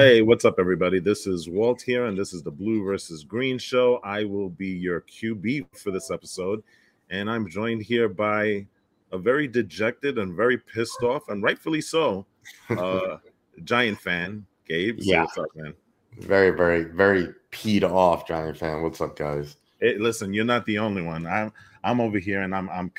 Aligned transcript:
Hey, 0.00 0.22
what's 0.22 0.46
up, 0.46 0.54
everybody? 0.58 0.98
This 0.98 1.26
is 1.26 1.46
Walt 1.46 1.82
here, 1.82 2.06
and 2.06 2.16
this 2.16 2.32
is 2.32 2.42
the 2.42 2.50
Blue 2.50 2.82
versus 2.82 3.22
Green 3.22 3.58
show. 3.58 4.00
I 4.02 4.24
will 4.24 4.48
be 4.48 4.68
your 4.68 5.02
QB 5.02 5.76
for 5.76 5.90
this 5.90 6.10
episode, 6.10 6.62
and 7.10 7.30
I'm 7.30 7.46
joined 7.50 7.82
here 7.82 8.08
by 8.08 8.66
a 9.12 9.18
very 9.18 9.46
dejected 9.46 10.16
and 10.16 10.34
very 10.34 10.56
pissed 10.56 11.02
off, 11.02 11.28
and 11.28 11.42
rightfully 11.42 11.82
so, 11.82 12.24
uh, 12.70 13.18
Giant 13.64 14.00
fan, 14.00 14.46
Gabe. 14.66 15.00
So 15.02 15.04
Yeah. 15.04 15.20
what's 15.20 15.36
up, 15.36 15.54
man? 15.54 15.74
Very, 16.16 16.48
very, 16.48 16.84
very 16.84 17.34
peed 17.52 17.82
off 17.82 18.26
Giant 18.26 18.56
fan. 18.56 18.80
What's 18.80 19.02
up, 19.02 19.16
guys? 19.16 19.58
Hey, 19.80 19.98
listen, 19.98 20.32
you're 20.32 20.46
not 20.46 20.64
the 20.64 20.78
only 20.78 21.02
one. 21.02 21.26
I'm 21.26 21.52
I'm 21.84 22.00
over 22.00 22.18
here, 22.18 22.40
and 22.40 22.54
I'm 22.54 22.70
I'm 22.70 22.90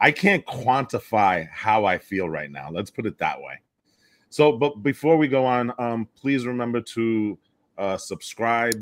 I 0.00 0.10
can't 0.12 0.46
quantify 0.46 1.46
how 1.50 1.84
I 1.84 1.98
feel 1.98 2.26
right 2.30 2.50
now. 2.50 2.70
Let's 2.70 2.90
put 2.90 3.04
it 3.04 3.18
that 3.18 3.38
way. 3.38 3.60
So, 4.30 4.52
but 4.52 4.82
before 4.82 5.16
we 5.16 5.28
go 5.28 5.44
on, 5.44 5.72
um, 5.78 6.08
please 6.14 6.46
remember 6.46 6.80
to 6.80 7.38
uh, 7.78 7.96
subscribe, 7.96 8.80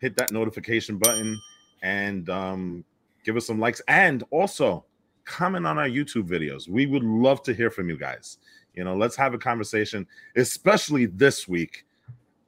hit 0.00 0.16
that 0.16 0.32
notification 0.32 0.96
button, 0.96 1.38
and 1.82 2.28
um, 2.30 2.84
give 3.24 3.36
us 3.36 3.46
some 3.46 3.60
likes, 3.60 3.82
and 3.88 4.24
also 4.30 4.84
comment 5.24 5.66
on 5.66 5.78
our 5.78 5.88
YouTube 5.88 6.26
videos. 6.26 6.68
We 6.68 6.86
would 6.86 7.04
love 7.04 7.42
to 7.42 7.54
hear 7.54 7.70
from 7.70 7.88
you 7.88 7.98
guys. 7.98 8.38
You 8.74 8.84
know, 8.84 8.96
let's 8.96 9.16
have 9.16 9.34
a 9.34 9.38
conversation, 9.38 10.06
especially 10.36 11.06
this 11.06 11.46
week 11.46 11.84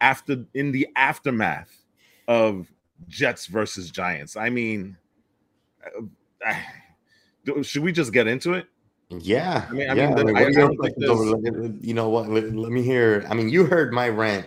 after 0.01 0.45
in 0.55 0.73
the 0.73 0.89
aftermath 0.97 1.85
of 2.27 2.73
Jets 3.09 3.47
versus 3.47 3.91
Giants. 3.91 4.37
I 4.37 4.49
mean, 4.49 4.97
uh, 6.47 6.55
should 7.63 7.83
we 7.83 7.93
just 7.93 8.13
get 8.13 8.27
into 8.27 8.55
it? 8.55 8.67
Yeah, 9.11 9.67
I 9.69 9.73
mean- 9.73 9.91
I 9.91 9.95
yeah. 9.95 10.15
mean, 10.15 10.27
the- 10.27 10.33
I- 10.35 10.41
I 10.47 10.51
don't 10.53 10.77
think 10.81 10.97
reflections 10.99 11.85
You 11.85 11.95
know 11.95 12.09
what? 12.09 12.29
Let, 12.29 12.55
let 12.55 12.71
me 12.71 12.83
hear. 12.83 13.25
I 13.29 13.35
mean, 13.35 13.49
you 13.49 13.67
heard 13.67 13.93
my 13.93 14.09
rant. 14.09 14.47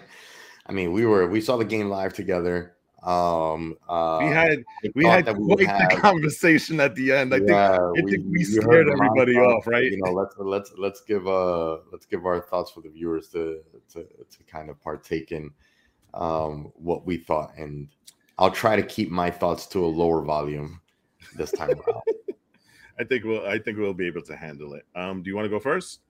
I 0.66 0.72
mean, 0.72 0.94
we 0.94 1.06
were 1.06 1.28
we 1.28 1.42
saw 1.42 1.58
the 1.58 1.66
game 1.66 1.90
live 1.90 2.14
together. 2.14 2.76
Um, 3.04 3.76
uh, 3.90 4.20
we 4.22 4.28
had 4.32 4.64
we 4.96 5.04
had 5.04 5.28
we 5.38 5.66
quite 5.66 5.68
the 5.68 5.94
have- 5.94 6.02
conversation 6.02 6.80
at 6.80 6.96
the 6.96 7.12
end. 7.12 7.34
I 7.34 7.40
think 7.40 7.50
yeah, 7.50 7.78
I 7.78 8.02
think 8.10 8.24
we 8.30 8.46
scared 8.46 8.88
everybody 8.88 9.36
off, 9.36 9.68
right? 9.68 9.84
You 9.92 9.98
know, 10.02 10.14
let's 10.14 10.36
let's 10.38 10.72
let's 10.78 11.02
give 11.02 11.28
uh 11.28 11.80
let's 11.92 12.06
give 12.06 12.26
our 12.26 12.40
thoughts 12.40 12.72
for 12.72 12.80
the 12.80 12.88
viewers 12.88 13.28
to 13.30 13.60
to 13.92 14.04
to 14.06 14.44
kind 14.48 14.70
of 14.70 14.80
partake 14.82 15.34
in 15.34 15.52
um 16.14 16.72
what 16.76 17.06
we 17.06 17.18
thought, 17.18 17.52
and 17.58 17.90
I'll 18.38 18.52
try 18.52 18.78
to 18.78 18.84
keep 18.84 19.12
my 19.12 19.30
thoughts 19.30 19.66
to 19.68 19.84
a 19.84 19.88
lower 19.88 20.22
volume 20.24 20.80
this 21.36 21.52
time 21.52 21.72
around. 21.72 22.02
I 23.00 23.04
think 23.04 23.24
we'll 23.24 23.46
I 23.46 23.58
think 23.60 23.78
we'll 23.78 23.94
be 23.94 24.08
able 24.08 24.22
to 24.24 24.36
handle 24.36 24.74
it. 24.74 24.86
Um, 24.96 25.24
do 25.24 25.30
you 25.30 25.36
want 25.36 25.46
to 25.46 25.50
go 25.50 25.60
first? 25.60 26.02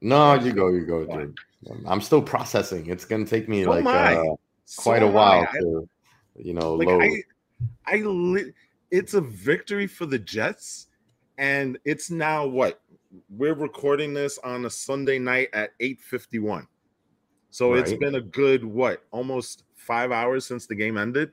No, 0.00 0.34
you 0.34 0.52
go, 0.52 0.68
you 0.68 0.86
go, 0.86 1.04
dude. 1.04 1.36
I'm 1.86 2.00
still 2.00 2.22
processing. 2.22 2.86
It's 2.88 3.04
gonna 3.04 3.26
take 3.26 3.48
me 3.48 3.64
So 3.64 3.70
like 3.70 3.84
uh, 3.86 4.22
So 4.64 4.82
quite 4.82 5.02
a 5.02 5.06
while 5.06 5.46
I- 5.52 5.58
to, 5.60 5.88
you 6.36 6.54
know, 6.54 6.74
like 6.74 6.88
load. 6.88 7.02
I, 7.02 7.22
I 7.86 7.96
li- 7.96 8.52
it's 8.90 9.14
a 9.14 9.20
victory 9.20 9.86
for 9.86 10.06
the 10.06 10.18
Jets, 10.18 10.86
and 11.36 11.78
it's 11.84 12.10
now 12.10 12.46
what 12.46 12.80
we're 13.30 13.54
recording 13.54 14.14
this 14.14 14.38
on 14.44 14.66
a 14.66 14.70
Sunday 14.70 15.18
night 15.18 15.48
at 15.52 15.70
eight 15.80 16.00
fifty 16.00 16.38
one. 16.38 16.66
So 17.50 17.74
it's 17.74 17.92
been 17.94 18.14
a 18.16 18.20
good 18.20 18.64
what 18.64 19.04
almost 19.10 19.64
five 19.74 20.12
hours 20.12 20.46
since 20.46 20.66
the 20.66 20.74
game 20.74 20.98
ended. 20.98 21.32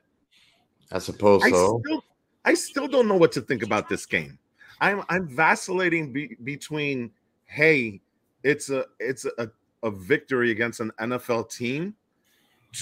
I 0.90 0.98
suppose 0.98 1.42
I 1.44 1.50
so. 1.50 1.80
still, 1.84 2.04
I 2.44 2.54
still 2.54 2.88
don't 2.88 3.06
know 3.06 3.16
what 3.16 3.32
to 3.32 3.40
think 3.42 3.62
about 3.62 3.88
this 3.88 4.06
game. 4.06 4.38
I'm 4.80 5.02
I'm 5.08 5.28
vacillating 5.28 6.12
be, 6.12 6.36
between 6.44 7.10
hey, 7.46 8.00
it's 8.42 8.70
a 8.70 8.84
it's 9.00 9.24
a, 9.38 9.50
a 9.82 9.90
victory 9.90 10.50
against 10.50 10.80
an 10.80 10.92
NFL 11.00 11.50
team 11.50 11.94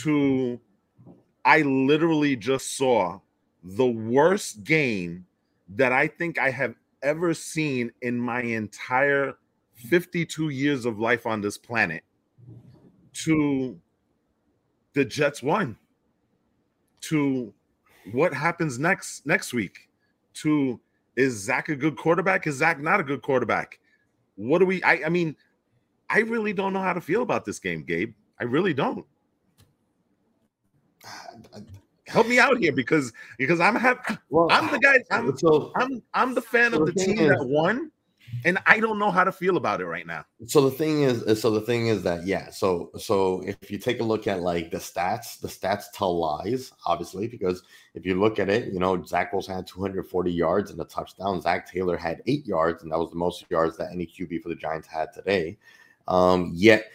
to 0.02 0.60
I 1.44 1.62
literally 1.62 2.36
just 2.36 2.76
saw 2.76 3.20
the 3.62 3.86
worst 3.86 4.64
game 4.64 5.26
that 5.76 5.92
I 5.92 6.08
think 6.08 6.38
I 6.38 6.50
have 6.50 6.74
ever 7.02 7.34
seen 7.34 7.92
in 8.02 8.18
my 8.18 8.42
entire 8.42 9.36
52 9.74 10.48
years 10.48 10.86
of 10.86 10.98
life 10.98 11.26
on 11.26 11.40
this 11.40 11.58
planet 11.58 12.02
to 13.24 13.78
the 14.94 15.04
Jets 15.04 15.42
won 15.42 15.76
to 17.02 17.52
what 18.12 18.32
happens 18.32 18.78
next 18.78 19.26
next 19.26 19.52
week 19.52 19.88
to 20.34 20.80
is 21.16 21.34
Zach 21.34 21.68
a 21.68 21.76
good 21.76 21.96
quarterback? 21.96 22.46
Is 22.46 22.56
Zach 22.56 22.80
not 22.80 23.00
a 23.00 23.02
good 23.02 23.22
quarterback? 23.22 23.78
What 24.36 24.58
do 24.58 24.66
we 24.66 24.82
I, 24.82 25.02
I 25.06 25.08
mean 25.08 25.36
I 26.10 26.20
really 26.20 26.52
don't 26.52 26.72
know 26.72 26.80
how 26.80 26.92
to 26.92 27.00
feel 27.00 27.22
about 27.22 27.44
this 27.44 27.58
game, 27.58 27.82
Gabe. 27.82 28.12
I 28.40 28.44
really 28.44 28.74
don't. 28.74 29.06
Help 32.06 32.28
me 32.28 32.38
out 32.38 32.58
here 32.58 32.72
because 32.72 33.12
because 33.38 33.60
I'm 33.60 33.74
have 33.76 34.18
Well, 34.28 34.48
I'm 34.50 34.70
the 34.70 34.78
guy 34.78 34.96
I'm 35.10 35.36
so 35.36 35.72
I'm 35.76 36.02
I'm 36.12 36.34
the 36.34 36.42
fan 36.42 36.72
So 36.72 36.82
of 36.82 36.86
the 36.86 36.92
team 36.92 37.16
that 37.28 37.40
is- 37.40 37.46
won 37.46 37.90
and 38.44 38.58
I 38.66 38.80
don't 38.80 38.98
know 38.98 39.10
how 39.10 39.24
to 39.24 39.32
feel 39.32 39.56
about 39.56 39.80
it 39.80 39.86
right 39.86 40.06
now. 40.06 40.24
so 40.46 40.60
the 40.68 40.70
thing 40.70 41.02
is 41.02 41.22
is- 41.22 41.40
so 41.40 41.50
the 41.50 41.60
thing 41.60 41.88
is 41.88 42.02
that 42.02 42.26
yeah 42.26 42.50
so 42.50 42.90
so 42.98 43.42
if 43.46 43.70
you 43.70 43.78
take 43.78 44.00
a 44.00 44.04
look 44.04 44.26
at 44.26 44.40
like 44.40 44.70
the 44.70 44.78
stats 44.78 45.40
the 45.40 45.48
stats 45.48 45.84
tell 45.94 46.18
lies 46.18 46.72
obviously 46.86 47.26
because 47.28 47.62
if 47.94 48.04
you 48.06 48.18
look 48.18 48.38
at 48.38 48.48
it 48.48 48.72
you 48.72 48.78
know 48.78 49.02
zach 49.04 49.32
wilson 49.32 49.54
had 49.54 49.66
240 49.66 50.32
yards 50.32 50.70
and 50.70 50.80
a 50.80 50.84
touchdown 50.84 51.40
zach 51.40 51.70
taylor 51.70 51.96
had 51.96 52.22
eight 52.26 52.46
yards 52.46 52.82
and 52.82 52.92
that 52.92 52.98
was 52.98 53.10
the 53.10 53.16
most 53.16 53.44
yards 53.50 53.76
that 53.76 53.90
any 53.92 54.06
qb 54.06 54.40
for 54.42 54.48
the 54.48 54.54
giants 54.54 54.86
had 54.88 55.12
today 55.12 55.56
um 56.08 56.50
yet 56.54 56.86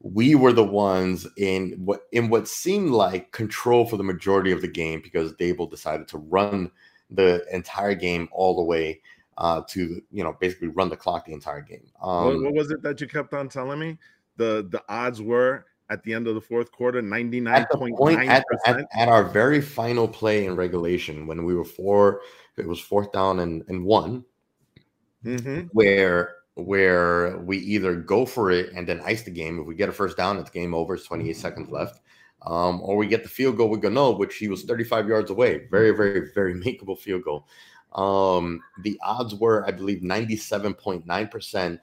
we 0.00 0.34
were 0.36 0.52
the 0.52 0.62
ones 0.64 1.26
in 1.38 1.72
what 1.84 2.02
in 2.12 2.28
what 2.28 2.46
seemed 2.46 2.90
like 2.90 3.32
control 3.32 3.84
for 3.84 3.96
the 3.96 4.04
majority 4.04 4.52
of 4.52 4.60
the 4.62 4.68
game 4.68 5.00
because 5.02 5.32
Daboll 5.34 5.68
decided 5.68 6.06
to 6.08 6.18
run 6.18 6.70
the 7.10 7.44
entire 7.52 7.94
game 7.94 8.28
all 8.30 8.54
the 8.54 8.62
way 8.62 9.00
uh, 9.38 9.62
to 9.68 10.02
you 10.10 10.24
know 10.24 10.36
basically 10.40 10.68
run 10.68 10.90
the 10.90 10.96
clock 10.96 11.24
the 11.24 11.32
entire 11.32 11.62
game. 11.62 11.86
Um, 12.02 12.24
what, 12.24 12.42
what 12.42 12.54
was 12.54 12.70
it 12.70 12.82
that 12.82 13.00
you 13.00 13.06
kept 13.06 13.32
on 13.32 13.48
telling 13.48 13.78
me? 13.78 13.96
The 14.36 14.66
the 14.70 14.82
odds 14.88 15.22
were 15.22 15.64
at 15.90 16.02
the 16.02 16.12
end 16.12 16.26
of 16.26 16.34
the 16.34 16.40
fourth 16.40 16.70
quarter 16.70 17.00
99.9 17.00 18.26
at 18.26 18.44
at, 18.66 18.76
at, 18.76 18.86
at 18.94 19.08
our 19.08 19.24
very 19.24 19.60
final 19.60 20.06
play 20.06 20.44
in 20.44 20.54
regulation 20.54 21.26
when 21.26 21.44
we 21.44 21.54
were 21.54 21.64
four 21.64 22.20
it 22.58 22.66
was 22.66 22.80
fourth 22.80 23.10
down 23.12 23.40
and, 23.40 23.64
and 23.68 23.84
one. 23.84 24.24
Hmm 25.22 25.62
where 25.72 26.34
where 26.54 27.38
we 27.38 27.58
either 27.58 27.94
go 27.94 28.26
for 28.26 28.50
it 28.50 28.72
and 28.72 28.86
then 28.86 29.00
ice 29.04 29.22
the 29.22 29.30
game. 29.30 29.60
If 29.60 29.66
we 29.66 29.76
get 29.76 29.88
a 29.88 29.92
first 29.92 30.16
down 30.16 30.38
it's 30.38 30.50
game 30.50 30.74
over 30.74 30.94
it's 30.94 31.04
28 31.04 31.36
seconds 31.36 31.70
left. 31.70 32.00
Um, 32.42 32.80
or 32.82 32.96
we 32.96 33.08
get 33.08 33.24
the 33.24 33.28
field 33.28 33.56
goal 33.56 33.68
with 33.68 33.82
Gano, 33.82 34.16
which 34.16 34.36
he 34.36 34.46
was 34.46 34.62
35 34.62 35.08
yards 35.08 35.30
away. 35.30 35.66
Very 35.70 35.92
very 35.92 36.32
very 36.34 36.54
makeable 36.62 36.98
field 36.98 37.22
goal 37.22 37.46
um, 37.94 38.60
the 38.82 38.98
odds 39.02 39.34
were 39.34 39.66
i 39.66 39.70
believe 39.70 40.00
97.9% 40.00 41.78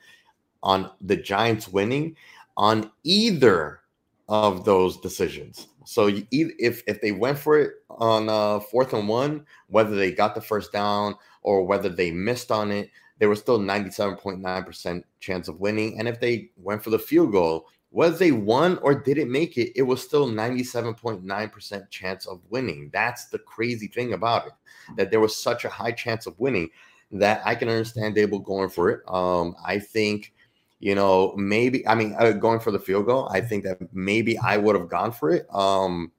on 0.64 0.90
the 1.02 1.16
giants 1.16 1.68
winning 1.68 2.16
on 2.58 2.92
either 3.04 3.82
of 4.28 4.66
those 4.66 4.98
decisions. 4.98 5.68
So 5.86 6.10
if 6.32 6.82
if 6.88 7.02
they 7.02 7.12
went 7.12 7.38
for 7.38 7.60
it 7.60 7.74
on 7.90 8.28
uh, 8.28 8.60
fourth 8.60 8.94
and 8.94 9.08
one, 9.08 9.46
whether 9.68 9.96
they 9.96 10.12
got 10.12 10.34
the 10.34 10.42
first 10.42 10.72
down 10.72 11.16
or 11.44 11.64
whether 11.64 11.90
they 11.90 12.12
missed 12.12 12.52
on 12.52 12.72
it, 12.72 12.90
there 13.20 13.30
was 13.30 13.40
still 13.40 13.60
ninety 13.60 13.92
seven 13.92 14.16
point 14.16 14.40
nine 14.40 14.64
percent 14.64 15.06
chance 15.20 15.48
of 15.48 15.60
winning. 15.60 16.00
And 16.00 16.08
if 16.08 16.20
they 16.20 16.50
went 16.58 16.84
for 16.84 16.90
the 16.90 17.00
field 17.00 17.32
goal, 17.32 17.68
whether 17.90 18.18
they 18.18 18.32
won 18.32 18.78
or 18.80 18.94
didn't 18.96 19.32
make 19.32 19.58
it, 19.58 19.72
it 19.76 19.84
was 19.84 20.02
still 20.02 20.28
ninety 20.28 20.64
seven 20.64 20.94
point 20.94 21.24
nine 21.24 21.50
percent 21.50 21.90
chance 21.90 22.26
of 22.26 22.42
winning. 22.50 22.90
That's 22.94 23.28
the 23.28 23.40
crazy 23.40 23.88
thing 23.88 24.14
about 24.14 24.48
it, 24.48 24.54
that 24.98 25.12
there 25.12 25.20
was 25.20 25.36
such 25.36 25.66
a 25.66 25.70
high 25.70 25.92
chance 25.92 26.26
of 26.26 26.38
winning 26.40 26.70
that 27.12 27.42
I 27.46 27.56
can 27.56 27.70
understand 27.70 28.16
Daboll 28.16 28.44
going 28.44 28.70
for 28.70 28.90
it. 28.90 29.02
Um, 29.08 29.56
I 29.66 29.80
think 29.80 30.34
you 30.80 30.94
know, 30.94 31.34
maybe 31.38 31.88
I 31.88 31.96
mean 31.96 32.16
uh, 32.20 32.32
going 32.34 32.60
for 32.60 32.72
the 32.72 32.80
field 32.80 33.06
goal. 33.06 33.30
I 33.32 33.42
think 33.42 33.64
that 33.64 33.78
maybe 33.94 34.38
I 34.38 34.58
would 34.58 34.76
have 34.76 34.90
gone 34.90 35.12
for 35.12 35.32
it. 35.32 35.48
Um, 35.54 36.12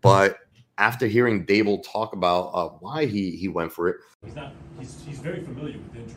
but 0.00 0.38
after 0.78 1.06
hearing 1.06 1.44
Daboll 1.44 1.84
talk 1.84 2.14
about 2.14 2.50
uh, 2.54 2.68
why 2.80 3.04
he 3.04 3.32
he 3.32 3.48
went 3.48 3.72
for 3.72 3.88
it, 3.88 3.96
He's 4.24 4.34
not. 4.34 4.52
He's, 4.78 5.02
he's 5.04 5.18
very 5.18 5.42
familiar 5.42 5.78
with 5.78 5.94
injury. 5.94 6.16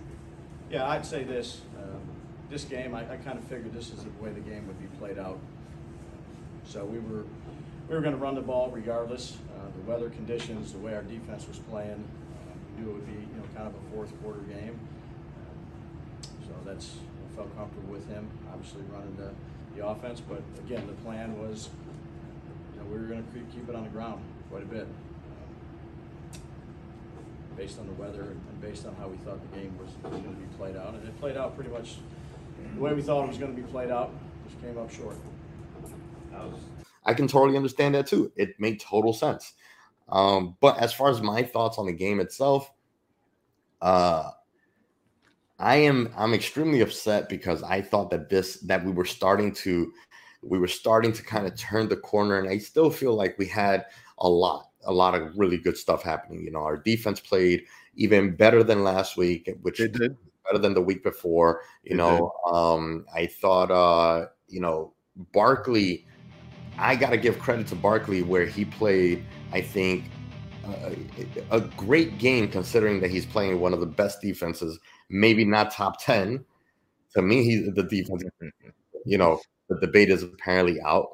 Yeah, 0.69 0.88
I'd 0.88 1.06
say 1.06 1.24
this. 1.24 1.62
Um, 1.77 2.00
this 2.51 2.65
game, 2.65 2.94
I, 2.94 3.09
I 3.09 3.15
kind 3.18 3.39
of 3.39 3.45
figured 3.45 3.74
this 3.74 3.92
is 3.92 4.03
the 4.03 4.09
way 4.21 4.30
the 4.31 4.42
game 4.42 4.68
would 4.68 4.80
be 4.80 4.88
played 4.98 5.18
out. 5.18 5.39
So 6.65 6.83
we 6.86 7.00
were 7.00 7.24
we 7.88 7.95
were 7.95 8.01
going 8.01 8.13
to 8.13 8.21
run 8.21 8.36
the 8.36 8.42
ball 8.42 8.69
regardless. 8.69 9.38
Uh, 9.57 9.65
the 9.75 9.89
weather 9.89 10.09
conditions, 10.09 10.74
the 10.74 10.77
way 10.77 10.94
our 10.94 11.01
defense 11.01 11.48
was 11.48 11.59
playing, 11.59 12.03
uh, 12.03 12.53
we 12.77 12.83
knew 12.83 12.89
it 12.92 12.94
would 12.94 13.07
be 13.07 13.13
you 13.13 13.38
know 13.38 13.44
kind 13.56 13.68
of 13.68 13.74
a 13.74 13.95
fourth 13.95 14.12
quarter 14.21 14.42
game. 14.42 14.77
So 16.45 16.53
that's 16.65 16.95
I 17.31 17.36
felt 17.36 17.56
comfortable 17.57 17.94
with 17.94 18.07
him. 18.09 18.30
Obviously 18.54 18.81
running 18.92 19.15
the, 19.15 19.31
the 19.75 19.88
offense, 19.88 20.19
but 20.19 20.42
again, 20.65 20.86
the 20.88 20.94
plan 21.04 21.39
was 21.42 21.69
you 22.74 22.81
know 22.81 22.86
we 22.88 23.00
were 23.00 23.07
going 23.07 23.24
to 23.24 23.56
keep 23.56 23.68
it 23.69 23.75
on 23.75 23.86
the 23.86 23.89
ground 23.89 24.21
quite 24.50 24.63
a 24.63 24.65
bit. 24.65 24.88
Based 27.56 27.80
on 27.80 27.86
the 27.86 27.94
weather 27.94 28.24
and 28.24 28.62
based 28.62 28.86
on 28.86 28.95
how 28.95 29.07
we 29.07 29.18
thought 29.18 29.39
the 29.51 29.57
game 29.57 29.77
was, 29.77 29.89
was 30.04 30.21
going 30.21 30.36
to 30.36 30.42
be 30.42 30.57
played 30.57 30.75
out. 30.75 30.94
And 30.94 31.07
it 31.07 31.19
played 31.19 31.38
out 31.38 31.56
pretty 31.56 31.69
much 31.69 31.97
the 32.75 32.81
way 32.81 32.94
we 32.94 33.01
thought 33.01 33.23
it 33.23 33.27
was 33.27 33.38
going 33.38 33.56
to 33.56 33.62
be 33.62 33.68
played 33.68 33.91
out. 33.91 34.12
Just 34.47 34.62
came 34.62 34.77
up 34.77 34.91
short. 34.91 35.18
I 37.06 37.13
can 37.13 37.27
totally 37.27 37.57
understand 37.57 37.95
that 37.95 38.07
too. 38.07 38.31
It 38.35 38.59
made 38.59 38.79
total 38.79 39.13
sense. 39.13 39.53
Um, 40.09 40.57
but 40.59 40.77
as 40.77 40.94
far 40.94 41.09
as 41.09 41.21
my 41.21 41.41
thoughts 41.41 41.77
on 41.77 41.85
the 41.85 41.94
game 41.94 42.19
itself, 42.19 42.71
uh, 43.81 44.29
I 45.57 45.75
am 45.77 46.13
I'm 46.18 46.33
extremely 46.33 46.81
upset 46.81 47.29
because 47.29 47.63
I 47.63 47.81
thought 47.81 48.09
that 48.12 48.29
this 48.29 48.57
that 48.62 48.83
we 48.83 48.91
were 48.91 49.06
starting 49.06 49.53
to 49.56 49.91
we 50.41 50.59
were 50.59 50.68
starting 50.68 51.13
to 51.13 51.23
kind 51.23 51.45
of 51.45 51.56
turn 51.56 51.88
the 51.88 51.97
corner, 51.97 52.39
and 52.39 52.50
I 52.50 52.57
still 52.57 52.89
feel 52.89 53.13
like 53.13 53.38
we 53.38 53.45
had 53.45 53.85
a 54.19 54.29
lot 54.29 54.69
a 54.85 54.91
lot 54.91 55.13
of 55.15 55.38
really 55.38 55.57
good 55.57 55.77
stuff 55.77 56.03
happening. 56.03 56.44
You 56.44 56.51
know, 56.51 56.62
our 56.62 56.77
defense 56.77 57.19
played 57.19 57.65
even 57.95 58.35
better 58.35 58.63
than 58.63 58.83
last 58.83 59.18
week, 59.18 59.50
which 59.62 59.77
They 59.77 59.88
did. 59.88 60.18
Better 60.46 60.58
than 60.58 60.74
the 60.74 60.82
week 60.82 61.04
before. 61.04 61.62
You 61.84 61.96
know, 61.96 62.32
um, 62.52 63.06
I 63.16 63.28
thought, 63.28 63.72
uh, 63.72 64.28
you 64.48 64.62
know, 64.62 64.94
Barkley. 65.34 66.06
I 66.78 66.96
got 66.96 67.12
to 67.12 67.18
give 67.18 67.38
credit 67.38 67.68
to 67.68 67.76
Barkley 67.76 68.24
where 68.24 68.46
he 68.46 68.66
played. 68.66 69.24
I 69.52 69.62
think 69.62 70.06
uh, 70.66 70.92
a 71.52 71.62
great 71.62 72.18
game 72.18 72.48
considering 72.48 73.02
that 73.02 73.12
he's 73.12 73.26
playing 73.26 73.60
one 73.60 73.74
of 73.74 73.80
the 73.80 73.86
best 73.86 74.22
defenses, 74.22 74.80
maybe 75.10 75.44
not 75.46 75.72
top 75.72 76.02
ten. 76.02 76.44
To 77.16 77.22
me, 77.22 77.44
he's 77.44 77.74
the 77.74 77.84
defense. 77.84 78.24
You 79.06 79.18
know, 79.18 79.42
the 79.70 79.80
debate 79.80 80.10
is 80.10 80.24
apparently 80.24 80.80
out, 80.82 81.10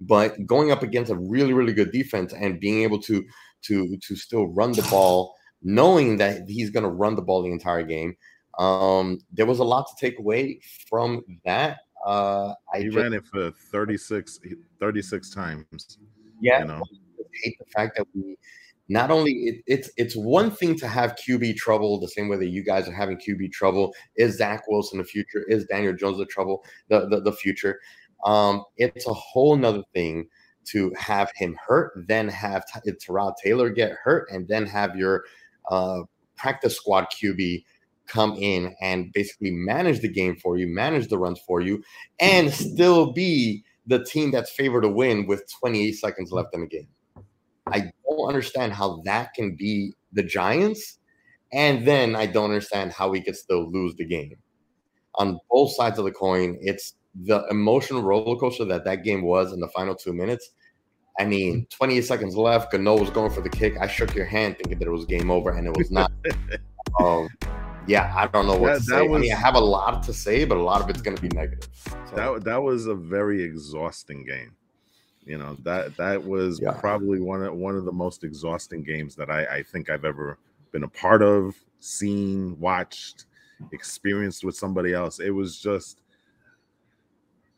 but 0.00 0.46
going 0.46 0.70
up 0.70 0.82
against 0.82 1.10
a 1.10 1.16
really, 1.16 1.52
really 1.52 1.72
good 1.72 1.92
defense 1.92 2.32
and 2.32 2.60
being 2.60 2.82
able 2.82 3.00
to 3.02 3.24
to 3.62 3.96
to 3.98 4.16
still 4.16 4.46
run 4.48 4.72
the 4.72 4.86
ball, 4.90 5.34
knowing 5.62 6.16
that 6.18 6.48
he's 6.48 6.70
going 6.70 6.84
to 6.84 6.90
run 6.90 7.14
the 7.14 7.22
ball 7.22 7.42
the 7.42 7.52
entire 7.52 7.82
game, 7.82 8.16
um, 8.58 9.18
there 9.32 9.46
was 9.46 9.58
a 9.58 9.64
lot 9.64 9.86
to 9.86 9.94
take 9.98 10.18
away 10.18 10.60
from 10.88 11.24
that. 11.44 11.78
Uh, 12.06 12.54
I 12.72 12.78
He 12.78 12.84
just, 12.84 12.96
ran 12.96 13.12
it 13.12 13.24
for 13.26 13.50
36, 13.50 14.40
36 14.78 15.30
times. 15.30 15.98
yeah, 16.40 16.60
You 16.60 16.66
know, 16.66 16.82
hate 17.42 17.58
the 17.58 17.66
fact 17.66 17.96
that 17.96 18.06
we 18.14 18.36
not 18.88 19.10
only 19.10 19.32
it, 19.32 19.62
it's 19.66 19.90
it's 19.96 20.14
one 20.14 20.50
thing 20.50 20.76
to 20.76 20.86
have 20.86 21.16
QB 21.16 21.56
trouble 21.56 21.98
the 21.98 22.08
same 22.08 22.28
way 22.28 22.36
that 22.36 22.48
you 22.48 22.62
guys 22.62 22.86
are 22.86 22.92
having 22.92 23.16
QB 23.16 23.50
trouble. 23.52 23.94
Is 24.16 24.36
Zach 24.36 24.64
Wilson 24.68 24.98
the 24.98 25.04
future? 25.04 25.44
Is 25.48 25.64
Daniel 25.64 25.94
Jones 25.94 26.18
the 26.18 26.26
trouble? 26.26 26.62
The 26.88 27.08
the, 27.08 27.20
the 27.20 27.32
future. 27.32 27.80
Um, 28.24 28.64
it's 28.76 29.06
a 29.06 29.12
whole 29.12 29.56
nother 29.56 29.82
thing 29.94 30.28
to 30.66 30.92
have 30.98 31.30
him 31.34 31.56
hurt, 31.66 31.92
then 32.08 32.28
have 32.28 32.64
Terrell 33.00 33.34
Taylor 33.42 33.70
get 33.70 33.92
hurt, 33.92 34.28
and 34.30 34.48
then 34.48 34.66
have 34.66 34.96
your 34.96 35.24
uh, 35.70 36.00
practice 36.36 36.76
squad 36.76 37.06
QB 37.10 37.64
come 38.06 38.36
in 38.38 38.74
and 38.80 39.12
basically 39.12 39.50
manage 39.50 40.00
the 40.00 40.12
game 40.12 40.36
for 40.36 40.56
you, 40.56 40.66
manage 40.66 41.08
the 41.08 41.18
runs 41.18 41.40
for 41.46 41.60
you, 41.60 41.82
and 42.20 42.52
still 42.52 43.12
be 43.12 43.64
the 43.86 44.04
team 44.04 44.30
that's 44.30 44.50
favored 44.50 44.82
to 44.82 44.88
win 44.88 45.26
with 45.26 45.44
28 45.60 45.92
seconds 45.92 46.32
left 46.32 46.54
in 46.54 46.60
the 46.62 46.66
game. 46.66 46.88
I 47.66 47.90
don't 48.08 48.28
understand 48.28 48.72
how 48.72 49.02
that 49.04 49.34
can 49.34 49.56
be 49.56 49.94
the 50.12 50.22
Giants, 50.22 50.98
and 51.52 51.86
then 51.86 52.14
I 52.14 52.26
don't 52.26 52.50
understand 52.50 52.92
how 52.92 53.08
we 53.08 53.20
could 53.20 53.36
still 53.36 53.70
lose 53.70 53.94
the 53.96 54.04
game. 54.04 54.36
On 55.16 55.38
both 55.50 55.72
sides 55.74 55.98
of 55.98 56.04
the 56.04 56.10
coin, 56.10 56.58
it's 56.60 56.94
the 57.14 57.46
emotional 57.50 58.02
roller 58.02 58.38
coaster 58.38 58.64
that 58.64 58.84
that 58.84 59.04
game 59.04 59.22
was 59.22 59.52
in 59.52 59.60
the 59.60 59.68
final 59.68 59.94
two 59.94 60.12
minutes. 60.12 60.50
I 61.18 61.24
mean, 61.24 61.66
28 61.70 62.00
seconds 62.02 62.36
left. 62.36 62.72
Gano 62.72 62.98
was 62.98 63.10
going 63.10 63.30
for 63.30 63.40
the 63.40 63.48
kick. 63.48 63.76
I 63.80 63.86
shook 63.86 64.14
your 64.16 64.24
hand 64.24 64.56
thinking 64.56 64.78
that 64.80 64.88
it 64.88 64.90
was 64.90 65.04
game 65.04 65.30
over, 65.30 65.50
and 65.50 65.66
it 65.66 65.76
was 65.76 65.90
not. 65.90 66.10
um, 67.00 67.28
yeah, 67.86 68.12
I 68.16 68.26
don't 68.28 68.46
know 68.46 68.56
what 68.56 68.74
That- 68.74 68.78
to 68.80 68.84
say. 68.84 69.04
I 69.04 69.08
mean, 69.08 69.32
I 69.32 69.36
have 69.36 69.54
a 69.54 69.60
lot 69.60 70.02
to 70.04 70.12
say, 70.12 70.44
but 70.44 70.56
a 70.58 70.62
lot 70.62 70.80
of 70.80 70.88
it's 70.90 71.02
going 71.02 71.16
to 71.16 71.22
be 71.22 71.28
negative. 71.28 71.68
So, 72.10 72.16
that 72.16 72.44
that 72.44 72.62
was 72.62 72.86
a 72.86 72.94
very 72.94 73.42
exhausting 73.42 74.24
game. 74.24 74.54
You 75.24 75.38
know 75.38 75.56
that 75.62 75.96
that 75.96 76.22
was 76.22 76.60
Yeah. 76.60 76.72
probably 76.72 77.20
one 77.20 77.42
of 77.42 77.54
one 77.54 77.76
of 77.76 77.84
the 77.84 77.92
most 77.92 78.24
exhausting 78.24 78.82
games 78.82 79.14
that 79.16 79.30
I, 79.30 79.44
I 79.46 79.62
think 79.62 79.88
I've 79.90 80.04
ever 80.04 80.38
been 80.70 80.84
a 80.84 80.88
part 80.88 81.22
of, 81.22 81.54
seen, 81.80 82.58
watched, 82.60 83.24
experienced 83.72 84.44
with 84.44 84.54
somebody 84.56 84.92
else. 84.92 85.20
It 85.20 85.30
was 85.30 85.58
just, 85.58 86.00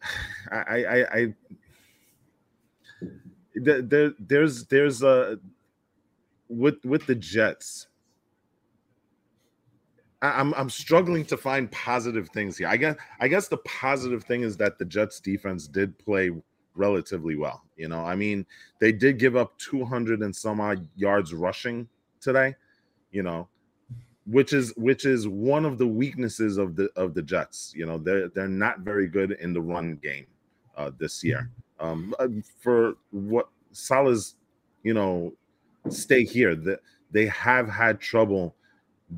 I 0.53 0.57
I, 0.57 0.77
I, 0.85 1.07
I 1.19 1.35
there, 3.57 3.83
there 3.83 4.13
there's 4.21 4.65
there's 4.67 5.03
a 5.03 5.39
with 6.49 6.85
with 6.85 7.07
the 7.07 7.15
Jets. 7.15 7.89
I'm 10.23 10.55
I'm 10.55 10.71
struggling 10.71 11.25
to 11.27 11.37
find 11.37 11.71
positive 11.71 12.29
things 12.31 12.57
here. 12.57 12.69
I 12.69 12.77
guess 12.77 12.97
I 13.21 13.29
guess 13.29 13.49
the 13.49 13.59
positive 13.59 14.25
thing 14.25 14.43
is 14.43 14.57
that 14.57 14.79
the 14.79 14.85
Jets 14.85 15.21
defense 15.21 15.69
did 15.69 15.99
play 15.99 16.31
relatively 16.75 17.37
well. 17.37 17.63
You 17.77 17.89
know, 17.89 18.01
I 18.01 18.15
mean, 18.15 18.47
they 18.81 18.93
did 18.93 19.19
give 19.19 19.37
up 19.37 19.59
200 19.59 20.21
and 20.23 20.35
some 20.35 20.61
odd 20.61 20.89
yards 20.97 21.35
rushing 21.35 21.89
today. 22.21 22.55
You 23.11 23.23
know, 23.23 23.49
which 24.27 24.53
is 24.53 24.73
which 24.77 25.05
is 25.05 25.29
one 25.29 25.65
of 25.65 25.79
the 25.79 25.87
weaknesses 25.87 26.57
of 26.57 26.77
the 26.77 26.89
of 26.97 27.15
the 27.15 27.23
Jets. 27.23 27.73
You 27.77 27.87
know, 27.87 27.99
they're 27.99 28.29
they're 28.29 28.49
not 28.49 28.81
very 28.81 29.09
good 29.09 29.33
in 29.33 29.53
the 29.53 29.61
run 29.61 29.97
game 30.03 30.27
uh, 30.77 30.91
this 30.99 31.23
year. 31.23 31.51
Um, 31.79 32.15
uh, 32.19 32.29
for 32.59 32.95
what 33.11 33.49
Salah's, 33.73 34.37
you 34.83 34.95
know, 34.95 35.35
stay 35.91 36.25
here. 36.25 36.55
That 36.55 36.81
they 37.11 37.27
have 37.27 37.69
had 37.69 38.01
trouble 38.01 38.55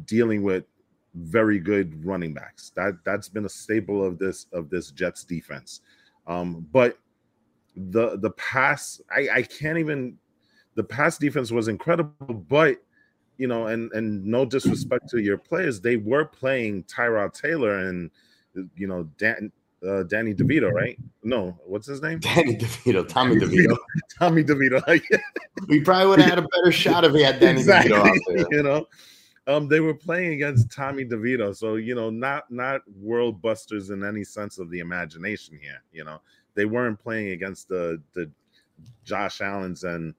dealing 0.05 0.43
with 0.43 0.65
very 1.15 1.59
good 1.59 2.05
running 2.05 2.35
backs. 2.35 2.71
That 2.77 2.99
that's 3.05 3.29
been 3.29 3.45
a 3.45 3.49
staple 3.49 4.05
of 4.05 4.19
this 4.19 4.47
of 4.53 4.71
this 4.71 4.91
Jets 4.91 5.25
defense. 5.25 5.81
Um, 6.27 6.67
but 6.73 6.99
the 7.77 8.19
the 8.19 8.31
pass, 8.31 9.01
I, 9.11 9.29
I 9.33 9.43
can't 9.43 9.79
even 9.79 10.19
the 10.75 10.85
pass 10.85 11.19
defense 11.19 11.51
was 11.51 11.69
incredible, 11.69 12.35
but 12.35 12.77
you 13.37 13.47
know, 13.47 13.67
and 13.69 13.91
and 13.93 14.25
no 14.25 14.45
disrespect 14.45 15.09
to 15.11 15.19
your 15.19 15.39
players, 15.39 15.81
they 15.81 15.97
were 15.97 16.25
playing 16.25 16.85
Tyrod 16.85 17.33
Taylor 17.33 17.79
and 17.79 18.11
you 18.77 18.87
know 18.87 19.05
Dan 19.17 19.53
uh, 19.87 20.03
Danny 20.05 20.35
DeVito, 20.35 20.73
right? 20.73 20.99
No, 21.23 21.59
what's 21.65 21.87
his 21.87 22.03
name? 22.03 22.19
Danny 22.19 22.57
DeVito, 22.57 23.07
Tommy 23.07 23.37
DeVito. 23.37 23.77
Tommy 24.19 24.45
DeVito. 24.45 24.83
We 25.67 25.81
probably 25.81 26.07
would 26.07 26.21
have 26.21 26.31
had 26.31 26.39
a 26.39 26.47
better 26.57 26.71
shot 26.71 27.05
if 27.05 27.13
we 27.13 27.21
had 27.23 27.41
Danny 27.41 27.59
exactly. 27.59 27.93
DeVito 27.93 28.07
out 28.07 28.17
there. 28.29 28.47
You 28.51 28.63
know, 28.63 28.87
um, 29.49 29.67
they 29.67 29.81
were 29.81 29.95
playing 29.95 30.35
against 30.35 30.71
Tommy 30.71 31.05
DeVito, 31.05 31.57
so 31.57 31.77
you 31.77 31.95
know, 31.95 32.11
not 32.11 32.51
not 32.51 32.83
world 33.01 33.41
busters 33.41 33.91
in 33.91 34.05
any 34.05 34.23
sense 34.23 34.59
of 34.59 34.71
the 34.71 34.81
imagination 34.81 35.59
here. 35.61 35.83
You 35.93 36.05
know, 36.05 36.21
they 36.55 36.67
weren't 36.67 37.01
playing 37.01 37.31
against 37.31 37.69
the 37.69 38.01
the 38.13 38.31
Josh 39.05 39.41
Allen's 39.41 39.85
and 39.85 40.15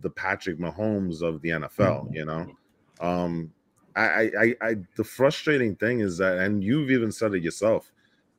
the 0.00 0.10
Patrick 0.10 0.58
Mahomes 0.58 1.22
of 1.22 1.40
the 1.42 1.50
NFL. 1.50 2.12
You 2.12 2.24
know, 2.24 2.52
um, 3.00 3.52
I, 3.94 4.02
I, 4.02 4.30
I, 4.40 4.54
I 4.60 4.76
the 4.96 5.04
frustrating 5.04 5.76
thing 5.76 6.00
is 6.00 6.18
that, 6.18 6.38
and 6.38 6.62
you've 6.64 6.90
even 6.90 7.12
said 7.12 7.34
it 7.34 7.42
yourself, 7.42 7.92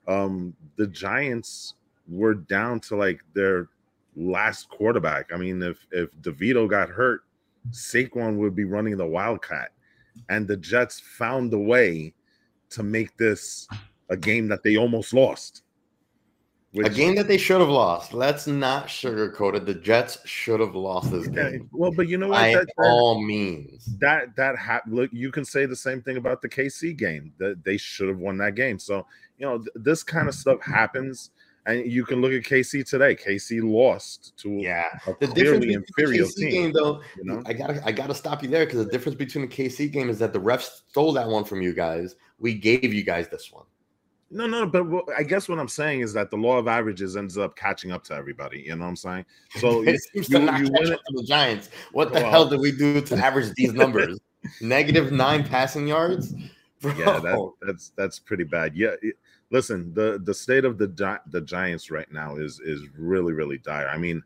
um, 0.08 0.54
the 0.76 0.88
Giants 0.88 1.76
were 2.08 2.34
down 2.34 2.80
to 2.82 2.98
like 2.98 3.22
their 3.34 3.70
last 4.18 4.70
quarterback. 4.70 5.32
I 5.34 5.38
mean, 5.38 5.62
if 5.62 5.88
if 5.92 6.10
DeVito 6.22 6.70
got 6.70 6.90
hurt, 6.90 7.22
Saquon 7.72 8.38
would 8.38 8.56
be 8.56 8.66
running 8.66 8.98
the 8.98 9.06
Wildcat, 9.06 9.72
and 10.29 10.48
the 10.48 10.58
Jets 10.58 11.00
found 11.00 11.53
a 11.53 11.60
way 11.60 12.13
to 12.70 12.84
make 12.84 13.15
this 13.17 13.67
a 14.10 14.17
game 14.17 14.48
that 14.48 14.63
they 14.63 14.77
almost 14.77 15.13
lost. 15.13 15.63
A 16.84 16.89
game 16.89 17.13
that 17.15 17.27
they 17.27 17.38
should 17.38 17.60
have 17.60 17.70
lost. 17.70 18.13
Let's 18.13 18.48
not 18.48 18.88
sugarcoat 18.88 19.55
it. 19.55 19.65
The 19.67 19.75
Jets 19.75 20.17
should 20.25 20.60
have 20.60 20.74
lost 20.74 21.12
this 21.12 21.27
game 21.27 21.70
well, 21.72 21.91
but 21.96 22.08
you 22.08 22.17
know 22.17 22.29
what? 22.29 22.39
by 22.39 22.53
That, 22.53 22.65
that, 22.77 22.89
all 22.89 23.22
means. 23.22 23.96
that 24.00 24.36
that 24.38 24.55
ha- 24.58 24.82
look, 24.88 25.12
you 25.13 25.32
can 25.32 25.46
say 25.46 25.67
the 25.67 25.75
same 25.75 26.01
thing 26.01 26.17
about 26.17 26.41
the 26.41 26.50
KC 26.50 26.98
game. 26.98 27.32
That 27.38 27.63
they 27.63 27.77
should 27.77 28.10
have 28.10 28.17
won 28.17 28.38
that 28.39 28.55
game. 28.55 28.79
So 28.79 29.05
you 29.38 29.46
know 29.46 29.60
th- 29.60 29.70
this 29.75 30.01
kind 30.01 30.27
of 30.27 30.34
stuff 30.34 30.62
happens, 30.63 31.29
and 31.65 31.89
you 31.89 32.03
can 32.05 32.22
look 32.22 32.32
at 32.34 32.43
KC 32.43 32.88
today. 32.88 33.15
KC 33.15 33.62
lost 33.63 34.36
to 34.38 34.50
Yeah, 34.51 34.86
a 35.08 35.15
the 35.20 35.27
difference 35.27 35.34
clearly 35.34 35.60
between 35.60 35.70
the 35.70 35.86
inferior 35.88 36.24
KC 36.25 36.36
team. 36.36 36.50
game, 36.51 36.72
though, 36.74 37.01
you 37.17 37.24
know, 37.24 37.41
I 37.46 37.53
gotta 37.53 37.82
I 37.86 37.91
gotta 37.91 38.15
stop 38.15 38.43
you 38.43 38.50
there 38.50 38.65
because 38.65 38.86
the 38.86 38.91
difference 38.91 39.17
between 39.17 39.48
the 39.48 39.55
KC 39.55 39.91
game 39.91 40.10
is 40.10 40.20
that 40.20 40.34
the 40.34 40.39
refs 40.39 40.82
stole 40.89 41.13
that 41.13 41.27
one 41.27 41.43
from 41.46 41.62
you 41.62 41.74
guys. 41.74 42.15
We 42.39 42.53
gave 42.53 42.93
you 42.93 43.03
guys 43.03 43.27
this 43.29 43.51
one. 43.51 43.65
No, 44.29 44.48
no, 44.48 44.65
but 44.65 44.89
what, 44.89 45.05
I 45.15 45.22
guess 45.22 45.48
what 45.48 45.60
I'm 45.60 45.67
saying 45.67 46.00
is 46.01 46.12
that 46.13 46.32
the 46.32 46.38
law 46.38 46.58
of 46.58 46.67
averages 46.67 47.15
ends 47.15 47.38
up 47.38 47.55
catching 47.55 47.91
up 47.91 48.03
to 48.05 48.15
everybody. 48.15 48.62
You 48.65 48.75
know 48.75 48.82
what 48.82 48.89
I'm 48.89 48.96
saying? 48.96 49.25
So 49.58 49.84
you, 49.84 49.89
it 49.93 50.01
seems 50.01 50.27
to 50.29 50.39
not 50.39 50.60
you 50.60 50.70
catch 50.72 50.79
win 50.82 50.93
up 50.93 51.00
to 51.00 51.13
the 51.17 51.24
Giants. 51.24 51.70
What 51.91 52.12
the 52.13 52.22
Well- 52.22 52.32
hell 52.32 52.50
did 52.50 52.60
we 52.60 52.72
do 52.72 53.00
to 53.00 53.15
average 53.15 53.53
these 53.55 53.74
numbers? 53.74 54.20
Negative 54.62 55.12
nine 55.12 55.43
passing 55.48 55.88
yards. 55.88 56.34
Bro. 56.82 56.96
yeah, 56.98 57.20
that, 57.20 57.51
that's 57.62 57.91
that's 57.96 58.20
pretty 58.20 58.43
bad. 58.43 58.75
Yeah, 58.75 58.96
it- 59.03 59.15
listen, 59.54 59.94
the 59.94 60.20
the 60.22 60.34
state 60.34 60.66
of 60.66 60.78
the 60.78 60.88
Gi- 60.88 61.24
the 61.32 61.40
Giants 61.40 61.90
right 61.92 62.12
now 62.12 62.36
is 62.36 62.60
is 62.60 62.82
really 62.98 63.32
really 63.32 63.60
dire. 63.60 63.88
I 63.88 63.98
mean, 63.98 64.22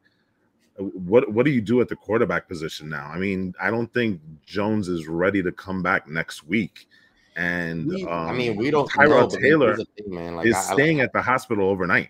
what 0.77 1.31
what 1.31 1.45
do 1.45 1.51
you 1.51 1.61
do 1.61 1.81
at 1.81 1.89
the 1.89 1.95
quarterback 1.95 2.47
position 2.47 2.89
now? 2.89 3.05
I 3.13 3.19
mean, 3.19 3.53
I 3.61 3.69
don't 3.69 3.93
think 3.93 4.19
Jones 4.45 4.87
is 4.87 5.07
ready 5.07 5.43
to 5.43 5.51
come 5.51 5.83
back 5.83 6.07
next 6.07 6.47
week, 6.47 6.87
and 7.35 7.87
We- 7.87 8.05
um, 8.05 8.29
I 8.29 8.33
mean, 8.33 8.55
we 8.55 8.71
don't. 8.71 8.89
Tyrod 8.89 9.33
know, 9.33 9.39
Taylor 9.39 9.75
thing, 9.75 9.85
man. 10.07 10.35
Like, 10.37 10.47
is 10.47 10.55
I- 10.55 10.59
I- 10.59 10.73
staying 10.73 11.01
at 11.01 11.13
the 11.13 11.21
hospital 11.21 11.69
overnight. 11.69 12.09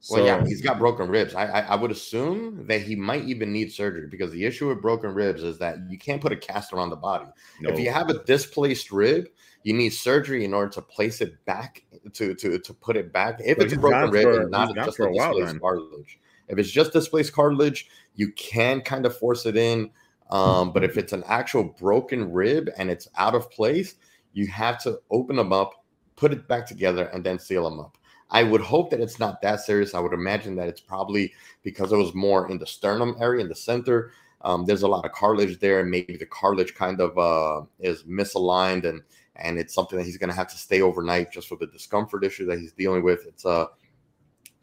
So 0.00 0.14
Well, 0.14 0.26
yeah, 0.26 0.46
he's 0.46 0.62
got 0.62 0.78
broken 0.78 1.08
ribs. 1.08 1.34
I, 1.34 1.46
I 1.46 1.60
I 1.60 1.74
would 1.74 1.90
assume 1.90 2.66
that 2.68 2.82
he 2.82 2.94
might 2.94 3.24
even 3.24 3.52
need 3.52 3.72
surgery 3.72 4.06
because 4.06 4.30
the 4.30 4.44
issue 4.44 4.68
with 4.68 4.80
broken 4.80 5.12
ribs 5.12 5.42
is 5.42 5.58
that 5.58 5.76
you 5.90 5.98
can't 5.98 6.22
put 6.22 6.30
a 6.30 6.36
cast 6.36 6.72
around 6.72 6.90
the 6.90 6.96
body. 6.96 7.26
no, 7.60 7.70
If 7.70 7.80
you 7.80 7.90
have 7.90 8.08
a 8.08 8.22
displaced 8.24 8.92
rib, 8.92 9.26
you 9.68 9.74
need 9.74 9.90
surgery 9.90 10.46
in 10.46 10.54
order 10.54 10.70
to 10.70 10.80
place 10.80 11.20
it 11.20 11.44
back 11.44 11.84
to 12.14 12.34
to 12.34 12.58
to 12.58 12.72
put 12.72 12.96
it 12.96 13.12
back. 13.12 13.38
If 13.44 13.58
But 13.58 13.66
it's 13.66 13.74
a 13.74 13.78
broken 13.78 14.10
rib 14.10 14.22
for- 14.22 14.40
and 14.40 14.50
not 14.50 14.74
just 14.74 14.98
a 14.98 15.08
while 15.08 15.34
displaced 15.34 15.60
cartilage. 15.60 16.18
If 16.48 16.58
it's 16.58 16.70
just 16.70 16.94
displaced 16.94 17.34
cartilage, 17.34 17.86
you 18.14 18.32
can 18.32 18.80
kind 18.80 19.04
of 19.04 19.14
force 19.14 19.44
it 19.44 19.58
in. 19.58 19.90
Um, 20.30 20.72
but 20.72 20.84
if 20.84 20.96
it's 20.96 21.12
an 21.12 21.22
actual 21.26 21.64
broken 21.64 22.32
rib 22.32 22.70
and 22.78 22.90
it's 22.90 23.08
out 23.18 23.34
of 23.34 23.50
place, 23.50 23.96
you 24.32 24.46
have 24.46 24.82
to 24.84 25.00
open 25.10 25.36
them 25.36 25.52
up, 25.52 25.84
put 26.16 26.32
it 26.32 26.48
back 26.48 26.64
together, 26.64 27.04
and 27.12 27.22
then 27.22 27.38
seal 27.38 27.68
them 27.68 27.78
up. 27.78 27.98
I 28.30 28.44
would 28.44 28.62
hope 28.62 28.88
that 28.90 29.00
it's 29.00 29.18
not 29.18 29.42
that 29.42 29.60
serious. 29.60 29.94
I 29.94 30.00
would 30.00 30.14
imagine 30.14 30.56
that 30.56 30.68
it's 30.68 30.80
probably 30.80 31.34
because 31.62 31.92
it 31.92 31.96
was 31.98 32.14
more 32.14 32.50
in 32.50 32.58
the 32.58 32.66
sternum 32.66 33.16
area, 33.20 33.42
in 33.42 33.48
the 33.50 33.54
center. 33.54 34.12
Um, 34.42 34.64
there's 34.64 34.82
a 34.82 34.88
lot 34.88 35.04
of 35.04 35.12
cartilage 35.12 35.58
there, 35.58 35.80
and 35.80 35.90
maybe 35.90 36.16
the 36.16 36.26
cartilage 36.26 36.74
kind 36.74 37.00
of 37.02 37.18
uh, 37.18 37.66
is 37.80 38.04
misaligned, 38.04 38.84
and 38.84 39.02
and 39.38 39.58
it's 39.58 39.74
something 39.74 39.98
that 39.98 40.04
he's 40.04 40.18
going 40.18 40.30
to 40.30 40.36
have 40.36 40.48
to 40.48 40.58
stay 40.58 40.82
overnight 40.82 41.32
just 41.32 41.48
for 41.48 41.56
the 41.56 41.66
discomfort 41.66 42.24
issue 42.24 42.46
that 42.46 42.58
he's 42.58 42.72
dealing 42.72 43.02
with. 43.02 43.26
It's 43.26 43.44
a 43.44 43.68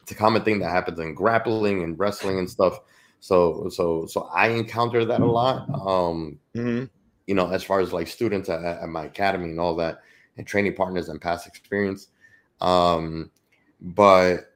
it's 0.02 0.12
a 0.12 0.16
common 0.16 0.44
thing 0.44 0.60
that 0.60 0.70
happens 0.70 1.00
in 1.00 1.16
grappling 1.16 1.84
and 1.84 1.98
wrestling 1.98 2.40
and 2.40 2.50
stuff. 2.50 2.80
So 3.20 3.70
so 3.70 4.06
so 4.06 4.24
I 4.34 4.50
encounter 4.50 5.06
that 5.06 5.22
a 5.22 5.26
lot. 5.26 5.68
Um, 5.70 6.40
Mhm. 6.56 6.90
you 7.28 7.34
know, 7.36 7.50
as 7.50 7.64
far 7.64 7.80
as 7.80 7.92
like 7.92 8.08
students 8.08 8.50
at, 8.50 8.64
at 8.64 8.88
my 8.90 9.06
academy 9.06 9.50
and 9.50 9.60
all 9.60 9.76
that, 9.78 10.00
and 10.38 10.46
training 10.46 10.76
partners 10.76 11.10
and 11.10 11.20
past 11.20 11.48
experience. 11.48 12.10
Um, 12.62 13.32
but 13.82 14.52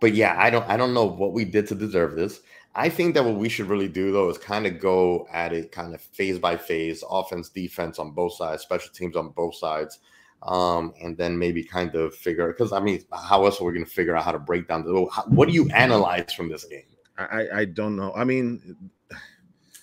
but 0.00 0.14
yeah, 0.14 0.34
I 0.38 0.50
don't 0.50 0.66
I 0.68 0.76
don't 0.76 0.94
know 0.94 1.04
what 1.04 1.32
we 1.32 1.44
did 1.44 1.66
to 1.68 1.74
deserve 1.74 2.16
this. 2.16 2.40
I 2.74 2.88
think 2.88 3.14
that 3.14 3.24
what 3.24 3.34
we 3.34 3.48
should 3.48 3.66
really 3.66 3.88
do 3.88 4.12
though 4.12 4.30
is 4.30 4.38
kind 4.38 4.66
of 4.66 4.78
go 4.78 5.26
at 5.32 5.52
it 5.52 5.72
kind 5.72 5.94
of 5.94 6.00
phase 6.00 6.38
by 6.38 6.56
phase, 6.56 7.02
offense, 7.08 7.48
defense 7.48 7.98
on 7.98 8.12
both 8.12 8.34
sides, 8.34 8.62
special 8.62 8.92
teams 8.92 9.16
on 9.16 9.30
both 9.30 9.56
sides. 9.56 9.98
Um, 10.42 10.94
and 11.02 11.16
then 11.18 11.38
maybe 11.38 11.62
kind 11.62 11.94
of 11.94 12.14
figure 12.14 12.48
because 12.48 12.72
I 12.72 12.80
mean, 12.80 13.04
how 13.12 13.44
else 13.44 13.60
are 13.60 13.64
we 13.64 13.72
going 13.74 13.84
to 13.84 13.90
figure 13.90 14.16
out 14.16 14.24
how 14.24 14.32
to 14.32 14.38
break 14.38 14.68
down 14.68 14.84
the 14.84 15.06
how- 15.12 15.24
what 15.24 15.48
do 15.48 15.54
you 15.54 15.68
analyze 15.70 16.32
from 16.32 16.48
this 16.48 16.64
game? 16.64 16.84
I, 17.18 17.24
I 17.24 17.58
I 17.58 17.64
don't 17.66 17.94
know. 17.94 18.12
I 18.14 18.24
mean, 18.24 18.74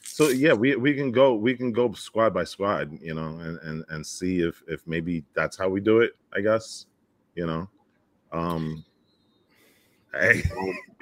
so 0.02 0.30
yeah, 0.30 0.54
we 0.54 0.76
we 0.76 0.96
can 0.96 1.12
go 1.12 1.36
we 1.36 1.54
can 1.54 1.72
go 1.72 1.94
squad 1.94 2.34
by 2.34 2.44
squad, 2.44 2.98
you 3.00 3.14
know, 3.14 3.38
and 3.38 3.60
and 3.60 3.86
and 3.90 4.04
see 4.06 4.40
if 4.40 4.64
if 4.68 4.82
maybe 4.88 5.24
that's 5.36 5.56
how 5.56 5.70
we 5.70 5.80
do 5.80 6.00
it. 6.00 6.14
I 6.34 6.42
guess, 6.42 6.88
you 7.36 7.46
know. 7.46 7.70
Um, 8.32 8.84
I, 10.16 10.42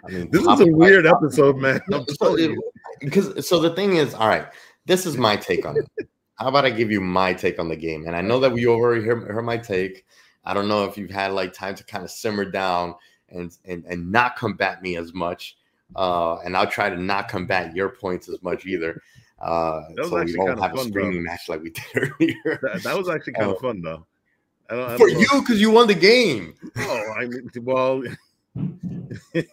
I 0.08 0.12
mean, 0.12 0.30
this 0.32 0.42
is 0.42 0.60
a 0.62 0.66
weird 0.68 1.06
topic. 1.06 1.26
episode, 1.28 1.58
man. 1.58 1.80
No, 1.90 2.06
so 2.08 2.16
telling 2.26 2.44
it- 2.44 2.50
you. 2.52 2.72
because 3.00 3.48
so 3.48 3.60
the 3.60 3.72
thing 3.72 3.96
is, 3.96 4.14
all 4.14 4.28
right, 4.28 4.48
this 4.86 5.06
is 5.06 5.18
my 5.18 5.36
take 5.36 5.66
on 5.66 5.78
it. 5.78 6.08
How 6.38 6.48
about 6.48 6.66
I 6.66 6.70
give 6.70 6.92
you 6.92 7.00
my 7.02 7.34
take 7.34 7.60
on 7.60 7.70
the 7.70 7.76
game? 7.76 8.08
And 8.08 8.16
I 8.16 8.22
know 8.22 8.40
that 8.42 8.52
we 8.52 8.68
already 8.68 9.06
heard, 9.06 9.24
heard 9.24 9.44
my 9.46 9.58
take. 9.58 10.06
I 10.44 10.54
don't 10.54 10.68
know 10.68 10.84
if 10.86 10.98
you've 10.98 11.10
had 11.12 11.32
like 11.32 11.54
time 11.54 11.76
to 11.76 11.84
kind 11.86 12.04
of 12.04 12.12
simmer 12.12 12.46
down 12.46 12.94
and 13.30 13.56
and 13.66 13.84
and 13.86 14.12
not 14.12 14.36
combat 14.36 14.82
me 14.82 14.98
as 14.98 15.14
much. 15.14 15.58
Uh, 15.96 16.38
and 16.40 16.58
I'll 16.58 16.68
try 16.70 16.90
to 16.90 16.98
not 16.98 17.30
combat 17.30 17.76
your 17.76 17.90
points 17.90 18.28
as 18.28 18.42
much 18.44 18.66
either. 18.66 19.02
Uh, 19.40 19.82
That 19.96 19.98
was 19.98 20.10
so 20.10 20.16
we 20.16 20.22
actually 20.22 20.34
don't 20.46 20.58
have 20.60 20.74
a 20.74 20.78
fun, 20.78 20.92
bro. 20.92 21.04
screaming 21.04 21.24
match 21.24 21.48
like 21.48 21.62
we 21.62 21.70
did 21.72 21.84
earlier. 21.96 22.60
That, 22.62 22.82
that 22.84 22.98
was 22.98 23.08
actually 23.10 23.34
kind 23.34 23.52
of 23.52 23.60
fun, 23.60 23.82
though. 23.82 24.06
I 24.70 24.76
don't, 24.76 24.90
I 24.90 24.98
For 24.98 25.08
don't 25.08 25.14
know. 25.14 25.20
you, 25.34 25.42
because 25.42 25.62
you 25.62 25.72
won 25.72 25.88
the 25.88 25.94
game. 25.96 26.54
Oh, 26.78 27.14
I 27.18 27.26
mean, 27.28 27.50
well. 27.64 28.02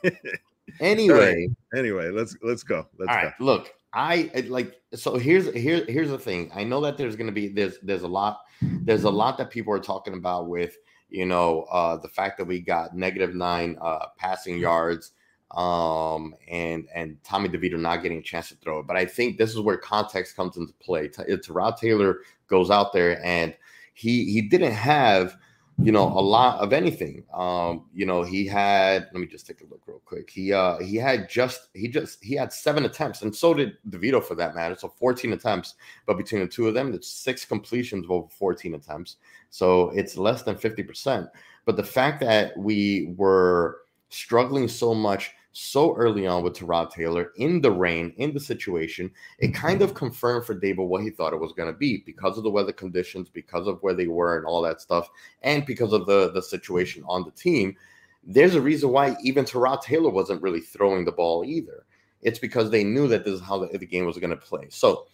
Anyway, 0.80 1.48
anyway, 1.74 2.10
let's 2.10 2.36
let's 2.42 2.62
go. 2.62 2.86
Let's 2.98 3.10
all 3.10 3.16
go. 3.16 3.24
right 3.24 3.40
look 3.40 3.74
i 3.94 4.30
like 4.48 4.80
so 4.94 5.16
here's 5.16 5.52
here 5.52 5.84
here's 5.86 6.10
the 6.10 6.18
thing. 6.18 6.50
I 6.54 6.64
know 6.64 6.80
that 6.80 6.96
there's 6.96 7.16
to 7.16 7.30
be 7.32 7.48
there's 7.48 7.78
there's 7.82 8.02
a 8.02 8.08
lot 8.08 8.42
there's 8.60 9.04
a 9.04 9.10
lot 9.10 9.36
that 9.38 9.50
people 9.50 9.72
are 9.74 9.80
talking 9.80 10.14
about 10.14 10.48
with 10.48 10.76
you 11.10 11.26
know 11.26 11.62
uh 11.64 11.96
the 11.98 12.08
fact 12.08 12.38
that 12.38 12.46
we 12.46 12.60
got 12.60 12.96
negative 12.96 13.34
nine 13.34 13.76
uh 13.80 14.06
passing 14.16 14.58
yards 14.58 15.12
um 15.50 16.34
and 16.48 16.88
and 16.94 17.22
tommy 17.22 17.48
devito 17.50 17.78
not 17.78 18.02
getting 18.02 18.18
a 18.18 18.22
chance 18.22 18.48
to 18.48 18.54
throw 18.56 18.78
it. 18.78 18.86
But 18.86 18.96
i 18.96 19.04
think 19.04 19.36
this 19.36 19.50
is 19.50 19.60
where 19.60 19.76
context 19.76 20.36
comes 20.36 20.56
into 20.56 20.72
play. 20.74 21.08
T- 21.08 21.36
Terrell 21.36 21.72
taylor 21.74 22.20
goes 22.48 22.70
out 22.70 22.92
there 22.94 23.22
and 23.24 23.54
he 23.92 24.24
he 24.32 24.40
didn't 24.40 24.72
have 24.72 25.36
you 25.82 25.92
know 25.92 26.06
a 26.08 26.20
lot 26.20 26.60
of 26.60 26.72
anything. 26.72 27.24
Um 27.32 27.86
you 27.92 28.06
know 28.06 28.22
he 28.22 28.46
had 28.46 29.08
let 29.12 29.20
me 29.20 29.26
just 29.26 29.46
take 29.46 29.60
a 29.60 29.66
look 29.66 29.82
real 29.86 30.02
quick. 30.04 30.30
He 30.30 30.52
uh 30.52 30.78
he 30.78 30.96
had 30.96 31.28
just 31.28 31.68
he 31.74 31.88
just 31.88 32.22
he 32.22 32.34
had 32.34 32.52
seven 32.52 32.84
attempts 32.84 33.22
and 33.22 33.34
so 33.34 33.54
did 33.54 33.76
devito 33.88 34.22
for 34.22 34.34
that 34.36 34.54
matter. 34.54 34.76
So 34.76 34.88
14 34.88 35.32
attempts 35.32 35.74
but 36.06 36.16
between 36.16 36.42
the 36.42 36.48
two 36.48 36.68
of 36.68 36.74
them 36.74 36.92
it's 36.94 37.08
six 37.08 37.44
completions 37.44 38.06
over 38.08 38.28
14 38.30 38.74
attempts. 38.74 39.16
So 39.50 39.90
it's 39.90 40.16
less 40.16 40.42
than 40.42 40.56
50 40.56 40.82
percent. 40.82 41.28
But 41.64 41.76
the 41.76 41.84
fact 41.84 42.20
that 42.20 42.56
we 42.56 43.14
were 43.16 43.82
struggling 44.08 44.68
so 44.68 44.94
much 44.94 45.32
so 45.52 45.94
early 45.96 46.26
on 46.26 46.42
with 46.42 46.54
Tyrod 46.54 46.90
Taylor 46.90 47.32
in 47.36 47.60
the 47.60 47.70
rain, 47.70 48.12
in 48.16 48.32
the 48.32 48.40
situation, 48.40 49.10
it 49.38 49.54
kind 49.54 49.82
of 49.82 49.94
confirmed 49.94 50.46
for 50.46 50.54
Daboll 50.54 50.88
what 50.88 51.02
he 51.02 51.10
thought 51.10 51.34
it 51.34 51.40
was 51.40 51.52
going 51.52 51.72
to 51.72 51.78
be 51.78 52.02
because 52.06 52.38
of 52.38 52.44
the 52.44 52.50
weather 52.50 52.72
conditions, 52.72 53.28
because 53.28 53.66
of 53.66 53.78
where 53.82 53.94
they 53.94 54.06
were, 54.06 54.38
and 54.38 54.46
all 54.46 54.62
that 54.62 54.80
stuff, 54.80 55.10
and 55.42 55.66
because 55.66 55.92
of 55.92 56.06
the 56.06 56.32
the 56.32 56.42
situation 56.42 57.04
on 57.06 57.24
the 57.24 57.30
team. 57.32 57.76
There's 58.24 58.54
a 58.54 58.60
reason 58.60 58.90
why 58.90 59.16
even 59.22 59.44
Tyrod 59.44 59.82
Taylor 59.82 60.10
wasn't 60.10 60.42
really 60.42 60.60
throwing 60.60 61.04
the 61.04 61.12
ball 61.12 61.44
either. 61.44 61.84
It's 62.22 62.38
because 62.38 62.70
they 62.70 62.84
knew 62.84 63.08
that 63.08 63.24
this 63.24 63.34
is 63.34 63.40
how 63.40 63.58
the, 63.58 63.76
the 63.76 63.86
game 63.86 64.06
was 64.06 64.18
going 64.18 64.30
to 64.30 64.36
play. 64.36 64.68
So 64.70 65.06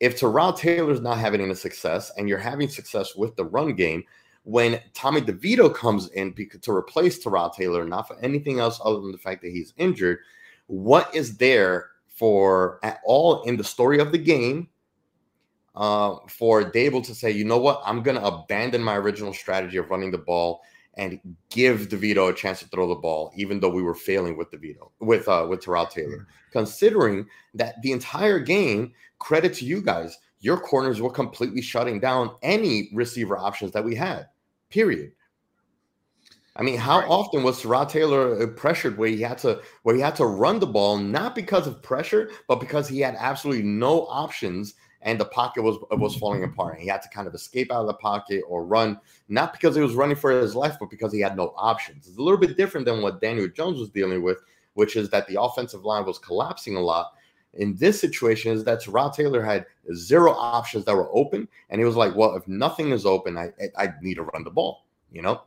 if 0.00 0.20
Tyrod 0.20 0.58
Taylor's 0.58 1.00
not 1.00 1.18
having 1.18 1.40
any 1.40 1.54
success 1.54 2.12
and 2.18 2.28
you're 2.28 2.38
having 2.38 2.68
success 2.68 3.14
with 3.14 3.36
the 3.36 3.44
run 3.44 3.74
game, 3.74 4.02
when 4.46 4.80
Tommy 4.94 5.20
DeVito 5.20 5.74
comes 5.74 6.06
in 6.10 6.32
to 6.62 6.70
replace 6.70 7.18
Tyrod 7.22 7.56
Taylor, 7.56 7.84
not 7.84 8.06
for 8.06 8.16
anything 8.20 8.60
else 8.60 8.80
other 8.84 9.00
than 9.00 9.10
the 9.10 9.18
fact 9.18 9.42
that 9.42 9.50
he's 9.50 9.74
injured, 9.76 10.20
what 10.68 11.12
is 11.12 11.36
there 11.36 11.88
for 12.06 12.78
at 12.84 13.00
all 13.04 13.42
in 13.42 13.56
the 13.56 13.64
story 13.64 13.98
of 13.98 14.12
the 14.12 14.18
game 14.18 14.68
uh, 15.74 16.14
for 16.28 16.62
Daboll 16.62 17.04
to 17.06 17.14
say, 17.14 17.32
you 17.32 17.44
know 17.44 17.58
what, 17.58 17.82
I'm 17.84 18.04
going 18.04 18.16
to 18.16 18.24
abandon 18.24 18.84
my 18.84 18.96
original 18.96 19.34
strategy 19.34 19.78
of 19.78 19.90
running 19.90 20.12
the 20.12 20.18
ball 20.18 20.62
and 20.94 21.18
give 21.50 21.88
DeVito 21.88 22.30
a 22.30 22.32
chance 22.32 22.60
to 22.60 22.68
throw 22.68 22.86
the 22.86 22.94
ball, 22.94 23.32
even 23.34 23.58
though 23.58 23.68
we 23.68 23.82
were 23.82 23.96
failing 23.96 24.36
with 24.36 24.52
DeVito 24.52 24.92
with 25.00 25.26
uh, 25.26 25.44
with 25.50 25.60
Terrell 25.60 25.86
Taylor. 25.86 26.28
Considering 26.52 27.26
that 27.54 27.82
the 27.82 27.90
entire 27.90 28.38
game, 28.38 28.92
credit 29.18 29.54
to 29.54 29.64
you 29.64 29.82
guys, 29.82 30.16
your 30.38 30.56
corners 30.56 31.00
were 31.00 31.10
completely 31.10 31.62
shutting 31.62 31.98
down 31.98 32.30
any 32.42 32.90
receiver 32.94 33.36
options 33.36 33.72
that 33.72 33.84
we 33.84 33.96
had. 33.96 34.28
Period. 34.70 35.12
I 36.56 36.62
mean, 36.62 36.78
how 36.78 37.00
Right. 37.00 37.08
often 37.08 37.42
was 37.42 37.60
Terrell 37.60 37.84
Taylor 37.86 38.42
uh, 38.42 38.46
pressured 38.48 38.96
where 38.96 39.08
he 39.10 39.20
had 39.20 39.38
to 39.38 39.60
where 39.82 39.94
he 39.94 40.00
had 40.00 40.16
to 40.16 40.24
run 40.26 40.58
the 40.58 40.66
ball 40.66 40.96
not 40.98 41.34
because 41.34 41.66
of 41.66 41.82
pressure, 41.82 42.30
but 42.48 42.60
because 42.60 42.88
he 42.88 43.00
had 43.00 43.14
absolutely 43.18 43.62
no 43.62 44.06
options 44.06 44.74
and 45.02 45.20
the 45.20 45.26
pocket 45.26 45.62
was 45.62 45.76
was 45.92 46.16
falling 46.16 46.44
apart. 46.44 46.74
And 46.74 46.82
He 46.82 46.88
had 46.88 47.02
to 47.02 47.08
kind 47.10 47.28
of 47.28 47.34
escape 47.34 47.70
out 47.70 47.82
of 47.82 47.86
the 47.88 47.94
pocket 47.94 48.42
or 48.48 48.64
run, 48.64 48.98
not 49.28 49.52
because 49.52 49.76
he 49.76 49.82
was 49.82 49.94
running 49.94 50.16
for 50.16 50.30
his 50.30 50.54
life, 50.54 50.76
but 50.80 50.88
because 50.90 51.12
he 51.12 51.20
had 51.20 51.36
no 51.36 51.52
options. 51.56 52.08
It's 52.08 52.16
a 52.18 52.22
little 52.22 52.40
bit 52.40 52.56
different 52.56 52.86
than 52.86 53.02
what 53.02 53.20
Daniel 53.20 53.48
Jones 53.48 53.78
was 53.78 53.90
dealing 53.90 54.22
with, 54.22 54.38
which 54.74 54.96
is 54.96 55.10
that 55.10 55.28
the 55.28 55.40
offensive 55.40 55.84
line 55.84 56.06
was 56.06 56.18
collapsing 56.18 56.76
a 56.76 56.80
lot. 56.80 57.12
In 57.56 57.76
this 57.76 58.00
situation, 58.00 58.52
is 58.52 58.64
that 58.64 58.80
Terrell 58.80 59.10
Taylor 59.10 59.42
had 59.42 59.66
zero 59.94 60.32
options 60.32 60.84
that 60.84 60.96
were 60.96 61.14
open, 61.16 61.48
and 61.70 61.80
he 61.80 61.84
was 61.84 61.96
like, 61.96 62.14
"Well, 62.14 62.36
if 62.36 62.46
nothing 62.46 62.90
is 62.90 63.06
open, 63.06 63.36
I 63.36 63.52
I 63.78 63.84
I 63.84 63.92
need 64.02 64.14
to 64.14 64.24
run 64.24 64.44
the 64.44 64.50
ball," 64.50 64.84
you 65.10 65.22
know. 65.22 65.42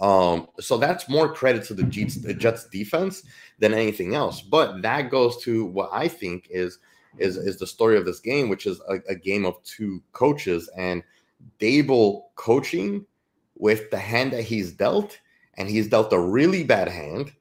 Um, 0.00 0.48
so 0.60 0.76
that's 0.76 1.08
more 1.08 1.32
credit 1.32 1.64
to 1.64 1.74
the 1.74 1.84
Jets, 1.84 2.16
the 2.16 2.34
Jets 2.34 2.66
defense 2.66 3.22
than 3.58 3.72
anything 3.72 4.14
else. 4.14 4.40
But 4.40 4.82
that 4.82 5.10
goes 5.10 5.36
to 5.44 5.66
what 5.66 5.90
I 5.92 6.08
think 6.08 6.48
is 6.50 6.78
is 7.18 7.36
is 7.36 7.58
the 7.58 7.66
story 7.66 7.96
of 7.96 8.04
this 8.04 8.20
game, 8.20 8.48
which 8.48 8.66
is 8.66 8.80
a, 8.88 8.94
a 9.08 9.14
game 9.14 9.46
of 9.46 9.62
two 9.62 10.02
coaches 10.12 10.68
and 10.76 11.02
Daboll 11.60 12.24
coaching 12.36 13.06
with 13.56 13.90
the 13.90 13.98
hand 13.98 14.32
that 14.32 14.42
he's 14.42 14.72
dealt, 14.72 15.18
and 15.54 15.68
he's 15.68 15.88
dealt 15.88 16.12
a 16.12 16.18
really 16.18 16.64
bad 16.64 16.88
hand, 16.88 17.32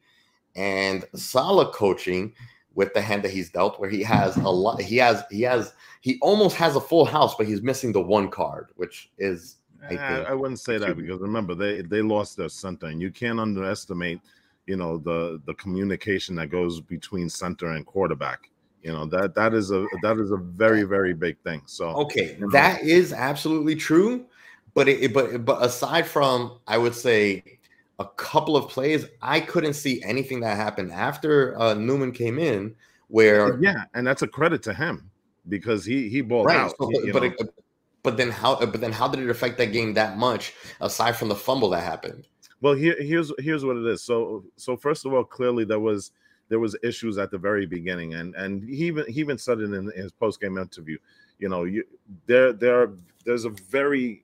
and 0.55 1.05
Salah 1.15 1.71
coaching 1.71 2.33
with 2.75 2.94
the 2.94 3.01
hand 3.01 3.24
that 3.24 3.32
he's 3.32 3.50
dealt, 3.50 3.80
where 3.80 3.89
he 3.89 4.01
has 4.03 4.36
a 4.38 4.50
lot. 4.50 4.82
He 4.82 4.98
has 4.98 5.24
he 5.30 5.42
has 5.44 5.74
he 6.01 6.18
almost 6.22 6.56
has 6.58 6.75
a 6.75 6.82
full 6.82 7.06
house, 7.06 7.36
but 7.36 7.48
he's 7.48 7.62
missing 7.62 7.92
the 7.92 8.01
one 8.01 8.30
card, 8.30 8.68
which 8.75 9.12
is 9.18 9.58
I 9.89 9.96
I. 9.96 10.22
I 10.30 10.34
wouldn't 10.34 10.60
say 10.60 10.77
that 10.77 10.98
because 10.98 11.20
remember 11.20 11.56
they 11.56 11.82
they 11.82 12.01
lost 12.01 12.38
their 12.38 12.50
center, 12.50 12.88
and 12.88 13.01
you 13.01 13.12
can't 13.12 13.39
underestimate, 13.39 14.22
you 14.65 14.75
know, 14.75 14.98
the 14.98 15.42
the 15.46 15.53
communication 15.56 16.36
that 16.36 16.48
goes 16.48 16.82
between 16.82 17.30
center 17.30 17.72
and 17.72 17.86
quarterback. 17.86 18.50
You 18.82 18.92
know 18.92 19.06
that 19.08 19.34
that 19.36 19.53
is 19.53 19.72
a 19.72 19.86
that 20.01 20.18
is 20.18 20.32
a 20.32 20.38
very 20.38 20.84
very 20.84 21.13
big 21.13 21.38
thing. 21.39 21.62
So 21.65 21.89
Okay, 21.89 22.38
that 22.51 22.82
is 22.82 23.13
absolutely 23.13 23.75
true, 23.75 24.25
but 24.74 24.89
it, 24.89 25.13
but 25.13 25.46
but 25.46 25.63
aside 25.63 26.06
from, 26.06 26.60
I 26.68 26.77
would 26.77 26.96
say, 26.96 27.60
a 28.00 28.05
couple 28.05 28.57
of 28.57 28.69
plays. 28.69 29.05
I 29.21 29.39
couldn't 29.39 29.73
see 29.73 30.01
anything 30.03 30.39
that 30.41 30.55
happened 30.57 30.91
after 30.91 31.59
uh, 31.59 31.73
Newman 31.73 32.12
came 32.12 32.39
in 32.39 32.75
where 33.07 33.59
yeah, 33.62 33.85
and 33.93 34.05
that's 34.05 34.21
a 34.23 34.27
credit 34.27 34.63
to 34.63 34.73
him 34.73 35.12
because 35.50 35.85
he 35.85 36.09
he 36.09 36.21
balled 36.21 36.47
right. 36.47 36.57
out. 36.57 36.73
So, 36.79 36.89
but, 36.91 37.13
but, 37.13 37.23
it- 37.23 37.55
but 38.01 38.17
then 38.17 38.31
how 38.31 38.55
but 38.55 38.81
then 38.81 38.91
how 38.91 39.07
did 39.07 39.23
it 39.23 39.29
affect 39.29 39.57
that 39.59 39.71
game 39.71 39.93
that 39.93 40.17
much 40.17 40.53
aside 40.81 41.15
from 41.15 41.29
the 41.29 41.35
fumble 41.35 41.69
that 41.69 41.83
happened? 41.83 42.27
Well, 42.62 42.73
here, 42.73 42.95
here's 43.00 43.31
here's 43.39 43.63
what 43.63 43.77
it 43.77 43.85
is. 43.85 44.03
So 44.03 44.45
so 44.57 44.75
first 44.75 45.05
of 45.05 45.13
all, 45.13 45.23
clearly 45.23 45.63
there 45.63 45.79
was 45.79 46.12
there 46.50 46.59
was 46.59 46.75
issues 46.83 47.17
at 47.17 47.31
the 47.31 47.38
very 47.38 47.65
beginning, 47.65 48.15
and 48.15 48.35
and 48.35 48.63
he 48.63 48.85
even 48.88 49.05
he 49.07 49.19
even 49.19 49.38
said 49.38 49.59
it 49.59 49.71
in 49.71 49.91
his 49.95 50.12
post 50.12 50.41
game 50.41 50.57
interview. 50.57 50.97
You 51.39 51.50
know, 51.50 51.63
you 51.63 51.83
there 52.25 52.51
there 52.51 52.91
there's 53.25 53.45
a 53.45 53.50
very 53.50 54.23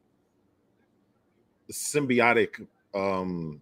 symbiotic 1.71 2.65
um 2.93 3.61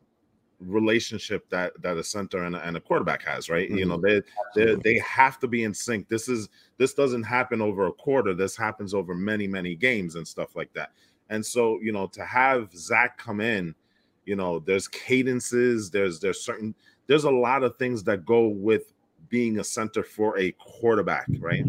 relationship 0.60 1.48
that 1.50 1.80
that 1.82 1.98
a 1.98 2.04
center 2.04 2.44
and 2.44 2.56
a, 2.56 2.68
and 2.68 2.76
a 2.78 2.80
quarterback 2.80 3.24
has 3.24 3.50
right? 3.50 3.70
You 3.70 3.86
know 3.86 3.98
they 3.98 4.22
they 4.56 4.76
they 4.76 4.98
have 5.00 5.40
to 5.40 5.48
be 5.48 5.64
in 5.64 5.74
sync. 5.74 6.08
This 6.08 6.28
is 6.28 6.50
this 6.78 6.94
doesn't 6.94 7.24
happen 7.24 7.62
over 7.62 7.88
a 7.88 7.92
quarter. 7.92 8.34
This 8.34 8.56
happens 8.56 8.94
over 8.94 9.14
many 9.14 9.48
many 9.48 9.76
games 9.76 10.16
and 10.16 10.28
stuff 10.28 10.56
like 10.56 10.74
that. 10.74 10.92
And 11.30 11.46
so 11.46 11.80
you 11.82 11.92
know 11.92 12.08
to 12.08 12.26
have 12.26 12.74
zach 12.74 13.18
come 13.18 13.40
in 13.42 13.76
you 14.26 14.36
know 14.36 14.60
there's 14.60 14.88
cadences 14.88 15.92
there's 15.92 16.20
there's 16.20 16.42
certain 16.42 16.74
there's 17.06 17.26
a 17.26 17.32
lot 17.32 17.64
of 17.64 17.78
things 17.78 18.04
that 18.04 18.26
go 18.26 18.48
with 18.48 18.94
being 19.30 19.60
a 19.60 19.64
center 19.64 20.04
for 20.04 20.38
a 20.40 20.52
quarterback 20.54 21.28
right? 21.40 21.66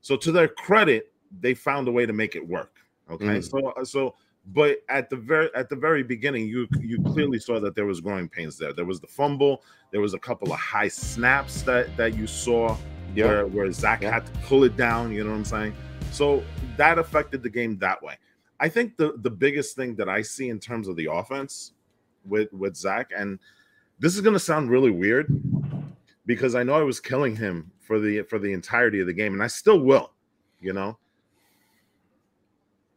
So 0.00 0.16
to 0.16 0.32
their 0.32 0.48
credit 0.48 1.12
they 1.40 1.52
found 1.52 1.88
a 1.88 1.92
way 1.92 2.06
to 2.06 2.12
make 2.14 2.36
it 2.36 2.46
work 2.46 2.78
okay? 3.10 3.38
Mhm. 3.38 3.50
so 3.50 3.84
so 3.84 4.14
but 4.52 4.78
at 4.88 5.10
the 5.10 5.16
very 5.16 5.48
at 5.54 5.68
the 5.68 5.76
very 5.76 6.02
beginning 6.02 6.46
you 6.48 6.66
you 6.80 7.02
clearly 7.02 7.38
saw 7.38 7.60
that 7.60 7.74
there 7.74 7.86
was 7.86 8.00
growing 8.00 8.28
pains 8.28 8.56
there. 8.56 8.72
There 8.72 8.84
was 8.84 9.00
the 9.00 9.06
fumble. 9.06 9.62
There 9.90 10.00
was 10.00 10.14
a 10.14 10.18
couple 10.18 10.52
of 10.52 10.58
high 10.58 10.88
snaps 10.88 11.62
that 11.62 11.96
that 11.96 12.14
you 12.14 12.26
saw 12.26 12.76
where, 13.14 13.46
where 13.46 13.72
zach 13.72 14.02
had 14.02 14.26
to 14.26 14.32
pull 14.46 14.64
it 14.64 14.76
down 14.76 15.12
you 15.12 15.24
know 15.24 15.30
what 15.30 15.36
i'm 15.36 15.44
saying? 15.44 15.74
So 16.12 16.44
that 16.76 16.98
affected 16.98 17.42
the 17.42 17.50
game 17.50 17.78
that 17.78 18.02
way. 18.02 18.16
I 18.60 18.68
think 18.68 18.96
the 18.96 19.14
the 19.18 19.30
biggest 19.30 19.76
thing 19.76 19.94
that 19.96 20.08
i 20.08 20.22
see 20.22 20.48
in 20.48 20.58
terms 20.58 20.88
of 20.88 20.96
the 20.96 21.08
offense 21.10 21.72
with 22.24 22.52
with 22.52 22.76
zach 22.76 23.10
and 23.16 23.38
this 23.98 24.14
is 24.14 24.20
going 24.20 24.34
to 24.34 24.40
sound 24.40 24.70
really 24.70 24.90
weird 24.90 25.26
because 26.26 26.54
i 26.54 26.62
know 26.62 26.74
i 26.74 26.82
was 26.82 27.00
killing 27.00 27.34
him 27.34 27.70
for 27.80 27.98
the 27.98 28.22
for 28.22 28.38
the 28.38 28.52
entirety 28.52 29.00
of 29.00 29.06
the 29.06 29.12
game 29.12 29.32
and 29.32 29.42
i 29.42 29.46
still 29.46 29.80
will 29.80 30.12
you 30.60 30.72
know? 30.72 30.98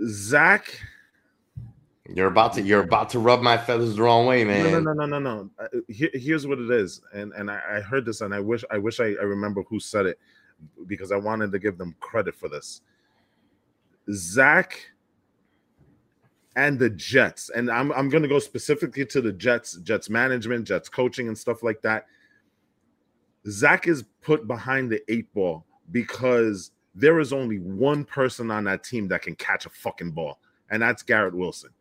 Zach 0.06 0.82
You're 2.14 2.28
about 2.28 2.54
to 2.54 2.62
you're 2.62 2.84
about 2.84 3.10
to 3.12 3.20
rub 3.20 3.42
my 3.42 3.58
feathers 3.58 3.96
the 3.96 4.04
wrong 4.04 4.26
way, 4.26 4.44
man. 4.44 4.72
No, 4.72 4.80
no, 4.80 4.94
no, 4.94 5.06
no, 5.06 5.20
no, 5.20 5.20
no. 5.20 5.50
Uh, 5.58 5.68
Here, 5.88 6.10
here's 6.14 6.46
what 6.46 6.60
it 6.60 6.70
is, 6.70 7.02
and 7.14 7.32
and 7.34 7.50
I, 7.50 7.62
I 7.78 7.80
heard 7.80 8.06
this, 8.06 8.22
and 8.22 8.34
I 8.34 8.40
wish 8.40 8.64
I 8.70 8.78
wish 8.78 9.00
I, 9.00 9.06
I 9.06 9.24
remember 9.24 9.64
who 9.64 9.80
said 9.80 10.06
it 10.06 10.20
because 10.88 11.12
I 11.12 11.16
wanted 11.16 11.52
to 11.52 11.60
give 11.60 11.78
them 11.78 11.96
credit 12.00 12.36
for 12.36 12.50
this. 12.50 12.82
Zach 14.12 14.78
and 16.56 16.78
the 16.78 16.90
Jets, 16.90 17.50
and 17.50 17.72
I'm 17.72 17.92
I'm 17.94 18.10
going 18.10 18.24
to 18.24 18.30
go 18.30 18.40
specifically 18.40 19.06
to 19.06 19.22
the 19.22 19.32
Jets, 19.32 19.78
Jets 19.78 20.10
management, 20.10 20.68
Jets 20.68 20.90
coaching, 20.90 21.28
and 21.28 21.38
stuff 21.38 21.64
like 21.64 21.82
that. 21.82 22.08
Zach 23.48 23.88
is 23.88 24.04
put 24.22 24.48
behind 24.48 24.92
the 24.92 25.02
eight 25.12 25.34
ball 25.34 25.66
because 25.92 26.72
there 26.94 27.20
is 27.20 27.32
only 27.32 27.60
one 27.60 28.04
person 28.04 28.52
on 28.52 28.66
that 28.66 28.84
team 28.84 29.08
that 29.08 29.22
can 29.22 29.36
catch 29.36 29.66
a 29.66 29.70
fucking 29.70 30.12
ball, 30.12 30.40
and 30.70 30.82
that's 30.82 31.04
Garrett 31.04 31.34
Wilson 31.34 31.72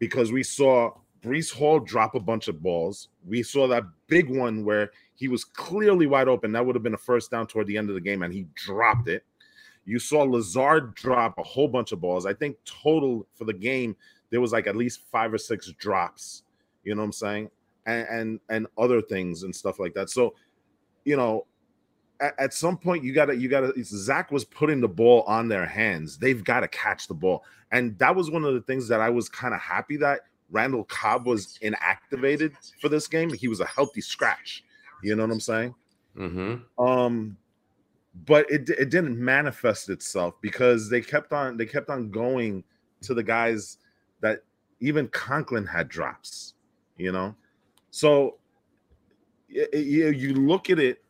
because 0.00 0.32
we 0.32 0.42
saw 0.42 0.90
Breece 1.22 1.52
Hall 1.52 1.78
drop 1.78 2.16
a 2.16 2.20
bunch 2.20 2.48
of 2.48 2.60
balls. 2.60 3.10
We 3.24 3.44
saw 3.44 3.68
that 3.68 3.84
big 4.08 4.28
one 4.28 4.64
where 4.64 4.90
he 5.14 5.28
was 5.28 5.44
clearly 5.44 6.06
wide 6.06 6.26
open. 6.26 6.50
That 6.50 6.66
would 6.66 6.74
have 6.74 6.82
been 6.82 6.94
a 6.94 6.98
first 6.98 7.30
down 7.30 7.46
toward 7.46 7.68
the 7.68 7.76
end 7.76 7.88
of 7.90 7.94
the 7.94 8.00
game, 8.00 8.22
and 8.22 8.34
he 8.34 8.46
dropped 8.54 9.06
it. 9.06 9.22
You 9.84 9.98
saw 9.98 10.22
Lazard 10.22 10.94
drop 10.94 11.38
a 11.38 11.42
whole 11.42 11.68
bunch 11.68 11.92
of 11.92 12.00
balls. 12.00 12.26
I 12.26 12.32
think 12.32 12.56
total 12.64 13.26
for 13.34 13.44
the 13.44 13.52
game, 13.52 13.94
there 14.30 14.40
was 14.40 14.52
like 14.52 14.66
at 14.66 14.76
least 14.76 15.02
five 15.12 15.32
or 15.32 15.38
six 15.38 15.68
drops. 15.72 16.42
You 16.84 16.94
know 16.94 17.02
what 17.02 17.06
I'm 17.06 17.12
saying? 17.12 17.50
And 17.86 18.06
and, 18.08 18.40
and 18.48 18.66
other 18.78 19.02
things 19.02 19.42
and 19.42 19.54
stuff 19.54 19.78
like 19.78 19.94
that. 19.94 20.08
So, 20.10 20.34
you 21.04 21.16
know, 21.16 21.46
at, 22.20 22.38
at 22.38 22.54
some 22.54 22.76
point 22.76 23.04
you 23.04 23.12
gotta 23.12 23.36
you 23.36 23.48
gotta 23.48 23.72
Zach 23.82 24.30
was 24.30 24.44
putting 24.44 24.80
the 24.80 24.88
ball 24.88 25.22
on 25.22 25.48
their 25.48 25.66
hands. 25.66 26.18
They've 26.18 26.42
got 26.42 26.60
to 26.60 26.68
catch 26.68 27.08
the 27.08 27.14
ball. 27.14 27.44
And 27.72 27.98
that 27.98 28.14
was 28.14 28.30
one 28.30 28.44
of 28.44 28.54
the 28.54 28.60
things 28.62 28.88
that 28.88 29.00
I 29.00 29.10
was 29.10 29.28
kind 29.28 29.54
of 29.54 29.60
happy 29.60 29.96
that 29.98 30.20
Randall 30.50 30.84
Cobb 30.84 31.26
was 31.26 31.58
inactivated 31.62 32.52
for 32.80 32.88
this 32.88 33.06
game. 33.06 33.32
He 33.32 33.48
was 33.48 33.60
a 33.60 33.66
healthy 33.66 34.00
scratch. 34.00 34.64
You 35.02 35.16
know 35.16 35.22
what 35.24 35.32
I'm 35.32 35.40
saying? 35.40 35.74
Mm-hmm. 36.16 36.84
Um, 36.84 37.36
but 38.26 38.50
it 38.50 38.68
it 38.70 38.90
didn't 38.90 39.18
manifest 39.18 39.88
itself 39.88 40.34
because 40.42 40.90
they 40.90 41.00
kept 41.00 41.32
on 41.32 41.56
they 41.56 41.66
kept 41.66 41.90
on 41.90 42.10
going 42.10 42.64
to 43.02 43.14
the 43.14 43.22
guys 43.22 43.78
that 44.20 44.40
even 44.80 45.08
Conklin 45.08 45.64
had 45.64 45.88
drops. 45.88 46.54
You 46.96 47.12
know, 47.12 47.34
so 47.90 48.38
y- 49.54 49.66
y- 49.72 49.78
you 49.78 50.08
you 50.10 50.34
look 50.34 50.68
at 50.70 50.78
it. 50.78 51.02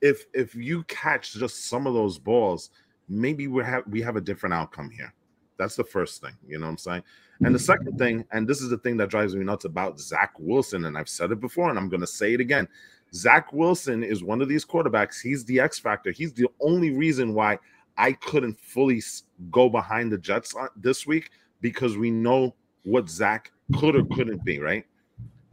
If 0.00 0.24
if 0.34 0.54
you 0.54 0.82
catch 0.84 1.34
just 1.34 1.66
some 1.68 1.86
of 1.86 1.94
those 1.94 2.18
balls, 2.18 2.70
maybe 3.08 3.48
we 3.48 3.64
have 3.64 3.84
we 3.86 4.00
have 4.02 4.16
a 4.16 4.20
different 4.20 4.54
outcome 4.54 4.90
here. 4.90 5.12
That's 5.58 5.76
the 5.76 5.84
first 5.84 6.22
thing, 6.22 6.32
you 6.46 6.58
know 6.58 6.66
what 6.66 6.72
I'm 6.72 6.78
saying? 6.78 7.02
And 7.42 7.54
the 7.54 7.58
mm-hmm. 7.58 7.66
second 7.66 7.98
thing, 7.98 8.24
and 8.32 8.48
this 8.48 8.62
is 8.62 8.70
the 8.70 8.78
thing 8.78 8.96
that 8.96 9.10
drives 9.10 9.36
me 9.36 9.44
nuts 9.44 9.66
about 9.66 10.00
Zach 10.00 10.32
Wilson, 10.38 10.86
and 10.86 10.96
I've 10.96 11.08
said 11.08 11.32
it 11.32 11.40
before, 11.40 11.68
and 11.68 11.78
I'm 11.78 11.90
going 11.90 12.00
to 12.00 12.06
say 12.06 12.32
it 12.32 12.40
again. 12.40 12.66
Zach 13.12 13.52
Wilson 13.52 14.02
is 14.02 14.24
one 14.24 14.40
of 14.40 14.48
these 14.48 14.64
quarterbacks. 14.64 15.20
He's 15.20 15.44
the 15.44 15.60
X 15.60 15.78
factor. 15.78 16.12
He's 16.12 16.32
the 16.32 16.48
only 16.60 16.90
reason 16.90 17.34
why 17.34 17.58
I 17.98 18.12
couldn't 18.12 18.58
fully 18.58 19.02
go 19.50 19.68
behind 19.68 20.12
the 20.12 20.18
Jets 20.18 20.54
this 20.76 21.06
week 21.06 21.30
because 21.60 21.96
we 21.96 22.10
know 22.10 22.54
what 22.84 23.10
Zach 23.10 23.52
could 23.78 23.96
or 23.96 24.04
couldn't 24.04 24.44
be, 24.44 24.58
right? 24.58 24.86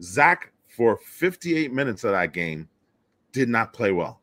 Zach, 0.01 0.53
for 0.67 0.97
58 0.97 1.73
minutes 1.73 2.03
of 2.03 2.11
that 2.11 2.31
game, 2.31 2.69
did 3.33 3.49
not 3.49 3.73
play 3.73 3.91
well. 3.91 4.21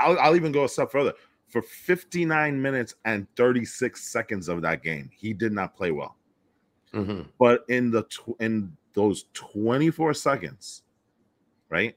I'll, 0.00 0.18
I'll 0.18 0.36
even 0.36 0.52
go 0.52 0.64
a 0.64 0.68
step 0.68 0.90
further. 0.90 1.14
For 1.48 1.62
59 1.62 2.60
minutes 2.60 2.94
and 3.04 3.26
36 3.36 4.02
seconds 4.02 4.48
of 4.48 4.62
that 4.62 4.82
game, 4.82 5.10
he 5.16 5.32
did 5.32 5.52
not 5.52 5.76
play 5.76 5.92
well. 5.92 6.16
Mm-hmm. 6.92 7.22
But 7.38 7.64
in 7.68 7.90
the 7.90 8.02
tw- 8.04 8.40
in 8.40 8.76
those 8.94 9.26
24 9.34 10.14
seconds, 10.14 10.82
right? 11.68 11.96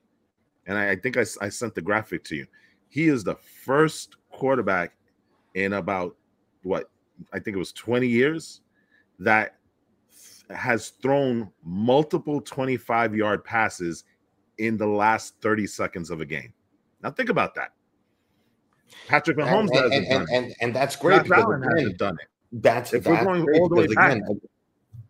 And 0.67 0.77
I, 0.77 0.91
I 0.91 0.95
think 0.95 1.17
I, 1.17 1.25
I 1.41 1.49
sent 1.49 1.73
the 1.73 1.81
graphic 1.81 2.23
to 2.25 2.35
you. 2.35 2.47
He 2.89 3.07
is 3.07 3.23
the 3.23 3.35
first 3.35 4.17
quarterback 4.31 4.93
in 5.55 5.73
about 5.73 6.15
what 6.63 6.89
I 7.33 7.39
think 7.39 7.55
it 7.55 7.59
was 7.59 7.71
20 7.73 8.07
years 8.07 8.61
that 9.19 9.55
th- 10.11 10.57
has 10.57 10.89
thrown 10.89 11.51
multiple 11.63 12.41
25 12.41 13.15
yard 13.15 13.43
passes 13.43 14.03
in 14.57 14.77
the 14.77 14.87
last 14.87 15.35
30 15.41 15.65
seconds 15.67 16.09
of 16.09 16.21
a 16.21 16.25
game. 16.25 16.53
Now 17.01 17.11
think 17.11 17.29
about 17.29 17.55
that. 17.55 17.73
Patrick 19.07 19.37
Mahomes 19.37 19.69
and, 19.71 19.93
and, 19.93 20.05
and, 20.07 20.23
it. 20.23 20.29
and, 20.31 20.55
and 20.61 20.75
that's 20.75 20.95
great 20.95 21.25
Josh 21.25 21.39
Allen 21.39 21.61
hasn't 21.63 21.97
done 21.97 22.17
it. 22.21 22.27
that's 22.63 22.93
If 22.93 23.05
we're 23.05 23.13
that's 23.13 23.25
going 23.25 23.45
great 23.45 23.59
all 23.61 23.69
the 23.69 23.75
way 23.75 23.87
back- 23.87 24.17
again, 24.17 24.41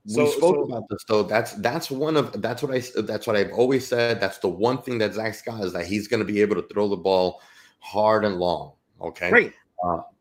we 0.05 0.13
So- 0.13 0.25
spoke 0.27 0.55
so- 0.55 0.63
about 0.63 0.83
this 0.89 1.03
though. 1.07 1.23
That's 1.23 1.53
that's 1.53 1.91
one 1.91 2.17
of 2.17 2.41
that's 2.41 2.63
what 2.63 2.73
I 2.73 2.81
that's 3.01 3.27
what 3.27 3.35
I've 3.35 3.51
always 3.51 3.85
said. 3.87 4.19
That's 4.19 4.39
the 4.39 4.47
one 4.49 4.81
thing 4.81 4.97
that 4.99 5.13
Zach 5.13 5.33
Scott 5.35 5.63
is 5.63 5.73
that 5.73 5.85
he's 5.85 6.07
going 6.07 6.25
to 6.25 6.25
be 6.33 6.41
able 6.41 6.55
to 6.55 6.67
throw 6.73 6.87
the 6.87 6.97
ball 6.97 7.41
hard 7.79 8.25
and 8.25 8.37
long. 8.37 8.73
Okay, 9.01 9.29
Great. 9.29 9.53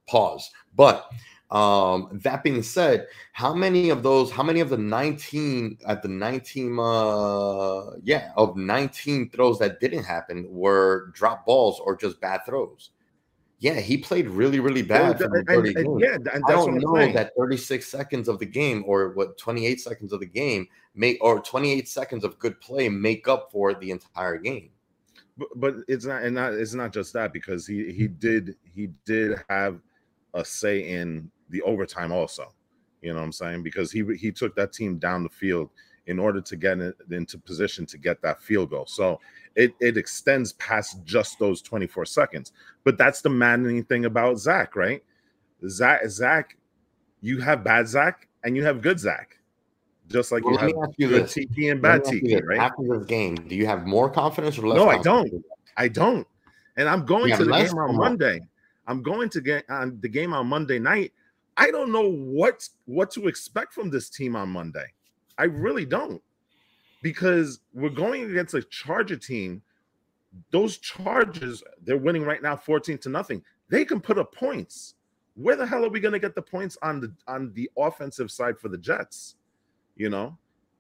pause. 0.07 0.51
But 0.77 1.11
um 1.51 2.11
that 2.25 2.43
being 2.45 2.63
said, 2.63 3.07
how 3.33 3.55
many 3.55 3.89
of 3.89 4.03
those, 4.03 4.31
how 4.31 4.43
many 4.43 4.61
of 4.61 4.69
the 4.69 4.77
19 4.77 5.79
at 5.87 6.03
the 6.03 6.09
19 6.09 6.79
uh 6.79 7.97
yeah, 8.05 8.33
of 8.37 8.57
19 8.57 9.31
throws 9.31 9.59
that 9.59 9.81
didn't 9.81 10.05
happen 10.05 10.47
were 10.51 11.11
drop 11.15 11.47
balls 11.47 11.81
or 11.81 11.97
just 11.97 12.21
bad 12.21 12.41
throws? 12.45 12.91
Yeah, 13.61 13.81
he 13.81 13.99
played 13.99 14.29
really, 14.29 14.61
really 14.61 14.83
bad. 14.83 15.13
And- 15.13 15.19
for 15.21 15.29
the 15.29 15.39
and- 15.39 15.47
30 15.49 15.75
and- 15.75 16.01
yeah, 16.01 16.15
and 16.15 16.25
that's 16.25 16.45
I 16.45 16.51
don't 16.51 16.79
know 16.79 16.95
saying. 16.95 17.15
that 17.15 17.33
36 17.37 17.87
seconds 17.87 18.29
of 18.29 18.39
the 18.39 18.47
game 18.47 18.85
or 18.87 19.11
what 19.11 19.37
28 19.37 19.81
seconds 19.81 20.13
of 20.13 20.21
the 20.21 20.27
game 20.27 20.69
make 20.95 21.19
or 21.21 21.41
28 21.41 21.89
seconds 21.89 22.23
of 22.25 22.39
good 22.39 22.61
play 22.61 22.89
make 22.89 23.27
up 23.27 23.51
for 23.51 23.75
the 23.75 23.91
entire 23.91 24.37
game. 24.39 24.71
but, 25.37 25.49
but 25.57 25.75
it's 25.89 26.05
not 26.05 26.23
and 26.23 26.35
not 26.35 26.53
it's 26.55 26.75
not 26.75 26.93
just 26.93 27.13
that 27.13 27.33
because 27.33 27.67
he 27.67 27.93
he 27.93 28.07
did 28.09 28.57
he 28.75 28.89
did 29.05 29.39
have 29.49 29.81
a 30.35 30.45
say 30.45 30.81
in 30.89 31.31
the 31.51 31.63
overtime 31.63 32.11
also 32.13 32.53
you 33.03 33.11
know 33.11 33.19
what 33.21 33.25
i'm 33.25 33.33
saying 33.33 33.63
because 33.63 33.91
he 33.93 34.05
he 34.17 34.31
took 34.33 34.55
that 34.57 34.73
team 34.73 34.99
down 34.99 35.23
the 35.23 35.29
field 35.29 35.71
in 36.09 36.19
order 36.19 36.41
to 36.41 36.57
get 36.57 36.79
it 36.81 36.97
into 37.11 37.39
position 37.39 37.87
to 37.87 37.99
get 37.99 38.21
that 38.21 38.41
field 38.43 38.71
goal 38.71 38.85
so 38.87 39.21
it 39.59 39.75
it 39.81 39.97
extends 39.97 40.53
past 40.55 41.05
just 41.05 41.39
those 41.39 41.61
24 41.61 42.07
seconds 42.07 42.53
but 42.85 42.97
that's 42.97 43.21
the 43.21 43.29
maddening 43.29 43.85
thing 43.85 44.05
about 44.07 44.39
zach 44.39 44.77
right 44.77 45.03
zach 45.69 46.01
zach 46.09 46.57
you 47.21 47.41
have 47.41 47.65
bad 47.65 47.87
zach 47.87 48.29
and 48.45 48.57
you 48.57 48.65
have 48.65 48.81
good 48.81 48.99
zach 48.99 49.39
just 50.09 50.33
like 50.33 50.45
Well, 50.45 50.55
you 50.55 50.59
have 50.59 50.95
you 50.97 51.09
good 51.09 51.25
this. 51.25 51.35
TP 51.35 51.71
and 51.71 51.83
bad 51.83 52.01
me 52.01 52.07
ask 52.07 52.13
you 52.13 52.21
TP, 52.23 52.47
right? 52.47 52.59
After 52.59 52.83
this 52.99 53.07
game, 53.07 53.35
do 53.35 53.55
you 53.55 53.67
have 53.67 53.87
more 53.87 54.09
confidence 54.09 54.59
or 54.59 54.67
less? 54.67 54.77
No, 54.77 54.89
I 54.89 55.03
don't. 55.03 55.45
I 55.77 55.89
don't. 55.89 56.27
And 56.77 56.89
I'm 56.89 57.05
going 57.05 57.31
to 57.37 57.45
the 57.45 57.53
game 57.53 57.79
on? 57.79 57.97
Monday. 57.97 58.41
I'm 58.87 59.03
going 59.03 59.29
to 59.29 59.41
get 59.41 59.69
on 59.69 59.99
the 60.01 60.09
game 60.09 60.33
on 60.33 60.47
Monday 60.47 60.79
night. 60.79 61.13
I 61.57 61.71
don't 61.71 61.93
know 61.93 62.11
what 62.11 62.67
what 62.87 63.11
to 63.13 63.29
expect 63.29 63.75
from 63.75 63.91
this 63.91 64.09
team 64.09 64.35
on 64.35 64.49
Monday. 64.49 64.87
I 65.37 65.45
really 65.45 65.85
don't. 65.85 66.23
Because 67.03 67.61
we're 67.73 67.91
going 67.91 68.31
against 68.31 68.55
a 68.55 68.63
Charger 68.63 69.17
team. 69.17 69.63
Those 70.51 70.79
Chargers, 70.79 71.63
they're 71.83 71.97
winning 71.97 72.25
right 72.25 72.43
now 72.43 72.57
14 72.57 72.99
to 72.99 73.09
nothing. 73.09 73.43
They 73.71 73.85
can 73.85 74.01
put 74.01 74.19
up 74.19 74.35
points. 74.35 74.95
Where 75.35 75.57
the 75.57 75.67
hell 75.67 75.85
are 75.85 75.91
we 75.91 76.01
going 76.01 76.13
to 76.13 76.19
get 76.19 76.35
the 76.35 76.43
points 76.43 76.77
on 76.83 77.01
the 77.01 77.13
on 77.29 77.53
the 77.55 77.71
offensive 77.79 78.31
side 78.31 78.59
for 78.59 78.69
the 78.69 78.79
Jets? 78.79 79.37
You 79.95 80.11
know, 80.11 80.37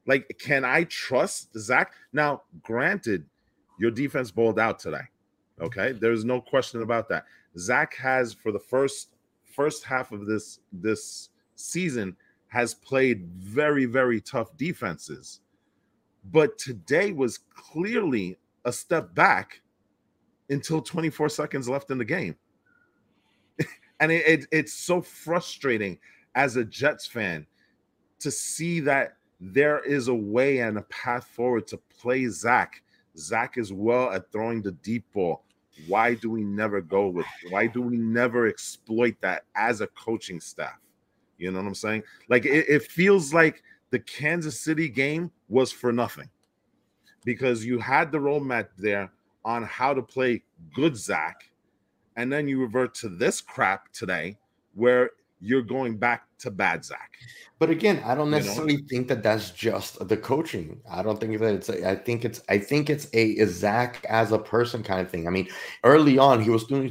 like 0.06 0.36
can 0.40 0.64
I 0.64 0.84
trust 0.84 1.56
Zach? 1.56 1.92
Now, 2.12 2.42
granted, 2.62 3.24
your 3.78 3.90
defense 3.92 4.30
bowled 4.30 4.58
out 4.58 4.78
today. 4.80 5.04
Okay, 5.60 5.92
there's 5.92 6.24
no 6.24 6.40
question 6.40 6.82
about 6.82 7.08
that. 7.08 7.24
Zach 7.56 7.94
has 7.96 8.32
for 8.32 8.52
the 8.52 8.58
first 8.58 9.14
first 9.44 9.84
half 9.84 10.12
of 10.12 10.26
this 10.26 10.60
this 10.72 11.30
season 11.54 12.16
has 12.48 12.74
played 12.74 13.26
very 13.36 13.84
very 13.84 14.20
tough 14.20 14.56
defenses, 14.56 15.40
but 16.30 16.58
today 16.58 17.12
was 17.12 17.40
clearly 17.54 18.38
a 18.64 18.72
step 18.72 19.14
back 19.14 19.60
until 20.50 20.80
24 20.80 21.28
seconds 21.28 21.68
left 21.68 21.90
in 21.90 21.98
the 21.98 22.04
game, 22.04 22.36
and 24.00 24.12
it, 24.12 24.26
it, 24.26 24.46
it's 24.50 24.72
so 24.72 25.00
frustrating 25.00 25.98
as 26.34 26.56
a 26.56 26.64
Jets 26.64 27.06
fan 27.06 27.46
to 28.20 28.30
see 28.30 28.80
that 28.80 29.16
there 29.40 29.80
is 29.80 30.08
a 30.08 30.14
way 30.14 30.58
and 30.58 30.78
a 30.78 30.82
path 30.82 31.26
forward 31.26 31.66
to 31.68 31.78
play 32.00 32.26
Zach. 32.26 32.82
Zach 33.16 33.56
is 33.56 33.72
well 33.72 34.10
at 34.10 34.30
throwing 34.32 34.62
the 34.62 34.72
deep 34.72 35.04
ball. 35.12 35.44
Why 35.86 36.14
do 36.14 36.30
we 36.30 36.42
never 36.42 36.80
go 36.80 37.06
with? 37.08 37.26
Why 37.50 37.68
do 37.68 37.80
we 37.80 37.96
never 37.96 38.48
exploit 38.48 39.14
that 39.20 39.44
as 39.54 39.80
a 39.80 39.86
coaching 39.88 40.40
staff? 40.40 40.78
You 41.36 41.52
know 41.52 41.60
what 41.60 41.68
I'm 41.68 41.74
saying? 41.74 42.02
Like 42.28 42.46
it, 42.46 42.68
it 42.68 42.82
feels 42.82 43.32
like 43.32 43.62
the 43.90 43.98
Kansas 44.00 44.60
City 44.60 44.88
game 44.88 45.30
was 45.48 45.72
for 45.72 45.92
nothing 45.92 46.28
because 47.24 47.64
you 47.64 47.78
had 47.78 48.12
the 48.12 48.18
roadmap 48.18 48.68
there 48.76 49.10
on 49.44 49.62
how 49.64 49.94
to 49.94 50.02
play 50.02 50.42
good 50.74 50.96
Zach, 50.96 51.50
and 52.16 52.32
then 52.32 52.48
you 52.48 52.60
revert 52.60 52.94
to 52.96 53.08
this 53.08 53.40
crap 53.40 53.92
today 53.92 54.36
where 54.74 55.10
you're 55.40 55.62
going 55.62 55.96
back 55.96 56.24
to 56.38 56.50
bad 56.50 56.84
Zach. 56.84 57.12
But 57.58 57.70
again, 57.70 58.02
I 58.04 58.14
don't 58.14 58.26
You 58.26 58.32
know? 58.32 58.36
necessarily 58.38 58.78
think 58.88 59.08
that 59.08 59.22
that's 59.22 59.50
just 59.50 60.06
the 60.08 60.16
coaching. 60.16 60.80
I 60.90 61.02
don't 61.02 61.18
think 61.20 61.38
that 61.38 61.54
it's. 61.54 61.68
A, 61.68 61.90
I 61.90 61.94
think 61.96 62.24
it's. 62.24 62.42
I 62.48 62.58
think 62.58 62.90
it's 62.90 63.06
a, 63.14 63.38
a 63.38 63.46
Zach 63.46 64.04
as 64.08 64.32
a 64.32 64.38
person 64.38 64.82
kind 64.82 65.00
of 65.00 65.10
thing. 65.10 65.26
I 65.26 65.30
mean, 65.30 65.48
early 65.84 66.18
on, 66.18 66.42
he 66.42 66.50
was 66.50 66.64
doing 66.64 66.90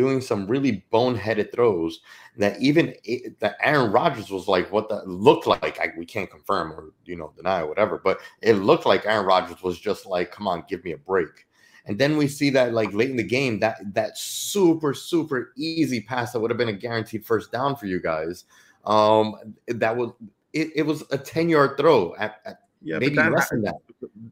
doing 0.00 0.22
some 0.22 0.46
really 0.46 0.82
boneheaded 0.90 1.52
throws 1.52 2.00
that 2.38 2.58
even 2.58 2.94
it, 3.04 3.38
that 3.40 3.56
Aaron 3.62 3.92
Rodgers 3.92 4.30
was 4.30 4.48
like, 4.48 4.72
"What 4.72 4.88
that 4.88 5.06
looked 5.06 5.46
like." 5.46 5.78
I, 5.78 5.92
we 5.98 6.06
can't 6.06 6.30
confirm 6.30 6.72
or 6.72 6.94
you 7.04 7.16
know 7.16 7.34
deny 7.36 7.60
or 7.60 7.66
whatever, 7.66 8.00
but 8.02 8.18
it 8.40 8.54
looked 8.54 8.86
like 8.86 9.04
Aaron 9.04 9.26
Rodgers 9.26 9.62
was 9.62 9.78
just 9.78 10.06
like, 10.06 10.32
"Come 10.32 10.48
on, 10.48 10.64
give 10.70 10.82
me 10.84 10.92
a 10.92 10.96
break." 10.96 11.46
And 11.84 11.98
then 11.98 12.16
we 12.16 12.28
see 12.28 12.48
that 12.48 12.72
like 12.72 12.94
late 12.94 13.10
in 13.10 13.18
the 13.18 13.22
game, 13.22 13.60
that 13.60 13.76
that 13.92 14.16
super 14.16 14.94
super 14.94 15.52
easy 15.58 16.00
pass 16.00 16.32
that 16.32 16.40
would 16.40 16.50
have 16.50 16.56
been 16.56 16.68
a 16.68 16.72
guaranteed 16.72 17.26
first 17.26 17.52
down 17.52 17.76
for 17.76 17.84
you 17.84 18.00
guys. 18.00 18.44
Um, 18.86 19.36
that 19.68 19.94
was 19.94 20.12
it. 20.54 20.70
It 20.74 20.86
was 20.86 21.04
a 21.10 21.18
ten 21.18 21.50
yard 21.50 21.76
throw 21.76 22.14
at, 22.16 22.40
at 22.46 22.60
Yeah, 22.80 23.00
maybe 23.00 23.16
that, 23.16 23.32
less 23.32 23.50
than 23.50 23.60
that. 23.64 23.74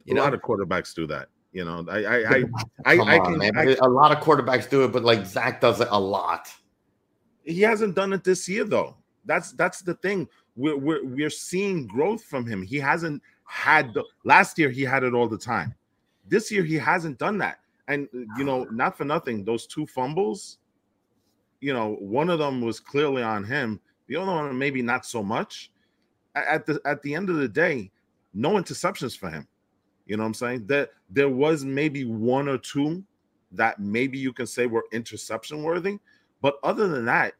a 0.08 0.14
lot 0.14 0.32
of 0.32 0.40
quarterbacks 0.40 0.94
do 0.94 1.06
that. 1.08 1.28
You 1.52 1.64
know, 1.64 1.84
I 1.88 2.04
I 2.04 2.16
I 2.36 2.44
I, 2.84 2.96
Come 2.96 3.08
I 3.08 3.18
on, 3.18 3.38
can. 3.38 3.38
man. 3.38 3.56
I, 3.56 3.76
a 3.82 3.88
lot 3.88 4.12
of 4.12 4.22
quarterbacks 4.22 4.68
do 4.68 4.84
it, 4.84 4.92
but 4.92 5.04
like 5.04 5.26
Zach 5.26 5.60
does 5.60 5.80
it 5.80 5.88
a 5.90 5.98
lot. 6.00 6.48
he 7.44 7.60
hasn't 7.62 7.94
done 7.94 8.12
it 8.12 8.24
this 8.24 8.48
year 8.48 8.64
though. 8.64 8.96
That's 9.24 9.52
that's 9.52 9.80
the 9.82 9.94
thing. 9.94 10.28
We're 10.56 10.76
we're 10.76 11.04
we're 11.04 11.30
seeing 11.30 11.86
growth 11.86 12.22
from 12.24 12.46
him. 12.46 12.62
He 12.62 12.76
hasn't 12.78 13.22
had 13.44 13.94
the 13.94 14.04
last 14.24 14.58
year. 14.58 14.70
He 14.70 14.82
had 14.82 15.04
it 15.04 15.14
all 15.14 15.28
the 15.28 15.38
time. 15.38 15.74
This 16.28 16.50
year 16.50 16.64
he 16.64 16.74
hasn't 16.76 17.18
done 17.18 17.38
that. 17.38 17.58
And 17.88 18.08
you 18.36 18.44
know, 18.44 18.64
not 18.70 18.96
for 18.96 19.04
nothing, 19.04 19.44
those 19.44 19.66
two 19.66 19.86
fumbles. 19.86 20.58
You 21.60 21.72
know, 21.72 21.96
one 22.00 22.30
of 22.30 22.38
them 22.38 22.60
was 22.60 22.78
clearly 22.80 23.22
on 23.22 23.42
him. 23.44 23.80
The 24.06 24.16
other 24.16 24.30
one 24.30 24.56
maybe 24.58 24.82
not 24.82 25.04
so 25.06 25.22
much. 25.22 25.70
At 26.34 26.66
the 26.66 26.80
at 26.84 27.02
the 27.02 27.14
end 27.14 27.30
of 27.30 27.36
the 27.36 27.48
day, 27.48 27.90
no 28.34 28.50
interceptions 28.52 29.18
for 29.18 29.30
him. 29.30 29.48
You 30.08 30.16
know 30.16 30.24
what 30.24 30.28
I'm 30.28 30.34
saying? 30.34 30.66
That 30.66 30.90
there 31.10 31.28
was 31.28 31.64
maybe 31.64 32.04
one 32.04 32.48
or 32.48 32.58
two 32.58 33.04
that 33.52 33.78
maybe 33.78 34.18
you 34.18 34.32
can 34.32 34.46
say 34.46 34.66
were 34.66 34.84
interception 34.90 35.62
worthy, 35.62 35.98
but 36.40 36.58
other 36.62 36.88
than 36.88 37.04
that, 37.04 37.34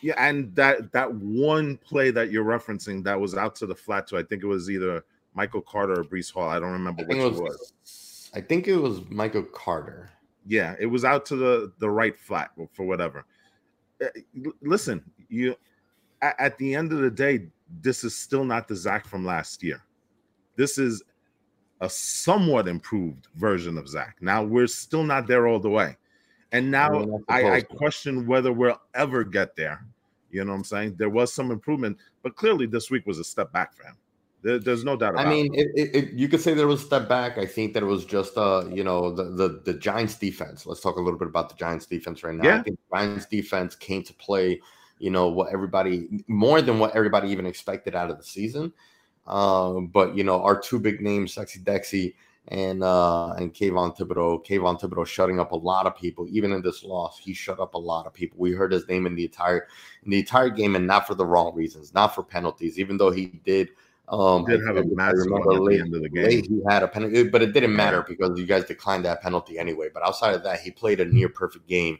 yeah, 0.00 0.14
and 0.16 0.54
that 0.54 0.92
that 0.92 1.12
one 1.14 1.76
play 1.76 2.10
that 2.12 2.30
you're 2.30 2.44
referencing 2.44 3.04
that 3.04 3.20
was 3.20 3.34
out 3.34 3.54
to 3.56 3.66
the 3.66 3.74
flat 3.74 4.06
to 4.08 4.16
I 4.16 4.22
think 4.22 4.42
it 4.42 4.46
was 4.46 4.70
either 4.70 5.04
Michael 5.34 5.60
Carter 5.60 6.00
or 6.00 6.04
Breece 6.04 6.32
Hall. 6.32 6.48
I 6.48 6.58
don't 6.58 6.72
remember 6.72 7.02
I 7.02 7.06
which 7.06 7.18
it 7.18 7.24
was. 7.24 7.40
was. 7.40 8.30
I 8.34 8.40
think 8.40 8.68
it 8.68 8.76
was 8.76 9.00
Michael 9.10 9.44
Carter. 9.44 10.10
Yeah, 10.46 10.74
it 10.80 10.86
was 10.86 11.04
out 11.04 11.26
to 11.26 11.36
the 11.36 11.72
the 11.78 11.90
right 11.90 12.18
flat 12.18 12.50
for 12.72 12.84
whatever. 12.84 13.24
Uh, 14.02 14.06
Listen, 14.60 15.02
you 15.28 15.56
at, 16.20 16.34
at 16.38 16.58
the 16.58 16.74
end 16.74 16.92
of 16.92 16.98
the 16.98 17.10
day, 17.10 17.46
this 17.80 18.04
is 18.04 18.16
still 18.16 18.44
not 18.44 18.68
the 18.68 18.76
Zach 18.76 19.06
from 19.06 19.24
last 19.24 19.62
year. 19.62 19.82
This 20.56 20.78
is 20.78 21.02
a 21.82 21.90
somewhat 21.90 22.68
improved 22.68 23.26
version 23.34 23.76
of 23.76 23.88
Zach. 23.88 24.16
Now 24.20 24.42
we're 24.42 24.68
still 24.68 25.04
not 25.04 25.26
there 25.26 25.46
all 25.46 25.60
the 25.60 25.68
way, 25.68 25.96
and 26.52 26.70
now 26.70 27.20
I, 27.28 27.56
I 27.56 27.60
question 27.60 28.26
whether 28.26 28.52
we'll 28.52 28.80
ever 28.94 29.24
get 29.24 29.56
there. 29.56 29.84
You 30.30 30.44
know 30.44 30.52
what 30.52 30.58
I'm 30.58 30.64
saying? 30.64 30.94
There 30.96 31.10
was 31.10 31.30
some 31.30 31.50
improvement, 31.50 31.98
but 32.22 32.36
clearly 32.36 32.66
this 32.66 32.90
week 32.90 33.06
was 33.06 33.18
a 33.18 33.24
step 33.24 33.52
back 33.52 33.74
for 33.74 33.82
him. 33.82 33.96
There, 34.42 34.58
there's 34.58 34.84
no 34.84 34.96
doubt 34.96 35.14
about 35.14 35.26
I 35.26 35.30
mean, 35.30 35.54
it. 35.54 35.68
it, 35.74 35.94
it, 35.94 36.12
you 36.14 36.26
could 36.28 36.40
say 36.40 36.54
there 36.54 36.66
was 36.66 36.82
a 36.82 36.86
step 36.86 37.08
back. 37.08 37.38
I 37.38 37.46
think 37.46 37.74
that 37.74 37.82
it 37.82 37.86
was 37.86 38.04
just, 38.04 38.36
uh, 38.36 38.64
you 38.72 38.82
know, 38.82 39.12
the, 39.12 39.24
the 39.24 39.62
the 39.64 39.74
Giants 39.74 40.16
defense. 40.16 40.66
Let's 40.66 40.80
talk 40.80 40.96
a 40.96 41.00
little 41.00 41.18
bit 41.18 41.28
about 41.28 41.48
the 41.48 41.54
Giants 41.54 41.86
defense 41.86 42.24
right 42.24 42.34
now. 42.34 42.44
Yeah. 42.44 42.58
I 42.58 42.62
think 42.62 42.78
the 42.78 42.96
Giants 42.96 43.26
defense 43.26 43.76
came 43.76 44.02
to 44.02 44.14
play, 44.14 44.60
you 44.98 45.10
know, 45.10 45.28
what 45.28 45.52
everybody 45.52 46.24
more 46.26 46.60
than 46.62 46.78
what 46.78 46.96
everybody 46.96 47.28
even 47.28 47.46
expected 47.46 47.94
out 47.94 48.10
of 48.10 48.18
the 48.18 48.24
season. 48.24 48.72
Um, 49.26 49.86
but 49.88 50.16
you 50.16 50.24
know, 50.24 50.42
our 50.42 50.58
two 50.60 50.78
big 50.80 51.00
names, 51.00 51.34
Sexy 51.34 51.60
Dexy 51.60 52.14
and 52.48 52.82
uh 52.82 53.34
and 53.34 53.54
Kayvon 53.54 53.96
Thibodeaux. 53.96 54.44
Kayvon 54.44 54.80
Thibodeaux 54.80 55.06
shutting 55.06 55.38
up 55.38 55.52
a 55.52 55.56
lot 55.56 55.86
of 55.86 55.96
people, 55.96 56.26
even 56.28 56.52
in 56.52 56.60
this 56.60 56.82
loss. 56.82 57.18
He 57.18 57.32
shut 57.34 57.60
up 57.60 57.74
a 57.74 57.78
lot 57.78 58.06
of 58.06 58.12
people. 58.12 58.38
We 58.40 58.52
heard 58.52 58.72
his 58.72 58.86
name 58.88 59.06
in 59.06 59.14
the 59.14 59.24
entire 59.24 59.68
in 60.04 60.10
the 60.10 60.18
entire 60.18 60.50
game, 60.50 60.74
and 60.74 60.86
not 60.86 61.06
for 61.06 61.14
the 61.14 61.24
wrong 61.24 61.54
reasons, 61.54 61.94
not 61.94 62.14
for 62.14 62.22
penalties, 62.24 62.78
even 62.80 62.96
though 62.96 63.12
he 63.12 63.26
did. 63.44 63.70
Um, 64.08 64.44
He 64.44 64.56
did 64.56 64.66
have 64.66 64.76
a 64.76 64.84
massive 64.84 65.30
one 65.30 65.42
at 65.42 65.48
the 65.54 65.60
late- 65.62 65.80
end 65.80 65.94
of 65.94 66.02
the 66.02 66.08
late 66.10 66.44
game. 66.44 66.58
he 66.58 66.62
had 66.68 66.82
a 66.82 66.88
penalty, 66.88 67.22
but 67.28 67.40
it 67.42 67.52
didn't 67.52 67.74
matter 67.74 68.04
because 68.06 68.36
you 68.38 68.44
guys 68.44 68.64
declined 68.64 69.04
that 69.04 69.22
penalty 69.22 69.56
anyway. 69.58 69.88
But 69.94 70.02
outside 70.02 70.34
of 70.34 70.42
that, 70.42 70.60
he 70.60 70.72
played 70.72 70.98
a 71.00 71.04
near 71.04 71.28
perfect 71.28 71.68
game, 71.68 71.98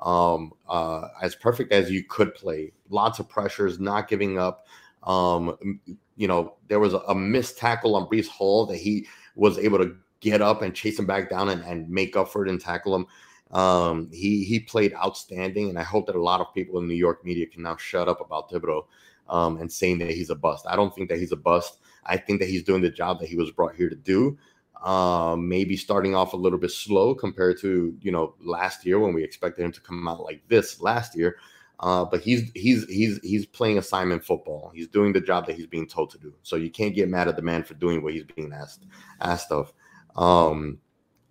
um, 0.00 0.54
uh, 0.68 1.08
as 1.20 1.34
perfect 1.34 1.70
as 1.70 1.90
you 1.90 2.02
could 2.02 2.34
play. 2.34 2.72
Lots 2.88 3.18
of 3.18 3.28
pressures, 3.28 3.78
not 3.78 4.08
giving 4.08 4.38
up. 4.38 4.66
Um, 5.02 5.80
you 6.16 6.28
know, 6.28 6.54
there 6.68 6.80
was 6.80 6.94
a, 6.94 7.14
missed 7.14 7.58
tackle 7.58 7.96
on 7.96 8.06
Breece 8.06 8.28
Hall 8.28 8.66
that 8.66 8.76
he 8.76 9.06
was 9.34 9.58
able 9.58 9.78
to 9.78 9.96
get 10.20 10.40
up 10.40 10.62
and 10.62 10.74
chase 10.74 10.98
him 10.98 11.06
back 11.06 11.28
down 11.28 11.48
and, 11.48 11.62
and 11.64 11.88
make 11.88 12.16
up 12.16 12.28
for 12.28 12.44
it 12.44 12.50
and 12.50 12.60
tackle 12.60 12.94
him. 12.94 13.06
Um, 13.50 14.08
he 14.12 14.44
he 14.44 14.60
played 14.60 14.94
outstanding, 14.94 15.68
and 15.68 15.78
I 15.78 15.82
hope 15.82 16.06
that 16.06 16.16
a 16.16 16.22
lot 16.22 16.40
of 16.40 16.54
people 16.54 16.78
in 16.78 16.88
New 16.88 16.94
York 16.94 17.24
media 17.24 17.46
can 17.46 17.62
now 17.62 17.76
shut 17.76 18.08
up 18.08 18.20
about 18.20 18.50
Thibodeaux 18.50 18.86
um, 19.28 19.58
and 19.58 19.70
saying 19.70 19.98
that 19.98 20.10
he's 20.10 20.30
a 20.30 20.34
bust. 20.34 20.66
I 20.68 20.76
don't 20.76 20.94
think 20.94 21.08
that 21.10 21.18
he's 21.18 21.32
a 21.32 21.36
bust. 21.36 21.78
I 22.04 22.16
think 22.16 22.40
that 22.40 22.48
he's 22.48 22.62
doing 22.62 22.82
the 22.82 22.90
job 22.90 23.20
that 23.20 23.28
he 23.28 23.36
was 23.36 23.50
brought 23.50 23.74
here 23.74 23.90
to 23.90 23.96
do. 23.96 24.38
Um, 24.82 25.48
maybe 25.48 25.76
starting 25.76 26.14
off 26.14 26.32
a 26.32 26.36
little 26.36 26.58
bit 26.58 26.72
slow 26.72 27.14
compared 27.14 27.60
to 27.60 27.96
you 28.00 28.10
know 28.10 28.34
last 28.40 28.86
year 28.86 28.98
when 28.98 29.12
we 29.12 29.22
expected 29.22 29.64
him 29.64 29.72
to 29.72 29.80
come 29.80 30.08
out 30.08 30.22
like 30.22 30.42
this 30.48 30.80
last 30.80 31.16
year. 31.16 31.36
Uh, 31.82 32.04
but 32.04 32.20
he's 32.20 32.50
he's 32.54 32.84
he's 32.88 33.18
he's 33.22 33.44
playing 33.44 33.76
assignment 33.76 34.24
football. 34.24 34.70
He's 34.72 34.86
doing 34.86 35.12
the 35.12 35.20
job 35.20 35.46
that 35.46 35.56
he's 35.56 35.66
being 35.66 35.88
told 35.88 36.10
to 36.10 36.18
do. 36.18 36.32
So 36.42 36.54
you 36.54 36.70
can't 36.70 36.94
get 36.94 37.08
mad 37.08 37.26
at 37.26 37.34
the 37.34 37.42
man 37.42 37.64
for 37.64 37.74
doing 37.74 38.02
what 38.02 38.12
he's 38.12 38.22
being 38.22 38.52
asked 38.52 38.86
asked 39.20 39.50
of. 39.50 39.72
Um, 40.14 40.78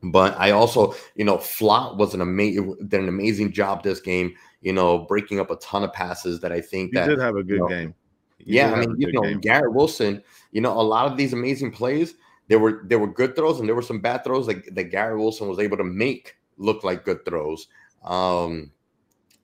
but 0.04 0.38
I 0.38 0.52
also, 0.52 0.94
you 1.16 1.24
know, 1.24 1.38
Flott 1.38 1.96
was 1.98 2.14
an 2.14 2.20
amazing 2.20 2.76
did 2.88 3.00
an 3.00 3.08
amazing 3.08 3.54
job 3.54 3.82
this 3.82 4.02
game. 4.02 4.34
You 4.60 4.74
know, 4.74 5.00
breaking 5.00 5.40
up 5.40 5.52
a 5.52 5.56
ton 5.56 5.86
of 5.86 5.94
passes 5.94 6.42
that 6.42 6.52
I 6.52 6.60
think 6.60 6.92
He 6.92 7.00
that 7.00 7.08
did 7.08 7.20
have 7.20 7.38
a 7.38 7.44
good 7.44 7.60
know, 7.60 7.68
game. 7.68 7.96
He 8.38 8.56
yeah, 8.56 8.74
I 8.74 8.80
mean, 8.82 8.96
you 8.98 9.12
know, 9.14 9.22
game. 9.22 9.40
Garrett 9.40 9.74
Wilson, 9.74 10.22
you 10.52 10.60
know, 10.60 10.74
a 10.74 10.82
lot 10.82 11.10
of 11.10 11.18
these 11.18 11.32
amazing 11.32 11.72
plays, 11.72 12.16
there 12.50 12.60
were 12.60 12.82
there 12.88 13.00
were 13.00 13.08
good 13.08 13.38
throws 13.38 13.62
and 13.62 13.70
there 13.70 13.76
were 13.76 13.82
some 13.82 14.02
bad 14.02 14.26
throws 14.26 14.48
that, 14.48 14.76
that 14.76 14.86
Garrett 14.86 15.18
Wilson 15.18 15.48
was 15.48 15.60
able 15.60 15.78
to 15.78 15.86
make 15.86 16.36
look 16.58 16.84
like 16.84 17.06
good 17.06 17.24
throws. 17.24 17.68
Um, 18.04 18.72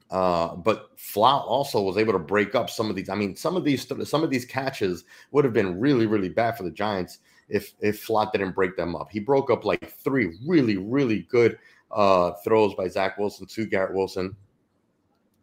Uh, 0.09 0.55
but 0.55 0.95
Flott 0.97 1.45
also 1.45 1.81
was 1.81 1.97
able 1.97 2.13
to 2.13 2.19
break 2.19 2.55
up 2.55 2.69
some 2.69 2.89
of 2.89 2.95
these. 2.95 3.09
I 3.09 3.15
mean, 3.15 3.35
some 3.35 3.57
of 3.57 3.63
these 3.63 3.87
some 4.07 4.23
of 4.23 4.29
these 4.29 4.45
catches 4.45 5.03
would 5.31 5.43
have 5.43 5.53
been 5.53 5.79
really 5.79 6.05
really 6.05 6.29
bad 6.29 6.55
for 6.57 6.63
the 6.63 6.71
Giants 6.71 7.19
if 7.49 7.73
if 7.81 8.05
Flott 8.05 8.31
didn't 8.31 8.55
break 8.55 8.77
them 8.77 8.95
up. 8.95 9.09
He 9.11 9.19
broke 9.19 9.51
up 9.51 9.65
like 9.65 9.89
three 9.89 10.37
really 10.45 10.77
really 10.77 11.27
good 11.29 11.57
uh, 11.91 12.31
throws 12.43 12.73
by 12.75 12.87
Zach 12.87 13.17
Wilson 13.17 13.47
to 13.47 13.65
Garrett 13.65 13.95
Wilson. 13.95 14.35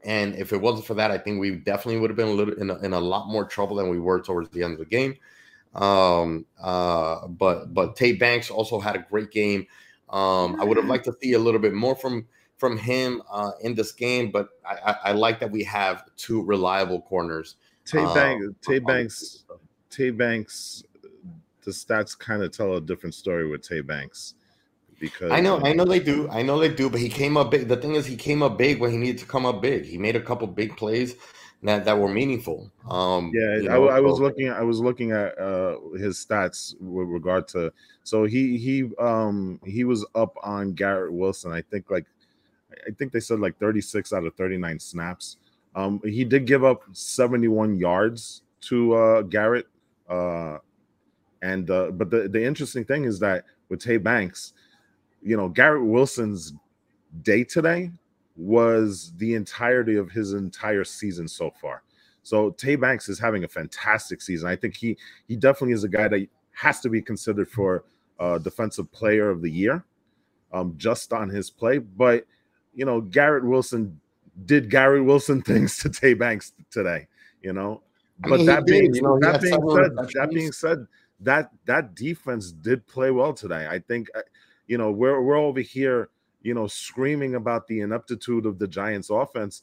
And 0.02 0.34
if 0.34 0.52
it 0.52 0.60
wasn't 0.60 0.86
for 0.86 0.94
that, 0.94 1.10
I 1.10 1.18
think 1.18 1.40
we 1.40 1.56
definitely 1.56 1.98
would 1.98 2.10
have 2.10 2.16
been 2.16 2.28
a 2.28 2.32
little 2.32 2.54
in 2.54 2.70
a, 2.70 2.78
in 2.78 2.92
a 2.92 3.00
lot 3.00 3.28
more 3.28 3.46
trouble 3.46 3.76
than 3.76 3.88
we 3.88 3.98
were 3.98 4.20
towards 4.20 4.50
the 4.50 4.62
end 4.62 4.74
of 4.74 4.78
the 4.78 4.84
game. 4.84 5.16
Um, 5.74 6.46
uh, 6.62 7.26
but 7.26 7.74
but 7.74 7.96
Tate 7.96 8.20
Banks 8.20 8.50
also 8.50 8.80
had 8.80 8.96
a 8.96 9.06
great 9.10 9.30
game. 9.30 9.66
Um, 10.10 10.60
I 10.60 10.64
would 10.64 10.76
have 10.76 10.86
liked 10.86 11.06
to 11.06 11.14
see 11.20 11.32
a 11.32 11.38
little 11.38 11.60
bit 11.60 11.72
more 11.74 11.96
from 11.96 12.26
from 12.64 12.78
him 12.78 13.20
uh, 13.30 13.50
in 13.60 13.74
this 13.74 13.92
game, 13.92 14.30
but 14.30 14.48
I, 14.64 14.74
I, 14.74 14.96
I, 15.04 15.12
like 15.12 15.38
that 15.40 15.50
we 15.50 15.62
have 15.64 16.04
two 16.16 16.42
reliable 16.42 17.02
corners. 17.02 17.56
Tate 17.84 18.00
um, 18.00 18.14
Banks, 18.14 18.46
Tate 18.62 18.86
Banks, 18.86 19.44
Tate 19.90 20.16
Banks. 20.16 20.82
The 21.62 21.72
stats 21.72 22.18
kind 22.18 22.42
of 22.42 22.52
tell 22.52 22.76
a 22.76 22.80
different 22.80 23.14
story 23.14 23.46
with 23.46 23.68
Tay 23.68 23.82
Banks 23.82 24.36
because 24.98 25.30
I 25.30 25.40
know, 25.40 25.60
I 25.60 25.74
know 25.74 25.84
they 25.84 25.98
do, 25.98 26.26
I 26.30 26.40
know 26.40 26.58
they 26.58 26.72
do, 26.72 26.88
but 26.88 27.00
he 27.00 27.10
came 27.10 27.36
up 27.36 27.50
big. 27.50 27.68
The 27.68 27.76
thing 27.76 27.96
is, 27.96 28.06
he 28.06 28.16
came 28.16 28.42
up 28.42 28.56
big 28.56 28.80
when 28.80 28.90
he 28.90 28.96
needed 28.96 29.18
to 29.18 29.26
come 29.26 29.44
up 29.44 29.60
big. 29.60 29.84
He 29.84 29.98
made 29.98 30.16
a 30.16 30.22
couple 30.22 30.46
big 30.46 30.74
plays 30.78 31.16
that 31.64 31.84
that 31.84 31.98
were 31.98 32.08
meaningful. 32.08 32.70
Um, 32.88 33.30
yeah, 33.34 33.56
you 33.56 33.68
know, 33.68 33.88
I, 33.88 33.96
I, 33.96 34.00
was 34.00 34.20
looking, 34.20 34.50
I 34.50 34.62
was 34.62 34.80
looking 34.80 35.12
at 35.12 35.38
uh, 35.38 35.76
his 35.98 36.24
stats 36.24 36.74
with 36.80 37.08
regard 37.08 37.48
to. 37.48 37.72
So 38.04 38.24
he 38.24 38.58
he 38.58 38.90
um 38.98 39.60
he 39.64 39.84
was 39.84 40.06
up 40.14 40.36
on 40.42 40.74
Garrett 40.74 41.12
Wilson. 41.12 41.52
I 41.52 41.62
think 41.62 41.90
like, 41.90 42.06
I 42.86 42.90
think 42.92 43.12
they 43.12 43.20
said 43.20 43.40
like 43.40 43.58
36 43.58 44.12
out 44.12 44.24
of 44.24 44.34
39 44.34 44.78
snaps. 44.78 45.38
Um, 45.74 46.00
he 46.04 46.24
did 46.24 46.46
give 46.46 46.64
up 46.64 46.82
71 46.92 47.76
yards 47.76 48.42
to 48.62 48.94
uh, 48.94 49.22
Garrett. 49.22 49.66
Uh, 50.08 50.58
and 51.42 51.70
uh, 51.70 51.90
but 51.90 52.10
the 52.10 52.28
the 52.28 52.42
interesting 52.42 52.84
thing 52.84 53.04
is 53.04 53.18
that 53.20 53.44
with 53.68 53.80
Tay 53.82 53.98
Banks, 53.98 54.54
you 55.22 55.36
know, 55.36 55.48
Garrett 55.48 55.84
Wilson's 55.84 56.54
day 57.22 57.44
today 57.44 57.90
was 58.36 59.12
the 59.18 59.34
entirety 59.34 59.96
of 59.96 60.10
his 60.10 60.32
entire 60.32 60.84
season 60.84 61.28
so 61.28 61.50
far. 61.50 61.82
So 62.22 62.50
Tay 62.50 62.76
Banks 62.76 63.08
is 63.08 63.18
having 63.18 63.44
a 63.44 63.48
fantastic 63.48 64.22
season. 64.22 64.48
I 64.48 64.56
think 64.56 64.76
he 64.76 64.96
he 65.28 65.36
definitely 65.36 65.74
is 65.74 65.84
a 65.84 65.88
guy 65.88 66.08
that 66.08 66.26
has 66.52 66.80
to 66.80 66.88
be 66.88 67.02
considered 67.02 67.48
for 67.48 67.84
uh, 68.18 68.38
defensive 68.38 68.90
player 68.92 69.28
of 69.28 69.42
the 69.42 69.50
year, 69.50 69.84
um, 70.52 70.74
just 70.76 71.12
on 71.12 71.28
his 71.28 71.50
play. 71.50 71.78
But 71.78 72.26
you 72.74 72.84
know, 72.84 73.00
Garrett 73.00 73.44
Wilson 73.44 74.00
did 74.44 74.70
Garrett 74.70 75.04
Wilson 75.04 75.42
things 75.50 75.78
to 75.78 75.90
Tay 75.90 76.14
Banks 76.14 76.52
today. 76.70 77.08
You 77.42 77.52
know, 77.52 77.82
but 78.20 78.34
I 78.34 78.36
mean, 78.38 78.46
that 78.46 78.66
being 78.66 78.92
did, 78.92 78.96
you 78.96 79.02
know, 79.02 79.18
that 79.20 79.40
being 79.40 79.70
said, 79.70 79.96
that 79.96 80.30
being 80.32 80.52
said, 80.52 80.86
that 81.20 81.50
that 81.66 81.94
defense 81.94 82.52
did 82.52 82.86
play 82.86 83.10
well 83.10 83.32
today. 83.32 83.66
I 83.68 83.78
think 83.78 84.08
uh, 84.14 84.20
you 84.66 84.78
know, 84.78 84.90
we're 84.90 85.20
we're 85.20 85.36
over 85.36 85.60
here, 85.60 86.08
you 86.42 86.54
know, 86.54 86.66
screaming 86.66 87.34
about 87.34 87.66
the 87.66 87.80
ineptitude 87.80 88.46
of 88.46 88.58
the 88.58 88.68
Giants 88.68 89.10
offense. 89.10 89.62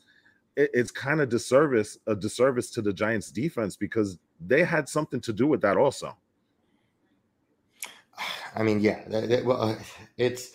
It, 0.55 0.69
it's 0.73 0.91
kind 0.91 1.21
of 1.21 1.29
disservice 1.29 1.97
a 2.07 2.15
disservice 2.15 2.69
to 2.71 2.81
the 2.81 2.93
Giants 2.93 3.31
defense 3.31 3.75
because 3.75 4.19
they 4.39 4.63
had 4.63 4.87
something 4.89 5.21
to 5.21 5.33
do 5.33 5.47
with 5.47 5.61
that 5.61 5.77
also. 5.77 6.15
I 8.55 8.63
mean, 8.63 8.79
yeah, 8.79 9.01
well, 9.43 9.61
uh, 9.61 9.75
it's 10.17 10.51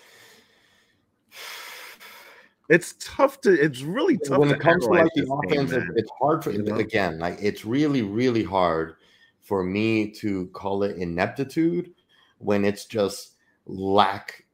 it's 2.69 2.95
tough 2.99 3.41
to 3.41 3.53
it's 3.53 3.83
really 3.83 4.19
tough 4.19 4.39
when 4.39 4.51
it 4.51 4.61
comes 4.61 4.85
to 4.85 4.91
like 4.91 5.09
the 5.15 5.23
offense 5.31 5.73
game, 5.73 5.93
it's 5.97 6.11
hard 6.19 6.43
for 6.43 6.51
you 6.51 6.63
know? 6.63 6.77
again 6.77 7.19
like 7.19 7.39
it's 7.41 7.65
really 7.65 8.03
really 8.03 8.43
hard 8.43 8.97
for 9.41 9.63
me 9.63 10.11
to 10.11 10.49
call 10.49 10.83
it 10.83 10.97
ineptitude 10.97 11.93
when 12.39 12.65
it's 12.65 12.85
just 12.85 13.37
lack 13.67 14.45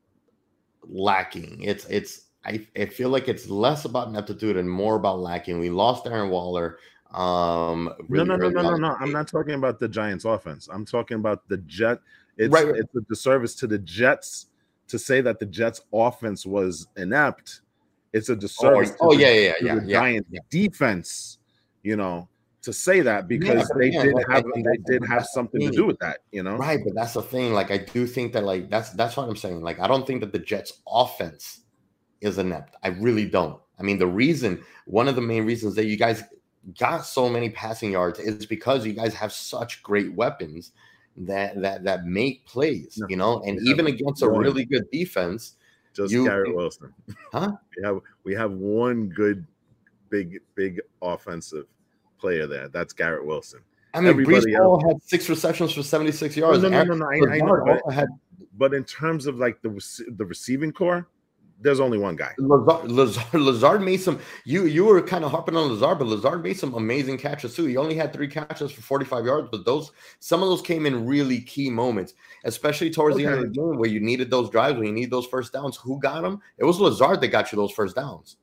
lacking. 0.89 1.63
It's 1.63 1.85
it's 1.87 2.27
I, 2.45 2.67
I 2.77 2.87
feel 2.87 3.09
like 3.09 3.29
it's 3.29 3.49
less 3.49 3.85
about 3.85 4.09
ineptitude 4.09 4.57
and 4.57 4.69
more 4.69 4.97
about 4.97 5.21
lacking. 5.21 5.59
We 5.61 5.71
lost 5.71 6.05
Darren 6.05 6.29
Waller. 6.29 6.79
Um, 7.13 7.93
really 8.09 8.27
no, 8.27 8.37
no, 8.37 8.49
no, 8.49 8.63
no, 8.63 8.71
no, 8.71 8.77
no. 8.77 8.97
I'm 8.99 9.13
not 9.13 9.29
talking 9.29 9.55
about 9.55 9.79
the 9.79 9.89
Giants' 9.89 10.25
offense. 10.25 10.69
I'm 10.73 10.85
talking 10.85 11.17
about 11.17 11.49
the 11.49 11.59
Jet. 11.59 11.99
It's 12.37 12.53
right, 12.53 12.67
right. 12.67 12.77
it's 12.77 12.95
a 12.97 13.01
disservice 13.03 13.55
to 13.57 13.67
the 13.67 13.79
Jets 13.79 14.47
to 14.89 14.99
say 14.99 15.21
that 15.21 15.39
the 15.39 15.47
Jets' 15.47 15.83
offense 15.93 16.45
was 16.45 16.89
inept. 16.97 17.61
It's 18.13 18.29
a 18.29 18.33
oh, 18.33 18.37
disservice. 18.37 18.93
Oh, 19.01 19.09
oh 19.09 19.13
yeah, 19.13 19.33
yeah, 19.33 19.53
yeah, 19.61 19.81
yeah, 19.85 20.01
Giants' 20.01 20.29
yeah. 20.31 20.41
defense. 20.51 21.39
You 21.83 21.97
know, 21.97 22.29
to 22.63 22.73
say 22.73 23.01
that 23.01 23.27
because 23.27 23.69
yeah, 23.69 23.77
they 23.77 23.89
again, 23.89 24.07
did 24.07 24.15
like, 24.15 24.29
have 24.29 24.45
they 24.55 24.77
did 24.87 25.05
have 25.07 25.27
something 25.27 25.61
to 25.61 25.71
do 25.71 25.85
with 25.85 25.99
that, 25.99 26.21
you 26.31 26.43
know. 26.43 26.57
Right, 26.57 26.81
but 26.85 26.95
that's 26.95 27.15
the 27.15 27.23
thing. 27.23 27.53
Like 27.53 27.71
I 27.71 27.79
do 27.79 28.07
think 28.07 28.33
that 28.33 28.45
like 28.45 28.71
that's 28.71 28.91
that's 28.91 29.17
what 29.17 29.29
I'm 29.29 29.37
saying. 29.37 29.63
Like 29.63 29.81
I 29.81 29.89
don't 29.89 30.07
think 30.07 30.21
that 30.21 30.33
the 30.33 30.39
Jets 30.39 30.81
offense 30.87 31.63
is 32.21 32.39
inept. 32.39 32.77
I 32.83 32.89
really 32.89 33.29
don't. 33.29 33.61
I 33.79 33.83
mean, 33.83 33.99
the 33.99 34.07
reason 34.07 34.63
one 34.87 35.09
of 35.09 35.17
the 35.17 35.23
main 35.23 35.45
reasons 35.45 35.75
that 35.75 35.87
you 35.87 35.97
guys 35.97 36.23
got 36.79 37.05
so 37.05 37.29
many 37.29 37.51
passing 37.51 37.93
yards 37.93 38.21
is 38.21 38.47
because 38.47 38.87
you 38.87 38.93
guys 38.93 39.13
have 39.15 39.33
such 39.33 39.83
great 39.83 40.15
weapons 40.15 40.73
that 41.17 41.61
that 41.61 41.83
that 41.85 42.05
make 42.05 42.47
plays, 42.47 42.97
no, 42.97 43.07
you 43.09 43.17
know, 43.17 43.43
and 43.45 43.59
even 43.67 43.89
against 43.89 44.23
a 44.23 44.31
really 44.31 44.65
good 44.65 44.89
defense. 44.93 45.57
Just 45.95 46.13
you, 46.13 46.25
Garrett 46.25 46.55
Wilson. 46.55 46.93
Huh? 47.33 47.53
we 47.77 47.83
have 47.83 48.01
we 48.25 48.35
have 48.35 48.53
one 48.53 49.09
good 49.09 49.47
big 50.11 50.41
big 50.55 50.81
offensive 51.01 51.67
player 52.19 52.47
there. 52.47 52.69
That's 52.69 52.93
Garrett 52.93 53.25
Wilson. 53.25 53.61
I 53.95 54.01
mean, 54.01 54.11
Everybody 54.11 54.55
Hall 54.55 54.83
had 54.87 55.03
six 55.03 55.29
receptions 55.29 55.73
for 55.73 55.83
76 55.83 56.37
yards. 56.37 56.63
No, 56.63 56.69
no, 56.69 56.83
no, 56.85 56.95
no, 56.95 57.07
no 57.07 57.31
I, 57.31 57.35
I 57.35 57.39
know, 57.39 57.81
but, 57.85 57.93
had, 57.93 58.09
but 58.57 58.73
in 58.75 58.85
terms 58.85 59.27
of 59.27 59.39
like 59.39 59.61
the 59.63 59.71
the 60.17 60.25
receiving 60.25 60.73
corps, 60.73 61.07
there's 61.63 61.81
only 61.81 61.99
one 61.99 62.17
guy. 62.17 62.33
Lazard, 62.39 62.91
Lazard, 62.91 63.35
Lazard 63.41 63.83
made 63.83 64.01
some. 64.01 64.19
You 64.45 64.67
you 64.67 64.85
were 64.85 65.01
kind 65.03 65.25
of 65.25 65.31
harping 65.31 65.57
on 65.57 65.69
Lazard, 65.69 65.99
but 65.99 66.09
Lazard 66.09 66.43
made 66.43 66.59
some 66.59 66.75
amazing 66.75 67.19
catches 67.19 67.55
too. 67.55 67.67
He 67.67 67.77
only 67.77 67.95
had 67.95 68.13
three 68.13 68.29
catches 68.29 68.73
for 68.73 68.83
45 68.83 69.25
yards, 69.25 69.49
but 69.51 69.65
those 69.65 69.93
some 70.21 70.43
of 70.43 70.49
those 70.49 70.63
came 70.63 70.87
in 70.87 71.07
really 71.07 71.41
key 71.41 71.71
moments, 71.71 72.15
especially 72.45 72.91
towards 72.91 73.17
okay. 73.17 73.25
the 73.25 73.31
end 73.31 73.45
of 73.45 73.53
the 73.53 73.61
game 73.61 73.79
where 73.79 73.89
you 73.89 74.01
needed 74.01 74.31
those 74.31 74.51
drives, 74.51 74.77
when 74.77 74.87
you 74.87 74.93
need 74.93 75.11
those 75.11 75.27
first 75.27 75.53
downs. 75.53 75.77
Who 75.77 76.01
got 76.01 76.23
them? 76.23 76.41
It 76.59 76.65
was 76.65 76.81
Lazard 76.81 77.21
that 77.21 77.29
got 77.29 77.53
you 77.53 77.57
those 77.57 77.73
first 77.73 77.97
downs. 77.97 78.37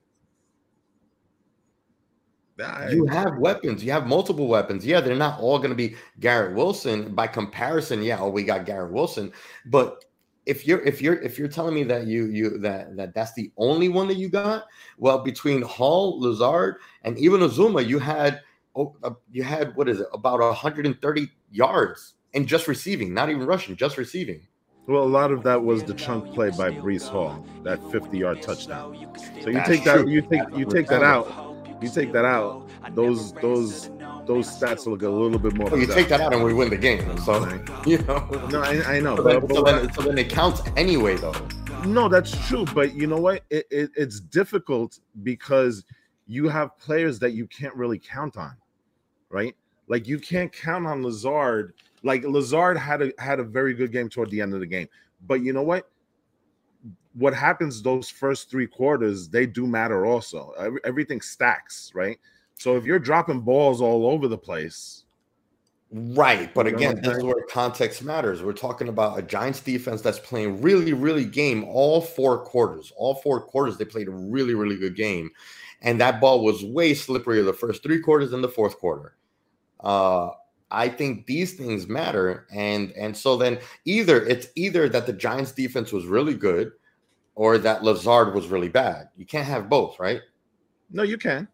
I, 2.61 2.89
you 2.89 3.05
have 3.05 3.37
weapons. 3.37 3.83
You 3.83 3.91
have 3.91 4.07
multiple 4.07 4.47
weapons. 4.47 4.85
Yeah, 4.85 5.01
they're 5.01 5.15
not 5.15 5.39
all 5.39 5.57
going 5.57 5.69
to 5.69 5.75
be 5.75 5.95
Garrett 6.19 6.55
Wilson. 6.55 7.13
By 7.15 7.27
comparison, 7.27 8.03
yeah, 8.03 8.19
oh, 8.19 8.29
we 8.29 8.43
got 8.43 8.65
Garrett 8.65 8.91
Wilson. 8.91 9.31
But 9.65 10.03
if 10.49 10.65
you're 10.65 10.81
if 10.81 10.99
you're 10.99 11.21
if 11.21 11.37
you're 11.37 11.47
telling 11.47 11.75
me 11.75 11.83
that 11.83 12.07
you 12.07 12.25
you 12.25 12.57
that 12.57 12.95
that 12.97 13.13
that's 13.13 13.33
the 13.33 13.51
only 13.57 13.87
one 13.87 14.07
that 14.07 14.17
you 14.17 14.29
got, 14.29 14.65
well, 14.97 15.19
between 15.19 15.61
Hall, 15.61 16.19
Lazard, 16.19 16.77
and 17.03 17.17
even 17.19 17.41
Uzomah, 17.41 17.87
you 17.87 17.99
had 17.99 18.41
oh, 18.75 18.95
uh, 19.03 19.11
you 19.31 19.43
had 19.43 19.75
what 19.75 19.87
is 19.87 19.99
it 19.99 20.07
about 20.11 20.39
130 20.39 21.29
yards 21.51 22.15
and 22.33 22.47
just 22.47 22.67
receiving, 22.67 23.13
not 23.13 23.29
even 23.29 23.45
rushing, 23.45 23.75
just 23.75 23.97
receiving. 23.97 24.41
Well, 24.87 25.03
a 25.03 25.05
lot 25.05 25.31
of 25.31 25.43
that 25.43 25.63
was 25.63 25.83
the 25.83 25.93
chunk 25.93 26.33
play 26.33 26.49
by 26.49 26.71
Breece 26.71 27.07
Hall, 27.07 27.45
that 27.63 27.79
50 27.91 28.17
yard 28.17 28.41
touchdown. 28.41 28.95
So 29.43 29.49
you 29.49 29.53
that's 29.53 29.69
take 29.69 29.83
that 29.83 30.07
you 30.07 30.21
take 30.23 30.41
you 30.55 30.65
take 30.65 30.87
that 30.87 31.03
out. 31.03 31.27
You 31.79 31.89
take 31.89 32.11
that 32.11 32.25
out, 32.25 32.67
those 32.95 33.33
those 33.33 33.91
those 34.29 34.47
stats 34.47 34.85
look 34.85 35.01
a 35.01 35.09
little 35.09 35.39
bit 35.39 35.55
more. 35.55 35.71
Well, 35.71 35.79
you 35.79 35.87
take 35.87 36.07
that 36.09 36.21
out 36.21 36.33
and 36.33 36.43
we 36.43 36.53
win 36.53 36.69
the 36.69 36.77
game. 36.77 37.17
So 37.17 37.43
you 37.87 37.97
know. 38.03 38.47
No, 38.51 38.61
I, 38.61 38.97
I 38.97 38.99
know. 38.99 39.15
So, 39.15 39.23
but, 39.23 39.31
then, 39.31 39.47
but 39.47 39.55
so, 39.55 39.63
then, 39.63 39.93
so, 39.93 40.01
then, 40.03 40.17
it 40.19 40.29
counts 40.29 40.61
anyway, 40.77 41.17
though. 41.17 41.33
No, 41.83 42.07
that's 42.07 42.31
true. 42.47 42.63
But 42.65 42.93
you 42.93 43.07
know 43.07 43.17
what? 43.17 43.43
It, 43.49 43.65
it, 43.71 43.89
it's 43.95 44.19
difficult 44.19 44.99
because 45.23 45.83
you 46.27 46.47
have 46.47 46.77
players 46.77 47.17
that 47.19 47.31
you 47.31 47.47
can't 47.47 47.73
really 47.73 47.97
count 47.97 48.37
on, 48.37 48.55
right? 49.29 49.55
Like 49.87 50.07
you 50.07 50.19
can't 50.19 50.53
count 50.53 50.85
on 50.85 51.01
Lazard. 51.01 51.73
Like 52.03 52.23
Lazard 52.23 52.77
had 52.77 53.01
a 53.01 53.11
had 53.17 53.39
a 53.39 53.43
very 53.43 53.73
good 53.73 53.91
game 53.91 54.09
toward 54.09 54.29
the 54.29 54.41
end 54.41 54.53
of 54.53 54.59
the 54.59 54.67
game. 54.67 54.87
But 55.25 55.41
you 55.41 55.53
know 55.53 55.63
what? 55.63 55.89
what 57.13 57.33
happens 57.33 57.81
those 57.81 58.07
first 58.07 58.51
three 58.51 58.67
quarters, 58.67 59.27
they 59.27 59.45
do 59.45 59.65
matter 59.65 60.05
also. 60.05 60.53
Everything 60.85 61.19
stacks, 61.19 61.91
right? 61.95 62.19
So 62.59 62.75
if 62.75 62.83
you're 62.83 62.99
dropping 62.99 63.39
balls 63.39 63.79
all 63.79 64.05
over 64.05 64.27
the 64.27 64.37
place, 64.37 65.05
right? 65.91 66.53
But 66.53 66.67
again, 66.67 66.99
this 67.01 67.17
is 67.17 67.23
where 67.23 67.41
context 67.49 68.03
matters. 68.03 68.43
We're 68.43 68.51
talking 68.51 68.89
about 68.89 69.17
a 69.17 69.21
Giants 69.21 69.61
defense 69.61 70.01
that's 70.01 70.19
playing 70.19 70.61
really, 70.61 70.91
really 70.91 71.23
game 71.23 71.63
all 71.63 72.01
four 72.01 72.39
quarters. 72.43 72.91
All 72.97 73.15
four 73.15 73.39
quarters, 73.39 73.77
they 73.77 73.85
played 73.85 74.09
a 74.09 74.11
really, 74.11 74.55
really 74.55 74.75
good 74.75 74.97
game, 74.97 75.31
and 75.81 76.01
that 76.01 76.19
ball 76.19 76.43
was 76.43 76.65
way 76.65 76.91
slipperier 76.91 77.45
the 77.45 77.53
first 77.53 77.81
three 77.81 78.01
quarters 78.01 78.31
than 78.31 78.41
the 78.41 78.49
fourth 78.49 78.77
quarter. 78.77 79.15
Uh, 79.79 80.31
I 80.69 80.89
think 80.89 81.27
these 81.27 81.53
things 81.53 81.87
matter, 81.87 82.45
and 82.53 82.91
and 82.91 83.15
so 83.15 83.37
then 83.37 83.59
either 83.85 84.25
it's 84.25 84.47
either 84.55 84.89
that 84.89 85.05
the 85.05 85.13
Giants 85.13 85.53
defense 85.53 85.93
was 85.93 86.05
really 86.05 86.35
good 86.35 86.73
or 87.35 87.57
that 87.57 87.85
Lazard 87.85 88.35
was 88.35 88.47
really 88.47 88.67
bad. 88.67 89.07
You 89.15 89.25
can't 89.25 89.47
have 89.47 89.69
both, 89.69 89.97
right? 89.97 90.19
No, 90.91 91.03
you 91.03 91.17
can. 91.17 91.47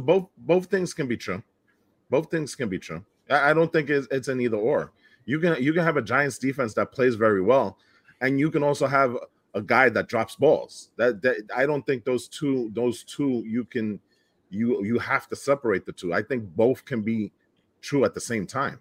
Both 0.00 0.28
both 0.38 0.66
things 0.66 0.94
can 0.94 1.06
be 1.06 1.16
true. 1.16 1.42
Both 2.10 2.30
things 2.30 2.54
can 2.54 2.68
be 2.68 2.78
true. 2.78 3.04
I 3.28 3.50
I 3.50 3.54
don't 3.54 3.72
think 3.72 3.90
it's, 3.90 4.06
it's 4.10 4.28
an 4.28 4.40
either 4.40 4.56
or. 4.56 4.92
You 5.26 5.38
can 5.40 5.62
you 5.62 5.72
can 5.72 5.84
have 5.84 5.96
a 5.96 6.02
Giants 6.02 6.38
defense 6.38 6.74
that 6.74 6.92
plays 6.92 7.14
very 7.14 7.42
well, 7.42 7.78
and 8.20 8.40
you 8.40 8.50
can 8.50 8.62
also 8.62 8.86
have 8.86 9.16
a 9.54 9.62
guy 9.62 9.88
that 9.90 10.08
drops 10.08 10.36
balls. 10.36 10.90
That, 10.96 11.22
that 11.22 11.36
I 11.54 11.66
don't 11.66 11.84
think 11.84 12.04
those 12.04 12.28
two 12.28 12.70
those 12.74 13.02
two 13.04 13.42
you 13.46 13.64
can 13.64 14.00
you 14.50 14.84
you 14.84 14.98
have 14.98 15.28
to 15.28 15.36
separate 15.36 15.84
the 15.84 15.92
two. 15.92 16.14
I 16.14 16.22
think 16.22 16.44
both 16.56 16.84
can 16.84 17.02
be 17.02 17.32
true 17.80 18.04
at 18.04 18.14
the 18.14 18.20
same 18.20 18.46
time. 18.46 18.80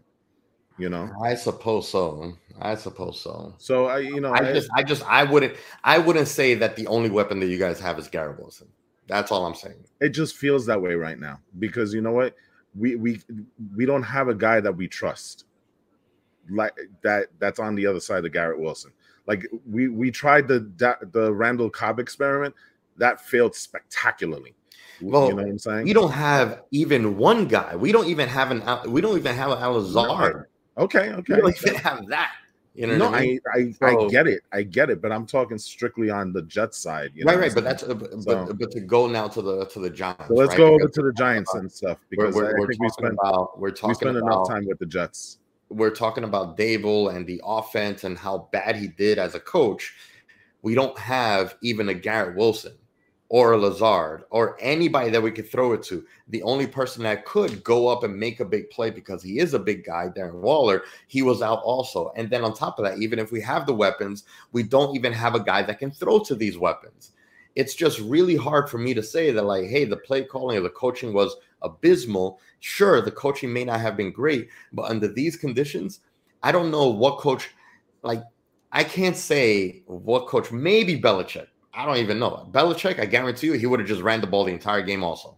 You 0.77 0.89
know. 0.89 1.09
I 1.23 1.33
suppose 1.35 1.89
so. 1.89 2.33
I 2.61 2.75
suppose 2.75 3.19
so. 3.19 3.55
So 3.57 3.87
I 3.87 3.99
you 3.99 4.21
know 4.21 4.31
I 4.31 4.53
just, 4.53 4.69
I 4.75 4.83
just, 4.83 5.03
I 5.03 5.23
wouldn't, 5.23 5.55
I 5.83 5.97
wouldn't 5.97 6.27
say 6.27 6.53
that 6.55 6.75
the 6.75 6.87
only 6.87 7.09
weapon 7.09 7.39
that 7.39 7.47
you 7.47 7.57
guys 7.57 7.79
have 7.79 7.97
is 7.97 8.07
Garrett 8.07 8.39
Wilson. 8.39 8.67
That's 9.07 9.31
all 9.31 9.45
I'm 9.45 9.55
saying. 9.55 9.85
it 10.01 10.09
just 10.09 10.35
feels 10.35 10.65
that 10.65 10.81
way 10.81 10.95
right 10.95 11.19
now 11.19 11.39
because 11.59 11.93
you 11.93 12.01
know 12.01 12.11
what 12.11 12.35
we 12.75 12.95
we 12.95 13.21
we 13.75 13.85
don't 13.85 14.03
have 14.03 14.27
a 14.27 14.35
guy 14.35 14.59
that 14.59 14.75
we 14.75 14.87
trust 14.87 15.45
like 16.49 16.73
that 17.03 17.27
that's 17.39 17.59
on 17.59 17.75
the 17.75 17.85
other 17.85 17.99
side 17.99 18.25
of 18.25 18.31
Garrett 18.31 18.59
Wilson. 18.59 18.91
Like 19.25 19.45
we 19.69 19.87
we 19.87 20.11
tried 20.11 20.47
the 20.47 20.59
the 21.11 21.33
Randall 21.33 21.69
Cobb 21.69 21.99
experiment 21.99 22.55
that 22.97 23.21
failed 23.21 23.55
spectacularly. 23.55 24.55
Well, 25.01 25.27
you 25.27 25.29
know 25.29 25.43
what 25.43 25.45
I'm 25.51 25.59
saying? 25.59 25.83
We 25.83 25.93
don't 25.93 26.11
have 26.11 26.63
even 26.71 27.17
one 27.17 27.47
guy. 27.47 27.75
We 27.75 27.91
don't 27.91 28.07
even 28.07 28.27
have 28.29 28.51
an. 28.51 28.91
We 28.91 29.01
don't 29.01 29.17
even 29.17 29.35
have 29.35 29.51
an 29.51 29.59
Alazard. 29.59 30.45
Okay, 30.77 31.09
okay. 31.09 31.35
We 31.35 31.41
don't 31.41 31.57
even 31.65 31.75
have 31.75 32.07
that. 32.07 32.33
You 32.77 32.85
know 32.85 32.97
No, 32.97 33.07
I 33.13 33.21
mean? 33.21 33.39
I 33.53 33.57
I, 33.59 33.71
So- 33.71 34.05
I 34.05 34.09
get 34.09 34.27
it, 34.27 34.43
I 34.53 34.61
get 34.61 34.89
it, 34.91 35.01
but 35.01 35.11
I'm 35.11 35.25
talking 35.25 35.57
strictly 35.57 36.09
on 36.11 36.31
the 36.31 36.43
Jets 36.43 36.77
side. 36.77 37.11
You 37.15 37.25
know 37.25 37.33
right, 37.33 37.39
right. 37.41 37.55
But 37.55 37.63
that's 37.63 37.81
uh, 37.83 37.95
but, 37.95 38.21
So- 38.21 38.53
but 38.53 38.71
to 38.71 38.79
go 38.79 39.07
now 39.07 39.27
to 39.29 39.41
the 39.41 39.65
to 39.65 39.79
the 39.79 39.89
Giants. 39.89 40.27
so 40.27 40.33
let's 40.35 40.49
right? 40.49 40.57
go 40.57 40.73
over 40.75 40.87
to 40.87 41.01
the 41.01 41.13
Giants 41.13 41.53
and 41.55 41.71
stuff 41.71 41.97
because 42.09 42.35
we're, 42.35 42.55
I 42.55 42.59
we're 42.59 42.67
think 42.67 42.81
we 42.81 42.89
spent 42.89 43.13
about 43.19 43.59
we're 43.59 43.69
we 43.69 43.73
talking 43.73 43.95
spent 43.95 44.17
about 44.17 44.27
enough 44.27 44.47
time 44.47 44.65
with 44.67 44.77
the 44.79 44.85
Jets. 44.85 45.39
we're 45.69 45.89
talking 45.89 46.23
about 46.23 46.55
Daboll 46.57 47.13
and 47.15 47.25
the 47.25 47.41
offense 47.43 48.03
and 48.03 48.17
how 48.17 48.47
bad 48.51 48.75
he 48.75 48.87
did 48.87 49.17
as 49.17 49.33
a 49.35 49.39
coach. 49.39 49.93
We 50.61 50.75
don't 50.75 50.97
have 50.99 51.55
even 51.63 51.89
a 51.89 51.93
Garrett 51.93 52.35
Wilson 52.37 52.73
or 53.29 53.57
Lazard 53.57 54.23
or 54.29 54.57
anybody 54.61 55.09
that 55.09 55.21
we 55.21 55.31
could 55.31 55.51
throw 55.51 55.73
it 55.73 55.83
to. 55.83 56.05
The 56.29 56.41
only 56.43 56.65
person 56.65 57.03
that 57.03 57.25
could 57.25 57.63
go 57.63 57.87
up 57.87 58.03
and 58.03 58.17
make 58.17 58.39
a 58.39 58.45
big 58.45 58.69
play 58.69 58.89
because 58.89 59.21
he 59.21 59.39
is 59.39 59.53
a 59.53 59.59
big 59.59 59.85
guy, 59.85 60.07
Darren 60.15 60.39
Waller, 60.39 60.83
he 61.07 61.21
was 61.21 61.41
out 61.41 61.61
also. 61.63 62.11
And 62.15 62.29
then 62.29 62.43
on 62.43 62.53
top 62.53 62.79
of 62.79 62.85
that, 62.85 62.99
even 62.99 63.19
if 63.19 63.31
we 63.31 63.41
have 63.41 63.65
the 63.65 63.73
weapons, 63.73 64.23
we 64.53 64.63
don't 64.63 64.95
even 64.95 65.11
have 65.11 65.35
a 65.35 65.43
guy 65.43 65.61
that 65.63 65.79
can 65.79 65.91
throw 65.91 66.19
to 66.19 66.35
these 66.35 66.57
weapons. 66.57 67.11
It's 67.55 67.75
just 67.75 67.99
really 67.99 68.35
hard 68.35 68.69
for 68.69 68.77
me 68.77 68.93
to 68.93 69.01
say 69.03 69.31
that, 69.31 69.43
like, 69.43 69.65
hey, 69.65 69.83
the 69.83 69.97
play 69.97 70.23
calling 70.23 70.57
or 70.57 70.61
the 70.61 70.69
coaching 70.69 71.11
was 71.11 71.35
abysmal. 71.63 72.39
Sure, 72.59 73.01
the 73.01 73.11
coaching 73.11 73.51
may 73.51 73.65
not 73.65 73.81
have 73.81 73.97
been 73.97 74.11
great, 74.11 74.47
but 74.71 74.89
under 74.91 75.07
these 75.07 75.35
conditions, 75.35 76.01
I 76.43 76.51
don't 76.51 76.69
know 76.69 76.87
what 76.87 77.17
coach, 77.17 77.49
like, 78.03 78.23
I 78.71 78.83
can't 78.83 79.17
say 79.17 79.81
what 79.87 80.27
coach, 80.27 80.51
maybe 80.51 81.01
Belichick. 81.01 81.47
I 81.73 81.85
don't 81.85 81.97
even 81.97 82.19
know. 82.19 82.47
Belichick, 82.51 82.99
I 82.99 83.05
guarantee 83.05 83.47
you, 83.47 83.53
he 83.53 83.65
would 83.65 83.79
have 83.79 83.87
just 83.87 84.01
ran 84.01 84.21
the 84.21 84.27
ball 84.27 84.43
the 84.45 84.51
entire 84.51 84.81
game 84.81 85.03
also, 85.03 85.37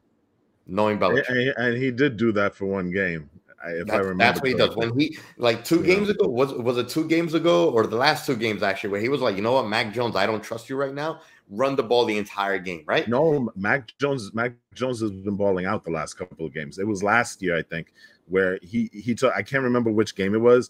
knowing 0.68 0.98
Belichick. 0.98 1.28
and- 1.30 1.54
and 1.58 1.78
he 1.78 1.92
did 1.92 2.18
do 2.18 2.32
that 2.34 2.56
for 2.56 2.66
one 2.66 2.92
game. 2.92 3.30
I- 3.62 3.72
If 3.72 3.92
I 3.92 3.98
remember, 3.98 4.24
that's 4.24 4.40
what 4.40 4.48
he 4.50 4.56
does. 4.56 4.74
When 4.78 4.98
he 4.98 5.18
like 5.38 5.66
two 5.66 5.82
Yeah. 5.82 5.88
games 5.96 6.10
ago, 6.10 6.28
was 6.30 6.54
was 6.54 6.78
it 6.78 6.88
two 6.88 7.06
games 7.10 7.34
ago 7.34 7.70
or 7.70 7.86
the 7.88 7.98
last 7.98 8.26
two 8.26 8.38
games 8.38 8.64
actually, 8.64 8.92
where 8.92 9.02
he 9.02 9.10
was 9.10 9.20
like, 9.20 9.36
you 9.36 9.42
know 9.42 9.52
what, 9.52 9.68
Mac 9.68 9.94
Jones, 9.94 10.16
I 10.16 10.26
don't 10.26 10.42
trust 10.42 10.70
you 10.70 10.78
right 10.78 10.94
now. 10.94 11.20
Run 11.50 11.76
the 11.76 11.84
ball 11.84 12.06
the 12.06 12.18
entire 12.18 12.58
game, 12.60 12.84
right? 12.86 13.06
No, 13.10 13.52
Mac 13.58 13.92
Jones. 14.00 14.34
Mac 14.34 14.54
Jones 14.76 15.02
has 15.02 15.12
been 15.12 15.36
balling 15.36 15.66
out 15.66 15.84
the 15.84 15.92
last 15.92 16.14
couple 16.14 16.46
of 16.46 16.54
games. 16.54 16.78
It 16.80 16.88
was 16.88 17.04
last 17.04 17.42
year, 17.42 17.58
I 17.58 17.64
think, 17.64 17.92
where 18.28 18.60
he 18.62 18.90
he 18.94 19.14
took. 19.14 19.34
I 19.36 19.42
can't 19.42 19.64
remember 19.64 19.92
which 19.92 20.16
game 20.16 20.34
it 20.36 20.40
was, 20.40 20.70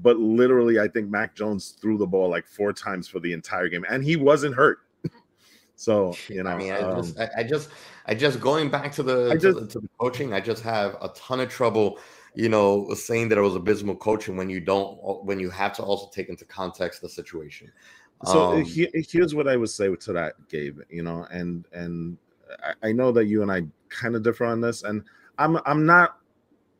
but 0.00 0.18
literally, 0.18 0.78
I 0.78 0.86
think 0.86 1.10
Mac 1.10 1.34
Jones 1.34 1.76
threw 1.80 1.98
the 1.98 2.06
ball 2.06 2.28
like 2.30 2.46
four 2.46 2.72
times 2.72 3.08
for 3.08 3.18
the 3.18 3.32
entire 3.32 3.68
game, 3.68 3.84
and 3.88 4.04
he 4.04 4.14
wasn't 4.14 4.54
hurt. 4.54 4.78
So 5.78 6.12
you 6.28 6.42
know, 6.42 6.50
I 6.50 6.58
mean, 6.58 6.72
I 6.72 6.80
um, 6.80 6.96
just, 6.96 7.20
I, 7.20 7.28
I 7.38 7.42
just, 7.44 7.70
I 8.06 8.14
just 8.16 8.40
going 8.40 8.68
back 8.68 8.90
to 8.94 9.04
the, 9.04 9.30
to, 9.30 9.38
just- 9.38 9.60
the 9.60 9.66
to 9.68 9.78
the 9.78 9.88
coaching. 10.00 10.32
I 10.32 10.40
just 10.40 10.60
have 10.64 10.96
a 11.00 11.08
ton 11.14 11.38
of 11.38 11.48
trouble, 11.50 12.00
you 12.34 12.48
know, 12.48 12.92
saying 12.94 13.28
that 13.28 13.38
it 13.38 13.42
was 13.42 13.54
abysmal 13.54 13.94
coaching 13.94 14.36
when 14.36 14.50
you 14.50 14.58
don't, 14.58 15.24
when 15.24 15.38
you 15.38 15.50
have 15.50 15.72
to 15.74 15.84
also 15.84 16.10
take 16.12 16.28
into 16.30 16.44
context 16.44 17.00
the 17.00 17.08
situation. 17.08 17.70
so 18.24 18.56
Um, 18.56 18.64
he, 18.64 18.88
here's 18.92 19.36
what 19.36 19.46
I 19.46 19.56
would 19.56 19.70
say 19.70 19.94
to 19.94 20.12
that, 20.14 20.34
Gabe. 20.48 20.80
You 20.90 21.04
know, 21.04 21.28
and 21.30 21.64
and 21.72 22.18
I, 22.60 22.88
I 22.88 22.92
know 22.92 23.12
that 23.12 23.26
you 23.26 23.42
and 23.42 23.52
I 23.52 23.62
kind 23.88 24.16
of 24.16 24.24
differ 24.24 24.46
on 24.46 24.60
this, 24.60 24.82
and 24.82 25.04
I'm 25.38 25.60
I'm 25.64 25.86
not 25.86 26.18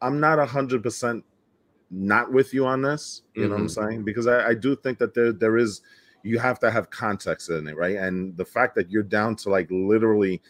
I'm 0.03 0.19
not 0.19 0.41
a 0.41 0.47
hundred 0.47 0.83
percent 0.83 1.25
not 1.93 2.33
with 2.33 2.53
you 2.53 2.67
on 2.67 2.83
this. 2.83 3.23
You 3.37 3.45
know 3.45 3.55
what 3.55 3.61
I'm 3.61 3.69
saying? 3.69 4.03
Because 4.03 4.27
I, 4.27 4.49
I 4.49 4.55
do 4.55 4.75
think 4.75 4.99
that 4.99 5.15
there 5.15 5.33
there 5.33 5.57
is 5.57 5.83
you 6.23 6.39
have 6.39 6.59
to 6.61 6.71
have 6.71 6.91
context 6.91 7.51
in 7.51 7.67
it, 7.69 7.77
right? 7.77 7.97
And 7.97 8.37
the 8.37 8.45
fact 8.45 8.75
that 8.77 8.91
you're 8.91 9.03
down 9.03 9.37
to 9.37 9.51
like 9.51 9.69
literally 9.71 10.43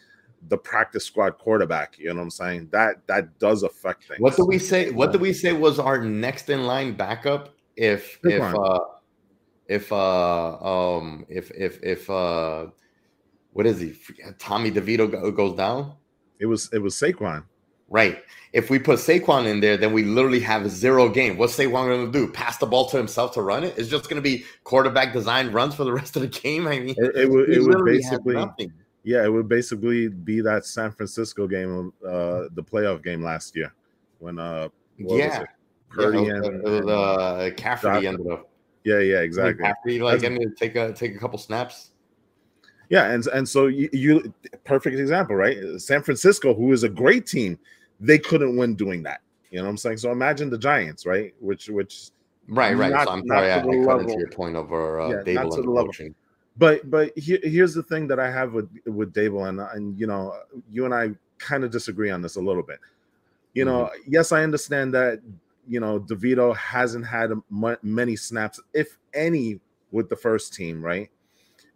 the 0.48 0.58
practice 0.58 1.04
squad 1.04 1.38
quarterback, 1.38 1.98
you 1.98 2.08
know 2.08 2.16
what 2.16 2.22
I'm 2.22 2.30
saying? 2.30 2.68
That 2.72 3.06
that 3.06 3.38
does 3.38 3.62
affect 3.62 4.04
things. 4.04 4.20
What 4.20 4.36
do 4.36 4.44
we 4.44 4.58
say? 4.58 4.90
What 4.90 5.12
do 5.12 5.18
we 5.18 5.32
say 5.32 5.52
was 5.52 5.78
our 5.78 6.02
next 6.02 6.48
in 6.48 6.64
line 6.64 6.94
backup 6.94 7.54
if 7.76 8.18
if 8.24 8.42
uh 8.42 8.80
if 9.66 9.92
uh 9.92 10.96
um 10.98 11.26
if 11.28 11.50
if 11.52 11.82
if 11.82 12.10
uh 12.10 12.66
what 13.52 13.66
is 13.66 13.80
he? 13.80 13.94
Tommy 14.38 14.70
DeVito 14.70 15.34
goes 15.34 15.56
down, 15.56 15.94
It 16.38 16.46
was 16.46 16.70
it 16.72 16.78
was 16.78 16.94
Saquon. 16.94 17.44
Right? 17.88 18.22
If 18.52 18.70
we 18.70 18.78
put 18.78 18.98
Saquon 18.98 19.46
in 19.46 19.60
there, 19.60 19.76
then 19.76 19.92
we 19.92 20.04
literally 20.04 20.40
have 20.40 20.70
zero 20.70 21.08
game. 21.08 21.36
What's 21.36 21.56
Saquon 21.56 21.86
going 21.88 22.10
to 22.10 22.12
do? 22.12 22.32
Pass 22.32 22.56
the 22.58 22.66
ball 22.66 22.88
to 22.90 22.96
himself 22.96 23.32
to 23.34 23.42
run 23.42 23.62
it? 23.64 23.74
It's 23.76 23.88
just 23.88 24.08
going 24.08 24.16
to 24.16 24.22
be 24.22 24.44
quarterback 24.64 25.12
design 25.12 25.52
runs 25.52 25.74
for 25.74 25.84
the 25.84 25.92
rest 26.00 26.16
of 26.16 26.22
the 26.22 26.28
game. 26.28 26.66
I 26.66 26.80
mean, 26.80 26.94
It, 26.96 27.16
it 27.16 27.30
would 27.30 27.50
it 27.50 27.60
would 27.60 27.84
basically 27.84 28.36
yeah, 29.04 29.24
it 29.24 29.32
would 29.32 29.48
basically 29.48 30.08
be 30.08 30.40
that 30.42 30.64
San 30.64 30.90
Francisco 30.92 31.46
game, 31.46 31.92
uh 32.06 32.44
the 32.54 32.62
playoff 32.62 33.02
game 33.02 33.22
last 33.22 33.54
year 33.56 33.72
when 34.18 34.38
uh 34.38 34.68
Yeah. 34.96 35.42
it? 35.42 35.48
Yeah, 35.98 36.04
Purdy 36.04 36.18
it 36.26 36.28
and, 36.28 36.62
was, 36.64 36.86
uh, 36.86 37.50
Cafferty 37.56 38.00
Josh- 38.00 38.04
ended 38.04 38.30
up 38.30 38.50
yeah, 38.84 39.00
yeah, 39.00 39.20
exactly. 39.20 39.64
Cafferty 39.64 40.00
like 40.00 40.24
ended 40.24 40.48
up 40.48 40.56
take 40.56 40.74
a 40.76 40.92
take 40.92 41.14
a 41.14 41.18
couple 41.18 41.38
snaps. 41.38 41.92
Yeah, 42.88 43.10
and 43.10 43.26
and 43.28 43.46
so 43.46 43.66
you, 43.66 43.90
you 43.92 44.32
perfect 44.64 44.98
example, 44.98 45.36
right? 45.36 45.58
San 45.78 46.02
Francisco, 46.02 46.54
who 46.54 46.72
is 46.72 46.84
a 46.84 46.88
great 46.88 47.26
team, 47.26 47.58
they 48.00 48.18
couldn't 48.18 48.56
win 48.56 48.74
doing 48.74 49.02
that. 49.04 49.20
You 49.50 49.58
know 49.58 49.64
what 49.64 49.70
I'm 49.70 49.76
saying? 49.78 49.98
So 49.98 50.12
imagine 50.12 50.50
the 50.50 50.58
Giants, 50.58 51.06
right? 51.06 51.34
Which 51.40 51.68
which 51.68 52.10
Right, 52.48 52.74
right. 52.74 52.90
Not- 52.92 53.06
so 53.06 53.12
I'm 53.12 53.26
sorry, 53.26 53.50
I, 53.52 53.58
I 53.58 53.62
to 53.62 53.84
cut 53.84 54.00
into 54.00 54.18
your 54.18 54.30
point 54.30 54.56
over 54.56 55.00
uh, 55.00 55.08
Yeah, 55.10 55.16
not 55.16 55.24
Daboll 55.26 55.50
to 55.50 55.54
and 55.56 55.64
the 55.64 55.70
level. 55.70 55.92
but 56.56 56.90
but 56.90 57.16
here, 57.18 57.38
here's 57.42 57.74
the 57.74 57.82
thing 57.82 58.08
that 58.08 58.18
I 58.18 58.30
have 58.30 58.54
with 58.54 58.70
with 58.86 59.12
Daboll 59.12 59.48
and 59.48 59.60
and 59.60 59.98
you 59.98 60.06
know 60.06 60.34
you 60.70 60.84
and 60.86 60.94
I 60.94 61.10
kind 61.38 61.62
of 61.62 61.70
disagree 61.70 62.10
on 62.10 62.22
this 62.22 62.36
a 62.36 62.40
little 62.40 62.62
bit. 62.62 62.80
You 63.54 63.64
know, 63.64 63.90
yes, 64.06 64.32
I 64.32 64.42
understand 64.44 64.94
that 64.94 65.20
you 65.66 65.80
know 65.80 66.00
DeVito 66.00 66.56
hasn't 66.56 67.06
had 67.06 67.32
many 67.82 68.16
snaps, 68.16 68.60
if 68.72 68.96
any, 69.14 69.60
with 69.90 70.08
the 70.08 70.16
first 70.16 70.54
team, 70.54 70.82
right? 70.82 71.10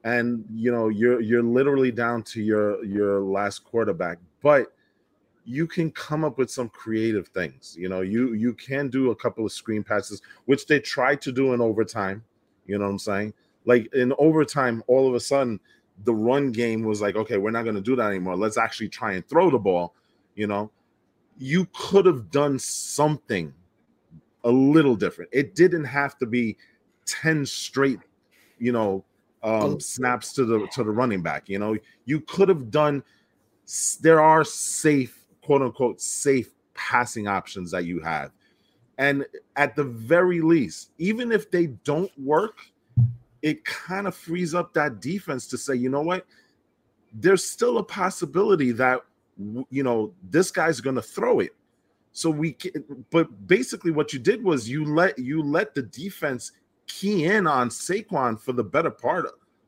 And 0.04 0.44
you 0.54 0.72
know 0.72 0.88
you're 0.88 1.20
you're 1.20 1.42
literally 1.42 1.92
down 1.92 2.22
to 2.24 2.42
your 2.42 2.82
your 2.84 3.20
last 3.20 3.64
quarterback, 3.64 4.18
but 4.42 4.72
you 5.44 5.66
can 5.66 5.90
come 5.90 6.24
up 6.24 6.38
with 6.38 6.50
some 6.50 6.68
creative 6.68 7.28
things. 7.28 7.76
You 7.78 7.88
know, 7.88 8.00
you 8.00 8.34
you 8.34 8.54
can 8.54 8.88
do 8.88 9.10
a 9.10 9.16
couple 9.16 9.44
of 9.44 9.52
screen 9.52 9.82
passes, 9.82 10.22
which 10.46 10.66
they 10.66 10.80
tried 10.80 11.20
to 11.22 11.32
do 11.32 11.52
in 11.52 11.60
overtime. 11.60 12.24
You 12.66 12.78
know 12.78 12.84
what 12.84 12.92
I'm 12.92 12.98
saying? 12.98 13.34
Like 13.64 13.92
in 13.94 14.12
overtime, 14.18 14.82
all 14.86 15.08
of 15.08 15.14
a 15.14 15.20
sudden, 15.20 15.60
the 16.04 16.14
run 16.14 16.52
game 16.52 16.82
was 16.84 17.00
like, 17.00 17.16
okay, 17.16 17.38
we're 17.38 17.50
not 17.50 17.62
going 17.62 17.74
to 17.74 17.80
do 17.80 17.96
that 17.96 18.08
anymore. 18.08 18.36
Let's 18.36 18.58
actually 18.58 18.88
try 18.88 19.12
and 19.12 19.26
throw 19.28 19.50
the 19.50 19.58
ball. 19.58 19.94
You 20.34 20.46
know, 20.46 20.70
you 21.38 21.68
could 21.72 22.06
have 22.06 22.30
done 22.30 22.58
something 22.58 23.52
a 24.44 24.50
little 24.50 24.96
different. 24.96 25.30
It 25.32 25.54
didn't 25.54 25.84
have 25.84 26.18
to 26.18 26.26
be 26.26 26.56
10 27.06 27.46
straight, 27.46 28.00
you 28.58 28.72
know, 28.72 29.04
um, 29.42 29.80
snaps 29.80 30.32
to 30.34 30.44
the 30.44 30.68
to 30.72 30.84
the 30.84 30.90
running 30.90 31.20
back. 31.20 31.48
You 31.48 31.58
know, 31.58 31.76
you 32.04 32.20
could 32.20 32.48
have 32.48 32.70
done 32.70 33.02
there 34.00 34.20
are 34.20 34.44
safe, 34.44 35.21
quote 35.42 35.62
unquote, 35.62 36.00
safe 36.00 36.50
passing 36.74 37.28
options 37.28 37.70
that 37.70 37.84
you 37.84 38.00
have. 38.00 38.30
And 38.98 39.26
at 39.56 39.74
the 39.74 39.84
very 39.84 40.40
least, 40.40 40.90
even 40.98 41.32
if 41.32 41.50
they 41.50 41.66
don't 41.66 42.10
work, 42.18 42.58
it 43.42 43.64
kind 43.64 44.06
of 44.06 44.14
frees 44.14 44.54
up 44.54 44.72
that 44.74 45.00
defense 45.00 45.46
to 45.48 45.58
say, 45.58 45.74
you 45.74 45.90
know 45.90 46.02
what? 46.02 46.26
There's 47.12 47.44
still 47.44 47.78
a 47.78 47.82
possibility 47.82 48.72
that 48.72 49.00
you 49.70 49.82
know 49.82 50.12
this 50.30 50.50
guy's 50.50 50.80
going 50.80 50.96
to 50.96 51.02
throw 51.02 51.40
it. 51.40 51.50
So 52.12 52.30
we 52.30 52.52
can, 52.52 52.84
but 53.10 53.46
basically 53.46 53.90
what 53.90 54.12
you 54.12 54.18
did 54.18 54.44
was 54.44 54.68
you 54.68 54.84
let 54.84 55.18
you 55.18 55.42
let 55.42 55.74
the 55.74 55.82
defense 55.82 56.52
key 56.86 57.24
in 57.24 57.46
on 57.46 57.70
Saquon 57.70 58.38
for 58.38 58.52
the 58.52 58.64
better 58.64 58.90
part 58.90 59.26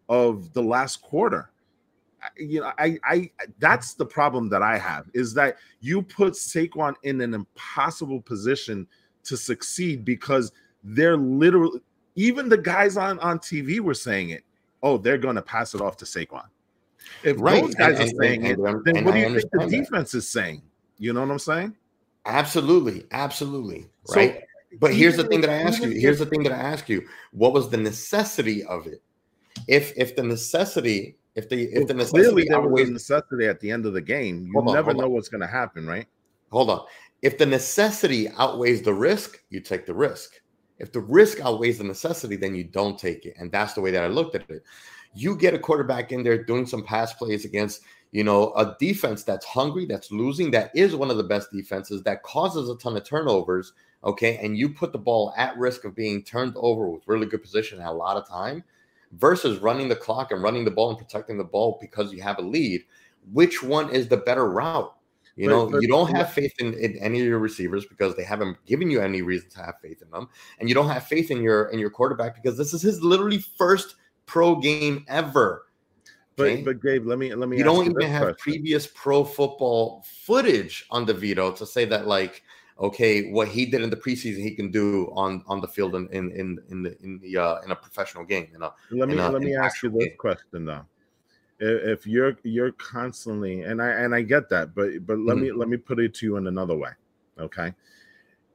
of 0.08 0.52
the 0.52 0.62
last 0.62 1.00
quarter. 1.02 1.50
You 2.36 2.60
know, 2.60 2.72
I, 2.78 2.98
I, 3.04 3.30
that's 3.58 3.94
the 3.94 4.06
problem 4.06 4.48
that 4.50 4.62
I 4.62 4.78
have 4.78 5.06
is 5.14 5.34
that 5.34 5.56
you 5.80 6.02
put 6.02 6.34
Saquon 6.34 6.94
in 7.02 7.20
an 7.20 7.34
impossible 7.34 8.20
position 8.20 8.86
to 9.24 9.36
succeed 9.36 10.04
because 10.04 10.52
they're 10.82 11.16
literally, 11.16 11.80
even 12.14 12.48
the 12.48 12.58
guys 12.58 12.96
on 12.96 13.18
on 13.20 13.38
TV 13.38 13.80
were 13.80 13.94
saying 13.94 14.30
it. 14.30 14.44
Oh, 14.82 14.98
they're 14.98 15.18
going 15.18 15.36
to 15.36 15.42
pass 15.42 15.74
it 15.74 15.80
off 15.80 15.96
to 15.98 16.04
Saquon. 16.04 16.44
If 17.22 17.40
Right, 17.40 17.62
those 17.62 17.74
guys 17.74 17.98
and- 18.00 18.08
are 18.12 18.22
saying 18.22 18.46
and- 18.46 18.60
it, 18.66 18.84
then 18.84 19.04
what 19.04 19.14
do 19.14 19.20
you 19.20 19.40
think 19.40 19.50
the 19.52 19.66
defense 19.66 20.14
is 20.14 20.28
saying? 20.28 20.62
You 20.98 21.12
know 21.12 21.20
what 21.20 21.30
I'm 21.30 21.38
saying? 21.38 21.74
Absolutely, 22.26 23.06
absolutely. 23.12 23.86
So, 24.06 24.16
Right. 24.16 24.42
but 24.80 24.94
here's 24.94 25.16
the 25.16 25.24
thing 25.24 25.40
that 25.42 25.50
I 25.50 25.54
ask 25.56 25.82
you. 25.82 25.90
Here's 25.90 26.18
the 26.18 26.26
thing 26.26 26.42
that 26.44 26.52
I 26.52 26.56
ask 26.58 26.88
you. 26.88 27.06
What 27.32 27.52
was 27.52 27.68
the 27.68 27.76
necessity 27.76 28.64
of 28.64 28.86
it? 28.86 29.02
If 29.68 29.92
if 29.96 30.16
the 30.16 30.22
necessity, 30.22 31.16
if 31.34 31.48
the 31.48 31.64
if 31.64 31.88
the 31.88 31.94
Well, 31.94 32.06
clearly 32.06 32.44
necessity 32.44 32.48
there 32.48 32.60
was 32.60 32.88
a 32.88 32.92
necessity 32.92 33.46
at 33.46 33.60
the 33.60 33.70
end 33.70 33.86
of 33.86 33.92
the 33.92 34.00
game. 34.00 34.48
You 34.52 34.58
on, 34.60 34.66
never 34.66 34.92
hold 34.92 34.96
on. 34.96 35.02
know 35.02 35.08
what's 35.14 35.28
going 35.28 35.40
to 35.40 35.46
happen, 35.46 35.86
right? 35.86 36.06
hold 36.54 36.70
on. 36.70 36.86
If 37.20 37.36
the 37.36 37.46
necessity 37.46 38.28
outweighs 38.28 38.82
the 38.82 38.94
risk, 38.94 39.42
you 39.50 39.60
take 39.60 39.86
the 39.86 39.94
risk. 39.94 40.40
If 40.78 40.92
the 40.92 41.00
risk 41.00 41.40
outweighs 41.40 41.78
the 41.78 41.84
necessity, 41.84 42.36
then 42.36 42.54
you 42.54 42.64
don't 42.64 42.98
take 42.98 43.26
it. 43.26 43.34
And 43.38 43.50
that's 43.50 43.74
the 43.74 43.80
way 43.80 43.90
that 43.90 44.04
I 44.04 44.06
looked 44.06 44.36
at 44.36 44.48
it. 44.48 44.62
You 45.14 45.36
get 45.36 45.54
a 45.54 45.58
quarterback 45.58 46.12
in 46.12 46.22
there 46.22 46.44
doing 46.44 46.66
some 46.66 46.84
pass 46.84 47.12
plays 47.12 47.44
against, 47.44 47.82
you 48.12 48.24
know, 48.24 48.52
a 48.54 48.76
defense 48.78 49.24
that's 49.24 49.46
hungry, 49.46 49.86
that's 49.86 50.12
losing, 50.12 50.50
that 50.52 50.70
is 50.74 50.94
one 50.94 51.10
of 51.10 51.16
the 51.16 51.24
best 51.24 51.50
defenses, 51.52 52.02
that 52.02 52.22
causes 52.22 52.68
a 52.68 52.76
ton 52.76 52.96
of 52.96 53.04
turnovers. 53.04 53.72
Okay. 54.04 54.38
And 54.38 54.56
you 54.56 54.68
put 54.68 54.92
the 54.92 54.98
ball 54.98 55.32
at 55.36 55.56
risk 55.56 55.84
of 55.84 55.96
being 55.96 56.22
turned 56.22 56.54
over 56.56 56.88
with 56.88 57.08
really 57.08 57.26
good 57.26 57.42
position 57.42 57.78
and 57.78 57.88
a 57.88 57.92
lot 57.92 58.16
of 58.16 58.28
time 58.28 58.62
versus 59.16 59.58
running 59.58 59.88
the 59.88 59.96
clock 59.96 60.32
and 60.32 60.42
running 60.42 60.64
the 60.64 60.70
ball 60.70 60.90
and 60.90 60.98
protecting 60.98 61.38
the 61.38 61.44
ball 61.44 61.78
because 61.80 62.12
you 62.12 62.22
have 62.22 62.38
a 62.38 62.42
lead. 62.42 62.82
Which 63.32 63.62
one 63.62 63.90
is 63.90 64.08
the 64.08 64.18
better 64.18 64.48
route? 64.50 64.94
You 65.36 65.48
know, 65.48 65.80
you 65.80 65.88
don't 65.88 66.14
have 66.14 66.32
faith 66.32 66.54
in, 66.60 66.74
in 66.74 66.96
any 66.98 67.20
of 67.20 67.26
your 67.26 67.40
receivers 67.40 67.84
because 67.84 68.14
they 68.14 68.22
haven't 68.22 68.56
given 68.66 68.88
you 68.88 69.00
any 69.00 69.20
reason 69.20 69.50
to 69.50 69.62
have 69.64 69.74
faith 69.82 70.00
in 70.00 70.08
them, 70.10 70.28
and 70.60 70.68
you 70.68 70.76
don't 70.76 70.88
have 70.88 71.06
faith 71.06 71.32
in 71.32 71.42
your 71.42 71.64
in 71.70 71.80
your 71.80 71.90
quarterback 71.90 72.36
because 72.36 72.56
this 72.56 72.72
is 72.72 72.82
his 72.82 73.02
literally 73.02 73.38
first 73.58 73.96
pro 74.26 74.54
game 74.54 75.04
ever. 75.08 75.66
But 76.36 76.44
Okay? 76.44 76.62
but 76.62 76.80
Gabe, 76.80 77.04
let 77.04 77.18
me 77.18 77.34
let 77.34 77.48
me. 77.48 77.58
you 77.58 77.64
don't 77.64 77.84
this 77.84 77.94
even 77.94 78.08
have 78.12 78.22
question. 78.22 78.36
previous 78.38 78.86
pro 78.86 79.24
football 79.24 80.04
footage 80.06 80.86
on 80.90 81.04
DeVito 81.04 81.56
to 81.56 81.66
say 81.66 81.84
that 81.84 82.06
like 82.06 82.43
okay 82.78 83.30
what 83.30 83.46
he 83.48 83.64
did 83.64 83.82
in 83.82 83.90
the 83.90 83.96
preseason 83.96 84.42
he 84.42 84.50
can 84.50 84.70
do 84.70 85.06
on 85.14 85.44
on 85.46 85.60
the 85.60 85.68
field 85.68 85.94
in 85.94 86.08
in 86.08 86.30
in, 86.32 86.58
in 86.70 86.82
the 86.82 86.98
in 87.02 87.18
the 87.20 87.36
uh, 87.36 87.60
in 87.60 87.70
a 87.70 87.76
professional 87.76 88.24
game 88.24 88.48
you 88.52 88.58
know 88.58 88.72
Let 88.90 89.08
me 89.08 89.16
a- 89.18 89.30
let 89.30 89.42
me 89.42 89.54
ask 89.56 89.82
you 89.82 89.90
this 89.90 90.04
game. 90.08 90.16
question 90.18 90.64
though. 90.64 90.84
If 91.60 92.04
you're 92.04 92.36
you're 92.42 92.72
constantly 92.72 93.62
and 93.62 93.80
I 93.80 93.90
and 93.90 94.12
I 94.14 94.22
get 94.22 94.48
that, 94.50 94.74
but 94.74 95.06
but 95.06 95.18
let 95.20 95.36
me 95.38 95.48
Mm-hmm. 95.48 95.58
let 95.60 95.68
me 95.68 95.76
put 95.76 96.00
it 96.00 96.12
to 96.14 96.26
you 96.26 96.36
in 96.36 96.48
another 96.48 96.76
way. 96.76 96.90
Okay. 97.38 97.72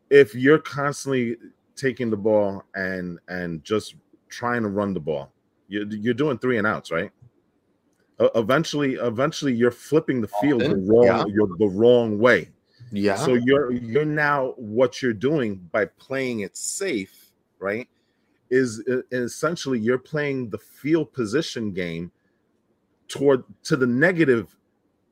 If 0.10 0.36
you're 0.36 0.60
constantly 0.60 1.38
taking 1.78 2.10
the 2.10 2.18
ball 2.18 2.66
and 2.76 3.18
and 3.30 3.64
just 3.64 3.96
trying 4.28 4.64
to 4.64 4.68
run 4.70 4.94
the 4.94 5.00
ball, 5.00 5.32
you're 5.70 5.88
you're 5.88 6.14
doing 6.14 6.38
three 6.40 6.58
and 6.58 6.68
outs, 6.68 6.92
right? 6.92 7.10
Eventually, 8.36 8.96
eventually, 8.96 9.54
you're 9.54 9.72
flipping 9.72 10.20
the 10.20 10.28
field 10.42 10.60
the 10.62 10.76
wrong 10.76 11.06
yeah. 11.06 11.24
you're 11.28 11.48
the 11.58 11.70
wrong 11.70 12.20
way. 12.20 12.50
Yeah 12.92 13.16
So 13.16 13.34
you're 13.34 13.72
you're 13.72 14.06
now 14.06 14.54
what 14.58 15.02
you're 15.02 15.14
doing 15.14 15.56
by 15.72 15.86
playing 15.86 16.42
it 16.42 16.56
safe, 16.58 17.32
right? 17.60 17.88
Is 18.50 18.84
uh, 18.92 19.02
essentially 19.12 19.80
you're 19.80 20.00
playing 20.00 20.50
the 20.50 20.58
field 20.58 21.14
position 21.14 21.72
game 21.72 22.12
toward 23.08 23.44
to 23.64 23.76
the 23.76 23.88
negative 23.88 24.56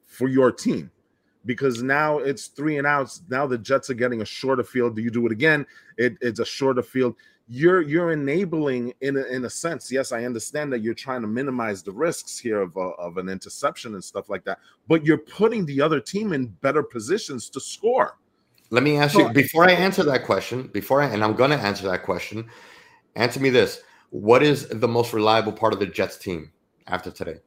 for 0.05 0.27
your 0.27 0.51
team 0.51 0.89
because 1.45 1.81
now 1.81 2.19
it's 2.19 2.47
three 2.47 2.77
and 2.77 2.87
outs. 2.87 3.21
Now 3.29 3.47
the 3.47 3.57
Jets 3.57 3.89
are 3.89 3.95
getting 3.95 4.21
a 4.21 4.25
shorter 4.25 4.63
field. 4.63 4.95
Do 4.95 5.01
you 5.01 5.09
do 5.09 5.25
it 5.25 5.31
again? 5.31 5.65
It, 5.97 6.17
it's 6.21 6.39
a 6.39 6.45
shorter 6.45 6.83
field. 6.83 7.15
You're 7.49 7.81
you're 7.81 8.11
enabling 8.11 8.93
in 9.01 9.15
a, 9.15 9.23
in 9.23 9.45
a 9.45 9.49
sense. 9.49 9.89
Yes, 9.91 10.11
I 10.11 10.25
understand 10.25 10.71
that 10.73 10.81
you're 10.81 10.93
trying 10.93 11.21
to 11.21 11.27
minimize 11.27 11.81
the 11.81 11.93
risks 11.93 12.37
here 12.37 12.61
of 12.61 12.75
a, 12.75 12.79
of 12.79 13.17
an 13.17 13.29
interception 13.29 13.93
and 13.93 14.03
stuff 14.03 14.29
like 14.29 14.43
that. 14.43 14.59
But 14.87 15.05
you're 15.05 15.17
putting 15.17 15.65
the 15.65 15.81
other 15.81 16.01
team 16.01 16.33
in 16.33 16.47
better 16.47 16.83
positions 16.83 17.49
to 17.51 17.61
score. 17.61 18.17
Let 18.69 18.83
me 18.83 18.97
ask 18.97 19.13
So- 19.13 19.27
you 19.27 19.33
before 19.33 19.63
I 19.63 19.71
answer 19.71 20.03
that 20.03 20.25
question, 20.25 20.67
before 20.67 21.01
I 21.01 21.07
and 21.07 21.23
I'm 21.23 21.35
going 21.35 21.51
to 21.51 21.57
answer 21.57 21.87
that 21.87 22.03
question, 22.03 22.49
answer 23.15 23.39
me 23.39 23.49
this. 23.49 23.81
What 24.09 24.43
is 24.43 24.67
the 24.67 24.87
most 24.87 25.13
reliable 25.13 25.53
part 25.53 25.73
of 25.73 25.79
the 25.79 25.85
Jets 25.85 26.17
team 26.17 26.51
after 26.87 27.11
today? 27.11 27.37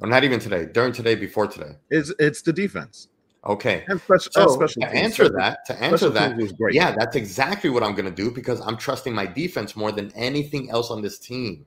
Or 0.00 0.08
not 0.08 0.22
even 0.22 0.38
today, 0.38 0.66
during 0.66 0.92
today, 0.92 1.16
before 1.16 1.48
today. 1.48 1.72
It's 1.90 2.12
it's 2.20 2.42
the 2.42 2.52
defense 2.52 3.08
Okay. 3.46 3.84
and 3.88 4.00
special, 4.00 4.32
So 4.32 4.48
special 4.48 4.82
to 4.82 4.88
answer 4.88 5.28
that, 5.30 5.64
to 5.66 5.82
answer 5.82 6.10
special 6.10 6.10
that, 6.12 6.56
great. 6.58 6.74
yeah, 6.74 6.94
that's 6.98 7.16
exactly 7.16 7.70
what 7.70 7.82
I'm 7.82 7.92
going 7.92 8.04
to 8.04 8.10
do 8.10 8.30
because 8.30 8.60
I'm 8.60 8.76
trusting 8.76 9.14
my 9.14 9.26
defense 9.26 9.76
more 9.76 9.92
than 9.92 10.10
anything 10.16 10.70
else 10.70 10.90
on 10.90 11.02
this 11.02 11.18
team. 11.18 11.64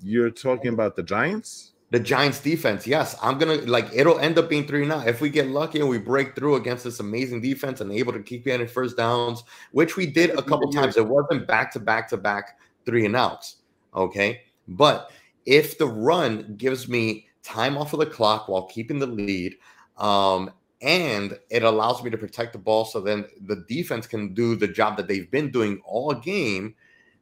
You're 0.00 0.30
talking 0.30 0.72
about 0.72 0.96
the 0.96 1.02
Giants. 1.02 1.72
The 1.90 1.98
Giants 1.98 2.40
defense, 2.40 2.86
yes, 2.86 3.16
I'm 3.22 3.38
gonna 3.38 3.56
like 3.62 3.88
it'll 3.94 4.18
end 4.18 4.38
up 4.38 4.50
being 4.50 4.66
three 4.66 4.84
now. 4.84 5.00
If 5.00 5.22
we 5.22 5.30
get 5.30 5.48
lucky 5.48 5.80
and 5.80 5.88
we 5.88 5.96
break 5.96 6.36
through 6.36 6.56
against 6.56 6.84
this 6.84 7.00
amazing 7.00 7.40
defense 7.40 7.80
and 7.80 7.90
able 7.90 8.12
to 8.12 8.22
keep 8.22 8.44
getting 8.44 8.66
first 8.66 8.98
downs, 8.98 9.42
which 9.72 9.96
we 9.96 10.04
did 10.06 10.30
a 10.38 10.42
couple 10.42 10.70
times. 10.70 10.98
It 10.98 11.06
wasn't 11.06 11.46
back 11.46 11.72
to 11.72 11.80
back 11.80 12.06
to 12.10 12.18
back 12.18 12.58
three 12.84 13.06
and 13.06 13.16
outs. 13.16 13.56
Okay. 13.94 14.42
But 14.68 15.10
if 15.46 15.78
the 15.78 15.86
run 15.86 16.56
gives 16.58 16.88
me 16.88 17.27
time 17.48 17.78
off 17.78 17.92
of 17.92 18.00
the 18.00 18.06
clock 18.06 18.48
while 18.48 18.62
keeping 18.66 18.98
the 18.98 19.06
lead, 19.06 19.56
um, 19.96 20.50
and 20.80 21.38
it 21.50 21.62
allows 21.62 22.02
me 22.04 22.10
to 22.10 22.18
protect 22.18 22.52
the 22.52 22.58
ball 22.58 22.84
so 22.84 23.00
then 23.00 23.24
the 23.46 23.64
defense 23.68 24.06
can 24.06 24.34
do 24.34 24.54
the 24.54 24.68
job 24.68 24.96
that 24.96 25.08
they've 25.08 25.30
been 25.30 25.50
doing 25.50 25.80
all 25.84 26.12
game, 26.14 26.74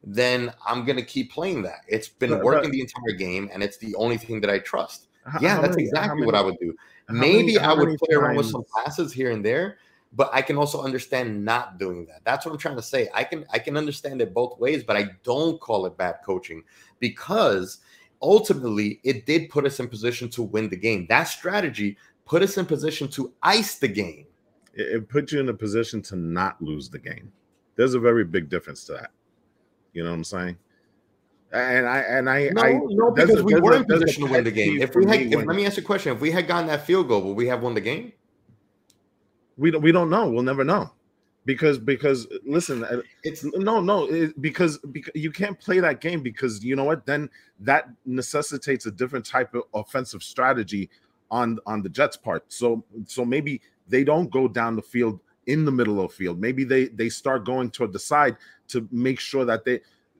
then 0.03 0.53
I'm 0.65 0.85
gonna 0.85 1.01
keep 1.03 1.31
playing 1.31 1.63
that. 1.63 1.79
It's 1.87 2.07
been 2.07 2.29
But- 2.31 2.43
working 2.43 2.69
but- 2.69 2.71
the 2.73 2.81
entire 2.81 3.17
game, 3.17 3.49
and 3.51 3.63
it's 3.63 3.77
the 3.77 3.95
only 3.95 4.17
thing 4.17 4.41
that 4.41 4.49
I 4.49 4.59
trust. 4.59 5.07
How- 5.25 5.39
Yeah, 5.41 5.55
how 5.55 5.61
that's 5.61 5.75
many- 5.75 5.87
exactly 5.89 6.25
what 6.25 6.35
I 6.35 6.41
would 6.41 6.57
do. 6.59 6.75
Maybe 7.09 7.53
many- 7.53 7.57
I 7.59 7.73
would 7.73 7.85
many 7.87 7.97
play 7.97 8.15
around 8.15 8.35
with 8.37 8.45
some 8.47 8.63
times- 8.63 8.85
passes 8.85 9.13
here 9.13 9.31
and 9.31 9.43
there, 9.43 9.77
but 10.13 10.29
I 10.31 10.41
can 10.41 10.55
also 10.57 10.81
understand 10.83 11.43
not 11.43 11.77
doing 11.79 12.05
that. 12.05 12.21
That's 12.23 12.45
what 12.45 12.51
I'm 12.53 12.57
trying 12.59 12.75
to 12.77 12.81
say. 12.81 13.09
I 13.13 13.23
can 13.23 13.45
I 13.51 13.59
can 13.59 13.75
understand 13.75 14.21
it 14.21 14.33
both 14.33 14.59
ways, 14.59 14.83
but 14.83 14.95
I 14.95 15.09
don't 15.23 15.59
call 15.59 15.85
it 15.85 15.97
bad 15.97 16.19
coaching 16.25 16.63
because 16.99 17.79
ultimately 18.21 18.99
it 19.03 19.25
did 19.25 19.49
put 19.49 19.65
us 19.65 19.79
in 19.79 19.87
position 19.87 20.29
to 20.29 20.43
win 20.43 20.69
the 20.69 20.77
game. 20.77 21.05
That 21.09 21.25
strategy 21.25 21.97
put 22.25 22.41
us 22.41 22.57
in 22.57 22.65
position 22.65 23.07
to 23.09 23.33
ice 23.43 23.75
the 23.75 23.87
game. 23.87 24.25
It, 24.73 24.95
it 24.95 25.09
put 25.09 25.31
you 25.31 25.39
in 25.39 25.49
a 25.49 25.53
position 25.53 26.01
to 26.03 26.15
not 26.15 26.61
lose 26.61 26.89
the 26.89 26.99
game. 26.99 27.31
There's 27.75 27.93
a 27.93 27.99
very 27.99 28.23
big 28.23 28.49
difference 28.49 28.85
to 28.85 28.93
that. 28.93 29.11
You 29.93 30.03
know 30.03 30.09
what 30.09 30.17
I'm 30.17 30.23
saying? 30.23 30.57
And 31.53 31.87
I 31.87 31.99
and 31.99 32.29
I 32.29 32.49
No, 32.49 32.61
I, 32.61 32.71
no, 32.73 33.11
because 33.11 33.41
we 33.41 33.55
were 33.55 33.75
in 33.77 33.85
position 33.85 34.25
to 34.25 34.31
win 34.31 34.43
the 34.43 34.51
game. 34.51 34.81
If 34.81 34.95
we 34.95 35.05
had, 35.05 35.21
if, 35.21 35.45
let 35.45 35.55
me 35.55 35.65
ask 35.65 35.77
you 35.77 35.83
a 35.83 35.85
question: 35.85 36.13
If 36.13 36.19
we 36.19 36.29
had 36.29 36.45
gotten 36.45 36.67
that 36.67 36.85
field 36.85 37.07
goal, 37.07 37.21
would 37.21 37.37
we 37.37 37.47
have 37.47 37.61
won 37.61 37.73
the 37.73 37.81
game? 37.81 38.11
we 39.57 39.71
don't 39.71 39.81
we 39.81 39.91
don't 39.91 40.09
know. 40.09 40.29
We'll 40.29 40.43
never 40.43 40.63
know. 40.63 40.91
Because 41.47 41.77
because 41.79 42.27
listen, 42.45 42.83
uh, 42.83 43.01
It's 43.23 43.45
no 43.45 43.79
no 43.79 44.05
it, 44.05 44.39
because 44.41 44.77
because 44.91 45.13
you 45.15 45.31
can't 45.31 45.57
play 45.57 45.79
that 45.79 46.01
game 46.01 46.21
because 46.21 46.61
you 46.61 46.75
know 46.75 46.83
what 46.83 47.05
then 47.05 47.29
that 47.61 47.89
necessitates 48.05 48.85
a 48.85 48.91
different 48.91 49.25
type 49.25 49.55
of 49.55 49.63
offensive 49.73 50.21
strategy 50.21 50.89
on 51.31 51.57
on 51.65 51.81
the 51.81 51.89
Jets 51.89 52.17
part. 52.17 52.43
So 52.51 52.83
so 53.05 53.23
maybe 53.23 53.61
they 53.87 54.03
don't 54.03 54.29
go 54.29 54.49
down 54.49 54.75
the 54.75 54.81
field 54.81 55.21
in 55.45 55.63
the 55.63 55.71
middle 55.71 56.01
of 56.01 56.09
the 56.09 56.15
field. 56.15 56.37
Maybe 56.37 56.65
they 56.65 56.89
they 56.89 57.07
start 57.07 57.45
going 57.45 57.71
toward 57.71 57.93
the 57.93 57.99
side 57.99 58.35
to 58.67 58.85
make 58.91 59.19
sure 59.21 59.45
that 59.45 59.63
they 59.63 59.79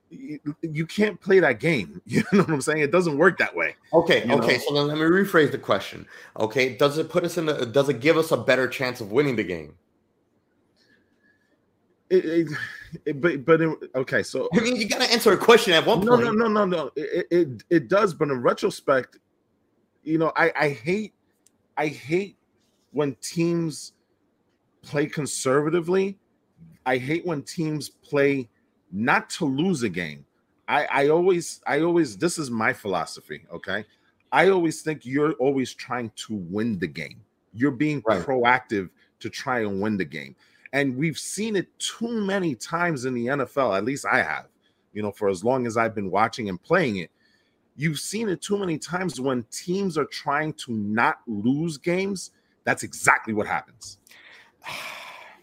you, 0.09 0.39
you 0.61 0.85
can't 0.85 1.19
play 1.19 1.39
that 1.39 1.59
game. 1.59 2.01
You 2.07 2.23
know 2.31 2.43
what 2.43 2.49
I'm 2.49 2.61
saying? 2.61 2.79
It 2.79 2.91
doesn't 2.91 3.17
work 3.17 3.37
that 3.39 3.53
way. 3.53 3.75
Okay, 3.91 4.23
okay. 4.23 4.53
know? 4.53 4.59
So 4.59 4.73
then 4.73 4.87
let 4.87 4.95
me 4.97 5.03
rephrase 5.03 5.51
the 5.51 5.57
question. 5.57 6.07
Okay, 6.39 6.77
does 6.77 6.97
it 6.97 7.09
put 7.09 7.25
us 7.25 7.37
in 7.37 7.47
the? 7.47 7.65
Does 7.65 7.89
it 7.89 7.99
give 7.99 8.17
us 8.17 8.31
a 8.31 8.37
better 8.37 8.69
chance 8.69 9.01
of 9.01 9.11
winning 9.11 9.35
the 9.35 9.43
game? 9.43 9.75
It, 12.09 12.25
it, 12.25 12.47
it- 13.05 13.21
but 13.21 13.43
but 13.45 13.61
it, 13.61 13.77
okay, 13.95 14.23
so 14.23 14.47
I 14.55 14.59
mean, 14.61 14.75
you 14.77 14.87
got 14.87 15.01
to 15.01 15.11
answer 15.11 15.33
a 15.33 15.37
question 15.37 15.73
at 15.73 15.85
one 15.85 15.99
no 16.05 16.15
point. 16.15 16.23
no 16.37 16.47
no 16.47 16.47
no. 16.47 16.65
No 16.65 16.91
it, 16.95 17.27
it 17.31 17.63
it 17.69 17.87
does 17.89 18.13
but 18.13 18.29
in 18.29 18.41
retrospect 18.41 19.17
you 20.03 20.17
know 20.17 20.31
i 20.37 20.51
i 20.59 20.69
hate 20.69 21.13
i 21.75 21.87
hate 21.87 22.37
when 22.91 23.15
teams 23.15 23.93
play 24.83 25.05
conservatively. 25.05 26.17
I 26.85 26.97
hate 26.97 27.25
when 27.25 27.43
teams 27.43 27.89
play 27.89 28.47
not 28.91 29.29
to 29.31 29.45
lose 29.45 29.83
a 29.83 29.89
game. 29.89 30.25
I 30.69 30.85
i 30.85 31.09
always 31.09 31.61
i 31.67 31.81
always 31.81 32.15
this 32.17 32.37
is 32.37 32.49
my 32.49 32.71
philosophy 32.73 33.45
okay? 33.51 33.83
I 34.31 34.49
always 34.49 34.81
think 34.81 35.05
you're 35.05 35.33
always 35.33 35.73
trying 35.73 36.11
to 36.27 36.35
win 36.35 36.79
the 36.79 36.87
game. 36.87 37.21
You're 37.53 37.71
being 37.71 38.01
Right. 38.05 38.21
proactive 38.21 38.89
to 39.19 39.29
try 39.29 39.61
and 39.61 39.81
win 39.81 39.97
the 39.97 40.05
game 40.05 40.35
and 40.73 40.95
we've 40.95 41.17
seen 41.17 41.55
it 41.55 41.67
too 41.79 42.21
many 42.21 42.55
times 42.55 43.05
in 43.05 43.13
the 43.13 43.27
nfl 43.27 43.77
at 43.77 43.85
least 43.85 44.05
i 44.11 44.21
have 44.21 44.47
you 44.97 45.03
know, 45.03 45.11
for 45.11 45.29
as 45.29 45.43
long 45.43 45.67
as 45.67 45.77
I've 45.77 45.93
been 45.93 46.09
watching 46.09 46.49
and 46.49 46.61
playing 46.61 46.97
it, 46.97 47.11
you've 47.75 47.99
seen 47.99 48.29
it 48.29 48.41
too 48.41 48.57
many 48.57 48.79
times 48.79 49.21
when 49.21 49.45
teams 49.51 49.95
are 49.95 50.05
trying 50.05 50.53
to 50.53 50.71
not 50.71 51.17
lose 51.27 51.77
games. 51.77 52.31
That's 52.63 52.81
exactly 52.81 53.33
what 53.33 53.47
happens. 53.47 53.99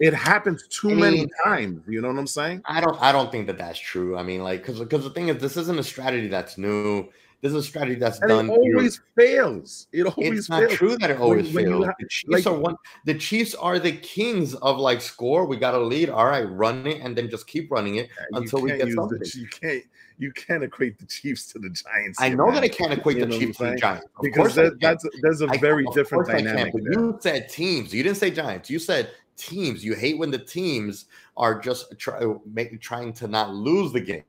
It 0.01 0.12
happens 0.12 0.66
too 0.66 0.91
I 0.91 0.95
many 0.95 1.29
times. 1.45 1.81
You 1.87 2.01
know 2.01 2.09
what 2.09 2.18
I'm 2.18 2.27
saying? 2.27 2.62
I 2.64 2.81
don't 2.81 3.01
I 3.01 3.12
don't 3.12 3.31
think 3.31 3.47
that 3.47 3.59
that's 3.59 3.79
true. 3.79 4.18
I 4.18 4.25
mean, 4.25 4.43
like, 4.43 4.61
because 4.61 4.81
because 4.81 5.05
the 5.05 5.11
thing 5.11 5.29
is, 5.29 5.41
this 5.41 5.57
isn't 5.57 5.79
a 5.79 5.85
strategy 5.85 6.27
that's 6.27 6.59
new. 6.59 7.09
This 7.45 7.53
is 7.53 7.59
a 7.59 7.63
strategy 7.63 7.97
that's 7.97 8.21
And 8.21 8.31
done. 8.31 8.49
it 8.49 8.55
through- 8.55 8.75
always 8.75 9.01
fails. 9.15 9.87
It 9.93 10.07
always 10.07 10.39
it's 10.39 10.49
not 10.49 10.61
fails. 10.61 10.73
true 10.79 10.97
that 10.97 11.11
it 11.11 11.19
always 11.21 11.53
when 11.53 11.67
fails. 11.67 11.85
have- 11.85 11.95
the 12.01 12.07
Chiefs 12.09 12.33
like- 12.33 12.47
are 12.47 12.59
one. 12.59 12.77
The 13.05 13.15
Chiefs 13.15 13.55
are 13.55 13.79
the 13.79 13.93
kings 13.93 14.55
of 14.55 14.79
like 14.79 15.03
score. 15.03 15.45
We 15.45 15.59
got 15.59 15.75
a 15.75 15.79
lead. 15.79 16.09
All 16.09 16.25
right, 16.25 16.45
run 16.51 16.87
it, 16.87 17.03
and 17.03 17.15
then 17.15 17.29
just 17.29 17.47
keep 17.47 17.71
running 17.71 17.97
it 17.97 18.09
until 18.33 18.63
we 18.63 18.71
get 18.71 18.91
something. 18.93 19.19
the, 19.19 19.31
you 19.39 19.47
can't 19.49 19.85
you 20.17 20.33
can't 20.33 20.63
equate 20.65 20.99
the 20.99 21.05
Chiefs 21.05 21.47
to 21.53 21.59
the 21.59 21.69
Giants. 21.69 22.19
I 22.19 22.31
know 22.31 22.51
that 22.51 22.63
I 22.63 22.69
can't 22.69 22.95
equate 22.95 23.19
You 23.19 23.27
the 23.27 23.39
Chiefs 23.39 23.59
to 23.59 23.65
the? 23.65 23.77
Giants 23.77 24.07
of 24.17 24.23
because 24.23 24.55
that, 24.55 24.81
that's 24.81 25.05
there's 25.21 25.43
a 25.43 25.49
I- 25.51 25.59
very 25.59 25.85
different 25.93 26.25
course 26.25 26.29
I 26.31 26.37
can, 26.41 26.45
dynamic. 26.47 26.73
you 26.77 27.19
said 27.21 27.51
teams. 27.51 27.93
You 27.93 28.03
didn't 28.03 28.17
say 28.17 28.31
Giants. 28.31 28.71
You 28.71 28.79
said 28.79 29.11
teams. 29.37 29.85
You 29.85 29.95
hate 29.95 30.17
when 30.17 30.31
the 30.31 30.39
teams 30.39 31.05
are 31.37 31.61
just 31.61 31.99
try, 31.99 32.23
make, 32.51 32.81
trying 32.81 33.13
to 33.15 33.29
not 33.29 33.53
lose 33.53 33.93
the 33.93 34.01
game. 34.01 34.23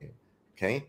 Okay. 0.57 0.87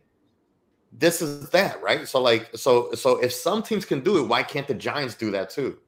This 0.99 1.21
is 1.21 1.51
that, 1.51 1.83
right? 1.83 2.09
So, 2.09 2.23
like, 2.23 2.49
so, 2.57 2.93
so 2.93 3.19
if 3.19 3.33
some 3.33 3.63
teams 3.63 3.85
can 3.85 4.01
do 4.01 4.19
it, 4.19 4.29
why 4.29 4.43
can't 4.43 4.67
the 4.67 4.75
Giants 4.75 5.15
do 5.15 5.31
that 5.33 5.51
too? 5.51 5.79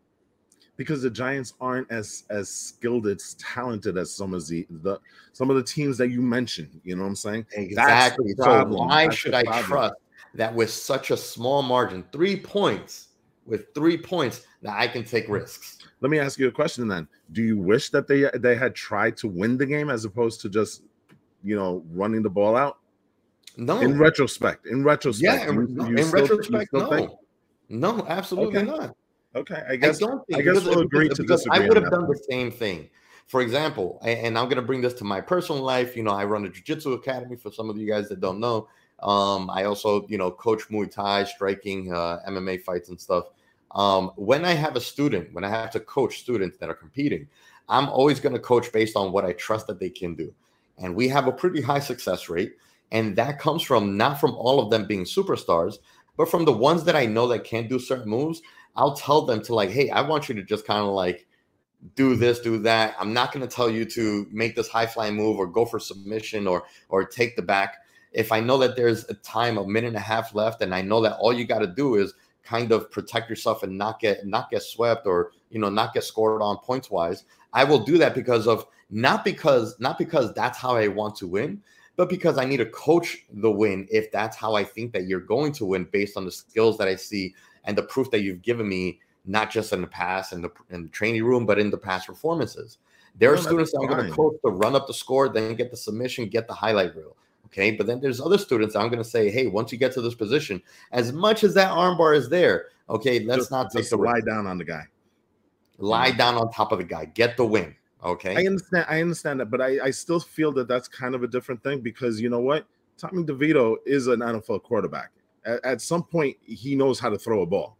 because 0.79 1.03
the 1.03 1.11
Giants 1.11 1.53
aren't 1.61 1.91
as 1.91 2.25
as 2.31 2.49
skilled, 2.49 3.07
as 3.07 3.35
talented 3.35 3.99
as 3.99 4.15
some 4.15 4.33
of 4.33 4.47
the, 4.49 4.67
the 4.71 4.99
some 5.33 5.51
of 5.51 5.57
the 5.57 5.63
teams 5.63 5.99
that 5.99 6.09
you 6.09 6.23
mentioned. 6.23 6.81
You 6.85 6.97
know 6.97 7.03
what 7.03 7.09
I'm 7.09 7.17
saying? 7.17 7.47
Exactly. 7.53 8.33
So 8.39 8.65
why 8.65 9.05
That's 9.05 9.17
should 9.17 9.35
I 9.35 9.43
trust 9.61 9.95
that 10.35 10.55
with 10.55 10.71
such 10.71 11.11
a 11.11 11.17
small 11.17 11.63
margin, 11.63 12.05
three 12.13 12.37
points, 12.37 13.09
with 13.45 13.75
three 13.75 13.99
points, 13.99 14.47
that 14.63 14.79
I 14.79 14.89
can 14.89 15.05
take 15.05 15.29
risks? 15.29 15.79
Let 16.01 16.11
me 16.11 16.21
ask 16.21 16.39
you 16.39 16.47
a 16.47 16.53
question 16.53 16.87
then. 16.87 17.09
Do 17.33 17.43
you 17.43 17.59
wish 17.59 17.91
that 17.91 18.07
they 18.07 18.31
they 18.39 18.55
had 18.55 18.75
tried 18.75 19.17
to 19.19 19.29
win 19.29 19.59
the 19.59 19.67
game 19.67 19.91
as 19.91 20.07
opposed 20.07 20.41
to 20.43 20.49
just 20.49 20.83
you 21.43 21.57
know 21.57 21.85
running 21.91 22.23
the 22.23 22.31
ball 22.31 22.57
out? 22.57 22.79
No. 23.59 23.81
In 23.81 23.99
retrospect, 23.99 24.67
in 24.67 24.85
retrospect, 24.85 25.23
yeah, 25.45 25.49
in, 25.51 25.55
you- 25.57 25.67
no, 25.69 25.85
you 25.89 25.97
in 25.97 26.05
still- 26.05 26.21
retrospect, 26.23 26.73
no. 26.73 26.89
think- 26.91 27.11
No, 27.69 28.07
absolutely 28.09 28.59
Okay. 28.59 28.67
not. 28.67 28.97
Okay, 29.35 29.63
I 29.69 29.73
I 29.73 29.77
guess 29.77 29.99
don't 29.99 30.25
think 30.27 30.39
I 30.39 30.43
guess 30.43 30.55
because- 30.61 30.65
we'll 30.77 30.85
agree 30.85 31.01
because- 31.05 31.17
to 31.19 31.23
because 31.25 31.41
disagree 31.43 31.65
I 31.65 31.69
would 31.69 31.77
have 31.77 31.91
done 31.91 32.07
the 32.09 32.19
same 32.31 32.51
thing. 32.51 32.89
For 33.27 33.43
example, 33.43 33.99
and 34.03 34.39
I'm 34.39 34.45
going 34.47 34.57
to 34.57 34.63
bring 34.63 34.81
this 34.81 34.95
to 34.95 35.05
my 35.05 35.21
personal 35.21 35.61
life. 35.63 35.95
You 35.97 36.03
know, 36.03 36.13
I 36.13 36.25
run 36.25 36.47
a 36.47 36.49
jiu-jitsu 36.49 36.95
academy 36.95 37.37
for 37.37 37.51
some 37.53 37.69
of 37.69 37.77
you 37.77 37.87
guys 37.87 38.09
that 38.09 38.21
don't 38.21 38.41
know. 38.41 38.69
Um, 39.01 39.51
I 39.51 39.65
also, 39.65 40.07
you 40.09 40.17
know, 40.17 40.31
coach 40.31 40.63
Muay 40.71 40.91
Thai, 40.91 41.25
striking, 41.25 41.93
uh, 41.93 42.21
MMA 42.27 42.57
fights 42.57 42.89
and 42.89 42.99
stuff. 42.99 43.25
Um, 43.73 44.13
when 44.17 44.47
I 44.47 44.53
have 44.55 44.77
a 44.77 44.81
student, 44.81 45.31
when 45.35 45.45
I 45.45 45.51
have 45.51 45.71
to 45.73 45.81
coach 45.81 46.21
students 46.21 46.57
that 46.57 46.71
are 46.71 46.75
competing, 46.75 47.29
I'm 47.69 47.89
always 47.91 48.19
going 48.19 48.33
to 48.33 48.39
coach 48.41 48.73
based 48.73 48.97
on 48.97 49.13
what 49.13 49.27
I 49.27 49.33
trust 49.35 49.67
that 49.67 49.79
they 49.79 49.91
can 49.91 50.15
do. 50.15 50.33
And 50.79 50.95
we 50.95 51.07
have 51.09 51.27
a 51.27 51.33
pretty 51.33 51.61
high 51.61 51.81
success 51.81 52.31
rate. 52.31 52.55
And 52.91 53.17
that 53.17 53.39
comes 53.39 53.63
from 53.63 53.97
not 53.97 54.21
from 54.21 54.33
all 54.33 54.61
of 54.61 54.71
them 54.71 54.87
being 54.87 55.05
superstars, 55.05 55.77
but 56.17 56.31
from 56.31 56.45
the 56.45 56.53
ones 56.53 56.85
that 56.85 56.97
I 56.97 57.07
know 57.07 57.29
that 57.29 57.45
can't 57.45 57.69
do 57.69 57.79
certain 57.79 58.09
moves. 58.09 58.43
I'll 58.77 58.95
tell 58.95 59.23
them 59.23 59.43
to 59.45 59.55
like, 59.55 59.71
hey, 59.71 59.91
I 59.91 60.03
want 60.03 60.29
you 60.29 60.35
to 60.37 60.43
just 60.43 60.67
kind 60.67 60.81
of 60.81 60.91
like 60.91 61.27
do 61.95 62.17
this, 62.17 62.41
do 62.41 62.59
that. 62.59 62.95
I'm 62.99 63.13
not 63.13 63.33
going 63.33 63.47
to 63.47 63.55
tell 63.55 63.71
you 63.71 63.85
to 63.87 64.27
make 64.31 64.57
this 64.57 64.69
high 64.69 64.87
flying 64.87 65.15
move 65.15 65.39
or 65.39 65.47
go 65.47 65.65
for 65.65 65.79
submission 65.79 66.47
or 66.47 66.65
or 66.89 67.05
take 67.05 67.37
the 67.37 67.43
back. 67.43 67.77
If 68.13 68.33
I 68.33 68.41
know 68.41 68.59
that 68.59 68.77
there's 68.77 69.09
a 69.09 69.15
time, 69.15 69.59
a 69.59 69.67
minute 69.67 69.89
and 69.89 69.97
a 69.97 70.01
half 70.01 70.35
left, 70.35 70.63
and 70.63 70.75
I 70.75 70.83
know 70.83 71.01
that 71.03 71.17
all 71.19 71.33
you 71.33 71.45
got 71.45 71.59
to 71.61 71.67
do 71.67 71.97
is 71.97 72.15
kind 72.43 72.73
of 72.73 72.91
protect 72.91 73.29
yourself 73.29 73.63
and 73.63 73.77
not 73.77 74.01
get 74.01 74.27
not 74.27 74.51
get 74.51 74.63
swept 74.63 75.07
or 75.07 75.33
you 75.51 75.61
know 75.61 75.69
not 75.69 75.93
get 75.93 76.05
scored 76.05 76.43
on 76.43 76.57
points 76.59 76.91
wise, 76.91 77.25
I 77.53 77.65
will 77.65 77.81
do 77.81 77.99
that 77.99 78.15
because 78.15 78.47
of 78.47 78.67
not 78.91 79.25
because 79.25 79.77
not 79.79 79.99
because 79.99 80.33
that's 80.35 80.59
how 80.59 80.75
I 80.77 80.89
want 80.89 81.17
to 81.17 81.27
win, 81.27 81.63
but 81.99 82.09
because 82.09 82.39
I 82.39 82.45
need 82.45 82.59
to 82.59 82.67
coach 82.67 83.27
the 83.29 83.51
win 83.51 83.89
if 83.91 84.13
that's 84.13 84.37
how 84.37 84.55
I 84.55 84.63
think 84.63 84.93
that 84.93 85.09
you're 85.09 85.19
going 85.19 85.51
to 85.55 85.67
win 85.67 85.83
based 85.91 86.17
on 86.17 86.25
the 86.25 86.31
skills 86.31 86.79
that 86.79 86.87
I 86.87 86.95
see 86.95 87.35
and 87.65 87.77
the 87.77 87.83
proof 87.83 88.09
that 88.13 88.21
you've 88.21 88.41
given 88.41 88.69
me, 88.69 89.01
not 89.27 89.51
just 89.51 89.73
in 89.73 89.81
the 89.81 89.89
past 89.89 90.33
and 90.33 90.45
the 90.45 90.51
in 90.71 90.85
the 90.85 90.89
training 90.91 91.25
room, 91.25 91.45
but 91.45 91.59
in 91.59 91.71
the 91.71 91.77
past 91.77 92.07
performances. 92.07 92.79
There 93.17 93.33
are 93.33 93.37
No, 93.37 93.43
students 93.43 93.73
that 93.73 93.81
I'm 93.81 93.89
going 93.89 94.07
to 94.09 94.13
coach 94.13 94.37
to 94.45 94.53
run 94.53 94.77
up 94.77 94.87
the 94.87 94.95
score, 94.95 95.29
then 95.29 95.57
get 95.57 95.73
the 95.73 95.77
submission, 95.77 96.29
get 96.29 96.47
the 96.47 96.55
highlight 96.55 96.95
reel. 96.95 97.17
Okay. 97.47 97.73
But 97.73 97.89
then 97.89 98.01
there's 98.01 98.21
other 98.21 98.39
students 98.39 98.75
that 98.75 98.81
I'm 98.81 98.91
going 98.91 99.03
to 99.03 99.09
say, 99.09 99.29
hey, 99.29 99.49
once 99.49 99.73
you 99.73 99.79
get 99.79 99.91
to 99.95 100.01
this 100.01 100.15
position, 100.15 100.63
as 100.93 101.13
much 101.13 101.43
as 101.43 101.53
that 101.55 101.73
armbar 101.73 102.17
is 102.17 102.29
there, 102.29 102.67
okay, 102.89 103.19
let's 103.25 103.41
just, 103.41 103.51
not 103.51 103.73
take 103.73 103.81
just 103.81 103.91
the 103.91 103.97
lie 103.97 104.21
down 104.21 104.47
on 104.47 104.57
the 104.57 104.65
guy. 104.65 104.85
lie 105.79 106.13
down 106.13 106.37
on 106.37 106.53
top 106.53 106.71
of 106.71 106.79
the 106.79 106.85
guy, 106.85 107.07
get 107.07 107.37
the 107.37 107.45
win. 107.45 107.75
Okay. 108.05 108.37
I 108.37 108.47
understand. 108.47 108.87
I 108.89 109.01
understand 109.01 109.41
that, 109.41 109.51
but 109.51 109.61
I, 109.61 109.87
I 109.87 109.91
still 109.91 110.21
feel 110.21 110.53
that 110.53 110.69
that's 110.69 110.89
kind 110.89 111.15
of 111.15 111.23
a 111.23 111.27
different 111.27 111.63
thing 111.63 111.81
because 111.81 112.21
you 112.21 112.29
know 112.29 112.41
what? 112.41 112.67
Tommy 112.97 113.25
DeVito 113.25 113.77
is 113.87 114.07
an 114.07 114.21
NFL 114.21 114.63
quarterback. 114.63 115.11
At, 115.45 115.65
at 115.65 115.81
some 115.81 116.03
point, 116.05 116.37
he 116.45 116.75
knows 116.75 116.99
how 117.01 117.11
to 117.11 117.19
throw 117.19 117.43
a 117.43 117.47
ball. 117.47 117.77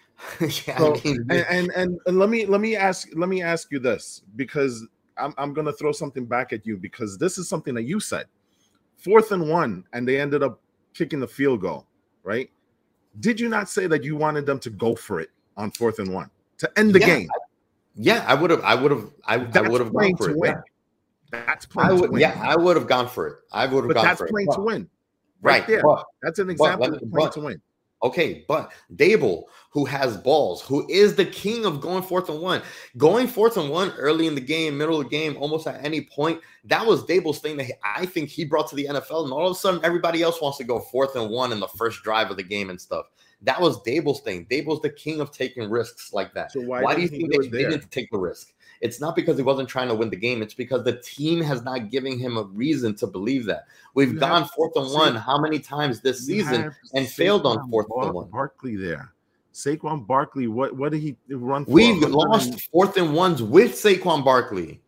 yeah, 0.40 0.78
So, 0.78 0.94
I 0.94 1.08
mean, 1.08 1.26
And, 1.30 1.46
and 1.48 1.70
and 1.76 2.00
and 2.06 2.18
let 2.18 2.28
me 2.28 2.46
let 2.46 2.60
me 2.60 2.76
ask 2.76 3.08
let 3.14 3.28
me 3.28 3.42
ask 3.42 3.70
you 3.70 3.78
this 3.78 4.22
because 4.36 4.86
I'm 5.16 5.34
I'm 5.38 5.54
gonna 5.54 5.72
throw 5.72 5.92
something 5.92 6.26
back 6.26 6.52
at 6.52 6.66
you 6.66 6.76
because 6.76 7.18
this 7.18 7.38
is 7.38 7.48
something 7.48 7.74
that 7.74 7.84
you 7.84 8.00
said. 8.00 8.26
Fourth 8.96 9.32
and 9.32 9.48
one, 9.48 9.84
and 9.92 10.06
they 10.06 10.20
ended 10.20 10.42
up 10.42 10.60
kicking 10.92 11.20
the 11.20 11.28
field 11.28 11.60
goal, 11.62 11.86
right? 12.22 12.50
Did 13.20 13.40
you 13.40 13.48
not 13.48 13.68
say 13.68 13.86
that 13.86 14.04
you 14.04 14.16
wanted 14.16 14.46
them 14.46 14.58
to 14.60 14.70
go 14.70 14.94
for 14.94 15.20
it 15.20 15.30
on 15.56 15.70
fourth 15.70 15.98
and 15.98 16.12
one 16.12 16.30
to 16.58 16.70
end 16.78 16.94
the 16.94 17.00
Yeah, 17.00 17.06
game? 17.16 17.28
Yeah, 17.94 18.24
I 18.26 18.34
would 18.34 18.50
have, 18.50 18.62
I 18.62 18.74
would 18.74 18.90
have, 18.90 19.10
I, 19.24 19.34
I 19.34 19.68
would 19.68 19.80
have 19.80 19.92
gone 19.92 20.16
for 20.16 20.28
to 20.28 20.34
it. 20.34 20.38
win. 20.38 20.54
That's 21.32 21.66
I 21.66 21.68
playing 21.68 21.88
to 21.96 22.00
would, 22.02 22.10
win. 22.12 22.20
yeah, 22.20 22.40
I 22.42 22.56
would 22.56 22.76
have 22.76 22.86
gone 22.86 23.08
for 23.08 23.26
it. 23.28 23.36
I 23.52 23.66
would 23.66 23.84
have 23.84 23.94
gone 23.94 24.04
that's 24.04 24.18
for 24.18 24.26
it. 24.26 24.30
playing 24.30 24.46
But- 24.48 24.56
to 24.56 24.62
win. 24.62 24.88
Right, 25.42 25.60
right? 25.60 25.66
there. 25.66 25.82
but- 25.82 26.04
That's 26.22 26.38
an 26.38 26.50
example 26.50 26.86
let 26.88 27.02
of 27.02 27.10
playing 27.10 27.26
but- 27.26 27.32
to 27.34 27.40
win. 27.40 27.62
Okay, 28.02 28.46
but 28.48 28.72
Daboll, 28.96 29.42
who 29.72 29.84
has 29.84 30.16
balls, 30.16 30.62
who 30.62 30.88
is 30.88 31.16
the 31.16 31.24
king 31.26 31.66
of 31.66 31.82
going 31.82 32.02
fourth 32.02 32.30
and 32.30 32.40
one, 32.40 32.62
going 32.96 33.26
fourth 33.26 33.58
and 33.58 33.68
one 33.68 33.90
early 33.98 34.26
in 34.26 34.34
the 34.34 34.40
game, 34.40 34.78
middle 34.78 34.98
of 34.98 35.04
the 35.04 35.10
game, 35.10 35.36
almost 35.38 35.66
at 35.66 35.84
any 35.84 36.00
point, 36.00 36.40
that 36.64 36.86
was 36.86 37.04
Daboll's 37.04 37.40
thing 37.40 37.58
that 37.58 37.64
he- 37.64 37.74
I 37.84 38.06
think 38.06 38.30
he 38.30 38.46
brought 38.46 38.68
to 38.68 38.74
the 38.74 38.86
NFL. 38.86 39.24
And 39.24 39.32
all 39.34 39.46
of 39.48 39.52
a 39.52 39.54
sudden, 39.54 39.84
everybody 39.84 40.22
else 40.22 40.40
wants 40.40 40.56
to 40.58 40.64
go 40.64 40.78
fourth 40.80 41.14
and 41.14 41.28
one 41.30 41.52
in 41.52 41.60
the 41.60 41.68
first 41.68 42.02
drive 42.02 42.30
of 42.30 42.38
the 42.38 42.42
game 42.42 42.70
and 42.70 42.80
stuff. 42.80 43.04
That 43.42 43.60
was 43.60 43.80
Daboll's 43.82 44.20
thing. 44.20 44.46
Daboll's 44.50 44.82
the 44.82 44.90
king 44.90 45.20
of 45.20 45.30
taking 45.32 45.68
risks 45.70 46.12
like 46.12 46.34
that. 46.34 46.52
So 46.52 46.60
why, 46.60 46.82
Why, 46.82 46.94
do 46.94 47.00
you 47.02 47.08
think 47.08 47.30
do 47.32 47.38
that 47.38 47.40
it 47.40 47.44
he 47.44 47.50
there? 47.50 47.70
didn't 47.70 47.90
take 47.90 48.10
the 48.10 48.18
risk? 48.18 48.52
It's 48.80 49.00
not 49.00 49.14
because 49.16 49.36
he 49.36 49.42
wasn't 49.42 49.68
trying 49.68 49.88
to 49.88 49.94
win 49.94 50.08
the 50.10 50.16
game. 50.16 50.40
It's 50.42 50.54
because 50.54 50.84
the 50.84 51.00
team 51.00 51.40
has 51.42 51.62
not 51.62 51.90
given 51.90 52.18
him 52.18 52.36
a 52.38 52.42
reason 52.44 52.94
to 52.96 53.06
believe 53.06 53.44
that. 53.46 53.66
We've 53.94 54.12
You 54.12 54.18
gone 54.20 54.46
fourth 54.56 54.72
and 54.76 54.90
one 54.92 55.14
how 55.16 55.38
many 55.38 55.58
times 55.58 56.00
this 56.00 56.26
season? 56.26 56.74
and 56.94 57.08
failed 57.08 57.46
on 57.46 57.58
Saquon 57.58 57.70
fourth 57.70 57.86
and 58.06 58.14
one. 58.14 58.30
Barkley 58.30 58.76
there. 58.76 59.12
Saquon 59.52 60.06
Barkley, 60.06 60.46
what 60.46 60.76
what 60.76 60.92
did 60.92 61.00
he 61.00 61.16
run 61.28 61.64
for? 61.64 61.72
We've 61.72 62.02
100 62.02 62.10
lost 62.10 62.70
fourth 62.70 62.96
and 62.96 63.12
ones 63.14 63.42
with 63.42 63.72
Saquon 63.72 64.24
Barkley. 64.24 64.80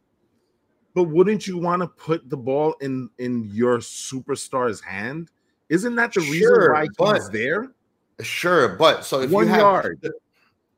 But 0.94 1.04
wouldn't 1.04 1.46
you 1.46 1.58
want 1.58 1.80
to 1.82 1.88
put 1.88 2.28
the 2.30 2.36
ball 2.36 2.74
in 2.80 3.08
in 3.18 3.44
your 3.52 3.78
superstar's 3.78 4.80
hand? 4.80 5.30
Isn't 5.68 5.94
that 5.96 6.12
the 6.12 6.20
reason 6.20 6.70
why 6.96 7.14
he's 7.14 7.28
there? 7.30 7.72
Sure, 8.20 8.76
but 8.76 9.04
so 9.04 9.20
if 9.20 9.30
One 9.30 9.46
you 9.46 9.50
have 9.50 9.60
yard. 9.60 10.08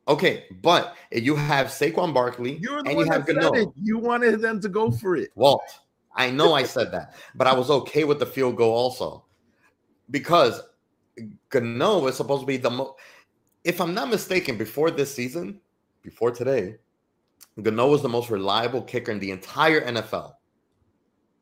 okay, 0.08 0.44
but 0.62 0.96
if 1.10 1.24
you 1.24 1.34
have 1.36 1.66
Saquon 1.66 2.14
Barkley 2.14 2.56
You're 2.56 2.82
the 2.82 2.90
and 2.90 2.96
one 2.96 3.06
you 3.06 3.12
have 3.12 3.26
that 3.26 3.42
said 3.42 3.54
it. 3.54 3.68
You 3.82 3.98
wanted 3.98 4.40
them 4.40 4.60
to 4.60 4.68
go 4.68 4.90
for 4.90 5.16
it. 5.16 5.30
Walt, 5.34 5.62
I 6.14 6.30
know 6.30 6.54
I 6.54 6.62
said 6.62 6.92
that, 6.92 7.14
but 7.34 7.46
I 7.46 7.54
was 7.54 7.70
okay 7.70 8.04
with 8.04 8.18
the 8.18 8.26
field 8.26 8.56
goal 8.56 8.72
also 8.72 9.24
because 10.10 10.60
Gano 11.50 12.06
is 12.06 12.16
supposed 12.16 12.42
to 12.42 12.46
be 12.46 12.56
the 12.56 12.70
most. 12.70 12.94
If 13.64 13.80
I'm 13.80 13.94
not 13.94 14.10
mistaken, 14.10 14.56
before 14.58 14.90
this 14.90 15.12
season, 15.14 15.60
before 16.02 16.30
today, 16.30 16.76
Gano 17.60 17.88
was 17.88 18.02
the 18.02 18.08
most 18.08 18.30
reliable 18.30 18.82
kicker 18.82 19.12
in 19.12 19.18
the 19.18 19.30
entire 19.30 19.80
NFL. 19.80 20.34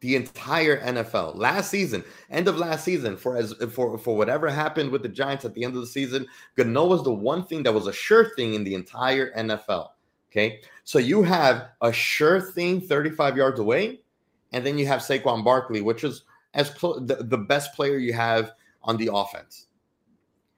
The 0.03 0.17
entire 0.17 0.81
NFL 0.81 1.37
last 1.37 1.71
season, 1.71 2.03
end 2.29 2.49
of 2.49 2.59
last 2.59 2.85
season, 2.85 3.17
for 3.17 3.37
as 3.37 3.55
for 3.73 3.97
for 3.97 4.17
whatever 4.17 4.51
happened 4.51 4.91
with 4.91 5.03
the 5.03 5.09
Giants 5.09 5.45
at 5.45 5.55
the 5.55 5.65
end 5.65 5.75
of 5.75 5.81
the 5.81 5.87
season, 5.87 6.27
Gano 6.57 6.87
was 6.87 7.05
the 7.05 7.13
one 7.13 7.45
thing 7.45 7.63
that 7.63 7.73
was 7.73 7.87
a 7.87 7.93
sure 7.93 8.35
thing 8.35 8.55
in 8.55 8.65
the 8.65 8.75
entire 8.75 9.33
NFL. 9.35 9.91
Okay, 10.31 10.61
so 10.85 10.99
you 10.99 11.23
have 11.23 11.69
a 11.83 11.93
sure 11.93 12.41
thing 12.41 12.81
35 12.81 13.37
yards 13.37 13.61
away, 13.61 14.01
and 14.53 14.67
then 14.67 14.77
you 14.77 14.87
have 14.87 15.01
Saquon 15.01 15.45
Barkley, 15.45 15.81
which 15.81 16.05
is 16.05 16.25
as 16.55 16.71
close 16.71 17.01
the, 17.07 17.17
the 17.17 17.39
best 17.39 17.75
player 17.75 17.99
you 17.99 18.13
have 18.13 18.53
on 18.83 18.97
the 18.97 19.11
offense. 19.13 19.67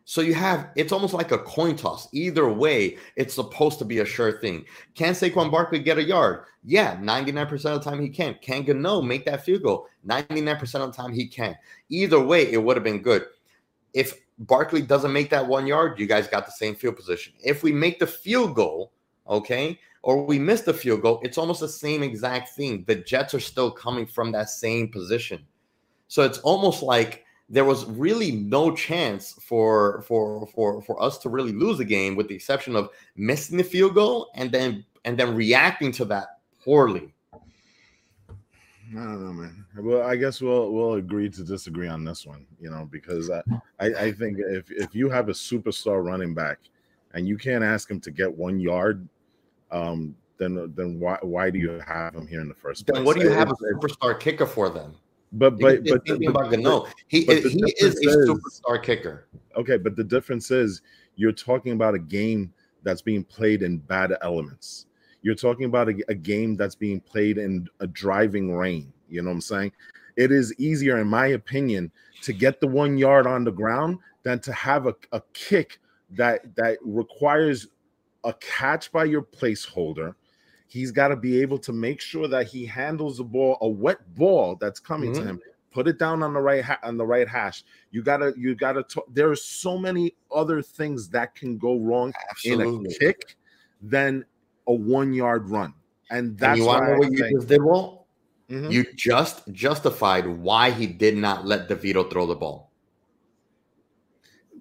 So 0.06 0.20
you 0.20 0.34
have 0.34 0.70
it's 0.76 0.92
almost 0.92 1.14
like 1.14 1.32
a 1.32 1.38
coin 1.38 1.76
toss. 1.76 2.08
Either 2.12 2.48
way, 2.48 2.98
it's 3.16 3.34
supposed 3.34 3.78
to 3.78 3.84
be 3.84 4.00
a 4.00 4.04
sure 4.04 4.38
thing. 4.38 4.64
Can 4.94 5.14
Saquon 5.14 5.50
Barkley 5.50 5.78
get 5.78 5.98
a 5.98 6.02
yard? 6.02 6.44
Yeah, 6.62 6.96
99% 6.96 7.52
of 7.52 7.82
the 7.82 7.90
time 7.90 8.00
he 8.00 8.08
can. 8.08 8.36
Can 8.42 8.64
Gano 8.64 9.00
make 9.00 9.24
that 9.24 9.44
field 9.44 9.62
goal? 9.62 9.86
99% 10.06 10.62
of 10.76 10.92
the 10.92 10.96
time 10.96 11.12
he 11.12 11.26
can. 11.26 11.56
Either 11.88 12.20
way, 12.20 12.52
it 12.52 12.62
would 12.62 12.76
have 12.76 12.84
been 12.84 13.02
good. 13.02 13.24
If 13.94 14.20
Barkley 14.38 14.82
doesn't 14.82 15.12
make 15.12 15.30
that 15.30 15.46
one 15.46 15.66
yard, 15.66 15.98
you 15.98 16.06
guys 16.06 16.26
got 16.26 16.44
the 16.44 16.52
same 16.52 16.74
field 16.74 16.96
position. 16.96 17.32
If 17.42 17.62
we 17.62 17.72
make 17.72 17.98
the 17.98 18.06
field 18.06 18.54
goal, 18.54 18.92
okay, 19.28 19.78
or 20.02 20.24
we 20.24 20.38
miss 20.38 20.62
the 20.62 20.74
field 20.74 21.02
goal, 21.02 21.20
it's 21.22 21.38
almost 21.38 21.60
the 21.60 21.68
same 21.68 22.02
exact 22.02 22.50
thing. 22.50 22.84
The 22.86 22.96
Jets 22.96 23.32
are 23.32 23.40
still 23.40 23.70
coming 23.70 24.06
from 24.06 24.32
that 24.32 24.50
same 24.50 24.88
position. 24.88 25.46
So 26.08 26.22
it's 26.22 26.38
almost 26.38 26.82
like 26.82 27.23
there 27.48 27.64
was 27.64 27.84
really 27.86 28.32
no 28.32 28.74
chance 28.74 29.32
for 29.40 30.02
for 30.02 30.46
for 30.46 30.82
for 30.82 31.02
us 31.02 31.18
to 31.18 31.28
really 31.28 31.52
lose 31.52 31.78
the 31.78 31.84
game 31.84 32.16
with 32.16 32.28
the 32.28 32.34
exception 32.34 32.74
of 32.74 32.88
missing 33.16 33.58
the 33.58 33.64
field 33.64 33.94
goal 33.94 34.30
and 34.34 34.50
then 34.50 34.84
and 35.04 35.18
then 35.18 35.34
reacting 35.34 35.92
to 35.92 36.04
that 36.06 36.40
poorly. 36.64 37.12
I 38.92 38.96
don't 38.96 39.24
know, 39.24 39.32
man. 39.32 39.64
Well, 39.76 40.02
I 40.02 40.16
guess 40.16 40.40
we'll 40.40 40.72
we'll 40.72 40.94
agree 40.94 41.28
to 41.30 41.44
disagree 41.44 41.88
on 41.88 42.04
this 42.04 42.26
one, 42.26 42.46
you 42.60 42.70
know, 42.70 42.88
because 42.90 43.30
I, 43.30 43.42
I, 43.80 43.86
I 43.86 44.12
think 44.12 44.38
if 44.38 44.70
if 44.70 44.94
you 44.94 45.10
have 45.10 45.28
a 45.28 45.32
superstar 45.32 46.04
running 46.04 46.32
back 46.32 46.58
and 47.12 47.26
you 47.26 47.36
can't 47.36 47.64
ask 47.64 47.90
him 47.90 48.00
to 48.00 48.10
get 48.10 48.32
one 48.32 48.60
yard, 48.60 49.06
um, 49.70 50.14
then 50.38 50.72
then 50.76 51.00
why 51.00 51.18
why 51.22 51.50
do 51.50 51.58
you 51.58 51.80
have 51.86 52.14
him 52.14 52.26
here 52.26 52.40
in 52.40 52.48
the 52.48 52.54
first 52.54 52.86
place? 52.86 52.96
Then 52.96 53.04
what 53.04 53.16
do 53.16 53.22
you 53.22 53.30
have 53.30 53.50
a 53.50 53.54
superstar 53.54 54.18
kicker 54.18 54.46
for 54.46 54.70
then? 54.70 54.94
But 55.36 55.58
but 55.58 55.84
but, 55.84 56.04
but, 56.06 56.20
but, 56.32 56.50
but 56.50 56.60
no, 56.60 56.86
he 57.08 57.24
but 57.24 57.38
he 57.38 57.74
is 57.78 57.96
a 57.98 58.28
superstar 58.28 58.80
kicker. 58.80 59.26
Okay, 59.56 59.76
but 59.76 59.96
the 59.96 60.04
difference 60.04 60.52
is 60.52 60.80
you're 61.16 61.32
talking 61.32 61.72
about 61.72 61.94
a 61.94 61.98
game 61.98 62.52
that's 62.84 63.02
being 63.02 63.24
played 63.24 63.62
in 63.62 63.78
bad 63.78 64.16
elements. 64.22 64.86
You're 65.22 65.34
talking 65.34 65.64
about 65.64 65.88
a, 65.88 66.04
a, 66.08 66.14
game 66.14 66.54
that's 66.54 66.74
being 66.74 67.00
played 67.00 67.38
in 67.38 67.66
a 67.80 67.86
driving 67.86 68.54
rain. 68.54 68.92
You 69.08 69.22
know 69.22 69.30
what 69.30 69.36
I'm 69.36 69.40
saying? 69.40 69.72
It 70.16 70.30
is 70.30 70.54
easier, 70.58 70.98
in 70.98 71.08
my 71.08 71.28
opinion, 71.28 71.90
to 72.22 72.32
get 72.32 72.60
the 72.60 72.68
one 72.68 72.98
yard 72.98 73.26
on 73.26 73.42
the 73.42 73.50
ground 73.50 73.98
than 74.22 74.38
to 74.40 74.52
have 74.52 74.86
a, 74.86 74.94
a 75.12 75.22
kick 75.32 75.80
that 76.10 76.54
that 76.54 76.78
requires 76.82 77.66
a 78.22 78.34
catch 78.34 78.92
by 78.92 79.04
your 79.04 79.22
placeholder. 79.22 80.14
He's 80.74 80.90
got 80.90 81.08
to 81.08 81.16
be 81.16 81.40
able 81.40 81.58
to 81.58 81.72
make 81.72 82.00
sure 82.00 82.26
that 82.26 82.48
he 82.48 82.66
handles 82.66 83.18
the 83.18 83.22
ball, 83.22 83.58
a 83.60 83.68
wet 83.68 84.12
ball 84.16 84.56
that's 84.56 84.80
coming 84.80 85.12
mm-hmm. 85.12 85.22
to 85.22 85.28
him. 85.28 85.40
Put 85.70 85.86
it 85.86 86.00
down 86.00 86.20
on 86.24 86.34
the 86.34 86.40
right 86.40 86.64
ha- 86.64 86.80
on 86.82 86.96
the 86.96 87.06
right 87.06 87.28
hash. 87.28 87.62
You 87.92 88.02
gotta, 88.02 88.32
you 88.36 88.56
gotta. 88.56 88.82
T- 88.82 89.00
there 89.12 89.30
are 89.30 89.36
so 89.36 89.78
many 89.78 90.16
other 90.34 90.62
things 90.62 91.08
that 91.10 91.36
can 91.36 91.58
go 91.58 91.78
wrong 91.78 92.12
Absolutely. 92.28 92.86
in 92.86 92.86
a 92.86 92.98
kick 92.98 93.36
than 93.82 94.24
a 94.66 94.74
one 94.74 95.12
yard 95.12 95.48
run. 95.48 95.74
And 96.10 96.36
that's 96.36 96.58
and 96.58 96.58
you 96.58 96.66
want 96.66 96.84
to 96.84 96.90
know 96.90 96.98
what 96.98 97.12
you 97.12 97.30
just 97.30 97.46
did, 97.46 97.62
Well, 97.62 98.04
Mm-hmm. 98.50 98.70
You 98.70 98.84
just 98.94 99.46
justified 99.52 100.26
why 100.26 100.70
he 100.72 100.88
did 100.88 101.16
not 101.16 101.46
let 101.46 101.68
DeVito 101.68 102.10
throw 102.10 102.26
the 102.26 102.34
ball. 102.34 102.72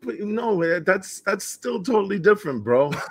But 0.01 0.19
no, 0.19 0.79
that's 0.79 1.21
that's 1.21 1.45
still 1.45 1.81
totally 1.81 2.19
different, 2.19 2.63
bro. 2.63 2.91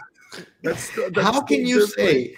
That's, 0.63 0.85
still, 0.85 1.11
that's 1.11 1.27
how 1.27 1.43
can 1.43 1.67
you 1.67 1.81
different. 1.81 2.11
say? 2.11 2.37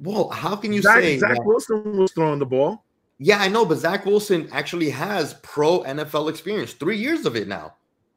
Well, 0.00 0.28
how 0.28 0.56
can 0.56 0.72
you 0.72 0.82
Zach, 0.82 1.02
say 1.02 1.18
Zach 1.18 1.36
that, 1.36 1.44
Wilson 1.44 1.96
was 1.96 2.12
throwing 2.12 2.38
the 2.38 2.46
ball? 2.46 2.84
Yeah, 3.18 3.38
I 3.38 3.48
know, 3.48 3.64
but 3.64 3.78
Zach 3.78 4.04
Wilson 4.04 4.48
actually 4.52 4.90
has 4.90 5.34
pro 5.42 5.82
NFL 5.84 6.28
experience, 6.28 6.74
three 6.74 6.98
years 6.98 7.24
of 7.24 7.34
it 7.34 7.48
now. 7.48 7.74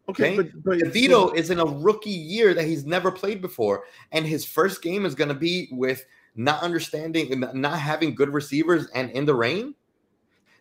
Okay, 0.09 0.33
okay? 0.33 0.35
but, 0.35 0.63
but 0.63 0.79
DeVito 0.79 1.35
is 1.35 1.51
in 1.51 1.59
a 1.59 1.65
rookie 1.65 2.09
year 2.09 2.53
that 2.53 2.65
he's 2.65 2.85
never 2.85 3.11
played 3.11 3.41
before, 3.41 3.83
and 4.11 4.25
his 4.25 4.43
first 4.43 4.81
game 4.81 5.05
is 5.05 5.15
going 5.15 5.27
to 5.29 5.35
be 5.35 5.69
with 5.71 6.03
not 6.35 6.61
understanding, 6.63 7.43
not 7.53 7.79
having 7.79 8.15
good 8.15 8.33
receivers, 8.33 8.87
and 8.95 9.11
in 9.11 9.25
the 9.25 9.35
rain. 9.35 9.75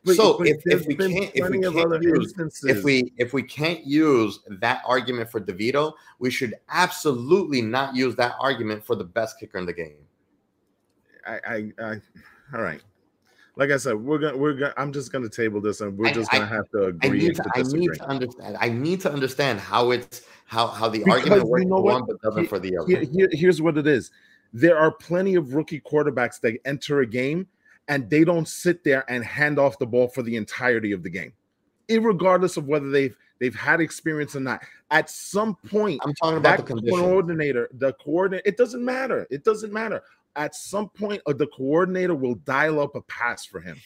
But, 0.04 0.16
so 0.16 0.38
but 0.38 0.46
if, 0.46 0.62
if 0.66 0.86
we 0.86 0.94
can't, 0.94 1.30
if 1.34 1.48
we 1.48 1.60
can't 1.60 2.02
use, 2.02 2.34
if 2.64 2.84
we 2.84 3.12
if 3.16 3.32
we 3.32 3.42
can't 3.42 3.84
use 3.84 4.40
that 4.48 4.82
argument 4.86 5.30
for 5.30 5.40
DeVito, 5.40 5.92
we 6.18 6.30
should 6.30 6.54
absolutely 6.68 7.60
not 7.60 7.96
use 7.96 8.14
that 8.16 8.36
argument 8.40 8.84
for 8.84 8.94
the 8.94 9.04
best 9.04 9.40
kicker 9.40 9.58
in 9.58 9.66
the 9.66 9.72
game. 9.72 9.96
I, 11.28 11.40
I, 11.46 11.72
I 11.80 12.00
all 12.54 12.62
right 12.62 12.80
like 13.58 13.72
I 13.72 13.76
said, 13.76 13.96
we're 13.96 14.18
gonna 14.18 14.36
we're 14.36 14.52
gonna 14.52 14.74
I'm 14.76 14.92
just 14.92 15.10
gonna 15.10 15.28
table 15.28 15.60
this 15.60 15.80
and 15.80 15.98
we're 15.98 16.12
just 16.12 16.30
gonna 16.30 16.46
have 16.46 16.70
to 16.70 16.84
agree. 16.84 17.08
I 17.08 17.12
need 17.12 17.34
to, 17.34 17.44
I 17.56 17.62
need 17.62 17.92
to 17.94 18.08
understand. 18.08 18.56
I 18.60 18.68
need 18.68 19.00
to 19.00 19.12
understand 19.12 19.58
how 19.58 19.90
it's 19.90 20.22
how 20.46 20.68
how 20.68 20.88
the 20.88 21.00
because 21.00 21.22
argument 21.22 21.48
works 21.48 21.62
you 21.64 21.68
know 21.68 21.76
for 21.76 21.82
one 21.82 22.04
but 22.06 22.22
doesn't 22.22 22.46
for 22.46 22.60
the 22.60 22.78
other. 22.78 22.86
Here, 22.86 23.02
here, 23.12 23.28
here's 23.32 23.60
what 23.60 23.76
it 23.76 23.88
is. 23.88 24.12
There 24.52 24.78
are 24.78 24.92
plenty 24.92 25.34
of 25.34 25.54
rookie 25.54 25.80
quarterbacks 25.80 26.40
that 26.42 26.56
enter 26.64 27.00
a 27.00 27.06
game 27.06 27.48
and 27.88 28.08
they 28.08 28.22
don't 28.22 28.46
sit 28.46 28.84
there 28.84 29.04
and 29.10 29.24
hand 29.24 29.58
off 29.58 29.76
the 29.80 29.86
ball 29.86 30.06
for 30.06 30.22
the 30.22 30.36
entirety 30.36 30.92
of 30.92 31.02
the 31.02 31.10
game, 31.10 31.32
regardless 31.90 32.56
of 32.56 32.68
whether 32.68 32.90
they've 32.90 33.16
they've 33.40 33.56
had 33.56 33.80
experience 33.80 34.36
or 34.36 34.40
not. 34.40 34.62
At 34.92 35.10
some 35.10 35.56
point, 35.68 36.00
I'm 36.04 36.14
talking 36.14 36.38
about 36.38 36.64
the 36.64 36.80
coordinator, 36.80 37.68
the 37.72 37.92
coordinator. 37.94 38.42
It 38.46 38.56
doesn't 38.56 38.84
matter. 38.84 39.26
It 39.30 39.42
doesn't 39.42 39.72
matter 39.72 40.04
at 40.36 40.54
some 40.54 40.88
point 40.88 41.20
uh, 41.26 41.32
the 41.32 41.46
coordinator 41.48 42.14
will 42.14 42.36
dial 42.36 42.80
up 42.80 42.94
a 42.94 43.02
pass 43.02 43.44
for 43.44 43.60
him. 43.60 43.76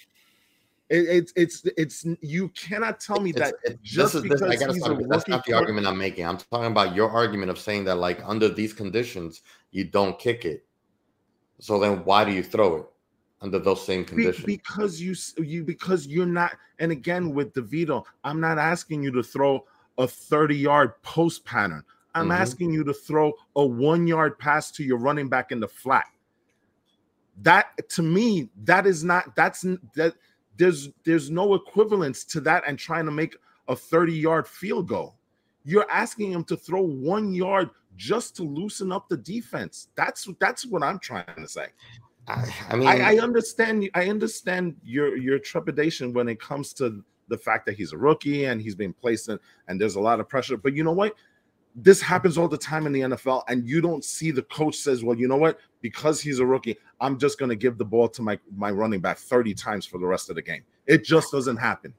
It, 0.91 1.09
it's 1.09 1.33
it's 1.37 1.63
it's 1.79 2.07
you 2.21 2.49
cannot 2.51 3.01
tell 3.01 3.19
me 3.21 3.31
it's, 3.31 3.39
that 3.39 3.55
it's, 3.65 3.79
just 3.83 4.15
is, 4.15 4.23
because 4.23 4.41
this, 4.41 4.51
I 4.51 4.57
gotta 4.57 4.75
he's 4.75 4.83
stop, 4.83 5.01
a 5.01 5.05
that's 5.05 5.27
not 5.27 5.45
the 5.47 5.55
argument 5.55 5.87
I'm 5.87 5.97
making. 5.97 6.27
I'm 6.27 6.37
talking 6.37 6.67
about 6.67 6.95
your 6.95 7.11
argument 7.11 7.51
of 7.51 7.59
saying 7.59 7.85
that 7.85 7.97
like 7.97 8.21
under 8.25 8.49
these 8.49 8.73
conditions 8.73 9.43
you 9.71 9.85
don't 9.85 10.19
kick 10.19 10.45
it. 10.45 10.67
So 11.61 11.79
then 11.79 12.05
why 12.05 12.25
do 12.25 12.33
you 12.33 12.43
throw 12.43 12.77
it 12.77 12.87
under 13.41 13.59
those 13.59 13.85
same 13.87 14.05
conditions? 14.05 14.45
Be, 14.45 14.57
because 14.57 15.01
you 15.01 15.15
you 15.43 15.65
because 15.65 16.07
you're 16.07 16.27
not. 16.27 16.57
And 16.79 16.93
again 16.93 17.33
with 17.33 17.55
DeVito, 17.55 18.05
I'm 18.25 18.41
not 18.41 18.59
asking 18.59 19.03
you 19.03 19.13
to 19.13 19.23
throw 19.23 19.65
a 19.97 20.07
30 20.07 20.57
yard 20.57 21.03
post 21.03 21.45
pattern. 21.45 21.85
I'm 22.15 22.25
mm-hmm. 22.25 22.33
asking 22.33 22.73
you 22.73 22.85
to 22.85 22.93
throw 22.93 23.33
a 23.57 23.65
one 23.65 24.07
yard 24.07 24.39
pass 24.39 24.71
to 24.73 24.85
your 24.85 24.99
running 24.99 25.29
back 25.29 25.53
in 25.53 25.61
the 25.61 25.69
flat 25.69 26.05
that 27.41 27.89
to 27.89 28.03
me 28.03 28.51
that 28.65 28.87
is 28.87 29.03
not 29.03 29.35
that's 29.35 29.63
that 29.95 30.15
there's 30.57 30.91
there's 31.05 31.31
no 31.31 31.55
equivalence 31.55 32.25
to 32.25 32.41
that 32.41 32.65
and 32.67 32.79
trying 32.79 33.07
to 33.07 33.11
make 33.11 33.37
a 33.69 33.77
30 33.77 34.13
yard 34.13 34.47
field 34.47 34.89
goal. 34.89 35.17
You're 35.65 35.91
asking 35.91 36.33
him 36.33 36.45
to 36.45 36.57
throw 36.57 36.83
one 36.83 37.33
yard 37.33 37.71
just 37.97 38.37
to 38.37 38.43
loosen 38.43 38.93
up 38.93 39.09
the 39.09 39.17
defense. 39.17 39.89
That's 39.95 40.29
that's 40.41 40.67
what 40.67 40.83
i'm 40.83 40.99
trying 40.99 41.25
to 41.37 41.49
say. 41.49 41.67
I, 42.29 42.55
I 42.69 42.77
mean 42.77 42.87
I, 42.87 43.15
I 43.15 43.19
understand 43.19 43.89
i 43.95 44.09
understand 44.09 44.77
your 44.85 45.17
your 45.17 45.39
trepidation 45.39 46.13
when 46.13 46.29
it 46.29 46.41
comes 46.41 46.73
to 46.75 47.03
the 47.29 47.39
fact 47.39 47.67
that 47.67 47.77
he's 47.77 47.93
a 47.93 47.99
rookie 47.99 48.45
and 48.45 48.61
he's 48.61 48.75
being 48.75 48.93
placed 48.93 49.29
in 49.29 49.39
and 49.67 49.81
there's 49.81 49.97
a 49.97 50.01
lot 50.01 50.21
of 50.21 50.29
pressure 50.29 50.57
but 50.57 50.75
you 50.75 50.85
know 50.85 50.93
what 50.93 51.17
this 51.75 52.03
happens 52.03 52.37
all 52.37 52.49
the 52.49 52.59
time 52.59 52.87
in 52.87 52.93
the 52.93 53.01
NFL, 53.01 53.45
and 53.49 53.67
you 53.67 53.81
don't 53.81 54.05
see 54.05 54.31
the 54.31 54.43
coach 54.43 54.77
says, 54.77 55.03
"Well, 55.03 55.17
you 55.17 55.29
know 55.29 55.37
what? 55.37 55.59
Because 55.81 56.21
he's 56.21 56.39
a 56.39 56.47
rookie, 56.47 56.77
I'm 57.01 57.19
just 57.19 57.39
going 57.39 57.49
to 57.49 57.57
give 57.57 57.79
the 57.79 57.85
ball 57.85 58.09
to 58.11 58.23
my 58.23 58.39
my 58.55 58.71
running 58.71 59.01
back 59.01 59.19
30 59.19 59.55
times 59.55 59.87
for 59.87 59.99
the 59.99 60.07
rest 60.07 60.29
of 60.29 60.37
the 60.37 60.43
game." 60.43 60.63
It 60.87 61.05
just 61.05 61.33
doesn't 61.33 61.57
happen. 61.57 61.95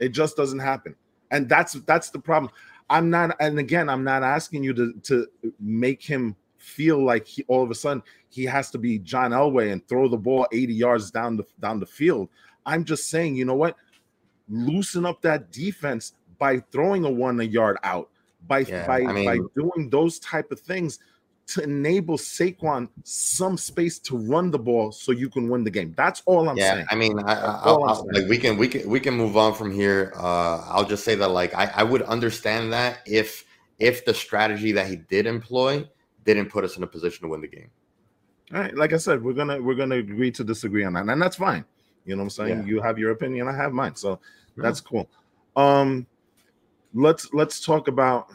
It 0.00 0.10
just 0.10 0.36
doesn't 0.36 0.58
happen, 0.60 0.94
and 1.30 1.48
that's 1.48 1.72
that's 1.72 2.10
the 2.10 2.18
problem. 2.18 2.52
I'm 2.90 3.08
not, 3.10 3.34
and 3.40 3.58
again, 3.58 3.88
I'm 3.88 4.04
not 4.04 4.22
asking 4.22 4.62
you 4.62 4.74
to 4.74 4.92
to 5.04 5.26
make 5.58 6.02
him 6.02 6.36
feel 6.58 7.04
like 7.04 7.26
he 7.26 7.44
all 7.48 7.62
of 7.62 7.70
a 7.70 7.74
sudden 7.74 8.02
he 8.28 8.44
has 8.44 8.70
to 8.70 8.78
be 8.78 8.98
John 8.98 9.32
Elway 9.32 9.72
and 9.72 9.86
throw 9.86 10.08
the 10.08 10.16
ball 10.16 10.46
80 10.50 10.72
yards 10.72 11.10
down 11.10 11.36
the 11.36 11.44
down 11.60 11.80
the 11.80 11.86
field. 11.86 12.28
I'm 12.66 12.84
just 12.84 13.08
saying, 13.10 13.36
you 13.36 13.44
know 13.44 13.54
what? 13.54 13.76
Loosen 14.48 15.04
up 15.04 15.20
that 15.22 15.50
defense 15.50 16.14
by 16.38 16.60
throwing 16.72 17.04
a 17.04 17.10
one 17.10 17.40
a 17.40 17.44
yard 17.44 17.76
out 17.82 18.10
by 18.46 18.60
yeah, 18.60 18.86
by 18.86 19.02
I 19.02 19.12
mean, 19.12 19.26
by 19.26 19.38
doing 19.54 19.90
those 19.90 20.18
type 20.18 20.50
of 20.52 20.60
things 20.60 20.98
to 21.46 21.62
enable 21.62 22.16
Saquon 22.16 22.88
some 23.02 23.58
space 23.58 23.98
to 23.98 24.16
run 24.16 24.50
the 24.50 24.58
ball 24.58 24.92
so 24.92 25.12
you 25.12 25.28
can 25.28 25.48
win 25.48 25.62
the 25.62 25.70
game. 25.70 25.92
That's 25.96 26.22
all 26.24 26.48
I'm 26.48 26.56
yeah, 26.56 26.74
saying. 26.74 26.86
I 26.90 26.94
mean, 26.94 27.18
I, 27.20 27.34
I, 27.34 27.70
like 27.70 28.28
we 28.28 28.38
can 28.38 28.56
we 28.56 28.68
can 28.68 28.88
we 28.88 28.98
can 28.98 29.14
move 29.14 29.36
on 29.36 29.54
from 29.54 29.70
here. 29.70 30.12
Uh, 30.16 30.64
I'll 30.68 30.86
just 30.86 31.04
say 31.04 31.14
that 31.16 31.28
like 31.28 31.54
I, 31.54 31.70
I 31.74 31.82
would 31.82 32.02
understand 32.02 32.72
that 32.72 33.00
if 33.06 33.44
if 33.78 34.04
the 34.04 34.14
strategy 34.14 34.72
that 34.72 34.86
he 34.86 34.96
did 34.96 35.26
employ 35.26 35.86
didn't 36.24 36.46
put 36.46 36.64
us 36.64 36.76
in 36.76 36.82
a 36.82 36.86
position 36.86 37.22
to 37.22 37.28
win 37.28 37.40
the 37.42 37.48
game. 37.48 37.70
All 38.52 38.60
right, 38.60 38.74
like 38.74 38.92
I 38.92 38.98
said, 38.98 39.22
we're 39.22 39.32
gonna 39.32 39.60
we're 39.60 39.74
gonna 39.74 39.96
agree 39.96 40.30
to 40.32 40.44
disagree 40.44 40.84
on 40.84 40.94
that, 40.94 41.08
and 41.08 41.20
that's 41.20 41.36
fine. 41.36 41.64
You 42.04 42.16
know 42.16 42.22
what 42.22 42.24
I'm 42.24 42.30
saying? 42.30 42.58
Yeah. 42.60 42.66
You 42.66 42.80
have 42.80 42.98
your 42.98 43.10
opinion, 43.12 43.48
I 43.48 43.56
have 43.56 43.72
mine, 43.72 43.96
so 43.96 44.20
that's 44.56 44.80
cool. 44.80 45.08
Um, 45.56 46.06
let's 46.94 47.32
let's 47.32 47.64
talk 47.64 47.88
about 47.88 48.28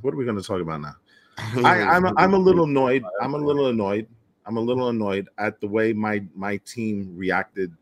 what 0.00 0.14
are 0.14 0.16
we 0.16 0.24
going 0.24 0.36
to 0.36 0.42
talk 0.42 0.60
about 0.60 0.80
now? 0.80 0.94
I, 1.64 1.82
I'm 1.82 2.04
a, 2.04 2.12
I'm 2.16 2.34
a 2.34 2.38
little 2.38 2.64
annoyed. 2.64 3.04
I'm 3.20 3.34
a 3.34 3.38
little 3.38 3.68
annoyed. 3.68 4.06
I'm 4.46 4.56
a 4.56 4.60
little 4.60 4.88
annoyed 4.88 5.28
at 5.38 5.60
the 5.60 5.68
way 5.68 5.92
my 5.92 6.22
my 6.34 6.56
team 6.58 7.12
reacted, 7.16 7.72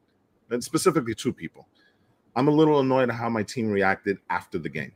and 0.51 0.63
specifically 0.63 1.15
two 1.15 1.33
people. 1.33 1.67
I'm 2.37 2.49
a 2.49 2.53
little 2.53 2.81
annoyed 2.81 3.09
at 3.09 3.17
how 3.17 3.29
my 3.29 3.43
team 3.43 3.69
reacted 3.69 4.19
after 4.31 4.59
the 4.59 4.69
game. 4.69 4.93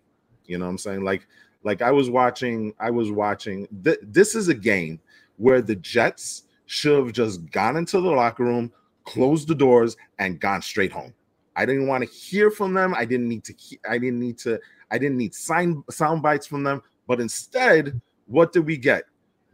You 0.47 0.59
know 0.59 0.65
what 0.67 0.73
I'm 0.73 0.79
saying? 0.79 1.05
Like 1.05 1.27
like 1.65 1.83
I 1.83 1.91
was 1.91 2.11
watching. 2.11 2.75
I 2.79 2.91
was 2.91 3.11
watching. 3.11 3.69
Th- 3.85 3.99
this 4.03 4.35
is 4.35 4.49
a 4.49 4.55
game 4.55 5.01
where 5.37 5.63
the 5.63 5.77
Jets 5.77 6.45
should 6.67 7.05
have 7.05 7.13
just 7.13 7.51
gone 7.51 7.77
into 7.77 8.01
the 8.01 8.11
locker 8.11 8.45
room, 8.45 8.73
closed 9.05 9.49
the 9.49 9.55
doors, 9.55 9.97
and 10.19 10.41
gone 10.41 10.63
straight 10.63 10.93
home. 10.93 11.15
I 11.55 11.67
didn't 11.67 11.87
want 11.87 12.05
to 12.05 12.11
hear 12.11 12.51
from 12.51 12.75
them. 12.75 12.95
I 12.95 13.05
didn't 13.05 13.29
need 13.29 13.45
to. 13.45 13.55
I 13.89 13.99
didn't 13.99 14.21
need 14.21 14.39
to. 14.39 14.59
I 14.93 14.99
didn't 14.99 15.17
need 15.17 15.35
sign 15.35 15.83
sound 15.91 16.23
bites 16.23 16.47
from 16.47 16.63
them. 16.63 16.83
But 17.09 17.21
instead, 17.21 18.01
what 18.27 18.53
did 18.53 18.67
we 18.67 18.77
get? 18.77 19.05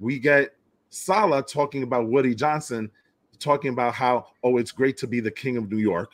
We 0.00 0.18
get 0.18 0.54
Saleh 0.90 1.46
talking 1.46 1.82
about 1.84 2.08
Woody 2.08 2.34
Johnson, 2.34 2.90
talking 3.38 3.72
about 3.72 3.94
how, 3.94 4.26
oh, 4.42 4.58
it's 4.58 4.72
great 4.72 4.96
to 4.98 5.06
be 5.06 5.20
the 5.20 5.30
king 5.30 5.56
of 5.56 5.70
New 5.70 5.78
York, 5.78 6.10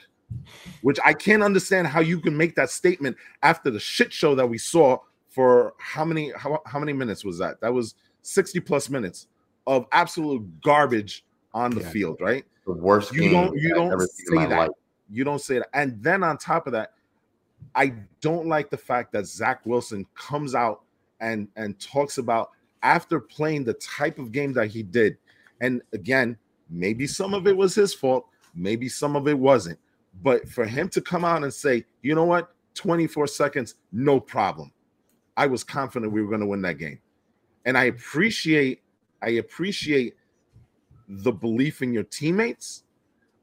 which 0.83 0.99
I 1.05 1.12
can't 1.14 1.43
understand 1.43 1.87
how 1.87 2.01
you 2.01 2.20
can 2.20 2.37
make 2.37 2.55
that 2.57 2.70
statement 2.70 3.16
after 3.43 3.70
the 3.70 3.81
shit 3.81 4.12
show 4.12 4.35
that 4.35 4.47
we 4.47 4.59
saw 4.59 4.99
for 5.31 5.75
how 5.79 6.05
many 6.05 6.31
how, 6.37 6.62
how 6.66 6.79
many 6.79 6.93
minutes 6.93 7.25
was 7.25 7.39
that? 7.39 7.61
That 7.61 7.72
was 7.72 7.95
60 8.22 8.61
plus 8.61 8.89
minutes 8.89 9.27
of 9.66 9.87
absolute 9.93 10.47
garbage 10.61 11.25
on 11.55 11.70
the 11.70 11.81
Yeah. 11.81 11.91
field, 11.91 12.18
right? 12.20 12.45
The 12.66 12.72
worst 12.72 13.12
You 13.12 13.22
game 13.22 13.33
don't 13.33 13.57
you 13.57 13.75
don't 13.75 13.93
ever 13.93 14.07
say 14.07 14.37
that. 14.37 14.51
life. 14.51 14.70
You 15.11 15.25
don't 15.25 15.41
say 15.41 15.59
that. 15.59 15.68
And 15.75 16.03
then 16.03 16.22
on 16.22 16.39
top 16.39 16.66
of 16.66 16.72
that, 16.72 16.93
I 17.75 17.95
don't 18.21 18.47
like 18.47 18.71
the 18.71 18.77
fact 18.77 19.12
that 19.12 19.27
Zach 19.27 19.65
Wilson 19.65 20.07
comes 20.15 20.55
out 20.55 20.83
and 21.21 21.49
and 21.57 21.79
talks 21.81 22.19
about 22.19 22.51
after 22.83 23.19
playing 23.19 23.65
the 23.65 23.75
type 23.75 24.19
of 24.19 24.33
game 24.33 24.53
that 24.53 24.69
he 24.69 24.83
did. 24.83 25.17
And 25.61 25.83
again, 25.93 26.37
maybe 26.69 27.07
some 27.07 27.35
of 27.35 27.47
it 27.47 27.57
was 27.57 27.75
his 27.75 27.95
fault, 27.95 28.27
maybe 28.55 28.89
some 28.89 29.17
of 29.17 29.27
it 29.27 29.39
wasn't. 29.39 29.79
But 30.23 30.49
for 30.49 30.65
him 30.65 30.89
to 30.91 31.01
come 31.01 31.25
out 31.25 31.43
and 31.43 31.53
say, 31.53 31.85
you 32.03 32.15
know 32.15 32.25
what, 32.25 32.55
24 32.75 33.27
seconds, 33.27 33.77
no 33.93 34.21
problem. 34.21 34.71
I 35.37 35.47
was 35.47 35.65
confident 35.65 36.12
we 36.12 36.23
were 36.23 36.29
going 36.29 36.41
to 36.41 36.47
win 36.47 36.62
that 36.62 36.79
game. 36.79 37.01
And 37.65 37.77
I 37.77 37.85
appreciate, 37.85 38.83
I 39.23 39.31
appreciate 39.31 40.15
the 41.09 41.33
belief 41.33 41.83
in 41.83 41.93
your 41.93 42.05
teammates, 42.05 42.85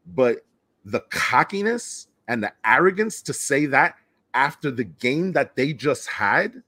but 0.07 0.45
the 0.85 1.01
cockiness 1.09 2.07
and 2.27 2.41
the 2.41 2.53
arrogance 2.65 3.21
to 3.23 3.33
say 3.33 3.65
that 3.67 3.95
after 4.33 4.71
the 4.71 4.83
game 4.83 5.31
that 5.33 5.55
they 5.55 5.73
just 5.73 6.07
had, 6.07 6.61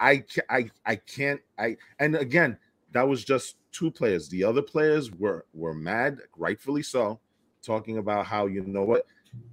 I 0.00 0.24
I 0.48 0.70
I 0.86 0.96
can't 0.96 1.40
I 1.58 1.76
and 1.98 2.16
again 2.16 2.58
that 2.92 3.06
was 3.06 3.24
just 3.24 3.56
two 3.72 3.90
players. 3.90 4.28
The 4.28 4.44
other 4.44 4.62
players 4.62 5.10
were 5.12 5.44
were 5.54 5.74
mad, 5.74 6.18
rightfully 6.36 6.82
so, 6.82 7.20
talking 7.62 7.98
about 7.98 8.26
how 8.26 8.46
you 8.46 8.62
know 8.62 8.84
what 8.84 9.06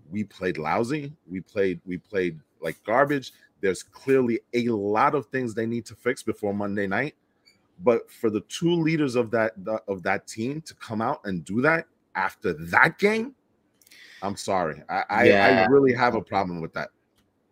we 0.10 0.24
played 0.24 0.58
lousy, 0.58 1.14
we 1.30 1.42
played 1.42 1.82
we 1.86 1.98
played 1.98 2.40
like 2.62 2.78
garbage. 2.86 3.34
There's 3.62 3.84
clearly 3.84 4.40
a 4.54 4.70
lot 4.70 5.16
of 5.16 5.28
things 5.28 5.54
they 5.54 5.66
need 5.66 5.86
to 5.86 5.96
fix 5.96 6.24
before 6.24 6.54
Monday 6.54 6.88
night. 6.88 7.16
But 7.84 8.10
for 8.10 8.30
the 8.30 8.42
two 8.42 8.72
leaders 8.72 9.16
of 9.16 9.32
that 9.32 9.54
of 9.88 10.04
that 10.04 10.28
team 10.28 10.62
to 10.62 10.74
come 10.76 11.02
out 11.02 11.22
and 11.26 11.44
do 11.44 11.62
that 11.62 11.88
after 12.16 12.54
that 12.54 12.98
game, 13.00 13.36
I'm 14.22 14.36
sorry. 14.36 14.82
I 14.90 15.04
I, 15.10 15.32
I 15.32 15.66
really 15.68 15.94
have 15.94 16.16
a 16.16 16.22
problem 16.22 16.62
with 16.62 16.74
that. 16.74 16.90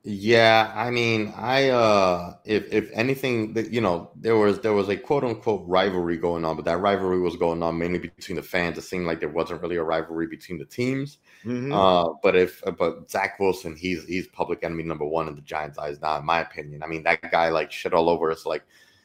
Yeah, 0.05 0.69
I 0.75 0.91
mean, 0.91 1.33
I 1.37 1.69
uh 1.69 2.35
if 2.43 2.71
if 2.73 2.91
anything, 2.91 3.53
that 3.53 3.71
you 3.71 3.79
know, 3.79 4.11
there 4.17 4.35
was 4.35 4.59
there 4.59 4.73
was 4.73 4.89
a 4.89 4.97
quote 4.97 5.23
unquote 5.23 5.63
rivalry 5.65 6.17
going 6.17 6.43
on, 6.43 6.57
but 6.57 6.65
that 6.65 6.81
rivalry 6.81 7.21
was 7.21 7.37
going 7.37 7.63
on 7.63 7.77
mainly 7.77 7.99
between 7.99 8.35
the 8.35 8.43
fans. 8.43 8.77
It 8.77 8.81
seemed 8.81 9.05
like 9.05 9.21
there 9.21 9.29
wasn't 9.29 9.61
really 9.61 9.77
a 9.77 9.83
rivalry 9.83 10.27
between 10.27 10.59
the 10.59 10.65
teams. 10.65 11.19
Mhm. 11.45 11.71
Uh, 11.73 12.15
but 12.21 12.35
if 12.35 12.61
but 12.77 13.09
Zach 13.09 13.39
Wilson, 13.39 13.77
he's 13.77 14.03
he's 14.03 14.27
public 14.27 14.63
enemy 14.63 14.83
number 14.83 15.05
one 15.05 15.29
in 15.29 15.35
the 15.35 15.41
Giants' 15.41 15.77
eyes 15.77 16.01
now, 16.01 16.17
in 16.19 16.25
my 16.25 16.41
opinion. 16.41 16.83
I 16.83 16.87
mean, 16.87 17.03
that 17.03 17.31
guy 17.31 17.47
like 17.47 17.71
shit 17.71 17.93
all 17.93 18.09
over 18.09 18.29
us, 18.29 18.45
like 18.45 18.63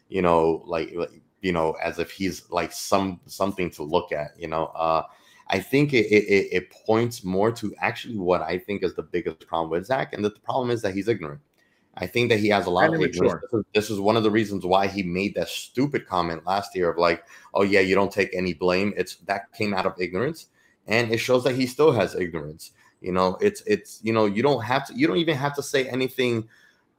you 0.09 0.23
know, 0.23 0.63
like, 0.67 0.93
like 0.97 1.11
you 1.43 1.53
know, 1.53 1.77
as 1.81 2.01
if 2.01 2.11
he's 2.11 2.51
like 2.51 2.73
some 2.73 3.21
something 3.27 3.71
to 3.71 3.85
look 3.85 4.11
at, 4.11 4.31
you 4.37 4.49
know. 4.49 4.67
Uh, 4.67 5.05
I 5.51 5.61
think 5.61 5.93
it, 5.95 6.07
it 6.07 6.25
it- 6.29 6.49
it 6.53 6.71
points 6.87 7.25
more 7.25 7.51
to 7.53 7.75
actually 7.81 8.19
what 8.19 8.43
I 8.43 8.59
think 8.59 8.83
is 8.83 8.95
the 8.95 9.03
biggest 9.03 9.47
problem 9.47 9.71
with 9.71 9.87
Zach, 9.87 10.13
and 10.13 10.25
that 10.25 10.35
the 10.35 10.41
problem 10.41 10.71
is 10.71 10.83
that 10.83 10.95
he's 10.95 11.09
ignorant. 11.09 11.41
I 11.97 12.07
think 12.07 12.29
that 12.31 12.39
he 12.39 12.49
has 12.51 12.67
a 12.67 12.71
lot 12.71 12.91
of 12.95 13.01
ignorance. 13.03 13.35
This 13.43 13.53
is, 13.61 13.65
this 13.75 13.91
is 13.91 14.01
one 14.01 14.17
of 14.17 14.23
the 14.23 14.31
reasons 14.31 14.65
why 14.65 14.87
he 14.87 15.03
made 15.03 15.35
that 15.35 15.49
stupid 15.49 16.07
comment 16.07 16.47
last 16.47 16.75
year 16.77 16.91
of 16.91 16.99
like, 16.99 17.25
"Oh 17.55 17.63
yeah, 17.63 17.81
you 17.81 17.95
don't 17.95 18.13
take 18.13 18.31
any 18.35 18.55
blame." 18.55 18.95
It's 18.97 19.17
that 19.27 19.53
came 19.53 19.75
out 19.75 19.87
of 19.87 19.95
ignorance, 20.01 20.47
and 20.87 21.11
it 21.13 21.19
shows 21.19 21.45
that 21.45 21.57
he 21.57 21.67
still 21.67 21.93
has 21.93 22.15
ignorance. 22.15 22.73
You 23.01 23.13
know, 23.13 23.37
it's 23.41 23.63
it's 23.67 24.01
you 24.03 24.13
know 24.13 24.27
you 24.27 24.43
don't 24.43 24.63
have 24.63 24.87
to 24.89 24.95
you 24.95 25.07
don't 25.09 25.17
even 25.19 25.37
have 25.37 25.55
to 25.57 25.63
say 25.63 25.89
anything, 25.89 26.49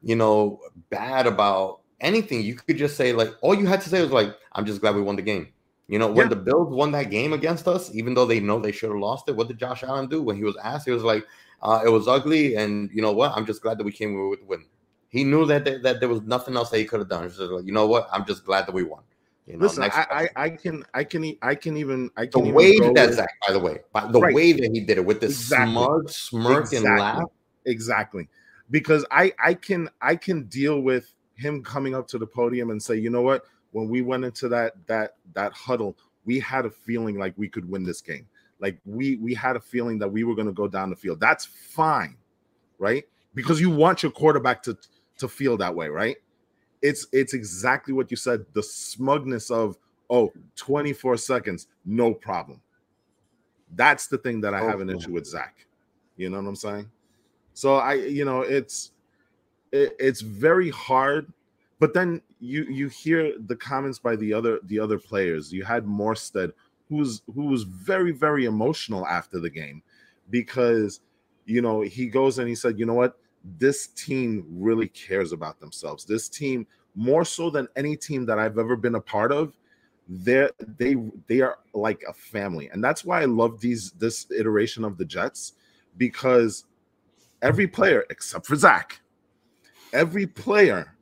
you 0.01 0.15
know, 0.15 0.59
bad 0.89 1.27
about 1.27 1.81
anything. 2.01 2.41
You 2.41 2.55
could 2.55 2.77
just 2.77 2.97
say 2.97 3.13
like 3.13 3.31
all 3.41 3.55
you 3.55 3.67
had 3.67 3.81
to 3.81 3.89
say 3.89 4.01
was 4.01 4.11
like, 4.11 4.35
"I'm 4.53 4.65
just 4.65 4.81
glad 4.81 4.95
we 4.95 5.01
won 5.01 5.15
the 5.15 5.21
game." 5.21 5.49
You 5.89 5.97
know, 5.97 6.07
when 6.07 6.27
Yeah. 6.27 6.29
the 6.29 6.35
Bills 6.35 6.71
won 6.71 6.91
that 6.91 7.09
game 7.09 7.33
against 7.33 7.67
us, 7.67 7.93
even 7.95 8.13
though 8.13 8.27
they 8.27 8.39
know 8.39 8.59
they 8.59 8.71
should 8.71 8.91
have 8.91 8.99
lost 8.99 9.27
it, 9.27 9.35
what 9.35 9.47
did 9.47 9.57
Josh 9.57 9.81
Allen 9.83 10.07
do 10.07 10.21
when 10.21 10.37
he 10.37 10.43
was 10.43 10.55
asked? 10.63 10.85
He 10.85 10.91
was 10.91 11.03
like, 11.03 11.25
uh, 11.63 11.81
"It 11.83 11.89
was 11.89 12.07
ugly, 12.07 12.55
and 12.55 12.91
you 12.93 13.01
know 13.01 13.11
what? 13.11 13.31
I'm 13.35 13.45
just 13.45 13.63
glad 13.63 13.79
that 13.79 13.83
we 13.83 13.91
came 13.91 14.15
away 14.15 14.29
with 14.29 14.39
the 14.41 14.45
win." 14.45 14.65
He 15.09 15.23
knew 15.23 15.47
that 15.47 15.65
there, 15.65 15.79
that 15.79 15.99
there 15.99 16.07
was 16.07 16.21
nothing 16.21 16.55
else 16.55 16.69
that 16.69 16.77
he 16.77 16.85
could 16.85 16.99
have 16.99 17.09
done. 17.09 17.23
He's 17.23 17.37
just 17.37 17.51
like, 17.51 17.65
you 17.65 17.73
know 17.73 17.87
what? 17.87 18.07
I'm 18.11 18.23
just 18.23 18.45
glad 18.45 18.67
that 18.67 18.73
we 18.73 18.83
won. 18.83 19.01
You 19.47 19.57
know, 19.57 19.65
Listen, 19.65 19.81
next 19.81 19.97
I, 19.97 20.29
I 20.35 20.43
I 20.45 20.49
can 20.51 20.85
I 20.93 21.03
can 21.03 21.35
I 21.41 21.55
can 21.55 21.75
even 21.75 22.11
I 22.15 22.27
the 22.27 22.37
can 22.37 22.45
even 22.45 22.53
way 22.55 22.77
that 22.93 23.07
with- 23.07 23.15
Zach, 23.15 23.31
by 23.47 23.53
the 23.53 23.59
way, 23.59 23.79
by 23.91 24.05
the 24.05 24.19
Right. 24.19 24.35
way 24.35 24.53
that 24.53 24.69
he 24.71 24.81
did 24.81 24.99
it 24.99 25.05
with 25.05 25.21
this 25.21 25.33
Exactly. 25.35 25.73
smug 25.73 26.09
smirk 26.11 26.71
and 26.73 26.85
laugh. 26.85 27.23
exactly 27.65 28.27
because 28.69 29.03
I 29.09 29.33
I 29.43 29.55
can 29.55 29.89
I 30.03 30.15
can 30.15 30.43
deal 30.43 30.81
with 30.81 31.11
him 31.35 31.63
coming 31.63 31.95
up 31.95 32.07
to 32.09 32.19
the 32.19 32.27
podium 32.27 32.69
and 32.69 32.81
say, 32.81 32.97
you 32.97 33.09
know 33.09 33.23
what, 33.23 33.45
when 33.71 33.89
we 33.89 34.01
went 34.01 34.25
into 34.25 34.49
that 34.49 34.73
that 34.87 35.15
that 35.33 35.53
huddle, 35.53 35.97
we 36.25 36.39
had 36.39 36.65
a 36.65 36.69
feeling 36.69 37.17
like 37.17 37.33
we 37.37 37.47
could 37.47 37.69
win 37.69 37.83
this 37.83 38.01
game. 38.01 38.27
Like 38.59 38.77
we 38.85 39.15
we 39.17 39.33
had 39.33 39.55
a 39.55 39.59
feeling 39.59 39.99
that 39.99 40.07
we 40.07 40.23
were 40.23 40.35
going 40.35 40.47
to 40.47 40.53
go 40.53 40.67
down 40.67 40.89
the 40.89 40.95
field. 40.95 41.19
That's 41.19 41.45
fine, 41.45 42.17
right? 42.77 43.05
Because 43.35 43.61
you 43.61 43.69
want 43.69 44.03
your 44.03 44.11
quarterback 44.11 44.63
to 44.63 44.77
to 45.17 45.27
feel 45.27 45.57
that 45.57 45.73
way, 45.73 45.87
right? 45.87 46.17
It's 46.81 47.07
it's 47.11 47.33
exactly 47.33 47.93
what 47.93 48.11
you 48.11 48.17
said. 48.17 48.45
The 48.53 48.63
smugness 48.63 49.49
of 49.51 49.77
oh 50.09 50.33
24 50.55 51.17
seconds, 51.17 51.67
no 51.85 52.13
problem. 52.13 52.61
That's 53.75 54.07
the 54.07 54.17
thing 54.17 54.41
that 54.41 54.53
I 54.53 54.61
have 54.63 54.81
an 54.81 54.89
issue 54.89 55.11
with 55.11 55.27
Zach. 55.27 55.67
You 56.17 56.29
know 56.29 56.37
what 56.37 56.47
I'm 56.47 56.55
saying? 56.55 56.89
So 57.53 57.75
I, 57.75 57.93
you 57.93 58.25
know, 58.25 58.41
it's 58.41 58.91
it, 59.71 59.95
it's 59.99 60.21
very 60.21 60.69
hard. 60.69 61.31
But 61.79 61.93
then 61.93 62.21
you 62.39 62.63
you 62.65 62.87
hear 62.87 63.33
the 63.47 63.55
comments 63.55 63.99
by 63.99 64.15
the 64.15 64.33
other 64.33 64.59
the 64.63 64.79
other 64.79 64.97
players. 64.97 65.51
You 65.51 65.63
had 65.63 65.85
Morstead, 65.85 66.51
who's 66.87 67.21
who 67.33 67.45
was 67.45 67.63
very 67.63 68.11
very 68.11 68.45
emotional 68.45 69.05
after 69.07 69.39
the 69.39 69.49
game, 69.49 69.83
because 70.29 71.01
you 71.45 71.61
know 71.61 71.81
he 71.81 72.07
goes 72.07 72.39
and 72.39 72.47
he 72.47 72.55
said, 72.55 72.79
you 72.79 72.85
know 72.85 72.93
what, 72.93 73.17
this 73.57 73.87
team 73.87 74.45
really 74.49 74.87
cares 74.87 75.31
about 75.31 75.59
themselves. 75.59 76.05
This 76.05 76.29
team 76.29 76.65
more 76.95 77.25
so 77.25 77.49
than 77.49 77.67
any 77.75 77.95
team 77.95 78.25
that 78.25 78.39
I've 78.39 78.57
ever 78.57 78.75
been 78.75 78.95
a 78.95 79.01
part 79.01 79.31
of. 79.31 79.57
They're 80.07 80.51
they 80.77 80.95
they 81.27 81.41
are 81.41 81.59
like 81.73 82.03
a 82.07 82.13
family, 82.13 82.69
and 82.69 82.83
that's 82.83 83.05
why 83.05 83.21
I 83.21 83.25
love 83.25 83.61
these 83.61 83.91
this 83.91 84.25
iteration 84.31 84.83
of 84.83 84.97
the 84.97 85.05
Jets 85.05 85.53
because 85.97 86.65
every 87.41 87.67
player 87.67 88.05
except 88.09 88.47
for 88.47 88.55
Zach, 88.55 89.01
every 89.93 90.25
player 90.25 90.95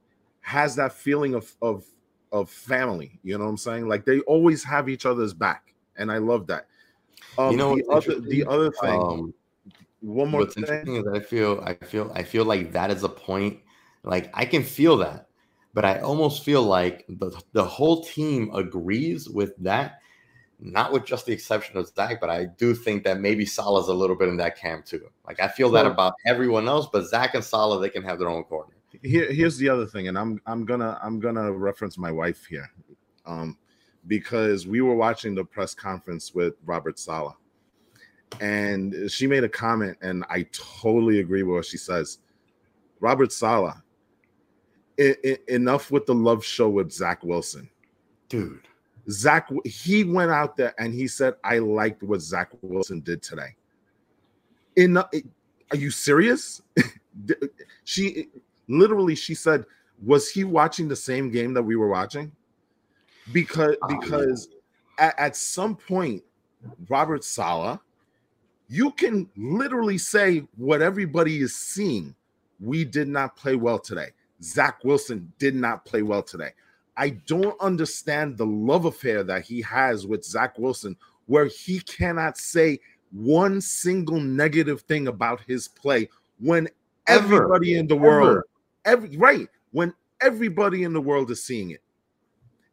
has 0.47 0.77
that 0.77 0.93
feeling 0.93 1.35
of 1.35 1.53
of 1.61 1.85
of 2.31 2.49
family. 2.49 3.19
You 3.21 3.37
know 3.37 3.43
what 3.43 3.49
I'm 3.49 3.57
saying? 3.57 3.89
Like 3.89 4.05
they 4.05 4.21
always 4.21 4.63
have 4.63 4.87
each 4.87 5.05
other's 5.05 5.33
back, 5.33 5.73
and 5.97 6.09
I 6.09 6.19
love 6.19 6.47
that. 6.47 6.67
Um, 7.37 7.51
You 7.51 7.57
know 7.57 7.75
the 7.75 7.85
other 7.91 8.21
the 8.21 8.45
other 8.47 8.71
thing, 8.71 9.01
Um, 9.01 9.33
one 9.99 10.29
more 10.31 10.41
what's 10.41 10.55
thing. 10.55 10.63
interesting 10.63 10.95
is 10.95 11.05
I 11.13 11.19
feel 11.19 11.61
I 11.65 11.73
feel 11.73 12.11
I 12.15 12.23
feel 12.23 12.45
like 12.45 12.71
that 12.71 12.91
is 12.91 13.03
a 13.03 13.09
point. 13.09 13.59
Like 14.03 14.29
I 14.33 14.45
can 14.45 14.63
feel 14.63 14.95
that, 14.97 15.27
but 15.73 15.83
I 15.83 15.99
almost 15.99 16.45
feel 16.45 16.63
like 16.63 17.05
the 17.09 17.29
the 17.51 17.65
whole 17.65 18.05
team 18.05 18.49
agrees 18.55 19.27
with 19.29 19.51
that. 19.57 19.99
Not 20.59 20.93
with 20.93 21.05
just 21.05 21.25
the 21.25 21.33
exception 21.33 21.77
of 21.77 21.87
Zach, 21.89 22.21
but 22.21 22.29
I 22.29 22.45
do 22.45 22.73
think 22.73 23.03
that 23.03 23.19
maybe 23.19 23.45
Saleh's 23.45 23.89
a 23.89 23.93
little 23.93 24.15
bit 24.15 24.29
in 24.29 24.37
that 24.37 24.57
camp 24.57 24.85
too. 24.85 25.09
Like 25.27 25.41
I 25.41 25.49
feel 25.49 25.69
that 25.71 25.85
about 25.85 26.13
everyone 26.25 26.69
else, 26.69 26.87
but 26.91 27.05
Zach 27.05 27.35
and 27.35 27.43
Saleh 27.43 27.81
they 27.81 27.89
can 27.89 28.03
have 28.03 28.17
their 28.17 28.29
own 28.29 28.45
corner. 28.45 28.76
Here, 29.03 29.31
here's 29.31 29.57
the 29.57 29.69
other 29.69 29.85
thing, 29.85 30.07
and 30.07 30.17
I'm 30.17 30.41
I'm 30.45 30.65
gonna 30.65 30.97
I'm 31.01 31.19
gonna 31.19 31.51
reference 31.51 31.97
my 31.97 32.11
wife 32.11 32.45
here, 32.45 32.69
um, 33.25 33.57
because 34.07 34.65
we 34.65 34.81
were 34.81 34.95
watching 34.95 35.35
the 35.35 35.43
press 35.43 35.75
conference 35.75 36.33
with 36.33 36.53
Robert 36.65 36.97
Saleh, 36.97 37.35
and 38.39 39.11
she 39.11 39.27
made 39.27 39.43
a 39.43 39.49
comment, 39.49 39.97
and 40.01 40.23
I 40.29 40.47
totally 40.53 41.19
agree 41.19 41.43
with 41.43 41.55
what 41.55 41.65
she 41.65 41.77
says. 41.77 42.19
Robert 42.99 43.31
Saleh, 43.31 43.75
enough 45.47 45.91
with 45.91 46.05
the 46.05 46.15
love 46.15 46.43
show 46.43 46.69
with 46.69 46.91
Zach 46.91 47.23
Wilson. 47.23 47.69
Dude, 48.29 48.67
Zach, 49.09 49.49
he 49.65 50.03
went 50.03 50.31
out 50.31 50.57
there 50.57 50.73
and 50.79 50.93
he 50.93 51.07
said, 51.07 51.35
"I 51.43 51.59
liked 51.59 52.03
what 52.03 52.21
Zach 52.21 52.51
Wilson 52.61 53.01
did 53.01 53.21
today." 53.21 53.55
In, 54.77 54.97
are 54.97 55.09
you 55.75 55.91
serious? 55.91 56.61
she 57.83 58.29
literally 58.67 59.15
she 59.15 59.35
said, 59.35 59.65
"Was 60.03 60.29
he 60.29 60.43
watching 60.43 60.87
the 60.87 60.95
same 60.95 61.29
game 61.29 61.53
that 61.53 61.63
we 61.63 61.75
were 61.75 61.87
watching?" 61.87 62.31
Because 63.33 63.75
Oh, 63.81 63.99
because 63.99 64.49
at, 64.97 65.17
at 65.19 65.35
some 65.35 65.75
point, 65.75 66.23
Robert 66.89 67.23
Saleh, 67.23 67.79
you 68.69 68.91
can 68.91 69.29
literally 69.35 69.97
say 69.97 70.47
what 70.55 70.81
everybody 70.81 71.37
is 71.37 71.55
seeing 71.55 72.15
we 72.59 72.83
did 72.83 73.07
not 73.07 73.35
play 73.35 73.55
well 73.55 73.79
today. 73.79 74.09
Zach 74.41 74.83
Wilson 74.83 75.31
did 75.39 75.55
not 75.55 75.85
play 75.85 76.01
well 76.01 76.23
today. 76.23 76.51
I 76.95 77.09
don't 77.09 77.59
understand 77.61 78.37
the 78.37 78.45
love 78.45 78.85
affair 78.85 79.23
that 79.23 79.43
he 79.43 79.61
has 79.61 80.07
with 80.07 80.25
Zach 80.25 80.57
Wilson, 80.57 80.95
where 81.27 81.45
he 81.45 81.79
cannot 81.79 82.37
say 82.37 82.79
one 83.11 83.61
single 83.61 84.19
negative 84.19 84.81
thing 84.81 85.07
about 85.07 85.41
his 85.41 85.67
play 85.67 86.09
when 86.39 86.67
Ever. 87.07 87.35
everybody 87.35 87.77
in 87.77 87.87
the 87.87 87.95
world, 87.95 88.29
Ever. 88.29 88.47
Every 88.87 89.17
right, 89.17 89.47
when 89.71 89.93
everybody 90.21 90.83
in 90.83 90.93
the 90.93 91.01
world 91.01 91.29
is 91.29 91.43
seeing 91.43 91.71
it. 91.71 91.81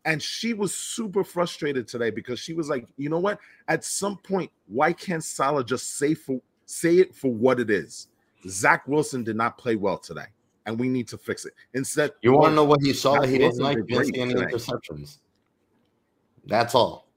And 0.07 0.23
she 0.23 0.53
was 0.53 0.75
super 0.75 1.25
frustrated 1.25 1.89
today 1.89 2.11
because 2.11 2.39
she 2.39 2.53
was 2.53 2.69
like, 2.69 2.87
you 2.97 3.09
know 3.09 3.19
what? 3.19 3.39
At 3.69 3.85
some 3.85 4.19
point, 4.19 4.51
why 4.67 4.93
can't 4.93 5.25
Saleh 5.25 5.67
just 5.67 5.97
say 5.97 6.15
for 6.15 6.41
say 6.67 6.99
it 6.99 7.15
for 7.15 7.33
what 7.33 7.59
it 7.59 7.71
is? 7.71 8.09
Zach 8.49 8.87
Wilson 8.87 9.25
did 9.25 9.37
not 9.37 9.57
play 9.57 9.77
well 9.77 9.97
today, 9.99 10.27
and 10.67 10.79
we 10.79 10.89
need 10.89 11.09
to 11.09 11.19
fix 11.19 11.47
it. 11.47 11.55
Instead, 11.73 12.13
You 12.21 12.33
want 12.33 12.45
to 12.45 12.53
oh, 12.53 12.55
know 12.55 12.65
what 12.65 12.83
he 12.83 12.93
saw 12.93 13.15
Zach 13.15 13.29
he 13.29 13.39
didn't 13.39 13.59
like? 13.59 13.79
Didn't 13.87 14.15
see 14.15 14.21
any 14.21 14.35
interceptions. 14.35 15.19
That's 16.47 16.75
all. 16.75 17.09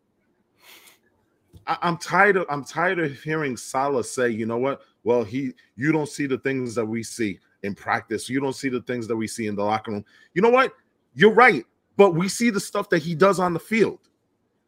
I, 1.67 1.77
I'm 1.81 1.97
tired 1.97 2.37
of 2.37 2.45
I'm 2.49 2.63
tired 2.63 2.99
of 2.99 3.21
hearing 3.21 3.57
Saleh 3.57 4.05
say, 4.05 4.29
you 4.29 4.45
know 4.45 4.57
what? 4.57 4.81
Well, 5.03 5.23
he 5.23 5.53
you 5.75 5.91
don't 5.91 6.09
see 6.09 6.25
the 6.25 6.37
things 6.37 6.73
that 6.75 6.85
we 6.85 7.03
see 7.03 7.39
in 7.63 7.75
practice. 7.75 8.29
You 8.29 8.39
don't 8.39 8.53
see 8.55 8.69
the 8.69 8.81
things 8.81 9.07
that 9.07 9.15
we 9.15 9.27
see 9.27 9.47
in 9.47 9.55
the 9.55 9.63
locker 9.63 9.91
room. 9.91 10.05
You 10.33 10.41
know 10.41 10.49
what? 10.49 10.73
You're 11.15 11.33
right, 11.33 11.65
but 11.95 12.11
we 12.15 12.27
see 12.29 12.49
the 12.49 12.59
stuff 12.59 12.89
that 12.89 12.99
he 12.99 13.15
does 13.15 13.39
on 13.39 13.53
the 13.53 13.59
field, 13.59 13.99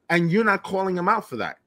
and 0.09 0.31
you're 0.31 0.43
not 0.43 0.63
calling 0.63 0.97
him 0.97 1.07
out 1.07 1.27
for 1.29 1.35
that. 1.37 1.57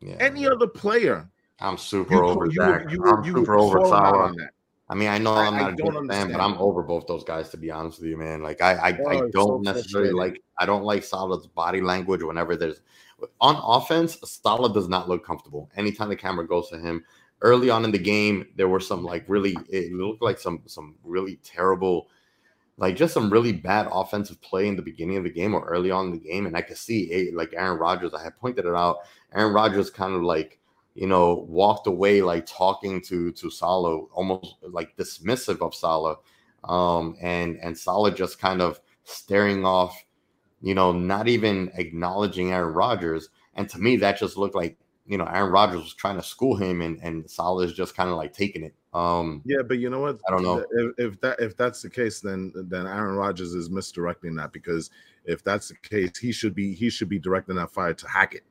Yeah. 0.00 0.16
Any 0.20 0.46
other 0.48 0.66
player, 0.66 1.28
I'm 1.60 1.76
super 1.78 2.14
you, 2.14 2.24
over 2.24 2.46
you, 2.46 2.52
Zach. 2.52 2.90
you, 2.90 3.04
I'm 3.04 3.24
super 3.24 3.56
over 3.56 3.80
Saleh. 3.80 4.14
on 4.30 4.36
that. 4.36 4.50
I 4.88 4.94
mean, 4.94 5.08
I 5.08 5.16
know 5.18 5.32
I- 5.32 5.46
I'm 5.46 5.54
I 5.54 5.58
not 5.60 5.72
a 5.72 5.76
big 5.76 5.86
fan, 5.86 5.96
understand. 5.96 6.32
but 6.32 6.40
I'm 6.40 6.54
over 6.58 6.82
both 6.82 7.06
those 7.06 7.24
guys 7.24 7.48
to 7.50 7.56
be 7.56 7.70
honest 7.70 8.00
with 8.00 8.10
you, 8.10 8.16
man. 8.16 8.42
Like 8.42 8.60
I, 8.60 8.72
I, 8.74 8.98
Oh, 9.06 9.08
I 9.10 9.20
don't 9.30 9.32
so 9.32 9.58
necessarily 9.72 10.12
like. 10.12 10.42
I 10.58 10.66
don't 10.66 10.82
like 10.84 11.02
Saleh's 11.04 11.46
body 11.46 11.80
language 11.80 12.22
whenever 12.22 12.56
there's 12.56 12.80
on 13.40 13.56
offense. 13.62 14.18
Saleh 14.24 14.74
does 14.74 14.88
not 14.88 15.08
look 15.08 15.24
comfortable 15.24 15.70
anytime 15.76 16.08
the 16.08 16.16
camera 16.16 16.46
goes 16.46 16.68
to 16.70 16.78
him. 16.78 17.04
Early 17.42 17.70
on 17.70 17.84
in 17.84 17.90
the 17.90 17.98
game, 17.98 18.46
there 18.56 18.68
were 18.68 18.80
some 18.80 19.04
like 19.04 19.24
really. 19.28 19.56
It 19.68 19.92
looked 19.92 20.22
like 20.22 20.38
some 20.38 20.62
some 20.66 20.94
really 21.04 21.36
terrible, 21.42 22.08
like 22.78 22.96
just 22.96 23.14
some 23.14 23.30
really 23.30 23.52
bad 23.52 23.88
offensive 23.92 24.40
play 24.40 24.68
in 24.68 24.76
the 24.76 24.82
beginning 24.82 25.16
of 25.18 25.24
the 25.24 25.30
game 25.30 25.54
or 25.54 25.64
early 25.66 25.90
on 25.90 26.06
in 26.06 26.12
the 26.12 26.18
game, 26.18 26.46
and 26.46 26.56
I 26.56 26.62
could 26.62 26.78
see 26.78 27.12
eh, 27.12 27.30
like 27.34 27.52
Aaron 27.54 27.78
Rodgers. 27.78 28.14
I 28.14 28.22
had 28.22 28.38
pointed 28.38 28.64
it 28.64 28.74
out. 28.74 28.98
Aaron 29.34 29.52
Rodgers 29.52 29.90
kind 29.90 30.14
of 30.14 30.22
like 30.22 30.60
you 30.94 31.06
know, 31.06 31.46
walked 31.48 31.86
away 31.86 32.22
like 32.22 32.46
talking 32.46 33.00
to 33.02 33.32
to 33.32 33.50
Saleh, 33.50 34.06
almost 34.12 34.56
like 34.62 34.96
dismissive 34.96 35.62
of 35.62 35.74
Saleh, 35.74 36.18
um, 36.64 37.16
and 37.20 37.58
and 37.62 37.76
Saleh 37.76 38.14
just 38.14 38.38
kind 38.38 38.60
of 38.60 38.80
staring 39.04 39.64
off, 39.64 40.04
you 40.60 40.74
know, 40.74 40.92
not 40.92 41.28
even 41.28 41.70
acknowledging 41.74 42.52
Aaron 42.52 42.74
Rodgers. 42.74 43.30
And 43.54 43.68
to 43.70 43.78
me, 43.78 43.96
that 43.96 44.18
just 44.18 44.36
looked 44.36 44.54
like 44.54 44.78
you 45.06 45.18
know 45.18 45.24
Aaron 45.24 45.50
Rodgers 45.50 45.82
was 45.82 45.94
trying 45.94 46.16
to 46.16 46.22
school 46.22 46.56
him, 46.56 46.80
and 46.80 46.98
and 47.02 47.30
Saleh 47.30 47.66
is 47.66 47.72
just 47.72 47.96
kind 47.96 48.10
of 48.10 48.16
like 48.16 48.32
taking 48.32 48.62
it. 48.62 48.74
Um, 48.94 49.42
Yeah, 49.44 49.62
but 49.66 49.78
you 49.78 49.90
know 49.90 50.00
what? 50.00 50.20
I 50.28 50.30
don't 50.30 50.42
know. 50.42 50.64
If, 50.70 50.94
if 50.98 51.20
that 51.20 51.40
if 51.40 51.56
that's 51.56 51.82
the 51.82 51.90
case, 51.90 52.20
then 52.20 52.52
then 52.54 52.86
Aaron 52.86 53.16
Rodgers 53.16 53.54
is 53.54 53.70
misdirecting 53.70 54.34
that 54.36 54.52
because 54.52 54.90
if 55.24 55.42
that's 55.42 55.68
the 55.68 55.76
case, 55.76 56.16
he 56.18 56.32
should 56.32 56.54
be 56.54 56.74
he 56.74 56.90
should 56.90 57.08
be 57.08 57.18
directing 57.18 57.56
that 57.56 57.70
fire 57.70 57.94
to 57.94 58.08
Hackett, 58.08 58.44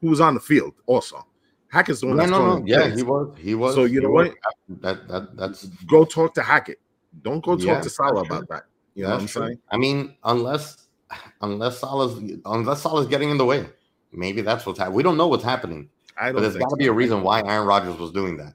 who 0.00 0.08
was 0.10 0.20
on 0.20 0.34
the 0.34 0.40
field 0.40 0.74
also. 0.86 1.26
Hackett's 1.70 2.00
the 2.00 2.06
one 2.06 2.16
no, 2.16 2.22
that's 2.22 2.32
no, 2.32 2.58
no, 2.58 2.66
yeah, 2.66 2.78
plays. 2.78 2.96
he 2.96 3.02
was, 3.02 3.36
he 3.38 3.54
was. 3.54 3.74
So 3.74 3.84
you 3.84 4.00
know 4.00 4.10
was. 4.10 4.28
what? 4.28 4.80
That 4.82 5.08
that 5.08 5.36
that's 5.36 5.64
Go 5.86 6.04
talk 6.04 6.34
to 6.34 6.42
Hackett. 6.42 6.80
Don't 7.22 7.44
go 7.44 7.56
talk 7.56 7.66
Yeah, 7.66 7.80
to 7.80 7.90
Saleh 7.90 8.14
that's 8.14 8.28
true. 8.28 8.36
about 8.36 8.48
that. 8.48 8.62
You 8.94 9.04
know 9.04 9.10
what 9.10 9.20
I'm 9.20 9.26
true. 9.26 9.42
saying? 9.46 9.58
I 9.70 9.76
mean, 9.76 10.16
unless 10.24 10.88
unless 11.40 11.78
Saleh's 11.78 12.38
unless 12.44 12.82
Saleh's 12.82 13.06
getting 13.06 13.30
in 13.30 13.38
the 13.38 13.44
way, 13.44 13.66
maybe 14.12 14.40
that's 14.40 14.66
what's 14.66 14.78
happening. 14.78 14.96
We 14.96 15.02
don't 15.02 15.16
know 15.16 15.28
what's 15.28 15.44
happening, 15.44 15.88
I 16.16 16.26
but 16.26 16.32
don't 16.32 16.42
there's 16.42 16.54
think 16.54 16.64
got 16.64 16.70
to 16.70 16.74
so. 16.74 16.76
be 16.78 16.86
a 16.86 16.92
reason 16.92 17.22
why 17.22 17.42
Aaron 17.42 17.66
Rodgers 17.66 17.98
was 17.98 18.12
doing 18.12 18.36
that. 18.38 18.54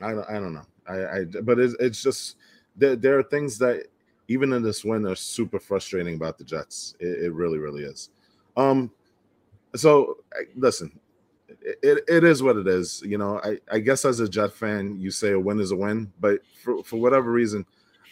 I 0.00 0.12
don't, 0.12 0.28
I 0.28 0.34
don't 0.34 0.54
know. 0.54 0.66
I, 0.88 1.18
I 1.18 1.24
but 1.42 1.58
it's, 1.58 1.74
it's 1.78 2.02
just 2.02 2.36
there, 2.76 2.96
there 2.96 3.18
are 3.18 3.22
things 3.22 3.58
that 3.58 3.86
even 4.28 4.52
in 4.52 4.62
this 4.62 4.84
win 4.84 5.06
are 5.06 5.14
super 5.14 5.58
frustrating 5.58 6.14
about 6.16 6.38
the 6.38 6.44
Jets. 6.44 6.94
It, 7.00 7.24
it 7.24 7.32
really, 7.32 7.58
really 7.58 7.84
is. 7.84 8.10
Um, 8.56 8.90
so 9.74 10.18
listen, 10.56 10.98
it, 11.48 11.78
it, 11.82 12.04
it 12.08 12.24
is 12.24 12.42
what 12.42 12.56
it 12.56 12.66
is. 12.66 13.02
You 13.04 13.18
know, 13.18 13.40
I, 13.44 13.58
I 13.70 13.78
guess 13.78 14.04
as 14.04 14.20
a 14.20 14.28
Jet 14.28 14.52
fan, 14.52 14.98
you 14.98 15.10
say 15.10 15.32
a 15.32 15.40
win 15.40 15.60
is 15.60 15.70
a 15.70 15.76
win, 15.76 16.12
but 16.20 16.40
for, 16.62 16.82
for 16.82 16.96
whatever 16.96 17.30
reason, 17.30 17.66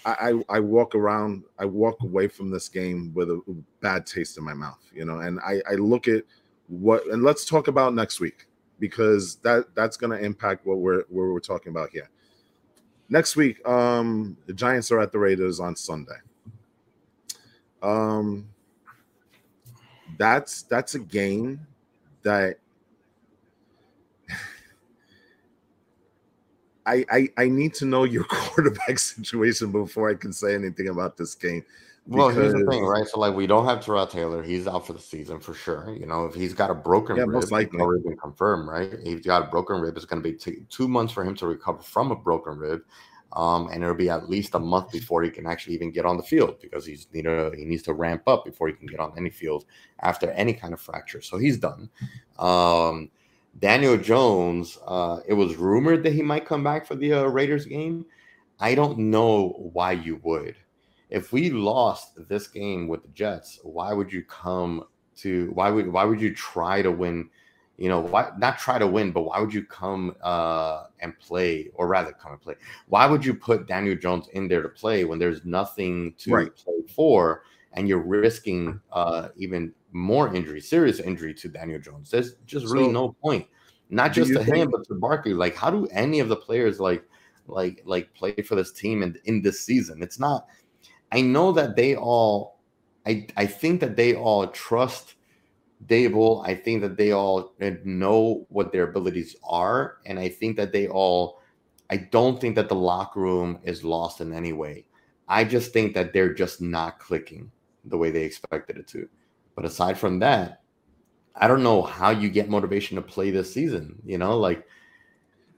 I, 0.05 0.33
I 0.49 0.57
I 0.57 0.61
walk 0.61 0.95
around, 0.95 1.45
I 1.59 1.67
walk 1.67 2.03
away 2.03 2.29
from 2.29 2.51
this 2.51 2.69
game 2.69 3.13
with 3.15 3.31
a 3.31 3.41
bad 3.81 4.07
taste 4.07 4.39
in 4.39 4.45
my 4.45 4.55
mouth. 4.55 4.81
You 4.95 5.05
know, 5.05 5.21
and 5.21 5.39
I 5.41 5.61
I 5.71 5.75
look 5.75 6.09
at 6.09 6.25
what 6.71 7.05
and 7.07 7.23
let's 7.23 7.45
talk 7.45 7.69
about 7.69 7.95
next 7.95 8.21
week 8.21 8.47
because 8.79 9.37
that 9.37 9.75
that's 9.75 9.97
going 9.97 10.17
to 10.17 10.25
impact 10.25 10.65
what 10.67 10.79
we're 10.79 11.01
what 11.09 11.25
we're 11.25 11.41
talking 11.41 11.71
about 11.71 11.91
here. 11.91 12.09
Next 13.09 13.35
week, 13.35 13.67
um, 13.69 14.37
the 14.47 14.53
Giants 14.53 14.93
are 14.93 15.01
at 15.01 15.11
the 15.11 15.19
Raiders 15.19 15.59
on 15.59 15.75
Sunday. 15.75 16.19
Um, 17.83 18.49
that's 20.17 20.63
that's 20.63 20.95
a 20.95 21.01
game 21.01 21.67
that 22.23 22.59
I, 26.91 27.05
I 27.11 27.29
I 27.45 27.49
need 27.49 27.75
to 27.75 27.85
know 27.87 28.05
your 28.05 28.25
quarterback 28.29 28.99
situation 28.99 29.73
before 29.73 30.11
I 30.11 30.15
can 30.15 30.33
say 30.33 30.55
anything 30.55 30.89
about 30.89 31.17
this 31.17 31.35
game. 31.35 31.65
Well, 32.07 32.29
here's 32.31 32.53
the 32.53 32.65
thing, 32.65 32.83
right? 32.85 33.07
So, 33.07 33.21
like, 33.21 33.35
we 33.35 33.47
don't 33.47 33.67
have 33.67 33.81
Tyrod 33.81 34.11
Taylor. 34.11 34.43
He's 34.43 34.67
out 34.67 34.87
for 34.87 34.95
the 34.95 34.99
season 34.99 35.39
for 35.39 35.55
sure. 35.55 35.95
You 35.95 36.07
know, 36.07 36.25
if 36.27 36.35
he's 36.35 36.55
got 36.55 36.71
a 36.71 36.75
broken 36.75 37.17
Yeah, 37.17 37.25
rib, 37.25 37.35
most 37.35 37.53
it's 37.53 37.53
likely. 37.53 37.79
already 37.79 38.03
been 38.03 38.17
confirmed, 38.17 38.69
right? 38.69 38.93
If 38.93 39.01
he's 39.05 39.27
got 39.27 39.43
a 39.43 39.47
broken 39.47 39.81
rib, 39.81 39.97
it's 39.97 40.07
going 40.07 40.23
to 40.23 40.29
be 40.29 40.37
t- 40.37 40.65
two 40.71 40.89
months 40.89 41.13
for 41.13 41.25
him 41.25 41.37
to 41.37 41.47
recover 41.47 41.83
from 41.83 42.11
a 42.11 42.17
broken 42.17 42.59
rib, 42.59 42.81
um, 43.35 43.69
and 43.69 43.83
it'll 43.85 43.95
be 43.95 44.11
at 44.11 44.29
least 44.29 44.55
a 44.55 44.59
month 44.59 44.91
before 44.91 45.23
he 45.23 45.31
can 45.31 45.47
actually 45.47 45.75
even 45.75 45.93
get 45.93 46.05
on 46.05 46.17
the 46.17 46.23
field 46.23 46.59
because 46.61 46.85
he's 46.85 47.07
need 47.13 47.25
to, 47.25 47.53
he 47.57 47.65
needs 47.65 47.83
to 47.85 47.93
ramp 47.93 48.23
up 48.27 48.45
before 48.45 48.67
he 48.67 48.75
can 48.75 48.87
get 48.87 48.99
on 48.99 49.13
any 49.17 49.31
field 49.31 49.67
after 50.01 50.31
any 50.33 50.53
kind 50.55 50.73
of 50.73 50.81
fracture. 50.81 51.21
So 51.21 51.39
he's 51.39 51.59
done. 51.59 51.91
Um, 52.39 53.11
Daniel 53.59 53.97
Jones, 53.97 54.79
uh, 54.87 55.21
it 55.27 55.35
was 55.35 55.57
rumored 55.57 56.03
that 56.05 56.13
he 56.13 56.23
might 56.23 56.47
come 56.47 56.63
back 56.63 56.87
for 56.87 56.95
the 56.95 57.13
uh, 57.13 57.25
Raiders 57.25 57.67
game. 57.67 58.07
I 58.59 58.75
don't 58.75 58.99
know 58.99 59.71
why 59.73 59.93
you 59.93 60.21
would 60.23 60.57
if 61.11 61.33
we 61.33 61.51
lost 61.51 62.13
this 62.29 62.47
game 62.49 62.87
with 62.89 63.03
the 63.03 63.09
Jets, 63.09 63.59
why 63.63 63.93
would 63.93 64.13
you 64.13 64.23
come 64.25 64.85
to 65.17 65.51
why 65.53 65.71
would 65.71 65.89
why 65.93 66.05
would 66.05 66.21
you 66.21 66.35
try 66.35 66.83
to 66.83 66.91
win? 66.91 67.29
You 67.77 67.89
know, 67.89 68.01
why 68.01 68.31
not 68.39 68.59
try 68.59 68.79
to 68.79 68.87
win, 68.87 69.11
but 69.13 69.23
why 69.23 69.41
would 69.41 69.53
you 69.53 69.65
come 69.65 70.15
uh 70.23 70.85
and 71.01 71.19
play, 71.19 71.71
or 71.75 71.87
rather 71.89 72.13
come 72.13 72.33
and 72.33 72.41
play? 72.41 72.55
Why 72.89 73.07
would 73.07 73.25
you 73.25 73.35
put 73.35 73.67
Daniel 73.67 73.97
Jones 73.97 74.29
in 74.35 74.49
there 74.49 74.63
to 74.63 74.69
play 74.69 75.05
when 75.05 75.19
there's 75.19 75.45
nothing 75.45 76.15
to 76.19 76.33
Right. 76.33 76.55
play 76.57 76.83
for 76.95 77.43
and 77.73 77.89
you're 77.89 78.03
risking 78.03 78.81
uh 78.93 79.29
even 79.37 79.73
more 79.93 80.35
injury, 80.35 80.61
serious 80.61 81.01
injury 81.01 81.35
to 81.35 81.49
Daniel 81.49 81.81
Jones? 81.81 82.11
There's 82.11 82.35
just 82.47 82.67
really 82.67 82.87
So, 82.87 82.93
no 82.93 83.17
point. 83.23 83.47
Not 83.89 84.13
just 84.13 84.33
to 84.33 84.43
him, 84.43 84.71
but 84.71 84.87
to 84.87 84.95
Barkley. 84.95 85.35
Like, 85.35 85.57
how 85.57 85.71
do 85.71 85.87
any 85.89 86.21
of 86.21 86.29
the 86.29 86.37
players 86.37 86.79
like 86.79 87.05
like 87.47 87.83
like 87.85 88.15
play 88.15 88.35
for 88.47 88.55
this 88.55 88.71
team 88.73 89.03
in, 89.03 89.19
in 89.25 89.43
this 89.43 89.65
season? 89.67 90.03
It's 90.03 90.21
not 90.21 90.47
I 91.13 91.21
know 91.21 91.53
that 91.53 91.77
they 91.77 91.97
all, 91.97 92.59
I 93.07 93.27
I 93.37 93.47
think 93.47 93.81
that 93.81 93.97
they 93.97 94.15
all 94.15 94.47
trust 94.49 95.15
Daboll. 95.87 96.47
I 96.47 96.55
think 96.55 96.83
that 96.83 96.97
they 96.97 97.13
all 97.13 97.55
uh, 97.61 97.71
know 97.85 98.47
what 98.49 98.73
their 98.73 98.85
abilities 98.85 99.35
are, 99.43 99.97
and 100.07 100.19
I 100.19 100.29
think 100.29 100.57
that 100.57 100.73
they 100.73 100.89
all. 100.89 101.41
I 101.91 101.97
don't 101.97 102.41
think 102.41 102.55
that 102.55 102.69
the 102.69 102.77
locker 102.77 103.19
room 103.19 103.59
is 103.65 103.83
lost 103.83 104.21
in 104.21 104.33
any 104.33 104.53
way. 104.53 104.87
I 105.27 105.43
just 105.43 105.73
think 105.73 105.95
that 105.95 106.13
they're 106.13 106.35
just 106.35 106.61
not 106.61 107.01
clicking 107.01 107.51
the 107.85 107.99
way 107.99 108.11
they 108.11 108.23
expected 108.23 108.77
it 108.77 108.87
to. 108.89 109.09
But 109.61 109.69
aside 109.69 109.99
from 109.99 110.19
that, 110.21 110.63
I 111.37 111.47
don't 111.47 111.63
know 111.63 111.83
how 111.83 112.09
you 112.09 112.31
get 112.31 112.49
motivation 112.49 112.97
to 112.97 113.03
play 113.03 113.31
this 113.31 113.53
season. 113.53 114.01
You 114.07 114.17
know, 114.17 114.39
like 114.39 114.67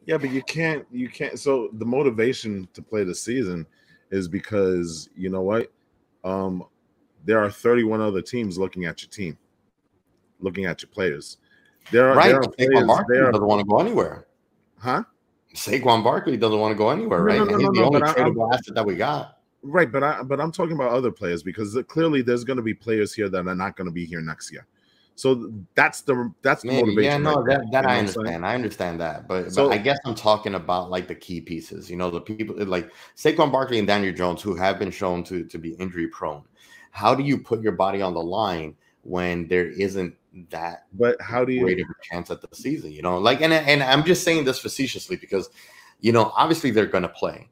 Yeah, 0.07 0.17
but 0.19 0.31
you 0.31 0.43
can't 0.43 0.85
you 0.91 1.09
can't 1.09 1.39
so 1.39 1.69
the 1.75 1.85
motivation 1.87 2.69
to 2.75 2.83
play 2.83 3.05
the 3.05 3.15
season 3.15 3.65
is 4.11 4.27
because 4.27 5.09
you 5.15 5.31
know 5.31 5.43
what? 5.43 5.71
Um 6.25 6.65
there 7.25 7.39
are 7.45 7.49
31 7.49 8.01
other 8.01 8.21
teams 8.23 8.59
looking 8.59 8.87
at 8.87 9.01
your 9.03 9.09
team, 9.11 9.39
looking 10.41 10.65
at 10.65 10.83
your 10.83 10.89
players. 10.91 11.39
There 11.93 12.09
are, 12.11 12.17
right? 12.17 12.31
there 12.31 12.39
are 12.41 12.43
Saquon 12.43 12.57
players, 12.57 12.87
Barkley 12.89 13.17
there 13.17 13.29
are- 13.29 13.33
doesn't 13.33 13.47
want 13.47 13.61
to 13.61 13.67
go 13.69 13.79
anywhere. 13.79 14.27
huh? 14.81 15.05
Saquon 15.55 16.03
Barkley 16.03 16.37
doesn't 16.37 16.59
want 16.59 16.73
to 16.73 16.77
go 16.77 16.91
anywhere, 16.91 17.21
No, 17.21 17.25
right? 17.25 17.39
no, 17.39 17.45
no, 17.45 17.57
he's 17.59 17.67
no, 17.69 17.73
the 17.73 17.85
only 17.85 18.01
but 18.01 18.09
I- 18.09 18.23
I'm- 18.25 18.35
tradable 18.35 18.53
asset 18.53 18.75
that 18.75 18.85
we 18.85 18.97
got. 18.97 19.39
Right, 19.63 19.91
but 19.93 20.03
I 20.03 20.23
but 20.23 20.41
I'm 20.41 20.51
talking 20.51 20.75
about 20.75 20.91
other 20.93 21.13
players 21.13 21.43
because 21.43 21.79
clearly 21.89 22.21
there's 22.23 22.43
going 22.45 22.57
to 22.57 22.63
be 22.63 22.75
players 22.75 23.15
here 23.15 23.29
that 23.29 23.47
are 23.47 23.55
not 23.55 23.77
going 23.77 23.87
to 23.87 23.93
be 23.93 24.05
here 24.05 24.21
next 24.21 24.51
year. 24.53 24.67
So 25.15 25.53
that's 25.75 26.01
the 26.01 26.33
that's 26.43 26.63
the 26.63 26.73
motivation. 26.73 27.05
Yeah, 27.05 27.17
no, 27.19 27.35
right 27.43 27.59
that, 27.61 27.71
that 27.71 27.83
you 27.83 27.83
know 27.83 27.89
I 27.89 27.97
what 27.97 28.01
I'm 28.01 28.07
saying? 28.09 28.17
understand. 28.19 28.47
I 28.47 28.55
understand 28.55 29.01
that, 29.01 29.29
but, 29.29 29.53
So- 29.53 29.69
but 29.69 29.75
I 29.75 29.79
guess 29.79 29.99
I'm 30.05 30.15
talking 30.17 30.55
about 30.55 30.91
like 30.91 31.07
the 31.07 31.15
key 31.15 31.41
pieces. 31.41 31.89
You 31.91 31.97
know, 31.97 32.11
the 32.11 32.21
people 32.21 32.61
eh, 32.61 32.65
like 32.67 32.91
Saquon 33.17 33.53
Barkley 33.53 33.79
and 33.79 33.87
Daniel 33.87 34.13
Jones, 34.15 34.43
who 34.43 34.55
have 34.57 34.79
been 34.81 34.91
shown 34.91 35.23
to 35.25 35.45
to 35.45 35.59
be 35.59 35.75
injury 35.75 36.09
prone. 36.09 36.43
How 36.91 37.15
do 37.15 37.23
you 37.23 37.39
put 37.39 37.61
your 37.63 37.73
body 37.73 38.03
on 38.03 38.15
the 38.15 38.23
line 38.23 38.75
when 39.03 39.47
there 39.49 39.67
isn't 39.67 40.15
that 40.51 40.87
But 40.95 41.21
how 41.21 41.45
do 41.45 41.57
great 41.61 41.79
you? 41.79 41.85
of 41.85 41.91
a 41.91 41.95
chance 42.03 42.31
at 42.31 42.41
the 42.41 42.49
season? 42.57 42.91
You 42.91 43.03
know, 43.03 43.19
like 43.19 43.43
and 43.43 43.53
and 43.53 43.83
I'm 43.83 44.03
just 44.03 44.25
saying 44.25 44.45
this 44.45 44.59
facetiously 44.59 45.17
because, 45.17 45.51
you 46.01 46.11
know, 46.11 46.33
obviously 46.37 46.71
they're 46.73 46.87
going 46.87 47.03
to 47.03 47.09
play. 47.09 47.49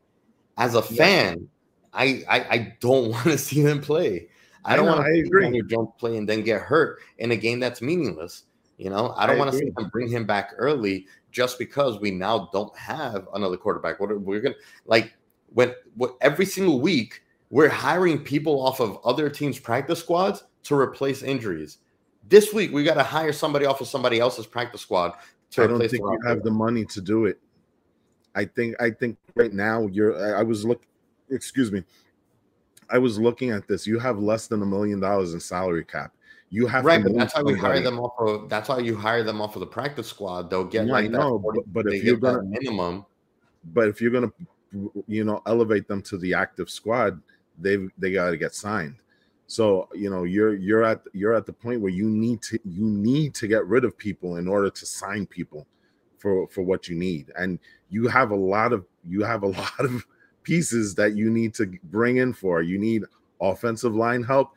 As 0.57 0.75
a 0.75 0.79
Yeah. 0.91 1.05
fan, 1.05 1.49
I 1.93 2.25
I, 2.29 2.41
I 2.41 2.77
don't 2.81 3.11
want 3.13 3.25
to 3.25 3.39
see 3.39 3.63
them 3.63 3.81
play. 3.81 4.29
I 4.65 4.77
don't 4.77 4.87
want 4.87 5.05
to 5.07 5.13
see 5.13 5.21
agree. 5.21 5.45
Daniel 5.45 5.67
Jones 5.67 5.89
play 5.99 6.17
and 6.17 6.29
then 6.29 6.43
get 6.43 6.61
hurt 6.61 6.99
in 7.19 7.31
a 7.31 7.37
game 7.37 7.61
that's 7.61 7.81
meaningless. 7.81 8.45
You 8.77 8.91
know, 8.91 9.15
I 9.17 9.27
don't 9.27 9.39
want 9.39 9.53
to 9.53 9.59
see 9.59 9.71
them 9.71 9.89
bring 9.91 10.09
him 10.09 10.25
back 10.27 10.53
early 10.57 11.07
just 11.31 11.59
because 11.59 12.01
we 12.01 12.11
now 12.11 12.49
don't 12.53 12.77
have 12.77 13.29
another 13.35 13.57
quarterback. 13.57 14.01
What 14.01 14.11
are- 14.11 14.19
we're 14.19 14.41
gonna 14.41 14.55
like 14.87 15.15
when 15.53 15.75
what 15.95 16.17
every 16.21 16.47
single 16.47 16.81
week 16.81 17.23
we're 17.51 17.69
hiring 17.69 18.23
people 18.23 18.61
off 18.65 18.81
of 18.81 18.99
other 19.05 19.29
teams' 19.29 19.59
practice 19.59 19.99
squads 19.99 20.45
to 20.65 20.75
replace 20.77 21.23
injuries. 21.23 21.79
This 22.29 22.53
week 22.53 22.73
we 22.73 22.85
got 22.85 22.95
to 22.95 23.03
hire 23.03 23.33
somebody 23.33 23.67
off 23.67 23.81
of 23.81 23.89
somebody 23.89 24.21
else's 24.21 24.47
practice 24.47 24.83
squad 24.83 25.15
to 25.53 25.63
replace. 25.63 25.63
I 25.63 25.67
don't 25.67 25.89
think 25.91 26.03
you 26.03 26.29
have 26.29 26.43
the 26.43 26.51
money 26.51 26.85
to 26.85 27.01
do 27.01 27.25
it. 27.27 27.41
I 28.35 28.45
think 28.45 28.81
I 28.81 28.91
think 28.91 29.19
right 29.35 29.53
now 29.53 29.87
you're. 29.89 30.37
I, 30.37 30.41
I 30.41 30.43
was 30.43 30.65
look. 30.65 30.83
Excuse 31.31 31.71
me. 31.73 31.85
I 32.91 32.99
was 32.99 33.19
looking 33.19 33.51
at 33.51 33.69
this. 33.69 33.87
You 33.87 33.99
have 33.99 34.19
less 34.19 34.47
than 34.49 34.63
a 34.63 34.67
million 34.67 35.01
dollars 35.01 35.33
in 35.35 35.41
salary 35.41 35.85
cap. 35.85 36.13
You 36.53 36.67
have 36.67 36.85
right, 36.85 36.99
to 36.99 37.05
but 37.05 37.17
that's 37.17 37.35
why 37.37 37.43
we 37.43 37.57
hire 37.57 37.81
them 37.81 38.01
off 38.01 38.15
of. 38.19 38.49
That's 38.49 38.69
why 38.69 38.81
you 38.81 38.97
hire 38.97 39.23
them 39.23 39.41
off 39.41 39.55
of 39.55 39.61
the 39.61 39.67
practice 39.67 40.09
squad. 40.09 40.51
They'll 40.51 40.65
get 40.65 40.87
Yeah, 40.87 40.93
like 40.93 41.05
I 41.05 41.09
know, 41.09 41.39
40 41.39 41.61
but- 41.61 41.73
but 41.85 41.95
if 41.95 42.03
you're 42.03 42.17
gonna- 42.17 42.43
minimum, 42.43 43.07
But 43.73 43.89
if 43.89 44.01
you're 44.01 44.11
gonna, 44.11 44.33
you 45.07 45.23
know, 45.23 45.43
elevate 45.47 45.87
them 45.87 46.01
to 46.03 46.17
the 46.17 46.33
active 46.35 46.71
squad, 46.71 47.21
they 47.59 47.77
they 47.99 48.11
got 48.11 48.31
to 48.31 48.37
get 48.39 48.55
signed. 48.55 48.97
So 49.47 49.89
you 49.95 50.09
know 50.11 50.25
you're 50.25 50.55
you're 50.55 50.83
at 50.83 51.03
you're 51.13 51.35
at 51.35 51.45
the 51.45 51.53
point 51.53 51.81
where 51.83 51.93
you 51.93 52.09
need 52.09 52.41
to 52.43 52.59
you 52.65 52.85
need 52.87 53.35
to 53.35 53.47
get 53.47 53.67
rid 53.67 53.85
of 53.85 53.99
people 53.99 54.37
in 54.39 54.49
order 54.49 54.71
to 54.71 54.87
sign 54.87 55.27
people 55.27 55.67
for 56.19 56.49
for 56.49 56.63
what 56.63 56.89
you 56.89 56.97
need, 56.97 57.31
and 57.37 57.59
you 57.91 58.09
have 58.09 58.31
a 58.31 58.37
lot 58.37 58.73
of 58.73 58.87
you 59.07 59.23
have 59.23 59.43
a 59.43 59.47
lot 59.63 59.81
of 59.81 60.07
pieces 60.43 60.95
that 60.97 61.17
you 61.17 61.31
need 61.31 61.55
to 61.55 61.67
bring 61.85 62.19
in 62.19 62.33
for. 62.33 62.63
You 62.63 62.79
need 62.79 63.05
offensive 63.41 63.95
line 63.95 64.23
help. 64.23 64.53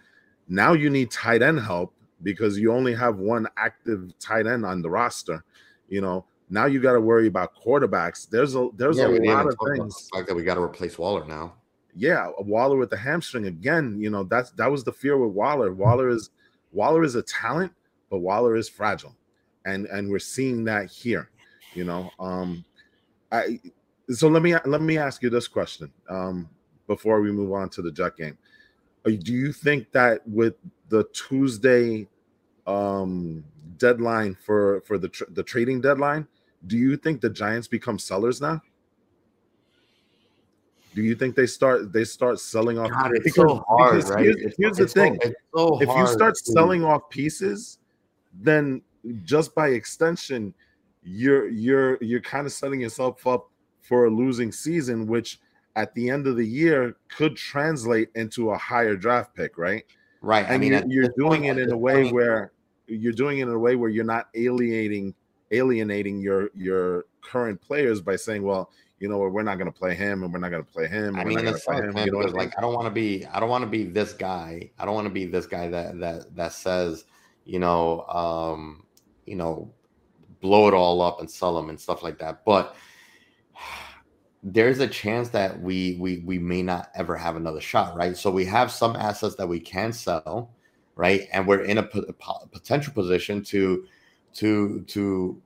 Now 0.47 0.73
you 0.73 0.89
need 0.89 1.11
tight 1.11 1.41
end 1.41 1.59
help 1.59 1.93
because 2.21 2.57
you 2.57 2.71
only 2.71 2.93
have 2.93 3.17
one 3.17 3.47
active 3.57 4.17
tight 4.19 4.47
end 4.47 4.65
on 4.65 4.81
the 4.81 4.89
roster. 4.89 5.43
You 5.89 6.01
know 6.01 6.25
now 6.53 6.67
you 6.67 6.79
got 6.79 6.93
to 6.93 7.01
worry 7.01 7.27
about 7.27 7.59
quarterbacks. 7.59 8.29
There's 8.29 8.55
a 8.55 8.69
there's 8.75 8.97
yeah, 8.97 9.07
a 9.07 9.09
lot 9.09 9.47
of 9.47 9.55
things 9.75 10.09
fact 10.13 10.27
that 10.27 10.35
we 10.35 10.43
got 10.43 10.53
to 10.53 10.61
replace 10.61 10.97
Waller 10.99 11.25
now. 11.25 11.55
yeah, 11.95 12.29
Waller 12.37 12.77
with 12.77 12.91
the 12.91 12.97
hamstring 12.97 13.47
again. 13.47 13.99
You 13.99 14.11
know 14.11 14.23
that's 14.23 14.51
that 14.51 14.69
was 14.69 14.83
the 14.83 14.91
fear 14.91 15.17
with 15.17 15.33
Waller. 15.33 15.73
Waller 15.73 16.09
is 16.09 16.29
Waller 16.71 17.03
is 17.03 17.15
a 17.15 17.23
talent, 17.23 17.73
but 18.11 18.19
Waller 18.19 18.55
is 18.55 18.69
fragile, 18.69 19.15
and 19.65 19.87
and 19.87 20.09
we're 20.09 20.19
seeing 20.19 20.63
that 20.65 20.91
here. 20.91 21.29
You 21.73 21.85
know, 21.85 22.11
um, 22.19 22.63
I 23.31 23.59
so 24.09 24.27
let 24.27 24.41
me 24.43 24.55
let 24.65 24.81
me 24.81 24.97
ask 24.97 25.21
you 25.23 25.29
this 25.29 25.47
question 25.47 25.91
um, 26.09 26.49
before 26.87 27.21
we 27.21 27.31
move 27.31 27.53
on 27.53 27.69
to 27.69 27.81
the 27.81 27.91
Jet 27.91 28.17
game. 28.17 28.37
Uh, 29.05 29.11
Do 29.11 29.33
you 29.33 29.51
think 29.53 29.91
that 29.91 30.27
with 30.27 30.55
the 30.89 31.03
Tuesday 31.13 32.07
um, 32.67 33.43
deadline 33.77 34.35
for 34.45 34.81
for 34.81 34.97
the 34.97 35.09
tr- 35.09 35.29
the 35.31 35.43
trading 35.43 35.81
deadline, 35.81 36.27
do 36.67 36.77
you 36.77 36.97
think 36.97 37.21
the 37.21 37.29
Giants 37.29 37.67
become 37.67 37.97
sellers 37.99 38.41
now? 38.41 38.61
Do 40.95 41.01
you 41.01 41.15
think 41.15 41.35
they 41.35 41.47
start 41.47 41.91
they 41.91 42.03
start 42.03 42.39
selling 42.39 42.77
off? 42.77 42.91
God, 42.91 43.11
it's 43.15 43.23
because- 43.23 43.35
so 43.49 43.65
hard, 43.67 43.95
because 43.95 44.11
right? 44.11 44.23
Here's, 44.25 44.35
It's- 44.37 44.55
here's 44.59 44.77
the 44.77 44.83
it's 44.83 44.93
so- 44.93 45.01
thing: 45.01 45.19
so 45.55 45.81
if 45.81 45.89
you 45.89 46.07
start 46.07 46.35
to- 46.35 46.51
selling 46.51 46.83
off 46.83 47.09
pieces, 47.09 47.79
then 48.41 48.81
just 49.23 49.55
by 49.55 49.69
extension, 49.69 50.53
you're 51.03 51.47
you're 51.49 51.97
you're 52.01 52.21
kind 52.21 52.45
of 52.45 52.53
setting 52.53 52.79
yourself 52.81 53.25
up 53.25 53.49
for 53.83 54.05
a 54.05 54.09
losing 54.09 54.51
season, 54.51 55.05
which 55.05 55.39
at 55.75 55.93
the 55.93 56.09
end 56.09 56.25
of 56.27 56.35
the 56.35 56.45
year 56.45 56.95
could 57.15 57.35
translate 57.35 58.09
into 58.15 58.49
a 58.51 58.57
higher 58.57 58.95
draft 58.95 59.35
pick, 59.35 59.57
right? 59.57 59.83
right, 60.21 60.45
I 60.45 60.53
And 60.53 60.61
mean, 60.61 60.71
you're, 60.71 61.03
you're 61.03 61.13
doing 61.17 61.43
point- 61.43 61.59
it 61.59 61.63
in 61.63 61.71
a 61.71 61.77
way 61.77 62.03
point- 62.03 62.13
where 62.15 62.51
you're 62.87 63.13
doing 63.13 63.37
it 63.39 63.43
in 63.43 63.49
a 63.49 63.57
way 63.59 63.75
where 63.75 63.89
you're 63.89 64.03
not 64.03 64.27
alienating 64.35 65.13
alienating 65.51 66.19
your 66.19 66.49
your 66.55 67.05
current 67.21 67.61
players 67.61 68.01
by 68.01 68.15
saying, 68.15 68.41
well, 68.43 68.71
you 68.99 69.07
know 69.09 69.17
what, 69.19 69.31
we're 69.31 69.43
not 69.43 69.57
going 69.57 69.71
to 69.71 69.77
play 69.77 69.93
him, 69.93 70.23
and 70.23 70.31
we're 70.33 70.39
not 70.39 70.49
going 70.49 70.63
to 70.63 70.71
play 70.71 70.87
him. 70.87 71.15
I 71.15 71.23
mean, 71.23 71.35
not 71.35 71.41
it 71.41 71.45
gonna 71.45 71.57
play 71.57 71.75
sucks, 71.77 71.95
him. 71.99 72.05
You 72.05 72.11
know 72.11 72.21
I 72.21 72.25
mean? 72.25 72.33
like 72.35 72.57
I 72.57 72.61
don't 72.61 72.73
want 72.73 72.85
to 72.87 72.91
be, 72.91 73.25
I 73.27 73.39
don't 73.39 73.49
want 73.49 73.63
to 73.63 73.69
be 73.69 73.83
this 73.83 74.13
guy. 74.13 74.71
I 74.79 74.85
don't 74.85 74.95
want 74.95 75.05
to 75.07 75.13
be 75.13 75.25
this 75.25 75.45
guy 75.45 75.67
that 75.69 75.99
that 75.99 76.35
that 76.35 76.53
says, 76.53 77.05
you 77.45 77.59
know, 77.59 78.01
um, 78.07 78.85
you 79.25 79.35
know, 79.35 79.71
blow 80.41 80.67
it 80.67 80.73
all 80.73 81.01
up 81.01 81.19
and 81.19 81.29
sell 81.29 81.55
them 81.55 81.69
and 81.69 81.79
stuff 81.79 82.01
like 82.03 82.17
that. 82.19 82.43
But 82.45 82.75
there's 84.43 84.79
a 84.79 84.87
chance 84.87 85.29
that 85.29 85.59
we 85.61 85.97
we 85.99 86.19
we 86.25 86.37
may 86.37 86.61
not 86.61 86.89
ever 86.95 87.15
have 87.15 87.35
another 87.37 87.61
shot, 87.61 87.95
right? 87.95 88.17
So 88.17 88.29
we 88.29 88.45
have 88.45 88.71
some 88.71 88.95
assets 88.95 89.35
that 89.35 89.47
we 89.47 89.59
can 89.59 89.93
sell, 89.93 90.51
right? 90.95 91.27
And 91.31 91.47
we're 91.47 91.61
in 91.63 91.77
a 91.77 91.83
po- 91.83 92.11
po- 92.19 92.47
potential 92.51 92.93
position 92.93 93.41
to 93.45 93.85
to 94.35 94.81
to 94.87 95.41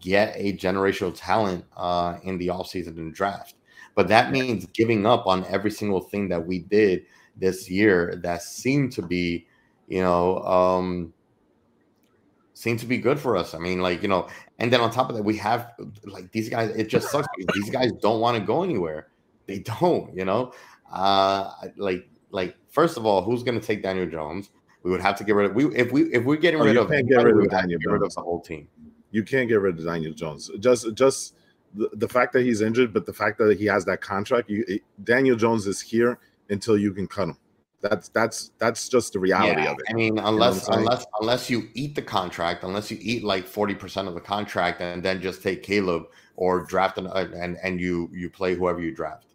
get 0.00 0.34
a 0.36 0.54
generational 0.56 1.14
talent 1.14 1.64
uh, 1.76 2.18
in 2.22 2.38
the 2.38 2.48
offseason 2.48 2.96
and 2.96 3.14
draft. 3.14 3.54
But 3.94 4.08
that 4.08 4.32
means 4.32 4.66
giving 4.66 5.06
up 5.06 5.26
on 5.26 5.44
every 5.46 5.70
single 5.70 6.00
thing 6.00 6.28
that 6.28 6.44
we 6.46 6.60
did 6.60 7.04
this 7.36 7.70
year 7.70 8.18
that 8.22 8.42
seemed 8.42 8.92
to 8.92 9.02
be, 9.02 9.46
you 9.88 10.00
know, 10.00 10.38
um, 10.44 11.12
seemed 12.58 12.80
to 12.80 12.86
be 12.86 12.98
good 12.98 13.18
for 13.20 13.36
us. 13.36 13.54
I 13.54 13.58
mean, 13.58 13.80
like, 13.80 14.02
you 14.02 14.08
know, 14.08 14.26
and 14.58 14.72
then 14.72 14.80
on 14.80 14.90
top 14.90 15.08
of 15.10 15.16
that, 15.16 15.22
we 15.22 15.36
have 15.36 15.72
like 16.04 16.32
these 16.32 16.48
guys, 16.48 16.70
it 16.76 16.88
just 16.88 17.08
sucks 17.10 17.28
these 17.54 17.70
guys 17.70 17.92
don't 18.02 18.20
want 18.20 18.36
to 18.36 18.42
go 18.42 18.64
anywhere. 18.64 19.08
They 19.46 19.60
don't, 19.60 20.14
you 20.16 20.24
know. 20.24 20.52
Uh 20.92 21.52
like 21.76 22.08
like 22.30 22.56
first 22.68 22.96
of 22.96 23.06
all, 23.06 23.22
who's 23.22 23.42
gonna 23.44 23.60
take 23.60 23.82
Daniel 23.82 24.06
Jones? 24.06 24.50
We 24.82 24.90
would 24.90 25.00
have 25.00 25.16
to 25.18 25.24
get 25.24 25.34
rid 25.34 25.50
of 25.50 25.54
we 25.54 25.66
if 25.76 25.92
we 25.92 26.02
if 26.12 26.24
we're 26.24 26.36
getting 26.36 26.60
Oh, 26.60 26.64
rid 26.64 26.74
you 26.74 26.80
of 26.82 26.88
can't 26.90 27.08
get 27.08 27.22
rid 27.22 27.36
of 27.36 27.50
Daniel 27.50 27.78
get 27.78 27.90
rid 27.90 28.02
of 28.02 28.12
the 28.14 28.20
whole 28.20 28.40
team. 28.40 28.66
you 29.10 29.22
can't 29.22 29.48
get 29.48 29.60
rid 29.60 29.78
of 29.78 29.84
Daniel 29.84 30.12
Jones. 30.12 30.50
Just 30.58 30.92
just 30.94 31.34
the, 31.74 31.88
the 31.92 32.08
fact 32.08 32.32
that 32.32 32.42
he's 32.42 32.60
injured, 32.60 32.92
but 32.92 33.04
the 33.06 33.12
fact 33.12 33.38
that 33.38 33.58
he 33.58 33.66
has 33.66 33.84
that 33.84 34.00
contract, 34.00 34.48
you 34.50 34.80
Daniel 35.04 35.36
Jones 35.36 35.66
is 35.66 35.80
here 35.80 36.18
until 36.50 36.76
you 36.78 36.92
can 36.92 37.06
cut 37.06 37.28
him. 37.28 37.38
That's 37.80 38.08
that's 38.08 38.50
that's 38.58 38.88
just 38.88 39.12
the 39.12 39.20
reality 39.20 39.62
Yeah, 39.62 39.70
of 39.70 39.78
it. 39.78 39.86
I 39.88 39.92
mean, 39.92 40.18
unless 40.18 40.68
I'm 40.68 40.74
saying? 40.74 40.78
unless 40.80 41.06
unless 41.20 41.50
you 41.50 41.68
eat 41.74 41.94
the 41.94 42.02
contract, 42.02 42.64
unless 42.64 42.90
you 42.90 42.98
eat 43.00 43.22
like 43.22 43.46
forty 43.46 43.74
percent 43.74 44.08
of 44.08 44.14
the 44.14 44.20
contract, 44.20 44.80
and 44.80 45.02
then 45.02 45.20
just 45.22 45.42
take 45.42 45.62
Caleb 45.62 46.04
or 46.34 46.64
draft 46.64 46.98
an, 46.98 47.06
uh, 47.06 47.28
and 47.36 47.56
and 47.62 47.80
you 47.80 48.10
you 48.12 48.30
play 48.30 48.56
whoever 48.56 48.80
you 48.80 48.92
draft. 48.92 49.26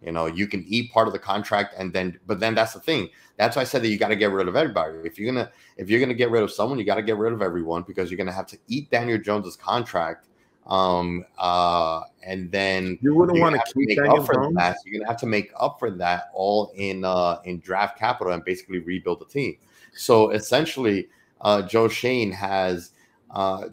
You 0.00 0.12
know, 0.12 0.24
you 0.24 0.46
can 0.46 0.64
eat 0.66 0.90
part 0.92 1.08
of 1.08 1.12
the 1.12 1.18
contract, 1.18 1.74
and 1.76 1.92
then 1.92 2.18
but 2.26 2.40
then 2.40 2.54
that's 2.54 2.72
the 2.72 2.80
thing. 2.80 3.10
That's 3.36 3.56
why 3.56 3.62
I 3.62 3.64
said 3.66 3.82
that 3.82 3.88
you 3.88 3.98
got 3.98 4.08
to 4.08 4.16
get 4.16 4.30
rid 4.30 4.48
of 4.48 4.56
everybody. 4.56 4.96
If 5.04 5.18
you're 5.18 5.30
gonna 5.30 5.50
if 5.76 5.90
you're 5.90 6.00
gonna 6.00 6.14
get 6.14 6.30
rid 6.30 6.42
of 6.42 6.50
someone, 6.50 6.78
you 6.78 6.86
got 6.86 6.94
to 6.94 7.02
get 7.02 7.18
rid 7.18 7.34
of 7.34 7.42
everyone 7.42 7.82
because 7.82 8.10
you're 8.10 8.18
gonna 8.18 8.32
have 8.32 8.46
to 8.46 8.58
eat 8.66 8.90
Daniel 8.90 9.18
Jones's 9.18 9.56
contract. 9.56 10.29
Um, 10.66 11.24
uh, 11.38 12.02
and 12.22 12.50
then 12.52 12.98
You 13.00 13.14
wouldn't 13.14 13.38
want 13.38 13.60
keep 13.74 13.88
make 13.88 13.98
up 13.98 14.26
for 14.26 14.52
that. 14.54 14.76
You're 14.84 15.00
gonna 15.00 15.10
have 15.10 15.20
to 15.20 15.26
make 15.26 15.50
up 15.58 15.78
for 15.78 15.90
that 15.92 16.30
all 16.34 16.72
in 16.76 17.04
uh 17.04 17.38
in 17.44 17.60
draft 17.60 17.98
capital 17.98 18.32
and 18.32 18.44
basically 18.44 18.78
rebuild 18.78 19.20
the 19.20 19.24
team. 19.26 19.56
So 19.94 20.30
essentially, 20.30 21.08
uh, 21.40 21.62
Joe 21.62 21.88
Schoen 21.88 22.30
has 22.32 22.92
uh 23.30 23.68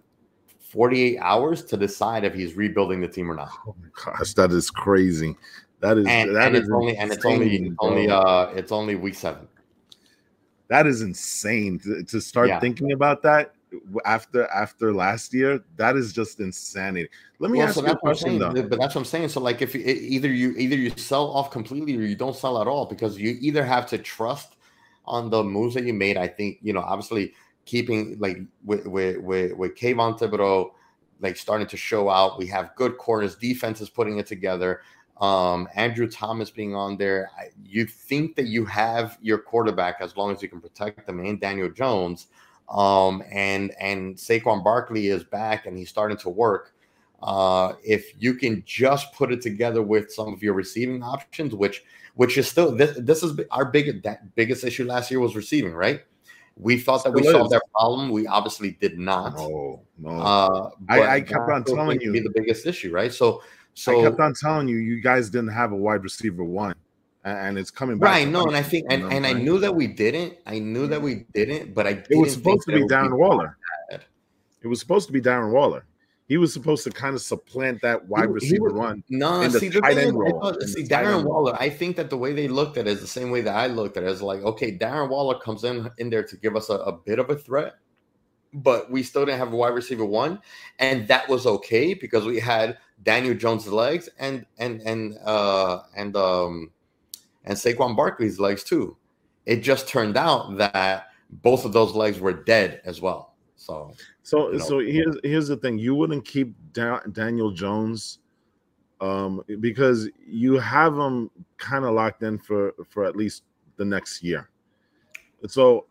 48 0.59 1.17
hours 1.19 1.63
to 1.65 1.77
decide 1.77 2.23
if 2.23 2.33
he's 2.33 2.55
rebuilding 2.55 3.01
the 3.01 3.07
team 3.07 3.31
or 3.31 3.35
not. 3.35 3.49
Oh 3.67 3.75
my 3.81 3.89
gosh, 4.05 4.33
that 4.33 4.51
is 4.51 4.69
crazy. 4.69 5.35
That 5.79 5.97
is 5.97 6.07
And, 6.07 6.35
that 6.35 6.47
and 6.47 6.55
is 6.55 6.61
it's 6.61 6.69
only 6.73 6.97
and 6.97 7.11
it's 7.11 7.25
only 7.25 7.71
only 7.79 8.09
uh 8.09 8.47
it's 8.55 8.71
only 8.71 8.95
week 8.95 9.15
seven. 9.15 9.47
that 10.69 10.85
is 10.87 11.01
insane 11.01 11.79
to, 11.79 12.03
to 12.03 12.19
start 12.19 12.49
Yeah. 12.49 12.59
thinking 12.59 12.91
about 12.91 13.21
that 13.23 13.53
after 14.05 14.47
after 14.47 14.93
last 14.93 15.33
year. 15.33 15.63
That 15.75 15.95
is 15.95 16.13
just 16.13 16.39
insanity. 16.39 17.09
Let 17.39 17.51
me 17.51 17.59
Well, 17.59 17.67
ask 17.67 17.75
so 17.75 17.81
you 17.81 17.87
a 17.87 17.89
that's 17.89 18.03
what 18.03 18.09
I'm 18.09 18.15
question 18.15 18.39
saying. 18.39 18.53
though. 18.53 18.69
But 18.69 18.79
that's 18.79 18.95
what 18.95 19.01
I'm 19.01 19.05
saying. 19.05 19.29
So 19.29 19.41
like 19.41 19.61
if 19.61 19.75
you, 19.75 19.81
either 19.81 20.31
you 20.31 20.53
either 20.57 20.75
you 20.75 20.91
sell 20.97 21.27
off 21.31 21.51
completely 21.51 21.95
or 21.97 22.01
you 22.01 22.15
don't 22.15 22.35
sell 22.35 22.61
at 22.61 22.67
all 22.67 22.85
because 22.85 23.17
you 23.17 23.37
either 23.41 23.63
have 23.63 23.85
to 23.87 23.97
trust 23.97 24.55
on 25.05 25.29
the 25.29 25.43
moves 25.43 25.73
that 25.75 25.83
you 25.85 25.93
made. 25.93 26.17
I 26.17 26.27
think 26.27 26.59
you 26.61 26.73
know 26.73 26.81
obviously 26.81 27.33
keeping 27.65 28.17
like 28.19 28.39
with 28.63 28.85
with 28.87 29.17
with, 29.17 29.53
with 29.53 29.75
Kayvon 29.75 30.19
Thibodeaux 30.19 30.71
like 31.19 31.37
starting 31.37 31.67
to 31.67 31.77
show 31.77 32.09
out. 32.09 32.37
We 32.37 32.47
have 32.47 32.75
good 32.75 32.97
corners. 32.97 33.35
Defense 33.35 33.81
is 33.81 33.89
putting 33.89 34.17
it 34.17 34.27
together. 34.27 34.81
Um, 35.19 35.67
Andrew 35.75 36.07
Thomas 36.07 36.51
being 36.51 36.75
on 36.75 36.95
there. 36.95 37.31
I, 37.37 37.49
you 37.65 37.85
think 37.85 38.35
that 38.35 38.45
you 38.45 38.65
have 38.65 39.17
your 39.21 39.39
quarterback 39.39 39.97
as 39.99 40.15
long 40.15 40.31
as 40.31 40.43
you 40.43 40.47
can 40.47 40.61
protect 40.61 41.07
them 41.07 41.19
and 41.19 41.39
Daniel 41.39 41.69
Jones. 41.69 42.27
Um, 42.69 43.23
and 43.31 43.73
and 43.79 44.15
Saquon 44.15 44.63
Barkley 44.63 45.07
is 45.07 45.23
back 45.23 45.65
and 45.65 45.77
he's 45.77 45.89
starting 45.89 46.17
to 46.17 46.29
work. 46.29 46.73
Uh, 47.21 47.73
if 47.83 48.11
you 48.21 48.35
can 48.35 48.63
just 48.65 49.13
put 49.13 49.31
it 49.31 49.41
together 49.41 49.81
with 49.81 50.11
some 50.11 50.31
of 50.33 50.43
your 50.43 50.53
receiving 50.53 51.01
options, 51.01 51.53
which 51.55 51.83
which 52.15 52.37
is 52.37 52.47
still 52.47 52.75
this 52.75 52.97
this 52.99 53.23
is 53.23 53.39
our 53.51 53.65
big 53.65 54.05
biggest 54.35 54.63
issue 54.63 54.85
last 54.85 55.09
year 55.09 55.19
was 55.19 55.35
receiving, 55.35 55.73
right? 55.73 56.01
We 56.59 56.79
thought 56.79 57.03
that 57.03 57.11
we 57.11 57.21
Still 57.21 57.33
solved 57.33 57.53
is. 57.53 57.59
that 57.59 57.61
problem. 57.71 58.09
We 58.09 58.25
obviously 58.25 58.71
did 58.81 58.97
not. 58.97 59.35
No, 59.37 59.83
no. 59.99 60.09
Uh, 60.09 60.69
I- 60.89 61.07
I 61.07 61.21
kept 61.21 61.49
on 61.49 61.63
telling 61.63 62.01
you. 62.01 62.11
be 62.11 62.19
the 62.19 62.31
biggest 62.33 62.65
issue, 62.65 62.91
right? 62.91 63.13
So, 63.13 63.43
so 63.75 63.99
I 63.99 64.09
kept 64.09 64.19
on 64.19 64.33
telling 64.33 64.67
you, 64.67 64.77
you 64.77 64.99
guys 64.99 65.29
didn't 65.29 65.49
have 65.51 65.71
a 65.71 65.75
wide 65.75 66.03
receiver 66.03 66.43
one, 66.43 66.73
and 67.27 67.57
it's 67.57 67.71
coming 67.71 67.97
back. 67.97 68.09
right, 68.09 68.27
no, 68.27 68.45
and 68.45 68.55
I 68.55 68.61
think, 68.63 68.85
and, 68.89 69.11
and 69.11 69.25
I 69.25 69.33
knew 69.33 69.59
that 69.59 69.73
we 69.75 69.87
didn't. 69.87 70.37
I 70.45 70.59
knew 70.59 70.87
that 70.87 71.01
we 71.01 71.25
didn't, 71.33 71.73
but 71.73 71.85
I 71.87 71.91
it 71.91 72.07
didn't 72.07 72.21
was 72.21 72.33
supposed 72.33 72.63
to 72.67 72.71
be 72.73 72.81
it 72.81 72.89
Darren 72.89 73.17
Waller. 73.17 73.57
bad. 73.89 74.05
It 74.61 74.67
was 74.67 74.79
supposed 74.79 75.07
to 75.07 75.13
be 75.13 75.21
Darren 75.21 75.51
Waller. 75.51 75.85
He 76.27 76.35
was 76.37 76.51
supposed 76.51 76.83
to 76.83 76.89
kind 76.89 77.15
of 77.15 77.21
supplant 77.21 77.81
that 77.83 78.05
wide 78.09 78.23
He- 78.23 78.27
he 78.27 78.33
receiver 78.33 78.63
was- 78.65 78.73
run. 78.73 79.03
No, 79.09 79.41
in 79.41 79.51
the 79.51 79.59
see 79.59 79.69
the 79.69 79.79
tight 79.79 79.97
end 79.97 80.09
I 80.11 80.19
role, 80.19 80.41
thought- 80.41 80.61
see 80.63 80.83
Darren. 80.83 81.23
Waller. 81.23 81.55
I 81.59 81.69
think 81.69 81.95
that 81.95 82.09
the 82.09 82.17
way 82.17 82.33
they 82.33 82.47
looked 82.49 82.77
at 82.77 82.85
it 82.85 82.91
is 82.91 82.99
the 83.01 83.07
same 83.07 83.31
way 83.31 83.41
that 83.41 83.55
I 83.55 83.67
looked 83.67 83.95
at 83.97 84.03
it. 84.03 84.09
Is 84.09 84.21
like, 84.21 84.41
okay, 84.41 84.77
Darren 84.77 85.09
Waller 85.09 85.39
comes 85.39 85.63
in 85.63 85.89
in 85.99 86.09
there 86.09 86.23
to 86.23 86.35
give 86.37 86.55
us 86.57 86.69
a, 86.69 86.75
a 86.75 86.91
bit 86.91 87.19
of 87.19 87.29
a 87.29 87.35
threat, 87.37 87.75
but 88.53 88.91
we 88.91 89.03
still 89.03 89.25
didn't 89.25 89.39
have 89.39 89.53
a 89.53 89.55
wide 89.55 89.73
receiver 89.73 90.03
one, 90.05 90.39
and 90.79 91.07
that 91.07 91.29
was 91.29 91.45
okay 91.45 91.93
because 91.93 92.25
we 92.25 92.39
had 92.41 92.77
Daniel 93.03 93.33
Jones' 93.35 93.67
legs 93.67 94.09
and 94.19 94.45
and 94.57 94.81
and 94.81 95.17
uh 95.23 95.83
and 95.95 96.15
um 96.17 96.71
and 97.47 97.57
Saquon 97.57 97.95
Barkley's 97.95 98.39
legs 98.39 98.63
too. 98.63 98.95
It 99.45 99.57
just 99.57 99.87
turned 99.87 100.17
out 100.17 100.57
that 100.57 101.07
both 101.29 101.65
of 101.65 101.73
those 101.73 101.93
legs 101.93 102.19
were 102.19 102.33
dead 102.33 102.81
as 102.85 103.01
well. 103.01 103.35
So 103.55 103.93
So, 104.21 104.51
you 104.51 104.59
know. 104.59 104.65
so 104.65 104.79
here's 104.79 105.17
here's 105.23 105.47
the 105.47 105.57
thing: 105.57 105.79
you 105.79 105.95
wouldn't 105.95 106.25
keep 106.25 106.53
da- 106.73 106.99
Daniel 107.13 107.51
Jones, 107.51 108.19
um, 109.01 109.41
because 109.61 110.09
you 110.25 110.59
have 110.59 110.95
him 110.97 111.31
kind 111.57 111.85
of 111.85 111.93
locked 111.93 112.21
in 112.21 112.37
for 112.37 112.73
for 112.89 113.05
at 113.05 113.15
least 113.15 113.43
the 113.77 113.85
next 113.85 114.21
year. 114.21 114.49
So, 115.47 115.85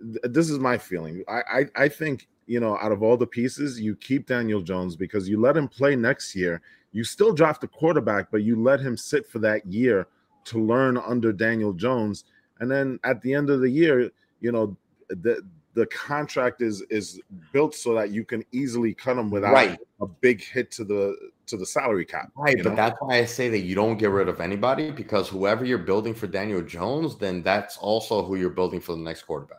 th- 0.00 0.32
this 0.32 0.48
is 0.48 0.58
my 0.58 0.78
feeling. 0.78 1.22
I, 1.28 1.40
I 1.76 1.84
I 1.84 1.88
think 1.88 2.28
you 2.46 2.60
know, 2.60 2.78
out 2.78 2.92
of 2.92 3.02
all 3.02 3.16
the 3.16 3.26
pieces, 3.26 3.80
you 3.80 3.96
keep 3.96 4.26
Daniel 4.26 4.62
Jones 4.62 4.96
because 4.96 5.28
you 5.28 5.38
let 5.40 5.56
him 5.56 5.68
play 5.68 5.96
next 5.96 6.34
year. 6.34 6.62
You 6.92 7.04
still 7.04 7.32
draft 7.32 7.64
a 7.64 7.68
quarterback, 7.68 8.30
but 8.30 8.42
you 8.42 8.62
let 8.62 8.80
him 8.80 8.96
sit 8.96 9.26
for 9.26 9.40
that 9.40 9.66
year 9.66 10.06
to 10.46 10.58
learn 10.58 10.96
under 10.96 11.32
Daniel 11.32 11.72
Jones, 11.72 12.24
and 12.60 12.70
then 12.70 12.98
at 13.04 13.20
the 13.22 13.34
end 13.34 13.50
of 13.50 13.60
the 13.60 13.70
year, 13.70 14.10
you 14.40 14.52
know, 14.52 14.76
the 15.08 15.42
the 15.74 15.86
contract 15.86 16.62
is 16.62 16.82
is 16.88 17.20
built 17.52 17.74
so 17.74 17.94
that 17.94 18.10
you 18.10 18.24
can 18.24 18.42
easily 18.50 18.94
cut 18.94 19.18
him 19.18 19.30
without 19.30 19.52
Right. 19.52 19.78
a 20.00 20.06
big 20.06 20.42
hit 20.42 20.70
to 20.72 20.84
the 20.84 21.16
to 21.46 21.56
the 21.56 21.66
salary 21.66 22.04
cap. 22.04 22.32
Right, 22.36 22.56
but 22.56 22.70
know? 22.70 22.76
that's 22.76 22.96
why 23.00 23.18
I 23.18 23.24
say 23.24 23.48
that 23.50 23.60
you 23.60 23.74
don't 23.74 23.98
get 23.98 24.10
rid 24.10 24.28
of 24.28 24.40
anybody 24.40 24.90
because 24.90 25.28
whoever 25.28 25.64
you're 25.64 25.78
building 25.78 26.14
for 26.14 26.26
Daniel 26.26 26.62
Jones, 26.62 27.16
then 27.16 27.42
that's 27.42 27.76
also 27.76 28.24
who 28.24 28.36
you're 28.36 28.50
building 28.50 28.80
for 28.80 28.92
the 28.92 29.02
next 29.02 29.22
quarterback. 29.22 29.58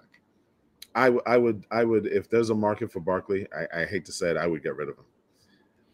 I, 0.95 1.05
w- 1.05 1.21
I 1.27 1.37
would 1.37 1.65
I 1.69 1.83
would 1.83 2.07
if 2.07 2.29
there's 2.29 2.49
a 2.49 2.55
market 2.55 2.91
for 2.91 2.99
Barkley, 2.99 3.47
I, 3.53 3.81
I 3.81 3.85
hate 3.85 4.03
to 4.05 4.11
say 4.11 4.31
it, 4.31 4.37
I 4.37 4.47
would 4.47 4.63
get 4.63 4.75
rid 4.75 4.89
of 4.89 4.97
him. 4.97 5.05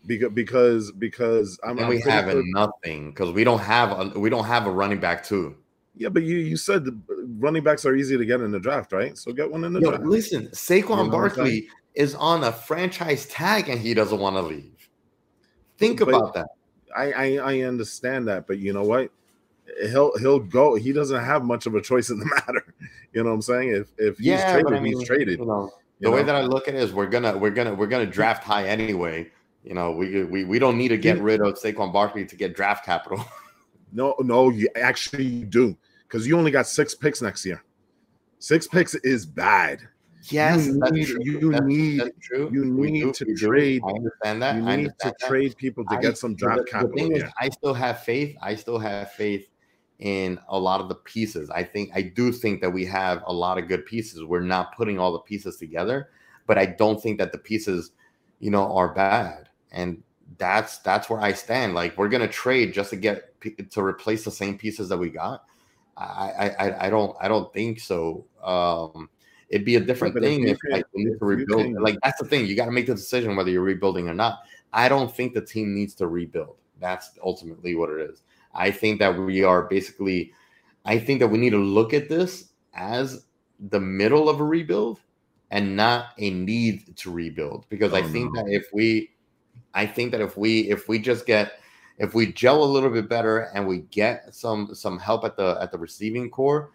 Because 0.06 0.32
because 0.34 0.92
because 0.94 1.60
I'm, 1.64 1.72
And 1.78 1.82
I'm 1.82 1.90
we 1.90 2.02
have 2.02 2.30
sure- 2.30 2.44
nothing 2.48 3.12
because 3.12 3.32
we 3.32 3.44
don't 3.44 3.60
have 3.60 3.92
a 4.16 4.20
we 4.20 4.30
don't 4.30 4.44
have 4.46 4.68
a 4.68 4.72
running 4.72 5.00
back 5.00 5.24
too. 5.24 5.56
yeah, 5.96 6.10
but 6.10 6.24
you 6.24 6.38
you 6.38 6.58
said 6.58 6.84
the 6.84 7.00
running 7.40 7.64
backs 7.64 7.86
are 7.86 7.96
easy 7.96 8.18
to 8.18 8.26
get 8.26 8.42
in 8.42 8.52
the 8.52 8.60
draft, 8.60 8.92
right? 8.92 9.18
So 9.18 9.32
get 9.32 9.50
one 9.50 9.64
in 9.64 9.72
the 9.74 9.80
Yo, 9.80 9.90
draft. 9.92 10.04
listen, 10.04 10.48
Saquon 10.50 11.10
Barkley 11.10 11.68
is 11.96 12.16
on 12.16 12.44
a 12.44 12.52
franchise 12.52 13.26
tag 13.28 13.70
and 13.70 13.80
he 13.80 13.94
doesn't 13.94 14.20
want 14.20 14.36
to 14.36 14.42
leave. 14.42 14.90
Think 15.78 16.00
But- 16.00 16.10
about 16.10 16.34
that. 16.34 16.48
I, 16.96 17.12
I 17.12 17.54
I 17.54 17.60
understand 17.62 18.28
that, 18.28 18.46
but 18.46 18.60
you 18.60 18.72
know 18.74 18.84
what? 18.84 19.10
He'll 19.90 20.16
he'll 20.20 20.38
go. 20.40 20.76
He 20.76 20.92
doesn't 20.94 21.24
have 21.24 21.44
much 21.44 21.66
of 21.66 21.74
a 21.76 21.82
choice 21.82 22.10
in 22.12 22.20
the 22.20 22.26
matter. 22.36 22.64
You 23.14 23.24
know 23.24 23.30
what 23.30 23.36
I'm 23.36 23.42
saying? 23.42 23.70
If 23.70 23.88
if 23.98 24.18
he's 24.18 24.28
Yeah, 24.28 24.52
traded, 24.52 24.74
I 24.74 24.80
mean, 24.80 24.98
he's 25.00 25.08
traded. 25.08 25.40
You 25.40 25.46
know, 25.46 25.72
the 26.02 26.12
way 26.12 26.22
that 26.22 26.36
I 26.36 26.42
look 26.42 26.68
at 26.68 26.76
it 26.76 26.82
is 26.84 26.94
we're 26.94 27.08
gonna 27.08 27.36
we're 27.38 27.50
gonna 27.50 27.74
we're 27.74 27.88
gonna 27.88 28.06
draft 28.06 28.44
high 28.44 28.68
anyway. 28.68 29.32
You 29.64 29.74
know, 29.74 29.92
we 29.92 30.24
we, 30.26 30.44
we 30.44 30.60
don't 30.60 30.78
need 30.78 30.90
to 30.90 30.98
get 30.98 31.20
rid 31.22 31.42
of 31.42 31.54
Saquon 31.56 31.92
Barkley 31.94 32.26
to 32.26 32.36
get 32.36 32.56
draft 32.56 32.86
capital. 32.86 33.24
No, 33.96 34.16
no, 34.22 34.50
you 34.50 34.70
actually 34.76 35.26
you 35.26 35.46
do 35.46 35.78
because 36.08 36.26
you 36.26 36.36
only 36.36 36.50
got 36.50 36.66
six 36.66 36.96
picks 36.96 37.22
next 37.22 37.46
year. 37.46 37.64
Six 38.40 38.68
picks 38.68 38.96
is 38.96 39.24
bad. 39.24 39.82
Yes, 40.32 40.66
You 40.66 40.80
need- 40.92 41.08
you 41.10 41.52
That's- 41.52 41.68
need- 41.68 42.00
that's 42.00 42.30
you 42.32 42.66
need 42.66 43.02
do- 43.04 43.12
to 43.14 43.36
trade- 43.36 43.84
I 43.86 43.92
understand 43.92 44.42
that. 44.42 44.56
You 44.56 44.64
I 44.66 44.76
need 44.78 44.88
to 44.88 44.94
that. 45.04 45.20
trade 45.20 45.56
people 45.58 45.86
to 45.86 45.96
I- 45.96 46.02
get 46.02 46.18
some 46.18 46.34
draft 46.34 46.58
the, 46.58 46.64
the 46.64 46.70
capital. 46.72 46.96
thing 46.98 47.16
is. 47.18 47.24
I 47.40 47.50
still 47.50 47.76
have 47.76 48.02
faith. 48.02 48.36
I 48.42 48.56
still 48.56 48.80
have 48.80 49.12
faith 49.12 49.48
in 50.00 50.40
a 50.50 50.58
lot 50.60 50.82
of 50.82 50.90
the 50.90 50.96
pieces. 50.96 51.52
I 51.52 51.62
think 51.64 51.92
I 51.94 52.02
do 52.02 52.32
think 52.32 52.62
that 52.62 52.72
we 52.72 52.86
have 52.86 53.22
a 53.28 53.34
lot 53.34 53.60
of 53.60 53.68
good 53.68 53.86
pieces. 53.86 54.24
We're 54.24 54.40
not 54.40 54.76
putting 54.76 54.98
all 54.98 55.12
the 55.14 55.20
pieces 55.20 55.58
together, 55.58 56.10
but 56.48 56.58
I 56.58 56.66
don't 56.66 57.00
think 57.00 57.20
that 57.20 57.32
the 57.32 57.38
pieces, 57.38 57.92
you 58.40 58.50
know, 58.50 58.74
are 58.74 58.92
bad. 58.92 59.50
And 59.74 60.04
that's 60.38 60.78
that's 60.80 61.10
where 61.10 61.20
I 61.20 61.34
stand. 61.34 61.74
Like 61.74 61.98
we're 61.98 62.10
gonna 62.10 62.28
trade 62.28 62.74
just 62.74 62.92
to 62.92 62.96
get 62.96 63.40
to 63.72 63.82
replace 63.84 64.24
the 64.24 64.32
same 64.32 64.58
pieces 64.58 64.90
that 64.90 64.98
we 64.98 65.10
got. 65.10 65.44
I 65.98 66.04
I 66.04 66.48
I, 66.48 66.88
I 66.88 66.90
don't 66.90 67.16
I 67.20 67.28
don't 67.28 67.52
think 67.54 67.80
so. 67.80 68.26
Um, 68.44 69.10
it'd 69.50 69.66
be 69.66 69.76
a 69.76 69.80
different 69.80 70.14
but 70.14 70.24
thing 70.24 70.48
if, 70.48 70.58
like 70.72 70.86
we 70.94 71.06
need 71.06 71.20
to 71.20 71.26
rebuild. 71.26 71.74
Like 71.74 71.98
that's 72.04 72.22
the 72.22 72.28
thing. 72.28 72.46
You 72.46 72.56
got 72.56 72.66
to 72.66 72.72
make 72.72 72.88
the 72.88 72.96
decision 72.96 73.36
whether 73.36 73.52
you're 73.52 73.62
rebuilding 73.62 74.08
or 74.08 74.14
not. 74.14 74.40
I 74.72 74.90
don't 74.90 75.16
think 75.16 75.34
the 75.34 75.42
team 75.42 75.76
needs 75.76 75.94
to 75.96 76.08
rebuild. 76.08 76.58
That's 76.80 77.12
ultimately 77.24 77.76
what 77.76 77.90
it 77.90 78.10
is. 78.10 78.24
I 78.54 78.72
think 78.72 79.00
that 79.00 79.18
we 79.18 79.44
are 79.44 79.64
basically. 79.64 80.34
I 80.86 81.00
think 81.00 81.22
that 81.22 81.30
we 81.30 81.38
need 81.38 81.52
to 81.52 81.64
look 81.64 81.94
at 81.94 82.10
this 82.10 82.50
as 82.74 83.26
the 83.70 83.80
middle 83.80 84.28
of 84.28 84.42
a 84.42 84.44
rebuild 84.44 85.00
and 85.52 85.78
not 85.78 86.08
a 86.18 86.32
need 86.32 86.98
to 86.98 87.12
rebuild 87.12 87.66
because 87.70 87.94
I 87.94 88.02
Oh, 88.02 88.08
think 88.08 88.34
no. 88.34 88.44
that 88.44 88.52
if 88.52 88.66
we 88.74 89.12
I 89.74 89.86
think 89.86 90.12
that 90.12 90.22
if 90.22 90.38
we 90.38 90.70
if 90.70 90.88
we 90.88 91.00
just 91.00 91.26
get 91.26 91.60
if 91.98 92.14
we 92.14 92.32
gel 92.32 92.64
a 92.64 92.66
little 92.66 92.90
bit 92.90 93.10
better 93.10 93.50
and 93.54 93.68
we 93.68 93.80
get 93.92 94.34
some 94.34 94.74
some 94.74 95.00
help 95.00 95.24
at 95.24 95.36
the 95.38 95.58
at 95.62 95.72
the 95.72 95.78
receiving 95.78 96.30
corps 96.30 96.72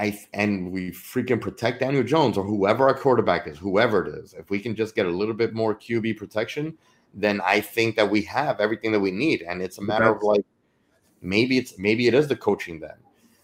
I 0.00 0.18
and 0.32 0.72
we 0.72 0.92
freaking 0.92 1.40
protect 1.40 1.80
Daniel 1.80 2.02
Jones 2.02 2.38
or 2.38 2.44
whoever 2.44 2.88
our 2.88 2.94
quarterback 2.94 3.46
is, 3.46 3.58
whoever 3.58 4.06
it 4.06 4.14
is. 4.14 4.32
If 4.32 4.48
we 4.48 4.58
can 4.58 4.74
just 4.74 4.94
get 4.94 5.04
a 5.04 5.10
little 5.10 5.34
bit 5.34 5.52
more 5.52 5.74
QB 5.74 6.16
protection, 6.16 6.78
then 7.12 7.42
I 7.44 7.60
think 7.60 7.96
that 7.96 8.10
we 8.10 8.22
have 8.22 8.60
everything 8.60 8.92
that 8.92 9.00
we 9.00 9.10
need. 9.10 9.42
And 9.42 9.60
it's 9.60 9.76
a 9.76 9.82
matter 9.82 10.06
of 10.06 10.22
like 10.22 10.44
maybe 11.20 11.58
it's 11.58 11.78
maybe 11.78 12.08
it 12.08 12.14
is 12.14 12.28
the 12.28 12.36
coaching 12.36 12.80
then. 12.80 12.96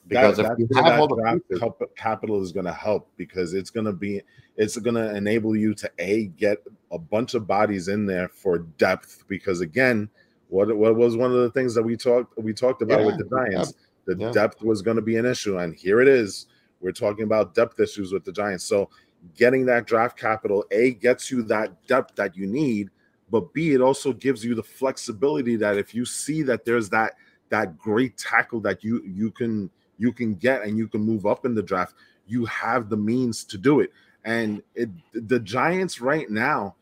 Because 0.08 0.36
that, 0.36 0.52
if 0.58 0.70
you 0.70 0.82
have 0.82 1.00
all 1.00 1.08
the 1.08 1.16
draft 1.16 1.48
pieces, 1.48 1.64
capital 1.96 2.40
is 2.40 2.52
going 2.52 2.66
to 2.66 2.72
help 2.72 3.10
because 3.16 3.54
it's 3.54 3.70
going 3.70 3.86
to 3.86 3.92
be 3.92 4.22
it's 4.56 4.76
going 4.76 4.94
to 4.94 5.14
enable 5.16 5.56
you 5.56 5.74
to 5.74 5.90
a 5.98 6.26
get 6.26 6.58
a 6.92 6.98
bunch 6.98 7.34
of 7.34 7.46
bodies 7.46 7.88
in 7.88 8.06
there 8.06 8.28
for 8.28 8.58
depth 8.58 9.24
because 9.26 9.60
again 9.60 10.08
what 10.48 10.74
what 10.76 10.94
was 10.94 11.16
one 11.16 11.32
of 11.32 11.38
the 11.38 11.50
things 11.50 11.74
that 11.74 11.82
we 11.82 11.96
talked 11.96 12.38
we 12.38 12.52
talked 12.52 12.82
about 12.82 13.00
Yeah, 13.00 13.06
with 13.06 13.18
the 13.18 13.24
Giants? 13.24 13.74
The 14.04 14.16
yeah. 14.16 14.30
depth 14.30 14.62
was 14.62 14.80
going 14.80 14.96
to 14.96 15.02
be 15.02 15.16
an 15.16 15.26
issue 15.26 15.58
and 15.58 15.74
here 15.74 16.00
it 16.00 16.06
is. 16.06 16.46
We're 16.80 16.92
talking 16.92 17.24
about 17.24 17.54
depth 17.54 17.80
issues 17.80 18.12
with 18.12 18.24
the 18.24 18.32
Giants. 18.32 18.64
So 18.64 18.88
getting 19.34 19.66
that 19.66 19.86
draft 19.86 20.16
capital 20.16 20.64
a 20.70 20.92
gets 20.92 21.32
you 21.32 21.42
that 21.42 21.84
depth 21.88 22.14
that 22.14 22.36
you 22.36 22.46
need 22.46 22.90
but 23.30 23.52
b 23.52 23.72
it 23.72 23.80
also 23.80 24.12
gives 24.12 24.44
you 24.44 24.54
the 24.54 24.62
flexibility 24.62 25.56
that 25.56 25.76
if 25.76 25.94
you 25.94 26.04
see 26.04 26.42
that 26.42 26.64
there's 26.64 26.88
that 26.90 27.14
that 27.48 27.76
great 27.76 28.16
tackle 28.16 28.60
that 28.60 28.84
you 28.84 29.02
you 29.04 29.30
can 29.32 29.68
you 29.98 30.12
can 30.12 30.34
get 30.34 30.62
and 30.62 30.76
you 30.76 30.88
can 30.88 31.00
move 31.00 31.26
up 31.26 31.44
in 31.44 31.54
the 31.54 31.62
draft 31.62 31.94
you 32.26 32.44
have 32.46 32.88
the 32.88 32.96
means 32.96 33.44
to 33.44 33.58
do 33.58 33.80
it 33.80 33.92
and 34.24 34.62
it, 34.74 34.88
the 35.12 35.38
giants 35.40 36.00
right 36.00 36.30
now 36.30 36.74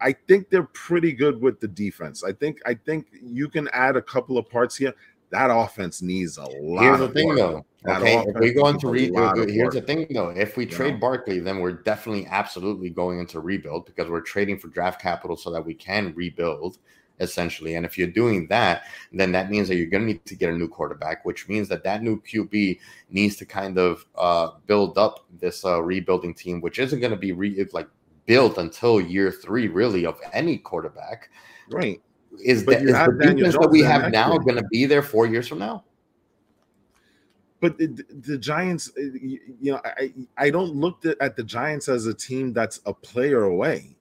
i 0.00 0.12
think 0.12 0.50
they're 0.50 0.64
pretty 0.74 1.12
good 1.12 1.40
with 1.40 1.60
the 1.60 1.68
defense 1.68 2.24
i 2.24 2.32
think 2.32 2.60
i 2.66 2.74
think 2.74 3.06
you 3.22 3.48
can 3.48 3.68
add 3.68 3.96
a 3.96 4.02
couple 4.02 4.38
of 4.38 4.48
parts 4.48 4.76
here 4.76 4.92
that 5.30 5.50
offense 5.50 6.02
needs 6.02 6.38
a 6.38 6.44
lot 6.44 6.82
here's 6.82 7.00
the 7.00 7.08
thing 7.08 7.28
work. 7.28 7.38
though. 7.38 7.66
That 7.84 8.00
Okay, 8.00 8.24
if 8.26 8.36
we 8.38 8.52
go 8.54 8.68
into 8.68 8.88
a 8.88 8.90
re- 8.92 9.10
lot 9.10 9.36
of 9.36 9.50
here's 9.50 9.74
the 9.74 9.82
thing 9.82 10.06
though. 10.10 10.30
If 10.30 10.56
we 10.56 10.64
You 10.64 10.70
trade? 10.70 11.00
Barkley, 11.00 11.38
then 11.38 11.58
we're 11.58 11.72
definitely 11.72 12.26
absolutely 12.26 12.88
going 12.88 13.18
into 13.18 13.40
rebuild 13.40 13.84
because 13.84 14.08
we're 14.08 14.22
trading 14.22 14.58
for 14.58 14.68
draft 14.68 15.02
capital 15.02 15.36
so 15.36 15.50
that 15.50 15.64
we 15.64 15.74
can 15.74 16.14
rebuild 16.14 16.78
essentially. 17.20 17.74
And 17.74 17.86
if 17.86 17.96
you're 17.96 18.08
doing 18.08 18.46
that, 18.48 18.84
then 19.12 19.32
that 19.32 19.50
means 19.50 19.68
that 19.68 19.76
you're 19.76 19.86
going 19.86 20.02
to 20.02 20.06
need 20.06 20.24
to 20.26 20.34
get 20.34 20.52
a 20.52 20.56
new 20.56 20.68
quarterback, 20.68 21.24
which 21.24 21.48
means 21.48 21.68
that 21.68 21.84
that 21.84 22.02
new 22.02 22.20
QB 22.20 22.78
needs 23.10 23.36
to 23.36 23.46
kind 23.46 23.78
of 23.78 24.04
uh, 24.16 24.50
build 24.66 24.98
up 24.98 25.24
this 25.40 25.64
uh, 25.64 25.82
rebuilding 25.82 26.34
team, 26.34 26.60
which 26.60 26.78
isn't 26.78 27.00
going 27.00 27.12
to 27.12 27.16
be 27.16 27.32
re- 27.32 27.66
like 27.72 27.88
built 28.26 28.58
until 28.58 29.00
year 29.00 29.30
three, 29.30 29.68
really, 29.68 30.06
of 30.06 30.18
any 30.32 30.58
quarterback. 30.58 31.30
right 31.70 32.00
Is 32.44 32.64
that 32.66 32.82
you 32.82 32.88
the 32.88 33.34
defense 33.34 33.54
that 33.54 33.70
we 33.70 33.80
have 33.80 34.10
now 34.10 34.36
going 34.38 34.56
to 34.56 34.64
be 34.70 34.86
there 34.86 35.02
four 35.02 35.26
years 35.26 35.46
from 35.48 35.58
now? 35.58 35.84
but 37.64 37.78
the, 37.78 38.04
the 38.26 38.36
Giants, 38.36 38.92
uh, 38.98 39.00
you, 39.00 39.40
you 39.58 39.72
know, 39.72 39.80
I 39.82 40.12
I 40.36 40.50
don't 40.50 40.74
look 40.74 41.02
at 41.18 41.34
the 41.34 41.42
Giants 41.42 41.88
as 41.88 42.04
a 42.04 42.12
team 42.12 42.52
that's 42.52 42.80
a 42.84 42.92
player 42.92 43.44
away. 43.44 43.96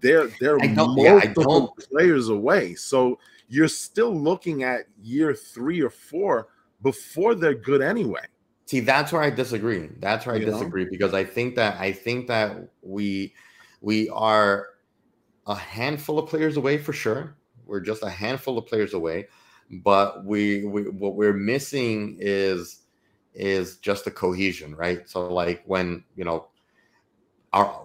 They're 0.00 0.28
they're 0.40 0.58
multiple 0.58 1.74
yeah, 1.78 1.86
players 1.90 2.28
away. 2.28 2.74
So 2.74 3.18
you're 3.48 3.68
still 3.68 4.14
looking 4.14 4.62
at 4.62 4.86
year 5.02 5.34
three 5.34 5.80
or 5.80 5.90
four 5.90 6.48
before 6.82 7.34
they're 7.34 7.54
good 7.54 7.82
anyway. 7.82 8.26
See, 8.66 8.80
that's 8.80 9.12
where 9.12 9.22
I 9.22 9.30
disagree. 9.30 9.90
That's 10.00 10.26
where 10.26 10.34
I 10.36 10.38
you 10.38 10.46
disagree 10.46 10.84
know? 10.84 10.90
because 10.90 11.14
I 11.14 11.24
think 11.24 11.54
that 11.56 11.78
I 11.78 11.92
think 11.92 12.28
that 12.28 12.68
we 12.82 13.34
we 13.80 14.08
are 14.10 14.68
a 15.46 15.54
handful 15.54 16.18
of 16.18 16.28
players 16.28 16.56
away 16.56 16.78
for 16.78 16.92
sure. 16.92 17.36
We're 17.66 17.80
just 17.80 18.02
a 18.02 18.10
handful 18.10 18.58
of 18.58 18.66
players 18.66 18.94
away, 18.94 19.28
but 19.70 20.24
we, 20.24 20.64
we 20.64 20.88
what 20.88 21.14
we're 21.14 21.32
missing 21.34 22.16
is 22.20 22.82
is 23.34 23.76
just 23.78 24.04
the 24.04 24.10
cohesion, 24.10 24.74
right? 24.76 25.08
So 25.08 25.32
like 25.32 25.62
when 25.66 26.04
you 26.16 26.24
know 26.24 26.48
our 27.52 27.82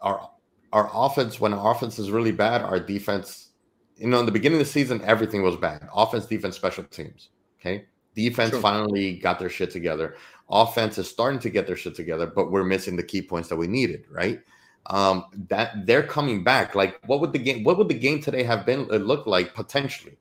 our 0.00 0.30
our 0.74 0.90
offense 0.92 1.40
when 1.40 1.54
our 1.54 1.72
offense 1.72 2.00
is 2.00 2.10
really 2.10 2.32
bad, 2.32 2.60
our 2.60 2.80
defense, 2.80 3.50
you 3.96 4.08
know, 4.08 4.18
in 4.18 4.26
the 4.26 4.32
beginning 4.32 4.60
of 4.60 4.66
the 4.66 4.72
season, 4.72 5.00
everything 5.04 5.40
was 5.42 5.56
bad. 5.56 5.88
Offense, 5.94 6.26
defense, 6.26 6.56
special 6.56 6.82
teams. 6.82 7.28
Okay. 7.60 7.84
Defense 8.16 8.50
sure. 8.50 8.60
finally 8.60 9.16
got 9.16 9.38
their 9.38 9.48
shit 9.48 9.70
together. 9.70 10.16
Offense 10.50 10.98
is 10.98 11.08
starting 11.08 11.38
to 11.40 11.48
get 11.48 11.68
their 11.68 11.76
shit 11.76 11.94
together, 11.94 12.26
but 12.26 12.50
we're 12.50 12.64
missing 12.64 12.96
the 12.96 13.04
key 13.04 13.22
points 13.22 13.48
that 13.48 13.56
we 13.56 13.68
needed, 13.68 14.04
right? 14.10 14.40
Um, 14.86 15.26
that 15.48 15.86
they're 15.86 16.02
coming 16.02 16.42
back. 16.42 16.74
Like, 16.74 17.00
what 17.06 17.20
would 17.20 17.32
the 17.32 17.38
game? 17.38 17.64
What 17.64 17.78
would 17.78 17.88
the 17.88 17.94
game 17.94 18.20
today 18.20 18.42
have 18.42 18.66
been? 18.66 18.80
It 18.92 19.02
looked 19.02 19.26
like 19.26 19.54
potentially, 19.54 20.18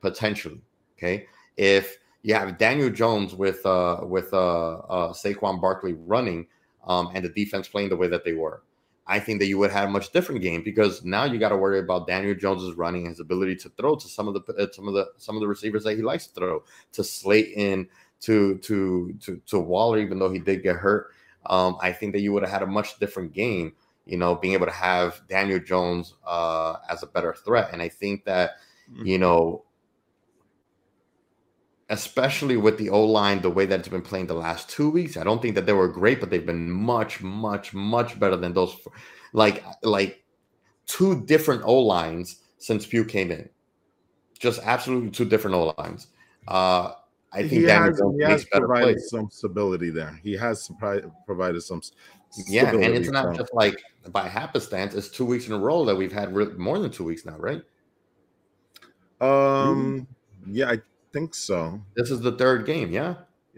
potentially. 0.00 0.60
Okay, 0.96 1.26
if 1.56 1.98
you 2.22 2.34
have 2.34 2.56
Daniel 2.56 2.88
Jones 2.88 3.34
with 3.34 3.66
uh 3.66 4.02
with 4.04 4.32
uh, 4.32 4.74
uh 4.76 5.12
Saquon 5.12 5.60
Barkley 5.60 5.94
running, 5.94 6.46
um, 6.86 7.10
and 7.14 7.24
the 7.24 7.30
defense 7.30 7.66
playing 7.66 7.88
the 7.88 7.96
way 7.96 8.06
that 8.06 8.24
they 8.24 8.34
were, 8.34 8.62
I 9.08 9.20
think 9.20 9.38
that 9.40 9.46
you 9.46 9.58
would 9.58 9.70
have 9.70 9.88
a 9.88 9.92
much 9.92 10.10
different 10.10 10.42
game 10.42 10.62
because 10.62 11.04
now 11.04 11.24
you 11.24 11.38
got 11.38 11.50
to 11.50 11.56
worry 11.56 11.78
about 11.78 12.08
Daniel 12.08 12.34
Jones's 12.34 12.74
running, 12.74 13.06
his 13.06 13.20
ability 13.20 13.54
to 13.56 13.68
throw 13.70 13.94
to 13.94 14.08
some 14.08 14.26
of 14.26 14.34
the 14.34 14.52
uh, 14.54 14.66
some 14.72 14.88
of 14.88 14.94
the 14.94 15.06
some 15.16 15.36
of 15.36 15.40
the 15.40 15.48
receivers 15.48 15.84
that 15.84 15.96
he 15.96 16.02
likes 16.02 16.26
to 16.26 16.34
throw 16.34 16.64
to 16.92 17.04
Slayton, 17.04 17.88
to 18.20 18.58
to 18.58 19.14
to 19.22 19.40
to 19.46 19.58
Waller, 19.60 19.98
even 19.98 20.18
though 20.18 20.30
he 20.30 20.40
did 20.40 20.62
get 20.62 20.76
hurt. 20.76 21.12
Um, 21.46 21.76
I 21.80 21.92
think 21.92 22.12
that 22.12 22.20
you 22.20 22.32
would 22.32 22.42
have 22.42 22.50
had 22.50 22.62
a 22.62 22.66
much 22.66 22.98
different 22.98 23.32
game. 23.32 23.74
You 24.06 24.16
know, 24.16 24.34
being 24.34 24.54
able 24.54 24.66
to 24.66 24.72
have 24.72 25.20
Daniel 25.28 25.60
Jones 25.60 26.14
uh, 26.26 26.76
as 26.88 27.02
a 27.02 27.06
better 27.06 27.32
threat, 27.32 27.70
and 27.72 27.82
I 27.82 27.88
think 27.88 28.24
that 28.24 28.56
mm-hmm. 28.92 29.06
you 29.06 29.18
know 29.18 29.64
especially 31.88 32.56
with 32.56 32.78
the 32.78 32.90
O 32.90 33.04
line, 33.04 33.40
the 33.40 33.50
way 33.50 33.66
that 33.66 33.78
it's 33.80 33.88
been 33.88 34.02
playing 34.02 34.26
the 34.26 34.34
last 34.34 34.68
two 34.68 34.90
weeks. 34.90 35.16
I 35.16 35.24
don't 35.24 35.40
think 35.40 35.54
that 35.54 35.66
they 35.66 35.72
were 35.72 35.88
great, 35.88 36.20
but 36.20 36.30
they've 36.30 36.44
been 36.44 36.70
much, 36.70 37.22
much, 37.22 37.72
much 37.72 38.18
better 38.18 38.36
than 38.36 38.52
those, 38.52 38.76
like, 39.32 39.64
like 39.82 40.24
two 40.86 41.24
different 41.26 41.62
O 41.64 41.78
lines 41.78 42.42
since 42.58 42.86
Pugh 42.86 43.04
came 43.04 43.30
in. 43.30 43.48
Just 44.38 44.60
absolutely 44.64 45.10
two 45.10 45.24
different 45.24 45.54
O 45.54 45.74
lines. 45.78 46.08
Uh, 46.48 46.92
I 47.32 47.40
think 47.40 47.52
he 47.52 47.62
has, 47.64 48.00
he 48.16 48.22
has 48.22 48.44
provided 48.46 49.00
some 49.00 49.28
stability 49.30 49.90
there. 49.90 50.18
He 50.22 50.32
has 50.34 50.70
provided 51.26 51.60
some. 51.62 51.82
Yeah, 52.48 52.70
and 52.70 52.94
it's 52.94 53.10
not 53.10 53.36
just 53.36 53.52
like 53.54 53.82
by 54.10 54.28
happenstance. 54.28 54.94
It's 54.94 55.08
two 55.08 55.24
weeks 55.24 55.46
in 55.46 55.52
a 55.52 55.58
row 55.58 55.84
that 55.84 55.94
we've 55.96 56.12
had 56.12 56.32
more 56.58 56.78
than 56.78 56.90
two 56.90 57.04
weeks 57.04 57.24
now, 57.24 57.36
right? 57.36 57.62
Um. 59.20 60.06
Yeah, 60.46 60.70
I 60.70 60.80
think 61.16 61.34
so. 61.34 61.80
This 61.94 62.10
is 62.10 62.20
the 62.20 62.32
third 62.32 62.66
game, 62.66 62.90
yeah? 62.90 63.14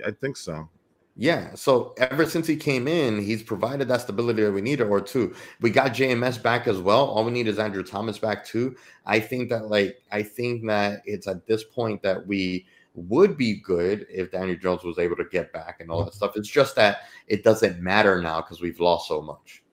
I 0.06 0.12
think 0.12 0.36
so. 0.36 0.68
Yeah. 1.16 1.54
So 1.56 1.94
ever 1.98 2.24
since 2.24 2.46
he 2.46 2.54
came 2.54 2.86
in, 2.86 3.20
he's 3.20 3.42
provided 3.42 3.88
that 3.88 4.02
stability 4.02 4.44
that 4.44 4.52
we 4.52 4.60
needed, 4.60 4.84
or 4.86 5.00
two. 5.00 5.34
We 5.60 5.70
got 5.70 5.92
JMS 5.92 6.40
back 6.40 6.68
as 6.68 6.78
well. 6.78 7.06
All 7.06 7.24
we 7.24 7.32
need 7.32 7.48
is 7.48 7.58
Andrew 7.58 7.82
Thomas 7.82 8.18
back 8.18 8.46
too. 8.46 8.76
I 9.04 9.18
think 9.18 9.48
that 9.50 9.68
like 9.68 9.98
I 10.12 10.22
think 10.22 10.64
that 10.68 11.02
it's 11.04 11.26
at 11.26 11.46
this 11.48 11.64
point 11.64 12.00
that 12.02 12.24
we 12.24 12.66
would 12.94 13.36
be 13.36 13.60
good 13.60 14.06
if 14.08 14.30
Daniel 14.30 14.56
Jones 14.56 14.84
was 14.84 14.98
able 14.98 15.16
to 15.16 15.24
get 15.24 15.52
back 15.52 15.80
and 15.80 15.90
all 15.90 16.04
that 16.04 16.14
stuff. 16.14 16.36
It's 16.36 16.48
just 16.48 16.76
that 16.76 17.00
it 17.26 17.42
doesn't 17.42 17.80
matter 17.80 18.22
now 18.22 18.40
because 18.40 18.60
we've 18.60 18.78
lost 18.78 19.08
so 19.08 19.20
much. 19.20 19.64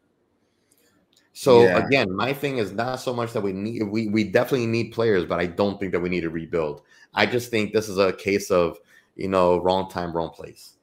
So 1.38 1.64
yeah. 1.64 1.86
again, 1.86 2.16
my 2.16 2.34
thing 2.34 2.60
is 2.60 2.72
not 2.72 2.96
so 3.02 3.14
much 3.14 3.34
that 3.34 3.42
we 3.42 3.52
need 3.52 3.84
we 3.84 4.08
we 4.08 4.24
definitely 4.24 4.68
need 4.68 4.94
players, 4.94 5.26
but 5.26 5.38
I 5.38 5.46
don't 5.46 5.78
think 5.80 5.92
that 5.92 6.00
we 6.00 6.08
need 6.08 6.22
to 6.22 6.30
rebuild. 6.30 6.82
I 7.16 7.26
just 7.26 7.50
think 7.50 7.74
this 7.74 7.90
is 7.90 7.98
a 7.98 8.14
case 8.14 8.52
of 8.52 8.78
you 9.16 9.28
know 9.28 9.58
wrong 9.58 9.90
time, 9.90 10.16
wrong 10.16 10.30
place. 10.30 10.78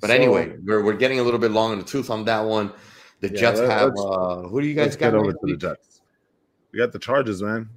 But 0.00 0.08
so, 0.08 0.14
anyway, 0.14 0.56
we're 0.64 0.82
we're 0.82 0.96
getting 0.96 1.20
a 1.20 1.22
little 1.22 1.38
bit 1.38 1.52
long 1.52 1.72
in 1.72 1.78
the 1.78 1.84
tooth 1.84 2.10
on 2.10 2.24
that 2.24 2.40
one. 2.40 2.72
The 3.20 3.30
yeah, 3.30 3.40
Jets 3.40 3.60
have 3.60 3.92
uh, 3.96 4.42
who 4.42 4.60
do 4.60 4.66
you 4.66 4.74
guys 4.74 4.96
got? 4.96 5.14
over 5.14 5.32
to 5.32 5.38
the 5.42 5.56
Jets. 5.56 6.00
We 6.72 6.78
got 6.78 6.92
the 6.92 6.98
Chargers, 6.98 7.42
man. 7.42 7.68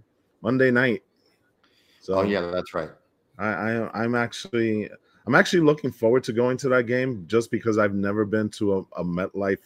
Monday 0.42 0.72
night. 0.72 1.04
So 2.02 2.16
oh 2.16 2.24
yeah, 2.24 2.42
that's 2.42 2.74
right. 2.74 2.90
I, 3.38 3.48
I 3.48 4.04
I'm 4.04 4.16
actually 4.16 4.90
I'm 5.26 5.36
actually 5.36 5.60
looking 5.60 5.92
forward 5.92 6.24
to 6.24 6.34
going 6.34 6.58
to 6.58 6.70
that 6.70 6.84
game 6.84 7.26
just 7.28 7.52
because 7.52 7.78
I've 7.78 7.94
never 7.94 8.26
been 8.26 8.50
to 8.52 8.78
a, 8.78 9.02
a 9.02 9.04
MetLife 9.04 9.60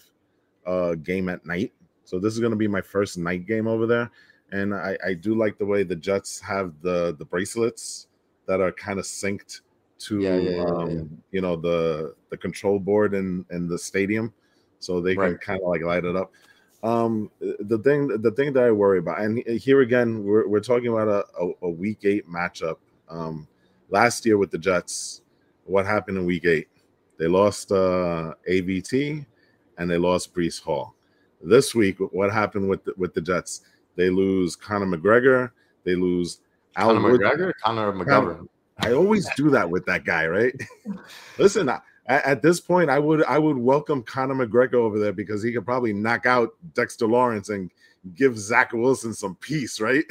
uh, 0.66 0.96
game 0.96 1.30
at 1.30 1.46
night. 1.46 1.72
So 2.04 2.20
this 2.20 2.34
is 2.34 2.40
going 2.40 2.52
to 2.52 2.58
be 2.58 2.68
my 2.68 2.82
first 2.82 3.18
night 3.18 3.46
game 3.46 3.68
over 3.68 3.86
there, 3.86 4.10
and 4.52 4.74
I, 4.74 4.98
I 5.06 5.14
do 5.14 5.36
like 5.36 5.58
the 5.58 5.66
way 5.66 5.84
the 5.84 5.96
Jets 5.96 6.40
have 6.42 6.74
the 6.82 7.16
the 7.18 7.26
bracelets 7.26 8.08
that 8.48 8.62
are 8.62 8.72
kind 8.72 9.00
of 9.00 9.06
synced 9.06 9.62
to 10.00 10.20
yeah, 10.20 10.36
yeah, 10.38 10.64
um, 10.64 10.90
yeah, 10.90 11.02
you 11.32 11.42
know 11.42 11.56
the 11.56 12.16
the 12.30 12.38
control 12.38 12.80
board 12.80 13.14
in 13.14 13.46
in 13.52 13.68
the 13.68 13.78
stadium, 13.78 14.34
so 14.80 15.00
they 15.00 15.16
can 15.16 15.38
kind 15.38 15.62
of 15.62 15.68
like 15.68 15.84
light 15.84 16.06
it 16.06 16.16
up. 16.16 16.32
Um, 16.84 17.30
the 17.40 17.78
thing 17.78 18.08
the 18.08 18.32
thing 18.32 18.54
that 18.54 18.64
I 18.64 18.72
worry 18.72 19.00
about, 19.00 19.22
and 19.22 19.38
here 19.48 19.82
again, 19.82 20.24
we're 20.24 20.48
we're 20.48 20.60
talking 20.60 20.88
about 20.88 21.08
a, 21.08 21.26
a, 21.40 21.52
a 21.64 21.70
week 21.70 22.00
eight 22.04 22.28
matchup. 22.28 22.78
Um, 23.10 23.48
last 23.90 24.26
year 24.26 24.38
with 24.38 24.50
the 24.50 24.58
Jets, 24.58 25.22
what 25.66 25.86
happened 25.86 26.18
in 26.18 26.26
week 26.26 26.46
eight? 26.46 26.68
They 27.18 27.28
lost 27.28 27.72
uh, 27.72 28.34
AVT 28.50 29.26
and 29.78 29.90
they 29.90 29.98
lost 29.98 30.34
Breece 30.34 30.62
Hall. 30.62 30.96
This 31.44 31.76
week, 31.76 31.98
what 32.00 32.32
happened 32.32 32.68
with 32.68 32.84
the, 32.84 32.94
with 32.98 33.14
the 33.14 33.22
Jets? 33.22 33.62
They 33.96 34.10
lose 34.10 34.56
Conor 34.56 34.86
McGregor. 34.86 35.52
They 35.84 35.96
lose 35.96 36.42
Conor 36.76 37.00
McGregor, 37.00 37.52
Conor 37.64 37.92
McGovern. 37.94 38.48
I 38.80 38.94
always 38.94 39.28
do 39.36 39.50
that 39.52 39.70
with 39.70 39.86
that 39.86 40.06
guy, 40.06 40.28
right? 40.28 40.54
Listen, 41.38 41.70
I, 41.70 41.80
at 42.08 42.42
this 42.42 42.60
point, 42.60 42.90
I 42.90 43.00
would 43.00 43.24
I 43.26 43.38
would 43.38 43.58
welcome 43.58 44.04
Conor 44.04 44.46
McGregor 44.46 44.76
over 44.76 45.00
there 45.00 45.14
because 45.14 45.44
he 45.44 45.52
could 45.52 45.66
probably 45.66 45.94
knock 45.94 46.26
out 46.26 46.50
Dexter 46.74 47.08
Lawrence 47.08 47.50
and 47.50 47.70
give 48.16 48.38
Zach 48.38 48.74
Wilson 48.74 49.14
some 49.14 49.36
peace, 49.36 49.80
right? 49.80 50.04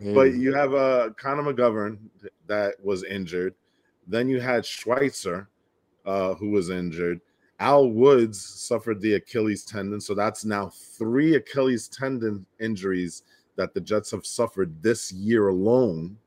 Mm. 0.00 0.14
But 0.14 0.34
you 0.34 0.52
have 0.52 0.74
uh, 0.74 1.10
Conor 1.16 1.54
McGovern 1.54 1.98
that 2.46 2.74
was 2.84 3.04
injured. 3.04 3.54
Then 4.06 4.28
you 4.28 4.40
had 4.40 4.66
Schweitzer, 4.66 5.48
uh, 6.04 6.34
who 6.34 6.50
was 6.50 6.70
injured. 6.70 7.20
Al 7.58 7.88
Woods 7.88 8.42
suffered 8.42 9.00
the 9.00 9.14
Achilles 9.14 9.64
tendon, 9.64 10.00
so 10.00 10.14
that's 10.14 10.44
now 10.44 10.68
three 10.68 11.36
Achilles 11.36 11.88
tendon 11.88 12.44
injuries 12.60 13.22
that 13.56 13.72
the 13.72 13.80
Jets 13.80 14.10
have 14.10 14.26
suffered 14.26 14.82
this 14.82 15.10
year 15.12 15.48
alone. 15.48 16.18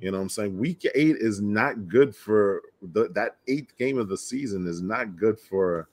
You 0.00 0.10
know 0.10 0.18
what 0.18 0.22
I'm 0.22 0.28
saying? 0.30 0.58
Week 0.58 0.84
eight 0.94 1.16
is 1.16 1.40
not 1.40 1.88
good 1.88 2.16
for 2.16 2.62
the, 2.80 3.08
that 3.10 3.36
eighth 3.46 3.76
game 3.76 3.98
of 3.98 4.08
the 4.08 4.16
season 4.16 4.66
is 4.66 4.80
not 4.82 5.16
good 5.16 5.38
for 5.38 5.88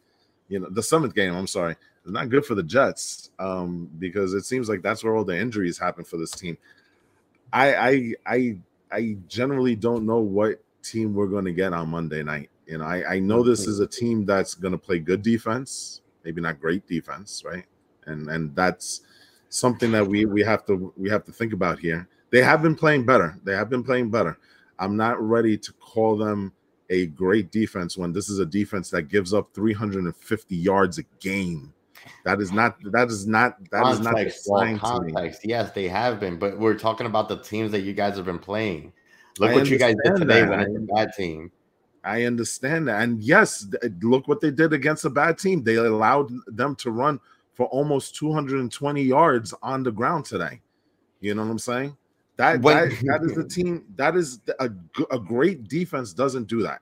you 0.47 0.59
know 0.59 0.69
the 0.69 0.81
seventh 0.81 1.13
game. 1.13 1.35
I'm 1.35 1.45
sorry, 1.45 1.75
it's 2.03 2.11
not 2.11 2.29
good 2.29 2.45
for 2.45 2.55
the 2.55 2.63
Jets 2.63 3.31
um, 3.37 3.89
because 3.99 4.33
it 4.33 4.45
seems 4.45 4.69
like 4.69 4.81
that's 4.81 5.03
where 5.03 5.15
all 5.15 5.25
the 5.25 5.37
injuries 5.37 5.77
happen 5.77 6.03
for 6.03 6.17
this 6.17 6.31
team. 6.31 6.57
I 7.53 7.75
I 7.75 8.13
I 8.25 8.57
I 8.91 9.17
generally 9.27 9.75
don't 9.75 10.05
know 10.05 10.19
what 10.19 10.63
team 10.81 11.13
we're 11.13 11.27
going 11.27 11.45
to 11.45 11.51
get 11.51 11.73
on 11.73 11.89
Monday 11.89 12.23
night. 12.23 12.49
You 12.69 12.77
know, 12.77 12.85
I, 12.85 13.15
I 13.15 13.19
know 13.19 13.41
this 13.41 13.65
is 13.65 13.79
a 13.79 13.87
team 13.87 14.25
that's 14.25 14.53
going 14.53 14.73
to 14.73 14.77
play 14.77 14.99
good 14.99 15.23
defense, 15.23 16.01
maybe 16.23 16.39
not 16.39 16.61
great 16.61 16.85
defense, 16.85 17.43
right? 17.43 17.65
And 18.05 18.29
and 18.29 18.55
that's 18.55 19.01
something 19.49 19.91
that 19.91 20.07
we 20.07 20.25
we 20.25 20.43
have 20.43 20.67
to 20.67 20.93
we 20.95 21.09
have 21.09 21.23
to 21.25 21.31
think 21.31 21.51
about 21.51 21.79
here. 21.79 22.07
They 22.29 22.43
have 22.43 22.61
been 22.61 22.75
playing 22.75 23.07
better. 23.07 23.35
They 23.43 23.55
have 23.55 23.71
been 23.71 23.83
playing 23.83 24.11
better. 24.11 24.37
I'm 24.77 24.95
not 24.95 25.19
ready 25.19 25.57
to 25.57 25.73
call 25.73 26.15
them 26.15 26.53
a 26.91 27.07
great 27.07 27.51
defense 27.51 27.97
when 27.97 28.13
this 28.13 28.29
is 28.29 28.37
a 28.37 28.45
defense 28.45 28.91
that 28.91 29.03
gives 29.03 29.33
up 29.33 29.49
350 29.55 30.55
yards 30.55 30.99
a 30.99 31.03
game. 31.19 31.73
That 32.23 32.39
is 32.39 32.51
not 32.51 32.77
that 32.91 33.07
is 33.09 33.25
not 33.25 33.57
that 33.71 33.81
context, 33.81 34.41
is 34.41 34.47
not 34.47 34.59
well, 34.59 34.77
context. 34.77 35.41
Yes, 35.43 35.71
they 35.71 35.87
have 35.87 36.19
been, 36.19 36.37
but 36.37 36.59
we're 36.59 36.77
talking 36.77 37.07
about 37.07 37.29
the 37.29 37.37
teams 37.37 37.71
that 37.71 37.81
you 37.81 37.93
guys 37.93 38.15
have 38.15 38.25
been 38.25 38.37
playing. 38.37 38.93
Look 39.39 39.49
I 39.49 39.55
what 39.55 39.69
you 39.69 39.79
guys 39.79 39.95
did 40.03 40.17
today 40.17 40.41
that. 40.41 40.49
when 40.49 40.59
it's 40.59 40.75
a 40.75 40.93
bad 40.93 41.13
team. 41.17 41.51
I 42.03 42.23
understand 42.23 42.87
that. 42.87 43.01
And 43.01 43.21
yes, 43.21 43.67
look 44.01 44.27
what 44.27 44.41
they 44.41 44.51
did 44.51 44.73
against 44.73 45.05
a 45.05 45.09
bad 45.09 45.37
team. 45.37 45.63
They 45.63 45.75
allowed 45.75 46.31
them 46.47 46.75
to 46.77 46.91
run 46.91 47.19
for 47.53 47.65
almost 47.67 48.15
220 48.15 49.01
yards 49.03 49.53
on 49.61 49.83
the 49.83 49.91
ground 49.91 50.25
today. 50.25 50.61
You 51.19 51.35
know 51.35 51.43
what 51.43 51.51
I'm 51.51 51.59
saying? 51.59 51.97
That, 52.37 52.61
that 52.61 52.89
that 53.03 53.21
is 53.23 53.35
the 53.35 53.43
team. 53.43 53.83
That 53.95 54.15
is 54.15 54.39
a 54.59 54.69
a 55.11 55.19
great 55.19 55.67
defense 55.67 56.13
doesn't 56.13 56.47
do 56.47 56.61
that. 56.63 56.79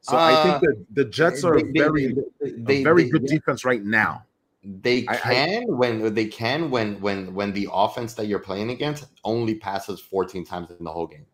So 0.00 0.16
I 0.16 0.32
Uh, 0.34 0.42
think 0.44 0.60
that 0.60 0.86
the 0.94 1.04
Jets 1.06 1.42
are 1.42 1.60
They- 1.60 1.72
very 1.72 2.14
they- 2.40 2.80
a 2.80 2.84
very 2.84 3.10
good 3.10 3.24
defense 3.26 3.64
right 3.64 3.82
now. 3.84 4.22
They 4.62 5.04
I- 5.08 5.14
I- 5.14 5.16
can 5.18 5.76
when 5.76 6.14
they 6.14 6.26
can 6.26 6.70
when 6.70 7.00
when 7.00 7.34
when 7.34 7.52
the 7.52 7.68
offense 7.72 8.14
that 8.14 8.26
you're 8.28 8.38
playing 8.38 8.70
against 8.70 9.06
only 9.24 9.56
passes 9.56 9.98
14 10.00 10.44
times 10.44 10.70
in 10.78 10.84
the 10.84 10.92
whole 10.92 11.08
game. 11.08 11.26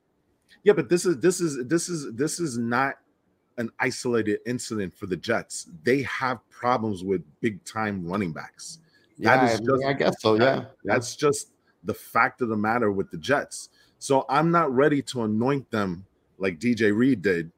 Yeah, 0.64 0.72
but 0.72 0.88
this 0.88 1.04
is 1.04 1.18
this 1.18 1.40
is 1.42 1.66
this 1.66 1.90
is 1.90 2.10
this 2.14 2.40
is 2.40 2.56
not 2.56 2.94
an 3.58 3.70
isolated 3.78 4.40
incident 4.46 4.94
for 4.94 5.06
the 5.06 5.16
Jets. 5.16 5.68
They 5.84 6.02
have 6.02 6.38
problems 6.50 7.04
with 7.04 7.22
big 7.40 7.62
time 7.64 8.06
running 8.06 8.32
backs. 8.32 8.78
Yeah, 9.18 9.44
is 9.44 9.60
I, 9.60 9.64
just- 9.64 9.84
I 9.84 9.92
guess 9.92 10.14
so. 10.20 10.34
Yeah, 10.34 10.64
That's 10.84 11.16
just 11.16 11.48
the 11.84 11.94
fact 11.94 12.40
of 12.40 12.48
the 12.48 12.56
matter 12.56 12.90
with 12.92 13.10
the 13.10 13.18
Jets. 13.18 13.68
So 13.98 14.24
I'm 14.28 14.50
not 14.50 14.74
ready 14.74 15.02
to 15.02 15.22
anoint 15.22 15.70
them 15.70 16.06
like 16.38 16.58
DJ 16.58 16.96
Reed 16.96 17.22
did 17.22 17.52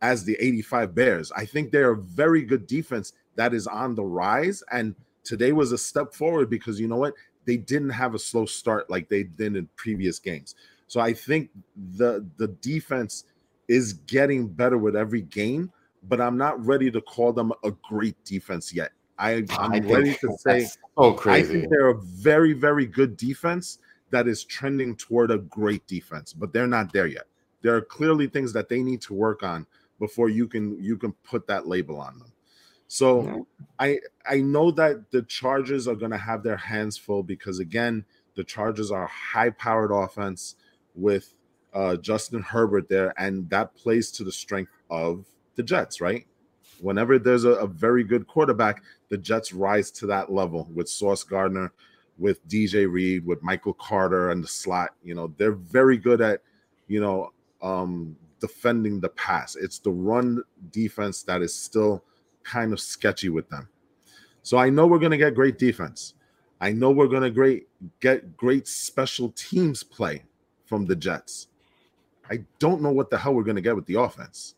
as 0.00 0.24
the 0.24 0.36
85 0.40 0.94
Bears. 0.94 1.32
I 1.32 1.44
think 1.44 1.70
they're 1.70 1.92
a 1.92 1.96
very 1.96 2.42
good 2.42 2.66
defense 2.66 3.12
that 3.36 3.52
is 3.52 3.66
on 3.66 3.94
the 3.94 4.02
rise. 4.04 4.62
And 4.72 4.94
today 5.24 5.52
was 5.52 5.72
a 5.72 5.78
step 5.78 6.14
forward 6.14 6.48
because 6.48 6.80
you 6.80 6.88
know 6.88 6.96
what? 6.96 7.14
They 7.44 7.56
didn't 7.56 7.90
have 7.90 8.14
a 8.14 8.18
slow 8.18 8.46
start 8.46 8.88
like 8.88 9.08
they 9.08 9.24
did 9.24 9.56
in 9.56 9.68
previous 9.76 10.18
games. 10.18 10.54
So 10.88 11.00
I 11.00 11.12
think 11.12 11.50
the 11.94 12.26
the 12.36 12.48
defense 12.48 13.24
is 13.70 13.92
getting 13.92 14.48
better 14.48 14.76
with 14.76 14.96
every 14.96 15.22
game, 15.22 15.70
but 16.08 16.20
I'm 16.20 16.36
not 16.36 16.66
ready 16.66 16.90
to 16.90 17.00
call 17.00 17.32
them 17.32 17.52
a 17.62 17.70
great 17.88 18.16
defense 18.24 18.74
yet. 18.74 18.90
I, 19.16 19.44
I'm 19.50 19.72
I 19.72 19.78
ready 19.78 20.14
to 20.14 20.36
say 20.38 20.62
that's 20.62 20.78
so 20.98 21.14
I 21.14 21.16
crazy. 21.16 21.52
think 21.52 21.70
they're 21.70 21.90
a 21.90 22.00
very, 22.00 22.52
very 22.52 22.84
good 22.84 23.16
defense 23.16 23.78
that 24.10 24.26
is 24.26 24.42
trending 24.42 24.96
toward 24.96 25.30
a 25.30 25.38
great 25.38 25.86
defense, 25.86 26.32
but 26.32 26.52
they're 26.52 26.66
not 26.66 26.92
there 26.92 27.06
yet. 27.06 27.26
There 27.62 27.76
are 27.76 27.80
clearly 27.80 28.26
things 28.26 28.52
that 28.54 28.68
they 28.68 28.82
need 28.82 29.02
to 29.02 29.14
work 29.14 29.44
on 29.44 29.66
before 30.00 30.30
you 30.30 30.48
can 30.48 30.82
you 30.82 30.96
can 30.96 31.12
put 31.22 31.46
that 31.46 31.68
label 31.68 32.00
on 32.00 32.18
them. 32.18 32.32
So. 32.88 33.46
I 33.78 34.00
I 34.28 34.40
know 34.40 34.70
that 34.72 35.10
the 35.10 35.22
Chargers 35.22 35.88
are 35.88 35.94
going 35.94 36.10
to 36.10 36.18
have 36.18 36.42
their 36.42 36.56
hands 36.56 36.98
full 36.98 37.22
because 37.22 37.60
again, 37.60 38.04
the 38.34 38.44
Chargers 38.44 38.90
are 38.90 39.06
high-powered 39.06 39.90
offense 39.90 40.56
with 40.94 41.34
uh, 41.74 41.96
Justin 41.96 42.42
Herbert 42.42 42.88
there, 42.88 43.14
and 43.18 43.48
that 43.50 43.74
plays 43.74 44.10
to 44.12 44.24
the 44.24 44.32
strength 44.32 44.72
of 44.90 45.24
the 45.56 45.62
Jets, 45.62 46.00
right? 46.00 46.26
Whenever 46.80 47.18
there's 47.18 47.44
a, 47.44 47.50
a 47.50 47.66
very 47.66 48.04
good 48.04 48.26
quarterback, 48.26 48.82
the 49.08 49.18
Jets 49.18 49.52
rise 49.52 49.90
to 49.92 50.06
that 50.06 50.32
level 50.32 50.68
with 50.74 50.88
Sauce 50.88 51.22
Gardner, 51.22 51.72
with 52.18 52.46
DJ 52.48 52.90
Reed, 52.90 53.26
with 53.26 53.42
Michael 53.42 53.74
Carter 53.74 54.30
and 54.30 54.42
the 54.42 54.48
slot. 54.48 54.90
You 55.02 55.14
know, 55.14 55.32
they're 55.36 55.52
very 55.52 55.96
good 55.96 56.20
at, 56.20 56.42
you 56.88 57.00
know, 57.00 57.32
um, 57.62 58.16
defending 58.40 59.00
the 59.00 59.08
pass. 59.10 59.56
It's 59.56 59.78
the 59.78 59.90
run 59.90 60.42
defense 60.70 61.22
that 61.24 61.42
is 61.42 61.54
still 61.54 62.02
kind 62.42 62.72
of 62.72 62.80
sketchy 62.80 63.28
with 63.28 63.48
them. 63.48 63.68
So 64.42 64.56
I 64.56 64.70
know 64.70 64.86
we're 64.86 64.98
going 64.98 65.10
to 65.10 65.18
get 65.18 65.34
great 65.34 65.58
defense. 65.58 66.14
I 66.60 66.72
know 66.72 66.90
we're 66.90 67.08
going 67.08 67.22
to 67.22 67.30
great 67.30 67.68
get 68.00 68.36
great 68.36 68.68
special 68.68 69.30
teams 69.30 69.82
play 69.82 70.24
from 70.66 70.86
the 70.86 70.96
Jets. 70.96 71.48
I 72.30 72.44
don't 72.58 72.82
know 72.82 72.90
what 72.90 73.10
the 73.10 73.18
hell 73.18 73.34
we're 73.34 73.44
going 73.44 73.56
to 73.56 73.62
get 73.62 73.76
with 73.76 73.86
the 73.86 74.00
offense. 74.00 74.54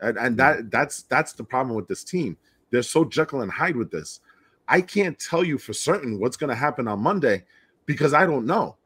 And, 0.00 0.16
and 0.16 0.36
that 0.36 0.70
that's 0.70 1.02
that's 1.04 1.32
the 1.32 1.44
problem 1.44 1.76
with 1.76 1.88
this 1.88 2.04
team. 2.04 2.36
They're 2.70 2.82
so 2.82 3.04
Jekyll 3.04 3.42
and 3.42 3.52
Hyde 3.52 3.76
with 3.76 3.90
this. 3.90 4.20
I 4.68 4.80
can't 4.80 5.18
tell 5.18 5.44
you 5.44 5.58
for 5.58 5.72
certain 5.72 6.18
what's 6.18 6.36
going 6.36 6.50
to 6.50 6.56
happen 6.56 6.88
on 6.88 7.00
Monday 7.00 7.44
because 7.86 8.14
I 8.14 8.26
don't 8.26 8.46
know. 8.46 8.76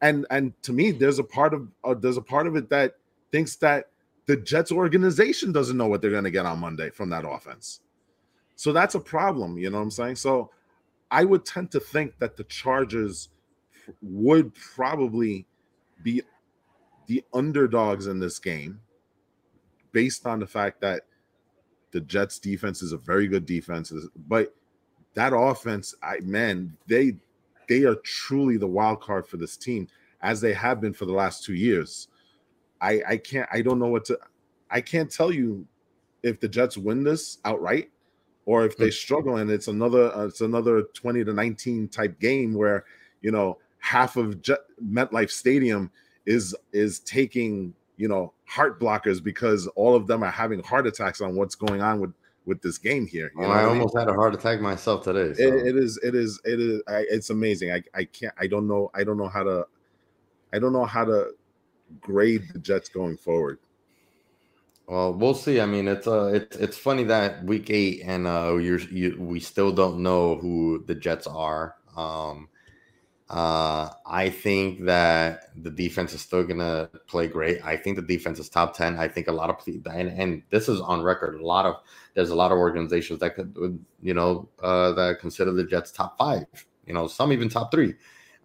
And 0.00 0.26
and 0.30 0.52
to 0.62 0.72
me, 0.72 0.90
there's 0.90 1.18
a 1.18 1.24
part 1.24 1.54
of 1.54 1.68
uh, 1.82 1.94
there's 1.94 2.16
a 2.16 2.22
part 2.22 2.46
of 2.46 2.56
it 2.56 2.68
that 2.70 2.96
thinks 3.30 3.56
that 3.56 3.88
the 4.26 4.36
Jets 4.36 4.72
organization 4.72 5.52
doesn't 5.52 5.76
know 5.76 5.86
what 5.86 6.00
they're 6.00 6.10
going 6.10 6.24
to 6.24 6.30
get 6.30 6.46
on 6.46 6.58
Monday 6.58 6.90
from 6.90 7.10
that 7.10 7.28
offense. 7.28 7.80
So 8.56 8.72
that's 8.72 8.94
a 8.94 9.00
problem, 9.00 9.58
you 9.58 9.70
know 9.70 9.78
what 9.78 9.84
I'm 9.84 9.90
saying? 9.90 10.16
So 10.16 10.50
I 11.10 11.24
would 11.24 11.44
tend 11.44 11.70
to 11.72 11.80
think 11.80 12.18
that 12.18 12.36
the 12.36 12.44
Chargers 12.44 13.28
would 14.00 14.54
probably 14.54 15.46
be 16.02 16.22
the 17.06 17.24
underdogs 17.32 18.06
in 18.06 18.18
this 18.18 18.38
game 18.38 18.80
based 19.92 20.26
on 20.26 20.40
the 20.40 20.46
fact 20.46 20.80
that 20.80 21.02
the 21.92 22.00
Jets 22.00 22.38
defense 22.38 22.82
is 22.82 22.92
a 22.92 22.98
very 22.98 23.28
good 23.28 23.46
defense 23.46 23.92
but 24.28 24.54
that 25.14 25.32
offense 25.34 25.94
I 26.02 26.20
man 26.20 26.76
they 26.86 27.16
they 27.68 27.84
are 27.84 27.94
truly 27.96 28.56
the 28.56 28.66
wild 28.66 29.00
card 29.00 29.26
for 29.26 29.36
this 29.36 29.56
team 29.56 29.88
as 30.22 30.40
they 30.40 30.52
have 30.54 30.80
been 30.80 30.92
for 30.92 31.06
the 31.06 31.12
last 31.12 31.44
2 31.44 31.54
years. 31.54 32.08
I 32.80 33.02
I 33.06 33.16
can't 33.16 33.48
I 33.52 33.62
don't 33.62 33.78
know 33.78 33.88
what 33.88 34.04
to 34.06 34.18
I 34.70 34.80
can't 34.80 35.10
tell 35.10 35.32
you 35.32 35.66
if 36.22 36.40
the 36.40 36.48
Jets 36.48 36.76
win 36.76 37.04
this 37.04 37.38
outright 37.44 37.90
or 38.46 38.64
if 38.64 38.76
they 38.76 38.90
struggle 38.90 39.36
and 39.36 39.50
it's 39.50 39.68
another 39.68 40.14
uh, 40.14 40.26
it's 40.26 40.40
another 40.40 40.82
20 40.94 41.24
to 41.24 41.32
19 41.32 41.88
type 41.88 42.18
game 42.18 42.54
where 42.54 42.84
you 43.22 43.30
know 43.30 43.58
half 43.78 44.16
of 44.16 44.40
Jet, 44.42 44.60
MetLife 44.82 45.30
Stadium 45.30 45.90
is 46.26 46.54
is 46.72 47.00
taking 47.00 47.74
you 47.96 48.08
know 48.08 48.32
heart 48.46 48.80
blockers 48.80 49.22
because 49.22 49.66
all 49.68 49.94
of 49.94 50.06
them 50.06 50.22
are 50.22 50.30
having 50.30 50.62
heart 50.62 50.86
attacks 50.86 51.20
on 51.20 51.34
what's 51.36 51.54
going 51.54 51.82
on 51.82 52.00
with 52.00 52.12
with 52.46 52.60
this 52.60 52.78
game 52.78 53.06
here. 53.06 53.32
You 53.34 53.42
know 53.42 53.48
I 53.48 53.62
what 53.62 53.72
mean? 53.72 53.80
almost 53.80 53.96
had 53.96 54.08
a 54.08 54.14
heart 54.14 54.34
attack 54.34 54.60
myself 54.60 55.04
today. 55.04 55.34
So. 55.34 55.42
It, 55.42 55.66
it 55.68 55.76
is 55.76 55.98
it 56.02 56.14
is 56.14 56.40
it 56.44 56.60
is 56.60 56.82
I, 56.88 57.04
it's 57.10 57.30
amazing. 57.30 57.72
I 57.72 57.82
I 57.94 58.04
can't 58.04 58.34
I 58.38 58.46
don't 58.46 58.66
know 58.68 58.90
I 58.94 59.04
don't 59.04 59.16
know 59.16 59.28
how 59.28 59.42
to 59.42 59.66
I 60.52 60.58
don't 60.58 60.72
know 60.72 60.84
how 60.84 61.04
to 61.04 61.30
grade 62.00 62.42
the 62.52 62.58
Jets 62.58 62.88
going 62.88 63.16
forward. 63.16 63.58
Well, 64.86 65.14
we'll 65.14 65.34
see. 65.34 65.60
I 65.60 65.66
mean, 65.66 65.88
it's 65.88 66.06
uh, 66.06 66.26
it's 66.34 66.56
it's 66.56 66.76
funny 66.76 67.04
that 67.04 67.42
week 67.44 67.70
eight 67.70 68.02
and 68.04 68.26
uh, 68.26 68.56
you're 68.56 68.80
you 68.80 69.16
we 69.18 69.40
still 69.40 69.72
don't 69.72 70.02
know 70.02 70.36
who 70.36 70.84
the 70.86 70.94
Jets 70.94 71.26
are. 71.26 71.76
Um, 71.96 72.48
uh, 73.30 73.88
I 74.06 74.28
think 74.28 74.84
that 74.84 75.50
the 75.62 75.70
defense 75.70 76.12
is 76.12 76.20
still 76.20 76.44
gonna 76.44 76.90
play 77.06 77.26
great. 77.26 77.64
I 77.64 77.76
think 77.76 77.96
the 77.96 78.02
defense 78.02 78.38
is 78.38 78.50
top 78.50 78.76
ten. 78.76 78.98
I 78.98 79.08
think 79.08 79.28
a 79.28 79.32
lot 79.32 79.48
of 79.48 79.56
and 79.66 80.08
and 80.08 80.42
this 80.50 80.68
is 80.68 80.80
on 80.80 81.02
record. 81.02 81.36
A 81.40 81.46
lot 81.46 81.64
of 81.64 81.76
there's 82.14 82.30
a 82.30 82.34
lot 82.34 82.52
of 82.52 82.58
organizations 82.58 83.20
that 83.20 83.34
could 83.34 83.54
you 84.02 84.12
know 84.12 84.48
uh, 84.62 84.92
that 84.92 85.20
consider 85.20 85.52
the 85.52 85.64
Jets 85.64 85.90
top 85.90 86.18
five. 86.18 86.44
You 86.86 86.92
know, 86.92 87.06
some 87.06 87.32
even 87.32 87.48
top 87.48 87.70
three. 87.70 87.94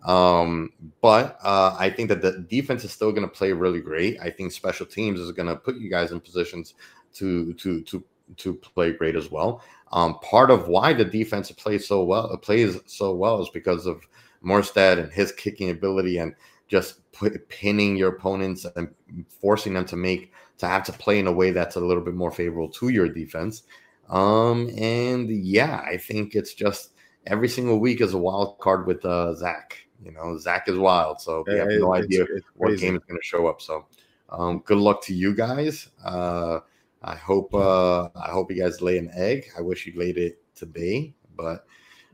Um, 0.06 0.72
but 1.02 1.38
uh, 1.44 1.76
I 1.78 1.90
think 1.90 2.08
that 2.08 2.22
the 2.22 2.46
defense 2.50 2.86
is 2.86 2.92
still 2.94 3.12
to 3.24 3.28
play 3.28 3.52
really 3.52 3.82
great. 3.82 4.18
I 4.22 4.30
think 4.30 4.54
special 4.54 4.86
teams 4.86 5.20
is 5.20 5.34
to 5.48 5.56
put 5.58 5.76
you 5.76 5.90
guys 5.90 6.12
in 6.12 6.22
positions 6.22 6.76
to 7.16 7.54
to 7.56 7.82
to 7.84 8.04
to 8.38 8.54
play 8.54 8.94
great 8.94 9.18
as 9.18 9.30
well. 9.30 9.62
Um, 9.92 10.20
part 10.20 10.52
of 10.52 10.68
why 10.68 10.94
the 10.94 11.04
defense 11.04 11.52
plays 11.52 11.88
so 11.88 12.04
well 12.04 12.36
plays 12.38 12.80
so 12.86 13.14
well 13.14 13.42
is 13.42 13.50
because 13.50 13.86
of 13.86 14.02
Morstead 14.44 15.00
and 15.00 15.12
his 15.12 15.32
kicking 15.32 15.70
ability 15.70 16.18
and 16.18 16.34
just 16.68 17.12
put, 17.12 17.48
pinning 17.50 17.98
your 17.98 18.10
opponents 18.10 18.66
and 18.76 18.94
forcing 19.42 19.74
them 19.74 19.86
to 19.86 19.96
make 19.96 20.32
to 20.60 20.68
have 20.68 20.84
to 20.84 20.94
play 20.94 21.20
in 21.20 21.28
a 21.28 21.32
way 21.32 21.52
that's 21.52 21.76
a 21.78 21.80
little 21.80 22.04
bit 22.04 22.14
more 22.14 22.32
favorable 22.32 22.70
to 22.70 22.90
your 22.90 23.08
defense. 23.08 23.64
Um, 24.10 24.70
and 24.78 25.30
yeah, 25.30 25.82
I 25.86 25.98
think 25.98 26.36
it's 26.36 26.54
just 26.54 26.92
every 27.28 27.48
single 27.48 27.80
week 27.80 28.02
is 28.02 28.14
a 28.14 28.18
wild 28.18 28.60
card 28.60 28.86
with 28.88 29.06
uh, 29.06 29.34
Zach. 29.36 29.78
You 30.04 30.12
know, 30.12 30.38
Zach 30.38 30.68
is 30.68 30.78
wild, 30.78 31.20
so 31.22 31.44
we 31.48 31.56
have 31.58 31.68
no 31.68 31.94
It's- 31.96 32.06
idea 32.06 32.26
it's 32.34 32.46
what 32.56 32.78
game 32.78 32.96
is 32.96 33.04
going 33.08 33.20
to 33.20 33.26
show 33.26 33.48
up. 33.48 33.62
So, 33.62 33.86
um, 34.30 34.60
good 34.66 34.78
luck 34.78 35.02
to 35.04 35.14
you 35.14 35.36
guys. 35.36 35.90
Uh, 36.04 36.60
I 37.02 37.16
hope 37.16 37.54
uh, 37.54 38.06
I 38.16 38.30
hope 38.32 38.52
you 38.52 38.62
guys 38.62 38.82
lay 38.82 38.98
an 38.98 39.10
egg. 39.14 39.50
I 39.58 39.62
wish 39.62 39.86
you 39.86 39.94
laid 39.98 40.18
it 40.18 40.42
today, 40.56 41.14
but 41.36 41.66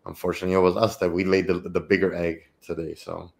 unfortunately, 0.05 0.55
it 0.55 0.59
was 0.59 0.77
us 0.77 0.97
that 0.97 1.09
we 1.11 1.23
laid 1.23 1.47
the, 1.47 1.59
the 1.59 1.79
bigger 1.79 2.13
egg 2.13 2.41
today. 2.61 2.95
So, 2.95 3.31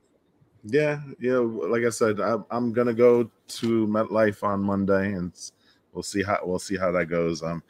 Yeah, 0.63 0.99
yeah. 1.19 1.37
Like 1.37 1.83
I 1.83 1.89
said, 1.89 2.19
I, 2.19 2.37
I'm 2.51 2.73
gonna 2.73 2.93
go 2.93 3.29
to 3.47 3.87
MetLife 3.87 4.43
on 4.43 4.61
Monday, 4.63 5.13
and 5.13 5.31
we'll 5.93 6.03
see 6.03 6.23
how 6.23 6.39
we'll 6.43 6.59
see 6.59 6.77
how 6.77 6.91
that 6.91 7.05
goes. 7.07 7.43
Um, 7.43 7.61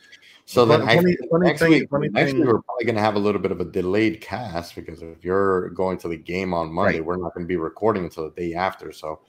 so 0.45 0.63
then 0.65 0.81
Funny- 0.85 1.17
funny- 1.31 1.45
next 1.47 1.59
thing- 1.61 1.71
week, 1.71 1.89
funny 1.89 2.07
next 2.09 2.31
thing- 2.31 2.39
week 2.41 2.47
we're 2.47 2.61
probably 2.61 2.85
to 2.95 3.01
have 3.01 3.15
a 3.15 3.19
little 3.19 3.41
bit 3.41 3.51
of 3.51 3.59
a 3.61 3.65
delayed 3.65 4.21
cast 4.21 4.75
because 4.75 5.01
if 5.01 5.23
you're 5.25 5.69
going 5.71 5.97
to 5.99 6.07
the 6.07 6.17
game 6.17 6.53
on 6.53 6.71
Monday, 6.71 6.99
Right. 6.99 7.05
we're 7.05 7.17
not 7.17 7.33
to 7.45 7.47
be 7.47 7.57
recording 7.57 8.03
until 8.03 8.29
the 8.29 8.35
day 8.41 8.53
after. 8.53 8.91
So 8.91 9.19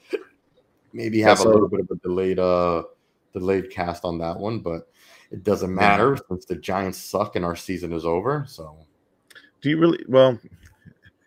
maybe 0.93 1.19
Yeah, 1.19 1.29
have 1.31 1.39
so- 1.39 1.51
a 1.51 1.53
little 1.53 1.69
bit 1.69 1.81
of 1.81 1.91
a 1.91 1.97
delayed 1.97 2.39
uh 2.39 2.85
delayed 3.33 3.71
cast 3.71 4.05
on 4.05 4.19
that 4.19 4.39
one, 4.39 4.61
but 4.61 4.89
it 5.31 5.43
doesn't 5.43 5.75
matter 5.75 6.17
since 6.29 6.45
the 6.47 6.55
Giants 6.57 6.99
suck 6.99 7.35
and 7.37 7.45
our 7.45 7.57
season 7.57 7.93
is 7.93 8.05
over. 8.07 8.45
So 8.49 8.77
do 9.67 9.71
you 9.71 9.79
really? 9.79 10.05
Well, 10.07 10.39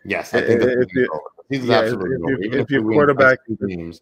yes, 0.02 0.32
I 0.32 0.40
think 0.40 0.62
if 0.62 0.94
you- 0.94 1.08
over. 1.12 1.20
Yeah, 1.50 1.80
absolutely 1.80 2.16
if 2.46 2.54
you- 2.54 2.60
if 2.60 2.70
your 2.70 2.82
quarterback- 2.82 3.44
two 3.46 3.58
games, 3.66 4.00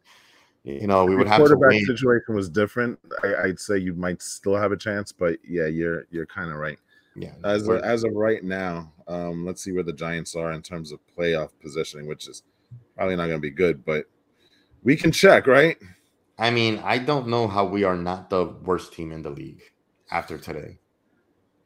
you 0.62 0.86
know, 0.86 1.04
we 1.04 1.16
would 1.16 1.26
have 1.26 1.38
to 1.38 1.42
quarterback 1.42 1.70
wait. 1.70 1.86
situation 1.86 2.36
was 2.36 2.48
different. 2.48 3.00
I, 3.24 3.34
I'd 3.46 3.58
say 3.58 3.78
you 3.78 3.94
might 3.94 4.22
still 4.22 4.54
have 4.54 4.70
a 4.70 4.76
chance, 4.76 5.10
but 5.10 5.38
yeah, 5.44 5.66
you're 5.66 6.06
you're 6.12 6.26
kind 6.26 6.52
of 6.52 6.58
right. 6.58 6.78
Yeah, 7.16 7.32
As 7.42 7.66
of, 7.66 7.80
as 7.82 8.04
of 8.04 8.12
right 8.12 8.44
now, 8.44 8.92
um, 9.08 9.44
let's 9.44 9.60
see 9.60 9.72
where 9.72 9.82
the 9.82 9.92
Giants 9.92 10.36
are 10.36 10.52
in 10.52 10.62
terms 10.62 10.92
of 10.92 11.00
playoff 11.18 11.50
positioning, 11.60 12.06
which 12.06 12.28
is 12.28 12.44
probably 12.94 13.16
not 13.16 13.26
going 13.26 13.38
to 13.40 13.42
be 13.42 13.50
good. 13.50 13.84
But 13.84 14.06
We 14.84 14.94
can 14.94 15.10
check, 15.10 15.48
right? 15.48 15.76
I 16.38 16.50
mean, 16.52 16.78
I 16.84 16.98
don't 16.98 17.26
know 17.26 17.48
how 17.48 17.64
we 17.64 17.82
are 17.82 17.96
not 17.96 18.30
the 18.30 18.44
worst 18.46 18.92
team 18.92 19.10
in 19.10 19.22
the 19.22 19.30
league 19.30 19.62
after 20.12 20.38
today. 20.38 20.78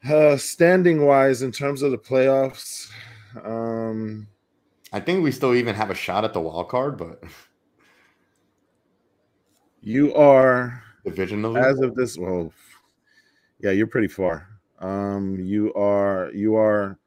Uh, 0.09 0.37
standing 0.37 1.07
wise, 1.07 1.43
in 1.43 1.53
terms 1.53 1.83
of 1.83 1.93
the 1.93 1.99
playoffs, 1.99 2.91
um, 3.45 4.27
I 4.93 5.01
think 5.01 5.23
we 5.23 5.31
still 5.31 5.55
even 5.55 5.75
have 5.75 5.91
a 5.91 5.95
shot 5.95 6.25
at 6.25 6.33
the 6.33 6.41
wild 6.41 6.69
card, 6.69 6.99
but 6.99 7.23
you 9.81 10.15
are 10.15 10.83
divisionally, 11.07 11.63
as 11.63 11.81
of 11.81 11.95
this. 11.95 12.19
Well, 12.19 12.53
yeah, 13.61 13.71
you're 13.71 13.87
pretty 13.87 14.09
far. 14.09 14.49
Um, 14.81 15.39
you 15.39 15.73
are 15.75 16.31
you 16.35 16.57
are 16.57 16.99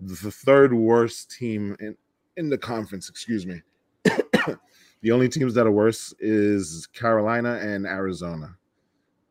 the 0.00 0.30
third 0.30 0.74
worst 0.74 1.30
team 1.30 1.76
in 1.80 1.96
in 2.36 2.48
the 2.48 2.58
conference. 2.58 3.08
Excuse 3.08 3.46
me. 3.46 3.62
the 4.04 5.12
only 5.12 5.28
teams 5.28 5.54
that 5.54 5.66
are 5.66 5.72
worse 5.72 6.12
is 6.18 6.86
Carolina 6.92 7.58
and 7.62 7.86
Arizona. 7.86 8.56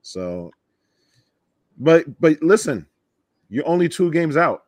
So, 0.01 0.51
but 1.77 2.19
but 2.19 2.41
listen, 2.41 2.85
you're 3.49 3.67
only 3.67 3.89
two 3.89 4.11
games 4.11 4.37
out. 4.37 4.65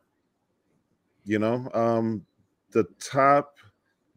You 1.24 1.38
know, 1.38 1.68
um, 1.74 2.24
the 2.72 2.84
top, 2.98 3.56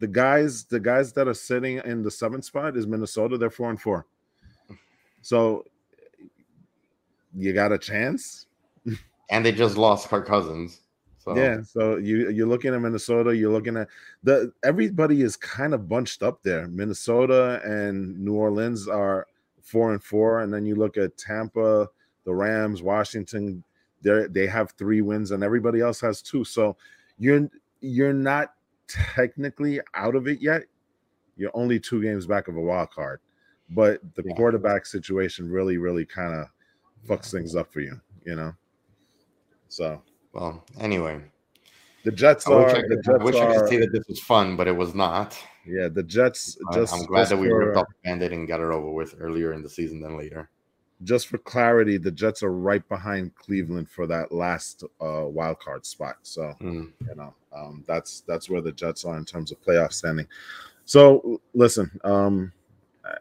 the 0.00 0.06
guys, 0.06 0.64
the 0.64 0.80
guys 0.80 1.12
that 1.12 1.28
are 1.28 1.34
sitting 1.34 1.80
in 1.84 2.02
the 2.02 2.10
seventh 2.10 2.44
spot 2.44 2.76
is 2.76 2.86
Minnesota. 2.86 3.36
They're 3.36 3.50
four 3.50 3.70
and 3.70 3.80
four. 3.80 4.06
So 5.22 5.64
you 7.36 7.52
got 7.52 7.72
a 7.72 7.78
chance. 7.78 8.46
and 9.30 9.44
they 9.44 9.52
just 9.52 9.76
lost 9.76 10.08
Kirk 10.08 10.26
Cousins. 10.26 10.80
So. 11.18 11.34
Yeah, 11.34 11.62
so 11.62 11.96
you 11.96 12.28
you're 12.30 12.46
looking 12.46 12.74
at 12.74 12.82
Minnesota. 12.82 13.34
You're 13.34 13.50
looking 13.52 13.78
at 13.78 13.88
the 14.22 14.52
everybody 14.62 15.22
is 15.22 15.36
kind 15.36 15.72
of 15.72 15.88
bunched 15.88 16.22
up 16.22 16.42
there. 16.42 16.68
Minnesota 16.68 17.62
and 17.64 18.18
New 18.22 18.34
Orleans 18.34 18.88
are 18.88 19.26
four 19.62 19.92
and 19.92 20.04
four, 20.04 20.40
and 20.40 20.52
then 20.52 20.66
you 20.66 20.74
look 20.74 20.98
at 20.98 21.16
Tampa, 21.16 21.88
the 22.24 22.34
Rams, 22.34 22.82
Washington. 22.82 23.62
They 24.02 24.26
they 24.28 24.46
have 24.46 24.72
three 24.72 25.00
wins, 25.02 25.30
and 25.30 25.42
everybody 25.42 25.80
else 25.80 26.00
has 26.00 26.22
two. 26.22 26.44
So 26.44 26.76
you're 27.18 27.48
you're 27.80 28.12
not 28.12 28.54
technically 28.88 29.80
out 29.94 30.14
of 30.14 30.28
it 30.28 30.40
yet. 30.40 30.64
You're 31.36 31.50
only 31.54 31.80
two 31.80 32.02
games 32.02 32.26
back 32.26 32.48
of 32.48 32.56
a 32.56 32.60
wild 32.60 32.90
card, 32.90 33.20
but 33.70 34.00
the 34.14 34.22
yeah. 34.24 34.34
quarterback 34.34 34.86
situation 34.86 35.50
really, 35.50 35.78
really 35.78 36.06
kind 36.06 36.34
of 36.34 36.48
fucks 37.08 37.30
things 37.30 37.56
up 37.56 37.72
for 37.72 37.80
you, 37.80 38.00
you 38.24 38.36
know. 38.36 38.52
So 39.68 40.02
well, 40.32 40.64
anyway, 40.78 41.20
the 42.04 42.12
Jets 42.12 42.46
I 42.46 42.52
are. 42.52 42.64
Wish 42.64 42.74
I, 42.74 42.82
could, 42.82 43.04
Jets 43.04 43.20
I 43.20 43.24
wish 43.24 43.34
are, 43.36 43.50
I 43.50 43.56
could 43.56 43.68
say 43.68 43.76
that 43.78 43.92
this 43.92 44.06
was 44.08 44.20
fun, 44.20 44.56
but 44.56 44.68
it 44.68 44.76
was 44.76 44.94
not. 44.94 45.38
Yeah, 45.66 45.88
the 45.88 46.02
Jets. 46.02 46.58
Just, 46.72 46.94
I'm 46.94 47.04
glad 47.06 47.28
that 47.28 47.36
we 47.36 47.48
ripped 47.48 47.76
off 47.76 47.86
the 47.88 48.08
bandit 48.08 48.32
and 48.32 48.46
got 48.46 48.60
it 48.60 48.64
over 48.64 48.90
with 48.90 49.14
earlier 49.18 49.54
in 49.54 49.62
the 49.62 49.70
season 49.70 50.00
than 50.00 50.16
later. 50.16 50.50
Just 51.02 51.26
for 51.26 51.38
clarity, 51.38 51.98
the 51.98 52.10
Jets 52.10 52.42
are 52.42 52.52
right 52.52 52.86
behind 52.88 53.34
Cleveland 53.34 53.90
for 53.90 54.06
that 54.06 54.32
last 54.32 54.84
uh, 55.00 55.24
wild 55.26 55.58
card 55.58 55.84
spot. 55.84 56.16
So 56.22 56.54
mm. 56.60 56.92
you 57.08 57.14
know 57.16 57.34
um, 57.54 57.84
that's 57.86 58.22
that's 58.26 58.48
where 58.48 58.60
the 58.60 58.72
Jets 58.72 59.04
are 59.04 59.16
in 59.18 59.24
terms 59.24 59.52
of 59.52 59.60
playoff 59.60 59.92
standing. 59.92 60.26
So 60.84 61.40
listen, 61.52 61.90
um, 62.04 62.52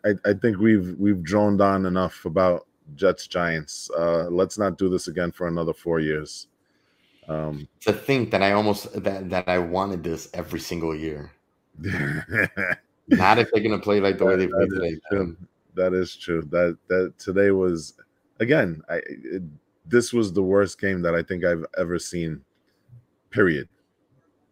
I, 0.05 0.13
I 0.25 0.33
think 0.33 0.59
we've 0.59 0.95
we've 0.97 1.23
droned 1.23 1.61
on 1.61 1.85
enough 1.85 2.25
about 2.25 2.67
Jets 2.95 3.27
Giants. 3.27 3.89
Uh, 3.97 4.25
let's 4.29 4.57
not 4.57 4.77
do 4.77 4.89
this 4.89 5.07
again 5.07 5.31
for 5.31 5.47
another 5.47 5.73
four 5.73 5.99
years. 5.99 6.47
Um, 7.27 7.67
to 7.81 7.93
think 7.93 8.31
that 8.31 8.41
I 8.41 8.51
almost 8.51 8.91
that 9.03 9.29
that 9.29 9.47
I 9.47 9.57
wanted 9.57 10.03
this 10.03 10.29
every 10.33 10.59
single 10.59 10.95
year. 10.95 11.31
Not 13.07 13.37
if 13.39 13.51
they're 13.51 13.63
gonna 13.63 13.79
play 13.79 13.99
like 13.99 14.17
the 14.17 14.25
way 14.25 14.35
they 14.35 14.47
play 14.47 14.65
today. 14.67 15.35
That 15.75 15.93
is 15.93 16.15
true. 16.15 16.43
That 16.51 16.77
that 16.87 17.17
today 17.17 17.51
was 17.51 17.95
again. 18.39 18.81
I 18.89 19.01
it, 19.05 19.43
this 19.85 20.13
was 20.13 20.31
the 20.31 20.43
worst 20.43 20.79
game 20.79 21.01
that 21.01 21.15
I 21.15 21.23
think 21.23 21.43
I've 21.43 21.65
ever 21.77 21.99
seen. 21.99 22.41
Period. 23.31 23.67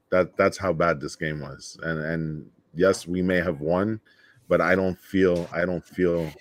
That 0.09 0.35
that's 0.35 0.57
how 0.57 0.73
bad 0.73 0.99
this 0.99 1.15
game 1.15 1.39
was. 1.39 1.77
And 1.83 1.99
and 1.99 2.49
yes, 2.73 3.07
we 3.07 3.21
may 3.21 3.37
have 3.37 3.61
won, 3.61 3.99
but 4.47 4.61
I 4.61 4.75
don't 4.75 4.99
feel 4.99 5.47
I 5.53 5.65
don't 5.65 5.85
feel 5.85 6.31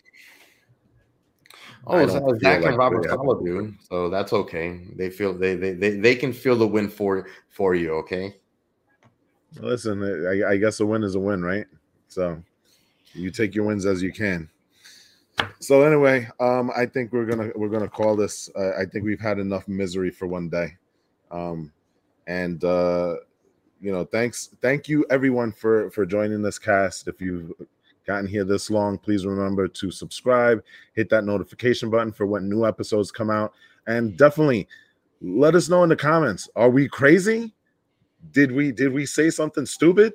Oh, 1.86 2.06
so 2.06 2.38
Zach 2.38 2.60
like 2.60 2.70
and 2.70 2.78
Robert 2.78 3.04
Saleh, 3.04 3.44
dude. 3.44 3.74
So 3.88 4.10
that's 4.10 4.32
okay. 4.32 4.80
They 4.96 5.08
feel 5.08 5.32
they, 5.32 5.54
they 5.54 5.72
they 5.72 5.90
they 5.96 6.14
can 6.14 6.32
feel 6.32 6.56
the 6.56 6.66
win 6.66 6.88
for 6.88 7.26
for 7.48 7.74
you. 7.74 7.92
Okay. 7.94 8.36
Listen, 9.56 10.02
I, 10.02 10.50
I 10.50 10.56
guess 10.58 10.80
a 10.80 10.86
win 10.86 11.02
is 11.02 11.14
a 11.14 11.20
win, 11.20 11.42
right? 11.42 11.66
So 12.08 12.42
you 13.12 13.30
take 13.30 13.54
your 13.54 13.64
wins 13.64 13.86
as 13.86 14.02
you 14.02 14.12
can. 14.12 14.48
So 15.60 15.82
anyway, 15.82 16.28
um, 16.40 16.70
I 16.76 16.86
think 16.86 17.12
we're 17.12 17.26
gonna 17.26 17.50
we're 17.54 17.68
gonna 17.68 17.88
call 17.88 18.16
this. 18.16 18.50
Uh, 18.56 18.70
I 18.78 18.84
think 18.84 19.04
we've 19.04 19.20
had 19.20 19.38
enough 19.38 19.68
misery 19.68 20.10
for 20.10 20.26
one 20.26 20.48
day, 20.48 20.76
um, 21.30 21.72
and 22.26 22.62
uh, 22.64 23.16
you 23.80 23.92
know, 23.92 24.04
thanks, 24.04 24.50
thank 24.60 24.88
you 24.88 25.06
everyone 25.10 25.52
for 25.52 25.90
for 25.90 26.04
joining 26.06 26.42
this 26.42 26.58
cast. 26.58 27.08
If 27.08 27.20
you've 27.20 27.52
gotten 28.06 28.26
here 28.26 28.44
this 28.44 28.70
long, 28.70 28.98
please 28.98 29.26
remember 29.26 29.68
to 29.68 29.90
subscribe, 29.90 30.62
hit 30.94 31.08
that 31.10 31.24
notification 31.24 31.90
button 31.90 32.12
for 32.12 32.26
when 32.26 32.48
new 32.48 32.66
episodes 32.66 33.10
come 33.10 33.30
out, 33.30 33.52
and 33.86 34.16
definitely 34.16 34.66
let 35.20 35.54
us 35.54 35.68
know 35.68 35.82
in 35.82 35.88
the 35.88 35.96
comments. 35.96 36.48
Are 36.56 36.70
we 36.70 36.88
crazy? 36.88 37.54
Did 38.32 38.52
we 38.52 38.72
did 38.72 38.92
we 38.92 39.06
say 39.06 39.30
something 39.30 39.66
stupid? 39.66 40.14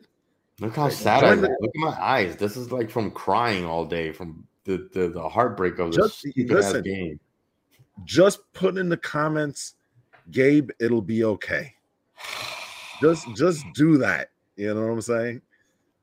Look 0.59 0.75
how 0.75 0.89
sad 0.89 1.23
I 1.23 1.33
look. 1.33 1.51
Look 1.59 1.71
at 1.75 1.79
my 1.79 2.01
eyes. 2.01 2.35
This 2.37 2.55
is 2.55 2.71
like 2.71 2.89
from 2.89 3.11
crying 3.11 3.65
all 3.65 3.85
day 3.85 4.11
from 4.11 4.47
the 4.65 4.89
the, 4.93 5.09
the 5.09 5.29
heartbreak 5.29 5.79
of 5.79 5.93
this 5.93 6.15
stupid 6.15 6.49
listen, 6.49 6.83
game. 6.83 7.19
Just 8.03 8.41
put 8.53 8.77
in 8.77 8.89
the 8.89 8.97
comments, 8.97 9.75
Gabe, 10.31 10.69
it'll 10.79 11.01
be 11.01 11.23
okay. 11.23 11.73
Just 13.01 13.33
just 13.35 13.65
do 13.73 13.97
that. 13.99 14.31
You 14.57 14.73
know 14.73 14.81
what 14.81 14.91
I'm 14.91 15.01
saying? 15.01 15.41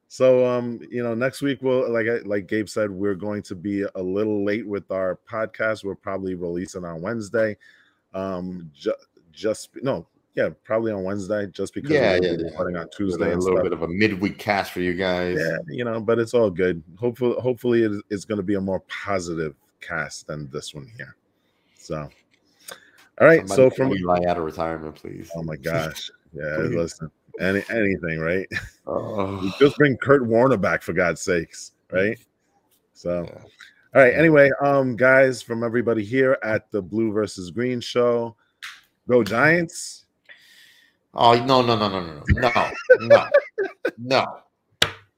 So 0.08 0.46
um, 0.46 0.80
you 0.90 1.02
know, 1.02 1.14
next 1.14 1.42
week 1.42 1.58
we'll 1.62 1.90
like 1.90 2.06
like 2.24 2.46
Gabe 2.46 2.68
said, 2.68 2.90
we're 2.90 3.14
going 3.14 3.42
to 3.42 3.54
be 3.54 3.82
a 3.82 4.02
little 4.02 4.44
late 4.44 4.66
with 4.66 4.90
our 4.90 5.18
podcast. 5.30 5.84
We're 5.84 5.94
probably 5.94 6.34
releasing 6.34 6.84
on 6.84 7.02
Wednesday. 7.02 7.56
Um, 8.14 8.70
ju- 8.74 8.94
just 9.32 9.70
no, 9.82 10.06
yeah, 10.34 10.48
probably 10.64 10.92
on 10.92 11.04
Wednesday, 11.04 11.46
just 11.46 11.74
because 11.74 11.90
yeah, 11.90 12.18
we're 12.18 12.38
yeah, 12.38 12.44
recording 12.44 12.76
on 12.76 12.88
Tuesday. 12.90 13.32
A 13.32 13.36
little 13.36 13.52
stuff. 13.52 13.62
bit 13.64 13.72
of 13.72 13.82
a 13.82 13.88
midweek 13.88 14.38
cast 14.38 14.72
for 14.72 14.80
you 14.80 14.94
guys. 14.94 15.38
Yeah, 15.38 15.58
you 15.68 15.84
know, 15.84 16.00
but 16.00 16.18
it's 16.18 16.32
all 16.32 16.50
good. 16.50 16.82
Hopefully, 16.98 17.36
hopefully 17.38 17.82
it, 17.82 17.92
it's 18.08 18.24
going 18.24 18.38
to 18.38 18.42
be 18.42 18.54
a 18.54 18.60
more 18.60 18.80
positive 18.80 19.54
cast 19.82 20.26
than 20.26 20.48
this 20.50 20.74
one 20.74 20.90
here. 20.96 21.16
So, 21.78 22.08
all 23.20 23.26
right. 23.26 23.46
Somebody 23.46 23.70
so 23.70 23.76
from 23.76 23.94
Eli 23.94 24.24
out 24.26 24.38
of 24.38 24.44
retirement, 24.44 24.94
please. 24.94 25.30
Oh 25.36 25.42
my 25.42 25.56
gosh. 25.62 26.10
Yeah, 26.32 26.56
listen. 26.56 27.10
Any 27.38 27.62
anything, 27.68 28.18
right? 28.18 28.48
Oh. 28.86 29.52
just 29.58 29.76
bring 29.76 29.98
Kurt 29.98 30.26
Warner 30.26 30.56
back 30.56 30.82
for 30.82 30.94
God's 30.94 31.20
sakes, 31.20 31.72
right? 31.90 32.18
So, 32.94 33.24
yeah. 33.24 33.42
all 33.94 34.02
right. 34.02 34.14
Anyway, 34.14 34.50
um, 34.62 34.96
guys, 34.96 35.42
from 35.42 35.62
everybody 35.62 36.04
here 36.04 36.38
at 36.42 36.70
the 36.70 36.80
Blue 36.80 37.12
versus 37.12 37.50
Green 37.50 37.80
show, 37.80 38.34
go 39.08 39.22
Giants. 39.22 40.01
Oh 41.14 41.34
no 41.44 41.60
no 41.60 41.76
no 41.76 41.88
no 41.88 42.00
no 42.00 42.22
no 42.28 42.50
no 43.00 43.28
no 43.98 44.26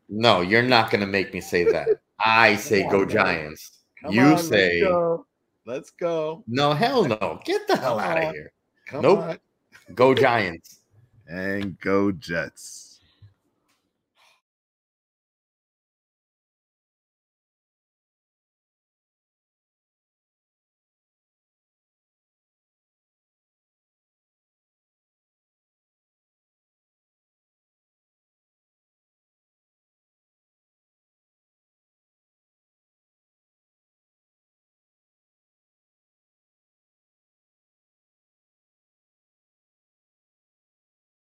no! 0.08 0.40
You're 0.40 0.62
not 0.62 0.90
gonna 0.90 1.06
make 1.06 1.32
me 1.32 1.40
say 1.40 1.64
that. 1.64 1.88
I 2.18 2.56
say 2.56 2.82
on, 2.82 2.90
go 2.90 3.04
Giants. 3.04 3.70
Come 4.02 4.12
you 4.12 4.22
on, 4.22 4.38
say 4.38 4.82
let's 4.82 4.92
go. 4.92 5.26
let's 5.66 5.90
go. 5.90 6.44
No 6.48 6.72
hell 6.72 7.04
no! 7.04 7.40
Get 7.44 7.68
the 7.68 7.76
hell 7.76 8.00
out 8.00 8.18
of 8.18 8.32
here. 8.32 8.52
Come 8.86 9.02
nope. 9.02 9.18
On. 9.20 9.38
Go 9.94 10.14
Giants 10.14 10.80
and 11.28 11.78
go 11.78 12.10
Jets. 12.10 12.83